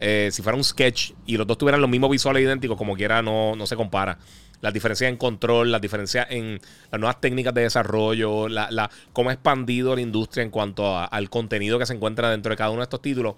eh, 0.00 0.30
si 0.32 0.42
fuera 0.42 0.56
un 0.56 0.64
sketch 0.64 1.12
y 1.26 1.36
los 1.36 1.46
dos 1.46 1.58
tuvieran 1.58 1.80
los 1.80 1.90
mismos 1.90 2.10
visuales 2.10 2.42
idénticos, 2.42 2.76
como 2.76 2.96
quiera, 2.96 3.22
no, 3.22 3.54
no 3.56 3.66
se 3.66 3.76
compara 3.76 4.18
las 4.62 4.72
diferencias 4.72 5.10
en 5.10 5.16
control, 5.16 5.70
las 5.70 5.82
diferencias 5.82 6.28
en 6.30 6.60
las 6.90 7.00
nuevas 7.00 7.20
técnicas 7.20 7.52
de 7.52 7.62
desarrollo, 7.62 8.48
la, 8.48 8.90
cómo 9.12 9.28
ha 9.28 9.34
expandido 9.34 9.94
la 9.94 10.00
industria 10.00 10.42
en 10.42 10.50
cuanto 10.50 10.96
al 10.96 11.28
contenido 11.28 11.78
que 11.78 11.84
se 11.84 11.92
encuentra 11.92 12.30
dentro 12.30 12.50
de 12.50 12.56
cada 12.56 12.70
uno 12.70 12.78
de 12.78 12.84
estos 12.84 13.02
títulos, 13.02 13.34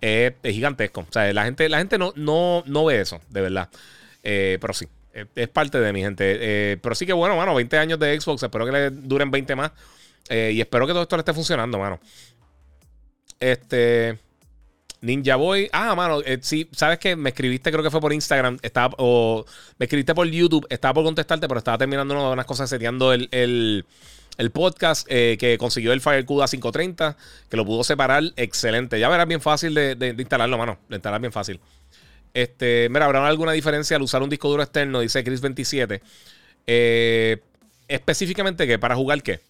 es, 0.00 0.34
gigantesco. 0.44 1.00
O 1.00 1.12
sea, 1.12 1.32
la 1.32 1.44
gente, 1.44 1.68
la 1.68 1.78
gente 1.78 1.98
no, 1.98 2.12
no, 2.14 2.62
no 2.66 2.84
ve 2.84 3.00
eso, 3.00 3.20
de 3.30 3.40
verdad. 3.40 3.70
Eh, 4.22 4.58
pero 4.60 4.74
sí, 4.74 4.86
es, 5.34 5.48
parte 5.48 5.80
de 5.80 5.92
mi 5.94 6.02
gente. 6.02 6.36
Eh, 6.40 6.76
pero 6.82 6.94
sí 6.94 7.06
que 7.06 7.14
bueno, 7.14 7.36
mano, 7.36 7.54
20 7.54 7.78
años 7.78 7.98
de 7.98 8.20
Xbox, 8.20 8.42
espero 8.42 8.66
que 8.66 8.72
le 8.72 8.90
duren 8.90 9.30
20 9.30 9.56
más. 9.56 9.72
Eh, 10.28 10.52
y 10.54 10.60
espero 10.60 10.86
que 10.86 10.92
todo 10.92 11.02
esto 11.02 11.16
le 11.16 11.22
esté 11.22 11.32
funcionando, 11.32 11.78
mano. 11.78 11.98
Este. 13.40 14.18
Ninja 15.00 15.36
Boy. 15.36 15.68
Ah, 15.72 15.94
mano, 15.94 16.20
eh, 16.24 16.38
sí, 16.40 16.68
sabes 16.72 16.98
que 16.98 17.16
me 17.16 17.30
escribiste, 17.30 17.70
creo 17.70 17.82
que 17.82 17.90
fue 17.90 18.00
por 18.00 18.12
Instagram, 18.12 18.58
estaba, 18.62 18.94
o 18.98 19.44
me 19.78 19.84
escribiste 19.84 20.14
por 20.14 20.26
YouTube, 20.26 20.66
estaba 20.70 20.94
por 20.94 21.04
contestarte, 21.04 21.46
pero 21.48 21.58
estaba 21.58 21.78
terminando 21.78 22.32
unas 22.32 22.46
cosas 22.46 22.70
seteando 22.70 23.12
el, 23.12 23.28
el, 23.30 24.50
podcast 24.50 25.06
eh, 25.10 25.36
que 25.38 25.58
consiguió 25.58 25.92
el 25.92 26.00
FireCuda 26.00 26.46
530, 26.46 27.16
que 27.48 27.56
lo 27.56 27.64
pudo 27.64 27.84
separar, 27.84 28.22
excelente. 28.36 28.98
Ya 28.98 29.08
verás 29.08 29.28
bien 29.28 29.40
fácil 29.40 29.74
de, 29.74 30.14
instalarlo, 30.18 30.58
mano, 30.58 30.78
de 30.88 30.96
instalar 30.96 31.20
bien 31.20 31.32
fácil. 31.32 31.60
Este, 32.34 32.88
mira, 32.90 33.06
¿habrá 33.06 33.26
alguna 33.26 33.52
diferencia 33.52 33.96
al 33.96 34.02
usar 34.02 34.22
un 34.22 34.28
disco 34.28 34.48
duro 34.48 34.62
externo? 34.62 35.00
Dice 35.00 35.24
Chris27. 35.24 36.00
Eh, 36.66 37.38
específicamente, 37.88 38.66
¿qué? 38.66 38.78
¿Para 38.78 38.94
jugar 38.94 39.22
qué? 39.22 39.40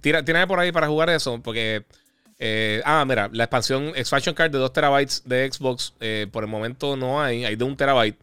Tira, 0.00 0.24
tírame 0.24 0.46
por 0.46 0.60
ahí 0.60 0.70
para 0.70 0.86
jugar 0.86 1.10
eso, 1.10 1.40
porque 1.42 1.84
eh, 2.42 2.80
ah, 2.86 3.04
mira, 3.06 3.28
la 3.32 3.44
expansión 3.44 3.92
Expansion 3.94 4.34
Card 4.34 4.50
de 4.50 4.56
2 4.56 4.72
terabytes 4.72 5.22
de 5.26 5.52
Xbox, 5.52 5.92
eh, 6.00 6.26
por 6.32 6.42
el 6.42 6.48
momento 6.48 6.96
no 6.96 7.20
hay, 7.20 7.44
hay 7.44 7.54
de 7.54 7.64
1 7.64 7.76
terabyte. 7.76 8.18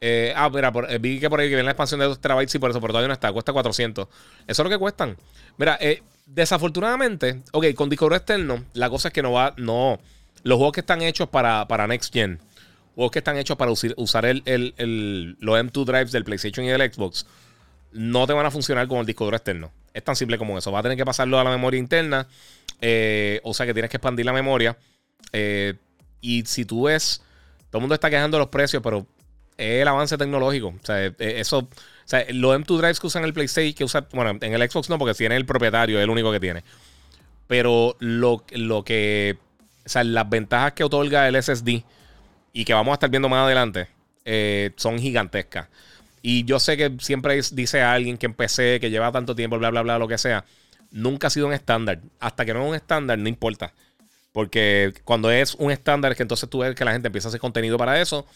Eh, 0.00 0.32
ah, 0.36 0.48
mira, 0.48 0.70
vi 1.00 1.18
que 1.18 1.28
por 1.28 1.40
ahí 1.40 1.46
que 1.46 1.56
viene 1.56 1.64
la 1.64 1.72
expansión 1.72 1.98
de 1.98 2.06
2 2.06 2.20
terabytes 2.20 2.54
y 2.54 2.58
por 2.60 2.70
eso, 2.70 2.80
por 2.80 2.90
todavía 2.90 3.08
no 3.08 3.14
está, 3.14 3.32
cuesta 3.32 3.52
400. 3.52 4.06
Eso 4.06 4.12
es 4.46 4.58
lo 4.64 4.70
que 4.70 4.78
cuestan. 4.78 5.16
Mira, 5.56 5.78
desafortunadamente, 6.26 7.42
ok, 7.50 7.74
con 7.74 7.90
disco 7.90 8.12
externo, 8.14 8.64
la 8.72 8.88
cosa 8.88 9.08
es 9.08 9.14
que 9.14 9.22
no 9.22 9.32
va, 9.32 9.52
no, 9.56 9.98
los 10.44 10.56
juegos 10.56 10.72
que 10.72 10.80
están 10.80 11.02
hechos 11.02 11.28
para, 11.28 11.66
para 11.66 11.88
Next 11.88 12.12
Gen, 12.12 12.38
juegos 12.94 13.10
que 13.10 13.18
están 13.18 13.36
hechos 13.36 13.56
para 13.56 13.72
usar 13.72 14.26
el, 14.26 14.44
el, 14.46 15.36
los 15.40 15.58
M2 15.58 15.84
drives 15.84 16.12
del 16.12 16.22
PlayStation 16.22 16.64
y 16.64 16.68
del 16.68 16.92
Xbox, 16.92 17.26
no 17.90 18.26
te 18.26 18.32
van 18.32 18.46
a 18.46 18.50
funcionar 18.50 18.86
con 18.86 18.98
el 18.98 19.06
disco 19.06 19.28
externo. 19.28 19.72
Es 19.92 20.02
tan 20.02 20.16
simple 20.16 20.36
como 20.36 20.58
eso. 20.58 20.72
Va 20.72 20.80
a 20.80 20.82
tener 20.82 20.98
que 20.98 21.04
pasarlo 21.04 21.38
a 21.38 21.44
la 21.44 21.50
memoria 21.50 21.78
interna. 21.78 22.26
Eh, 22.86 23.40
o 23.44 23.54
sea 23.54 23.64
que 23.64 23.72
tienes 23.72 23.90
que 23.90 23.96
expandir 23.96 24.26
la 24.26 24.34
memoria. 24.34 24.76
Eh, 25.32 25.72
y 26.20 26.44
si 26.44 26.66
tú 26.66 26.82
ves, 26.82 27.22
todo 27.70 27.78
el 27.78 27.80
mundo 27.80 27.94
está 27.94 28.10
quejando 28.10 28.38
los 28.38 28.48
precios, 28.48 28.82
pero 28.82 29.06
es 29.56 29.80
el 29.80 29.88
avance 29.88 30.18
tecnológico. 30.18 30.68
O 30.68 30.84
sea, 30.84 31.06
eh, 31.06 31.14
eso. 31.18 31.60
O 31.60 31.68
sea, 32.06 32.26
los 32.28 32.54
M2 32.54 32.76
drives 32.76 33.00
que 33.00 33.06
usan 33.06 33.24
el 33.24 33.32
PlayStation, 33.32 33.72
que 33.72 33.84
usa, 33.84 34.06
bueno, 34.12 34.38
en 34.38 34.52
el 34.52 34.70
Xbox 34.70 34.90
no, 34.90 34.98
porque 34.98 35.14
tiene 35.14 35.34
el 35.36 35.46
propietario, 35.46 35.98
es 35.98 36.04
el 36.04 36.10
único 36.10 36.30
que 36.30 36.40
tiene. 36.40 36.62
Pero 37.46 37.96
lo, 38.00 38.44
lo 38.50 38.84
que. 38.84 39.38
O 39.86 39.88
sea, 39.88 40.04
las 40.04 40.28
ventajas 40.28 40.74
que 40.74 40.84
otorga 40.84 41.26
el 41.26 41.42
SSD 41.42 41.84
y 42.52 42.64
que 42.66 42.74
vamos 42.74 42.92
a 42.92 42.94
estar 42.94 43.08
viendo 43.08 43.30
más 43.30 43.46
adelante 43.46 43.88
son 44.76 44.98
gigantescas. 44.98 45.68
Y 46.20 46.44
yo 46.44 46.58
sé 46.58 46.76
que 46.76 46.96
siempre 47.00 47.40
dice 47.52 47.80
alguien 47.80 48.18
que 48.18 48.26
empecé, 48.26 48.78
que 48.78 48.90
lleva 48.90 49.10
tanto 49.10 49.34
tiempo, 49.34 49.58
bla, 49.58 49.70
bla, 49.70 49.80
bla, 49.80 49.98
lo 49.98 50.08
que 50.08 50.18
sea 50.18 50.44
nunca 50.94 51.26
ha 51.26 51.30
sido 51.30 51.46
un 51.46 51.52
estándar. 51.52 52.00
Hasta 52.20 52.46
que 52.46 52.54
no 52.54 52.62
es 52.62 52.68
un 52.70 52.74
estándar, 52.74 53.18
no 53.18 53.28
importa. 53.28 53.74
Porque 54.32 54.94
cuando 55.04 55.30
es 55.30 55.54
un 55.56 55.70
estándar, 55.70 56.12
es 56.12 56.16
que 56.16 56.22
entonces 56.22 56.48
tú 56.48 56.60
ves 56.60 56.74
que 56.74 56.84
la 56.84 56.92
gente 56.92 57.08
empieza 57.08 57.28
a 57.28 57.30
hacer 57.30 57.40
contenido 57.40 57.76
para 57.76 58.00
eso. 58.00 58.26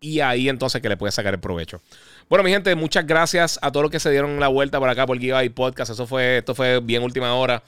Y 0.00 0.20
ahí 0.20 0.48
entonces 0.48 0.82
que 0.82 0.88
le 0.88 0.96
puedes 0.96 1.14
sacar 1.14 1.32
el 1.32 1.40
provecho. 1.40 1.80
Bueno, 2.28 2.42
mi 2.42 2.50
gente, 2.50 2.74
muchas 2.74 3.06
gracias 3.06 3.58
a 3.62 3.70
todos 3.70 3.84
los 3.84 3.90
que 3.90 4.00
se 4.00 4.10
dieron 4.10 4.40
la 4.40 4.48
vuelta 4.48 4.78
por 4.78 4.88
acá 4.88 5.06
por 5.06 5.18
Gigabyte 5.18 5.54
Podcast. 5.54 5.92
Eso 5.92 6.06
fue, 6.06 6.38
esto 6.38 6.54
fue 6.54 6.80
bien 6.80 7.02
última 7.02 7.34
hora. 7.34 7.62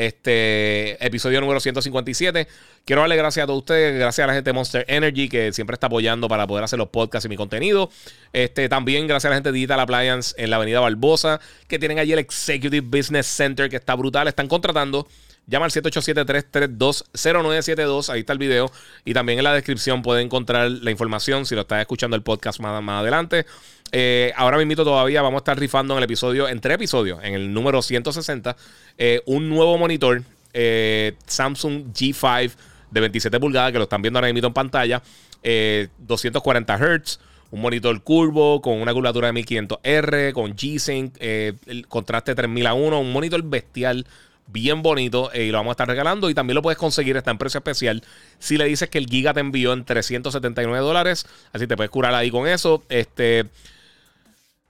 Este 0.00 0.96
episodio 1.04 1.42
número 1.42 1.60
157. 1.60 2.48
Quiero 2.86 3.02
darle 3.02 3.16
gracias 3.16 3.44
a 3.44 3.46
todos 3.46 3.58
ustedes, 3.58 3.98
gracias 3.98 4.24
a 4.24 4.28
la 4.28 4.32
gente 4.32 4.48
de 4.48 4.54
Monster 4.54 4.86
Energy 4.88 5.28
que 5.28 5.52
siempre 5.52 5.74
está 5.74 5.88
apoyando 5.88 6.26
para 6.26 6.46
poder 6.46 6.64
hacer 6.64 6.78
los 6.78 6.88
podcasts 6.88 7.26
y 7.26 7.28
mi 7.28 7.36
contenido. 7.36 7.90
Este, 8.32 8.70
también 8.70 9.06
gracias 9.06 9.26
a 9.26 9.28
la 9.28 9.36
gente 9.36 9.50
de 9.50 9.56
Digital 9.56 9.78
Appliance 9.78 10.34
en 10.38 10.48
la 10.48 10.56
avenida 10.56 10.80
Barbosa, 10.80 11.38
que 11.68 11.78
tienen 11.78 11.98
allí 11.98 12.14
el 12.14 12.18
Executive 12.18 12.80
Business 12.80 13.26
Center, 13.26 13.68
que 13.68 13.76
está 13.76 13.94
brutal. 13.94 14.26
Están 14.26 14.48
contratando. 14.48 15.06
Llama 15.46 15.66
al 15.66 15.72
787-332-0972. 15.72 18.08
Ahí 18.08 18.20
está 18.20 18.32
el 18.32 18.38
video. 18.38 18.72
Y 19.04 19.12
también 19.14 19.38
en 19.38 19.44
la 19.44 19.52
descripción 19.52 20.02
pueden 20.02 20.26
encontrar 20.26 20.70
la 20.70 20.90
información 20.90 21.46
si 21.46 21.54
lo 21.54 21.60
estás 21.62 21.80
escuchando 21.80 22.16
el 22.16 22.22
podcast 22.22 22.60
más, 22.60 22.82
más 22.82 23.02
adelante. 23.02 23.46
Eh, 23.92 24.32
ahora 24.36 24.56
me 24.56 24.62
invito 24.62 24.84
todavía, 24.84 25.22
vamos 25.22 25.38
a 25.38 25.40
estar 25.40 25.58
rifando 25.58 25.94
en 25.94 25.98
el 25.98 26.04
episodio, 26.04 26.48
en 26.48 26.60
tres 26.60 26.76
episodios, 26.76 27.18
en 27.24 27.34
el 27.34 27.52
número 27.52 27.82
160, 27.82 28.56
eh, 28.98 29.20
un 29.26 29.48
nuevo 29.48 29.76
monitor 29.78 30.22
eh, 30.52 31.14
Samsung 31.26 31.92
G5 31.92 32.52
de 32.90 33.00
27 33.00 33.40
pulgadas, 33.40 33.72
que 33.72 33.78
lo 33.78 33.84
están 33.84 34.02
viendo 34.02 34.18
ahora 34.18 34.32
mismo 34.32 34.48
en 34.48 34.54
pantalla, 34.54 35.02
240 35.42 36.76
Hz, 36.76 37.20
un 37.50 37.60
monitor 37.60 38.00
curvo 38.02 38.60
con 38.60 38.80
una 38.80 38.92
curvatura 38.92 39.32
de 39.32 39.40
1500R, 39.40 40.32
con 40.32 40.54
G-Sync, 40.54 41.16
el 41.20 41.86
contraste 41.88 42.34
3000 42.34 42.66
a 42.66 42.74
1, 42.74 43.00
un 43.00 43.12
monitor 43.12 43.42
bestial 43.42 44.06
bien 44.52 44.82
bonito 44.82 45.30
y 45.34 45.50
lo 45.50 45.58
vamos 45.58 45.70
a 45.70 45.72
estar 45.72 45.88
regalando 45.88 46.30
y 46.30 46.34
también 46.34 46.54
lo 46.54 46.62
puedes 46.62 46.78
conseguir, 46.78 47.16
está 47.16 47.30
en 47.30 47.38
precio 47.38 47.58
especial 47.58 48.02
si 48.38 48.56
le 48.56 48.64
dices 48.64 48.88
que 48.88 48.98
el 48.98 49.06
Giga 49.06 49.34
te 49.34 49.40
envió 49.40 49.72
en 49.72 49.84
379 49.84 50.84
dólares, 50.84 51.26
así 51.52 51.66
te 51.66 51.76
puedes 51.76 51.90
curar 51.90 52.14
ahí 52.14 52.30
con 52.30 52.46
eso, 52.46 52.82
este... 52.88 53.46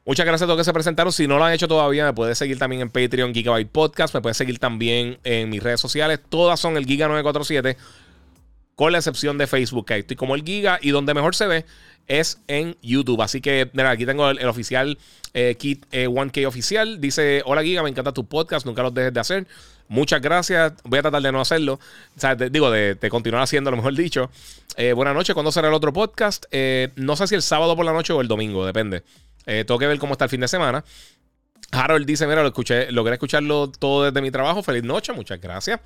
Muchas 0.06 0.26
gracias 0.26 0.42
a 0.42 0.46
todos 0.46 0.58
que 0.58 0.64
se 0.64 0.72
presentaron. 0.72 1.12
Si 1.12 1.28
no 1.28 1.38
lo 1.38 1.44
han 1.44 1.52
hecho 1.52 1.68
todavía, 1.68 2.04
me 2.04 2.12
puedes 2.12 2.36
seguir 2.36 2.58
también 2.58 2.82
en 2.82 2.90
Patreon 2.90 3.34
Gigabyte 3.34 3.70
Podcast. 3.70 4.12
Me 4.14 4.20
puedes 4.20 4.36
seguir 4.36 4.58
también 4.58 5.18
en 5.22 5.50
mis 5.50 5.62
redes 5.62 5.78
sociales. 5.78 6.18
Todas 6.28 6.58
son 6.58 6.76
el 6.76 6.86
Giga947. 6.86 7.76
Con 8.74 8.90
la 8.90 8.98
excepción 8.98 9.36
de 9.36 9.46
Facebook, 9.46 9.86
que 9.86 9.98
estoy 9.98 10.16
como 10.16 10.34
el 10.34 10.42
Giga. 10.42 10.78
Y 10.82 10.90
donde 10.90 11.14
mejor 11.14 11.36
se 11.36 11.46
ve 11.46 11.66
es 12.10 12.40
en 12.48 12.76
YouTube. 12.82 13.22
Así 13.22 13.40
que, 13.40 13.70
mira, 13.72 13.90
aquí 13.90 14.04
tengo 14.04 14.28
el, 14.28 14.44
oficial 14.46 14.98
eh, 15.32 15.54
Kit 15.58 15.86
1K 15.92 16.38
eh, 16.38 16.46
oficial. 16.46 17.00
Dice: 17.00 17.42
Hola 17.46 17.62
Giga, 17.62 17.82
me 17.82 17.88
encanta 17.88 18.12
tu 18.12 18.26
podcast. 18.26 18.66
Nunca 18.66 18.82
los 18.82 18.92
dejes 18.92 19.14
de 19.14 19.20
hacer. 19.20 19.46
Muchas 19.88 20.20
gracias. 20.20 20.74
Voy 20.84 20.98
a 20.98 21.02
tratar 21.02 21.22
de 21.22 21.32
no 21.32 21.40
hacerlo. 21.40 21.74
O 22.16 22.20
sea, 22.20 22.34
digo, 22.34 22.70
de, 22.70 22.96
continuar 23.08 23.42
haciendo, 23.42 23.70
lo 23.70 23.76
mejor 23.76 23.94
dicho. 23.94 24.28
Eh, 24.76 24.92
buenas 24.92 25.14
noches. 25.14 25.34
¿Cuándo 25.34 25.52
será 25.52 25.68
el 25.68 25.74
otro 25.74 25.92
podcast? 25.92 26.46
no 26.96 27.16
sé 27.16 27.26
si 27.28 27.36
el 27.36 27.42
sábado 27.42 27.76
por 27.76 27.84
la 27.84 27.92
noche 27.92 28.12
o 28.12 28.20
el 28.20 28.28
domingo, 28.28 28.66
depende. 28.66 29.04
Eh, 29.46 29.64
tengo 29.64 29.78
que 29.78 29.86
ver 29.86 29.98
cómo 29.98 30.12
está 30.12 30.24
el 30.24 30.30
fin 30.30 30.40
de 30.40 30.48
semana. 30.48 30.84
Harold 31.70 32.06
dice: 32.06 32.26
Mira, 32.26 32.42
lo 32.42 32.48
escuché, 32.48 32.90
logré 32.90 33.14
escucharlo 33.14 33.70
todo 33.70 34.04
desde 34.04 34.20
mi 34.20 34.32
trabajo. 34.32 34.64
Feliz 34.64 34.82
noche, 34.82 35.12
muchas 35.12 35.40
gracias. 35.40 35.80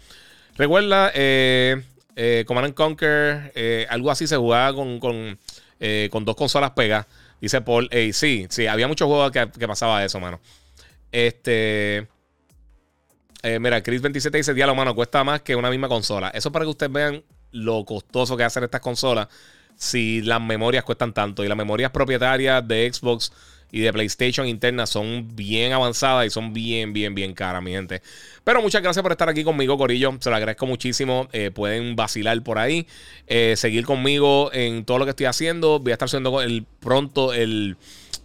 Recuerda, 0.57 1.13
eh, 1.15 1.83
eh, 2.17 2.45
Command 2.47 2.73
Conquer, 2.73 3.53
algo 3.91 4.11
así 4.11 4.27
se 4.27 4.37
jugaba 4.37 4.75
con 4.75 5.39
dos 5.79 6.37
consolas 6.37 6.71
pegas. 6.73 7.07
Dice 7.41 7.61
Paul, 7.61 7.89
hey, 7.91 8.13
sí, 8.13 8.47
sí, 8.49 8.67
había 8.67 8.89
muchos 8.89 9.07
juegos 9.07 9.31
que, 9.31 9.51
que 9.51 9.69
pasaba 9.69 10.05
eso, 10.05 10.21
mano. 10.21 10.41
Este. 11.13 12.09
Eh, 13.43 13.59
mira, 13.61 13.83
Chris 13.83 14.01
27 14.03 14.37
dice: 14.39 14.55
Diablo, 14.55 14.75
mano, 14.75 14.95
cuesta 14.95 15.23
más 15.23 15.43
que 15.43 15.55
una 15.55 15.71
misma 15.71 15.89
consola. 15.89 16.31
Eso 16.31 16.51
para 16.51 16.65
que 16.65 16.71
ustedes 16.71 16.93
vean 16.93 17.23
lo 17.53 17.85
costoso 17.85 18.37
que 18.37 18.45
hacen 18.45 18.65
estas 18.65 18.81
consolas 18.81 19.29
si 19.77 20.23
las 20.23 20.41
memorias 20.41 20.85
cuestan 20.85 21.13
tanto. 21.13 21.45
Y 21.45 21.49
las 21.49 21.57
memorias 21.57 21.91
propietarias 21.91 22.67
de 22.67 22.91
Xbox 22.93 23.33
y 23.75 23.81
de 23.81 23.93
PlayStation 23.93 24.47
internas 24.47 24.89
son 24.89 25.35
bien 25.35 25.73
avanzadas 25.73 26.25
y 26.29 26.31
son 26.31 26.53
bien, 26.53 26.93
bien, 26.93 27.13
bien 27.13 27.35
caras, 27.35 27.61
mi 27.61 27.73
gente. 27.73 28.03
Pero 28.45 28.63
muchas 28.63 28.81
gracias 28.81 29.03
por 29.03 29.11
estar 29.11 29.29
aquí 29.29 29.43
conmigo, 29.43 29.77
Corillo. 29.77 30.17
Se 30.21 30.31
lo 30.31 30.37
agradezco 30.37 30.65
muchísimo. 30.65 31.29
Eh, 31.33 31.51
pueden 31.51 31.97
vacilar 31.97 32.41
por 32.45 32.61
ahí, 32.61 32.87
eh, 33.27 33.55
seguir 33.57 33.85
conmigo 33.85 34.53
en 34.53 34.85
todo 34.85 34.99
lo 34.99 35.07
que 35.07 35.11
estoy 35.11 35.27
haciendo. 35.27 35.81
Voy 35.81 35.91
a 35.91 35.95
estar 35.95 36.07
haciendo 36.07 36.41
el, 36.41 36.65
pronto 36.79 37.33
el, 37.33 37.77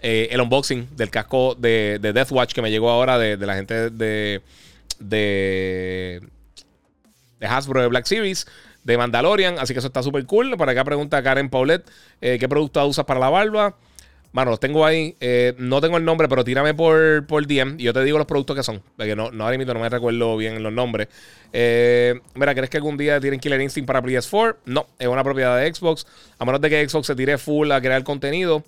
eh, 0.03 0.27
el 0.29 0.39
unboxing 0.39 0.87
del 0.95 1.09
casco 1.09 1.55
de, 1.55 1.97
de 1.99 2.13
Deathwatch 2.13 2.53
que 2.53 2.61
me 2.61 2.69
llegó 2.69 2.91
ahora 2.91 3.17
de, 3.17 3.35
la 3.37 3.55
gente 3.55 3.89
de, 3.89 4.43
de, 4.99 6.21
de 7.39 7.47
Hasbro 7.47 7.81
de 7.81 7.87
Black 7.87 8.05
Series 8.05 8.45
de 8.83 8.97
Mandalorian. 8.99 9.57
Así 9.57 9.73
que 9.73 9.79
eso 9.79 9.87
está 9.87 10.03
súper 10.03 10.27
cool. 10.27 10.55
Por 10.57 10.69
acá 10.69 10.83
pregunta 10.83 11.23
Karen 11.23 11.49
Paulette: 11.49 11.89
¿qué 12.19 12.47
producto 12.47 12.85
usas 12.85 13.05
para 13.05 13.19
la 13.19 13.29
barba? 13.29 13.75
Mano, 14.31 14.51
los 14.51 14.59
tengo 14.59 14.85
ahí. 14.85 15.15
Eh, 15.19 15.55
no 15.57 15.81
tengo 15.81 15.97
el 15.97 16.05
nombre, 16.05 16.27
pero 16.27 16.43
tírame 16.43 16.73
por, 16.73 17.25
por 17.25 17.47
DM 17.47 17.79
y 17.79 17.83
yo 17.83 17.93
te 17.93 18.03
digo 18.03 18.17
los 18.17 18.27
productos 18.27 18.55
que 18.55 18.63
son. 18.63 18.81
Porque 18.95 19.15
no, 19.15 19.31
no 19.31 19.43
ahora 19.43 19.57
mismo 19.57 19.73
no 19.73 19.79
me 19.79 19.89
recuerdo 19.89 20.37
bien 20.37 20.61
los 20.61 20.71
nombres. 20.71 21.07
Eh, 21.51 22.19
mira, 22.35 22.53
¿crees 22.53 22.69
que 22.69 22.77
algún 22.77 22.95
día 22.95 23.19
tienen 23.19 23.39
Killer 23.39 23.59
Instinct 23.59 23.87
para 23.87 24.01
PS4? 24.03 24.57
No, 24.65 24.87
es 24.99 25.07
una 25.07 25.23
propiedad 25.23 25.57
de 25.57 25.73
Xbox. 25.73 26.05
A 26.37 26.45
menos 26.45 26.61
de 26.61 26.69
que 26.69 26.87
Xbox 26.87 27.07
se 27.07 27.15
tire 27.15 27.37
full 27.39 27.71
a 27.71 27.81
crear 27.81 28.03
contenido 28.03 28.63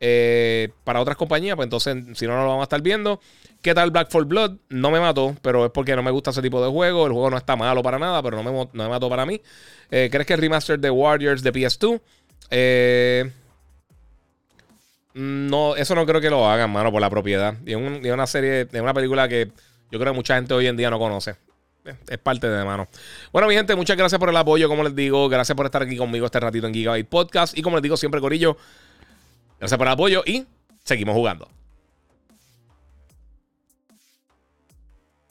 eh, 0.00 0.70
para 0.82 1.00
otras 1.00 1.16
compañías, 1.16 1.54
pues 1.54 1.66
entonces, 1.66 1.96
si 2.18 2.26
no, 2.26 2.34
no 2.34 2.42
lo 2.42 2.48
vamos 2.48 2.62
a 2.62 2.64
estar 2.64 2.82
viendo. 2.82 3.20
¿Qué 3.62 3.72
tal 3.72 3.92
Black 3.92 4.10
for 4.10 4.24
Blood? 4.26 4.56
No 4.68 4.90
me 4.90 4.98
mató, 4.98 5.36
pero 5.42 5.64
es 5.64 5.70
porque 5.70 5.94
no 5.94 6.02
me 6.02 6.10
gusta 6.10 6.30
ese 6.30 6.42
tipo 6.42 6.62
de 6.62 6.70
juego. 6.70 7.06
El 7.06 7.12
juego 7.12 7.30
no 7.30 7.36
está 7.36 7.54
malo 7.54 7.82
para 7.82 8.00
nada, 8.00 8.20
pero 8.20 8.42
no 8.42 8.42
me, 8.42 8.50
no 8.50 8.82
me 8.82 8.88
mató 8.88 9.08
para 9.08 9.24
mí. 9.24 9.40
¿Crees 9.88 10.26
que 10.26 10.34
el 10.34 10.40
remaster 10.40 10.78
de 10.78 10.90
Warriors 10.90 11.42
de 11.42 11.52
PS2? 11.52 12.00
Eh. 12.50 13.30
No, 15.14 15.76
eso 15.76 15.94
no 15.94 16.04
creo 16.06 16.20
que 16.20 16.28
lo 16.28 16.48
hagan, 16.48 16.70
mano, 16.70 16.90
por 16.90 17.00
la 17.00 17.08
propiedad. 17.08 17.54
Y 17.64 17.72
es, 17.72 18.12
una 18.12 18.26
serie, 18.26 18.62
es 18.70 18.80
una 18.80 18.92
película 18.92 19.28
que 19.28 19.50
yo 19.90 19.98
creo 19.98 20.12
que 20.12 20.16
mucha 20.16 20.34
gente 20.34 20.54
hoy 20.54 20.66
en 20.66 20.76
día 20.76 20.90
no 20.90 20.98
conoce. 20.98 21.36
Es 22.08 22.18
parte 22.18 22.48
de 22.48 22.64
mano. 22.64 22.88
Bueno, 23.32 23.46
mi 23.46 23.54
gente, 23.54 23.76
muchas 23.76 23.96
gracias 23.96 24.18
por 24.18 24.28
el 24.28 24.36
apoyo, 24.36 24.68
como 24.68 24.82
les 24.82 24.94
digo. 24.94 25.28
Gracias 25.28 25.54
por 25.54 25.66
estar 25.66 25.82
aquí 25.82 25.96
conmigo 25.96 26.26
este 26.26 26.40
ratito 26.40 26.66
en 26.66 26.74
Gigabyte 26.74 27.08
Podcast. 27.08 27.56
Y 27.56 27.62
como 27.62 27.76
les 27.76 27.82
digo 27.82 27.96
siempre, 27.96 28.20
Corillo, 28.20 28.56
gracias 29.58 29.78
por 29.78 29.86
el 29.86 29.92
apoyo 29.92 30.22
y 30.26 30.46
seguimos 30.82 31.14
jugando. 31.14 31.48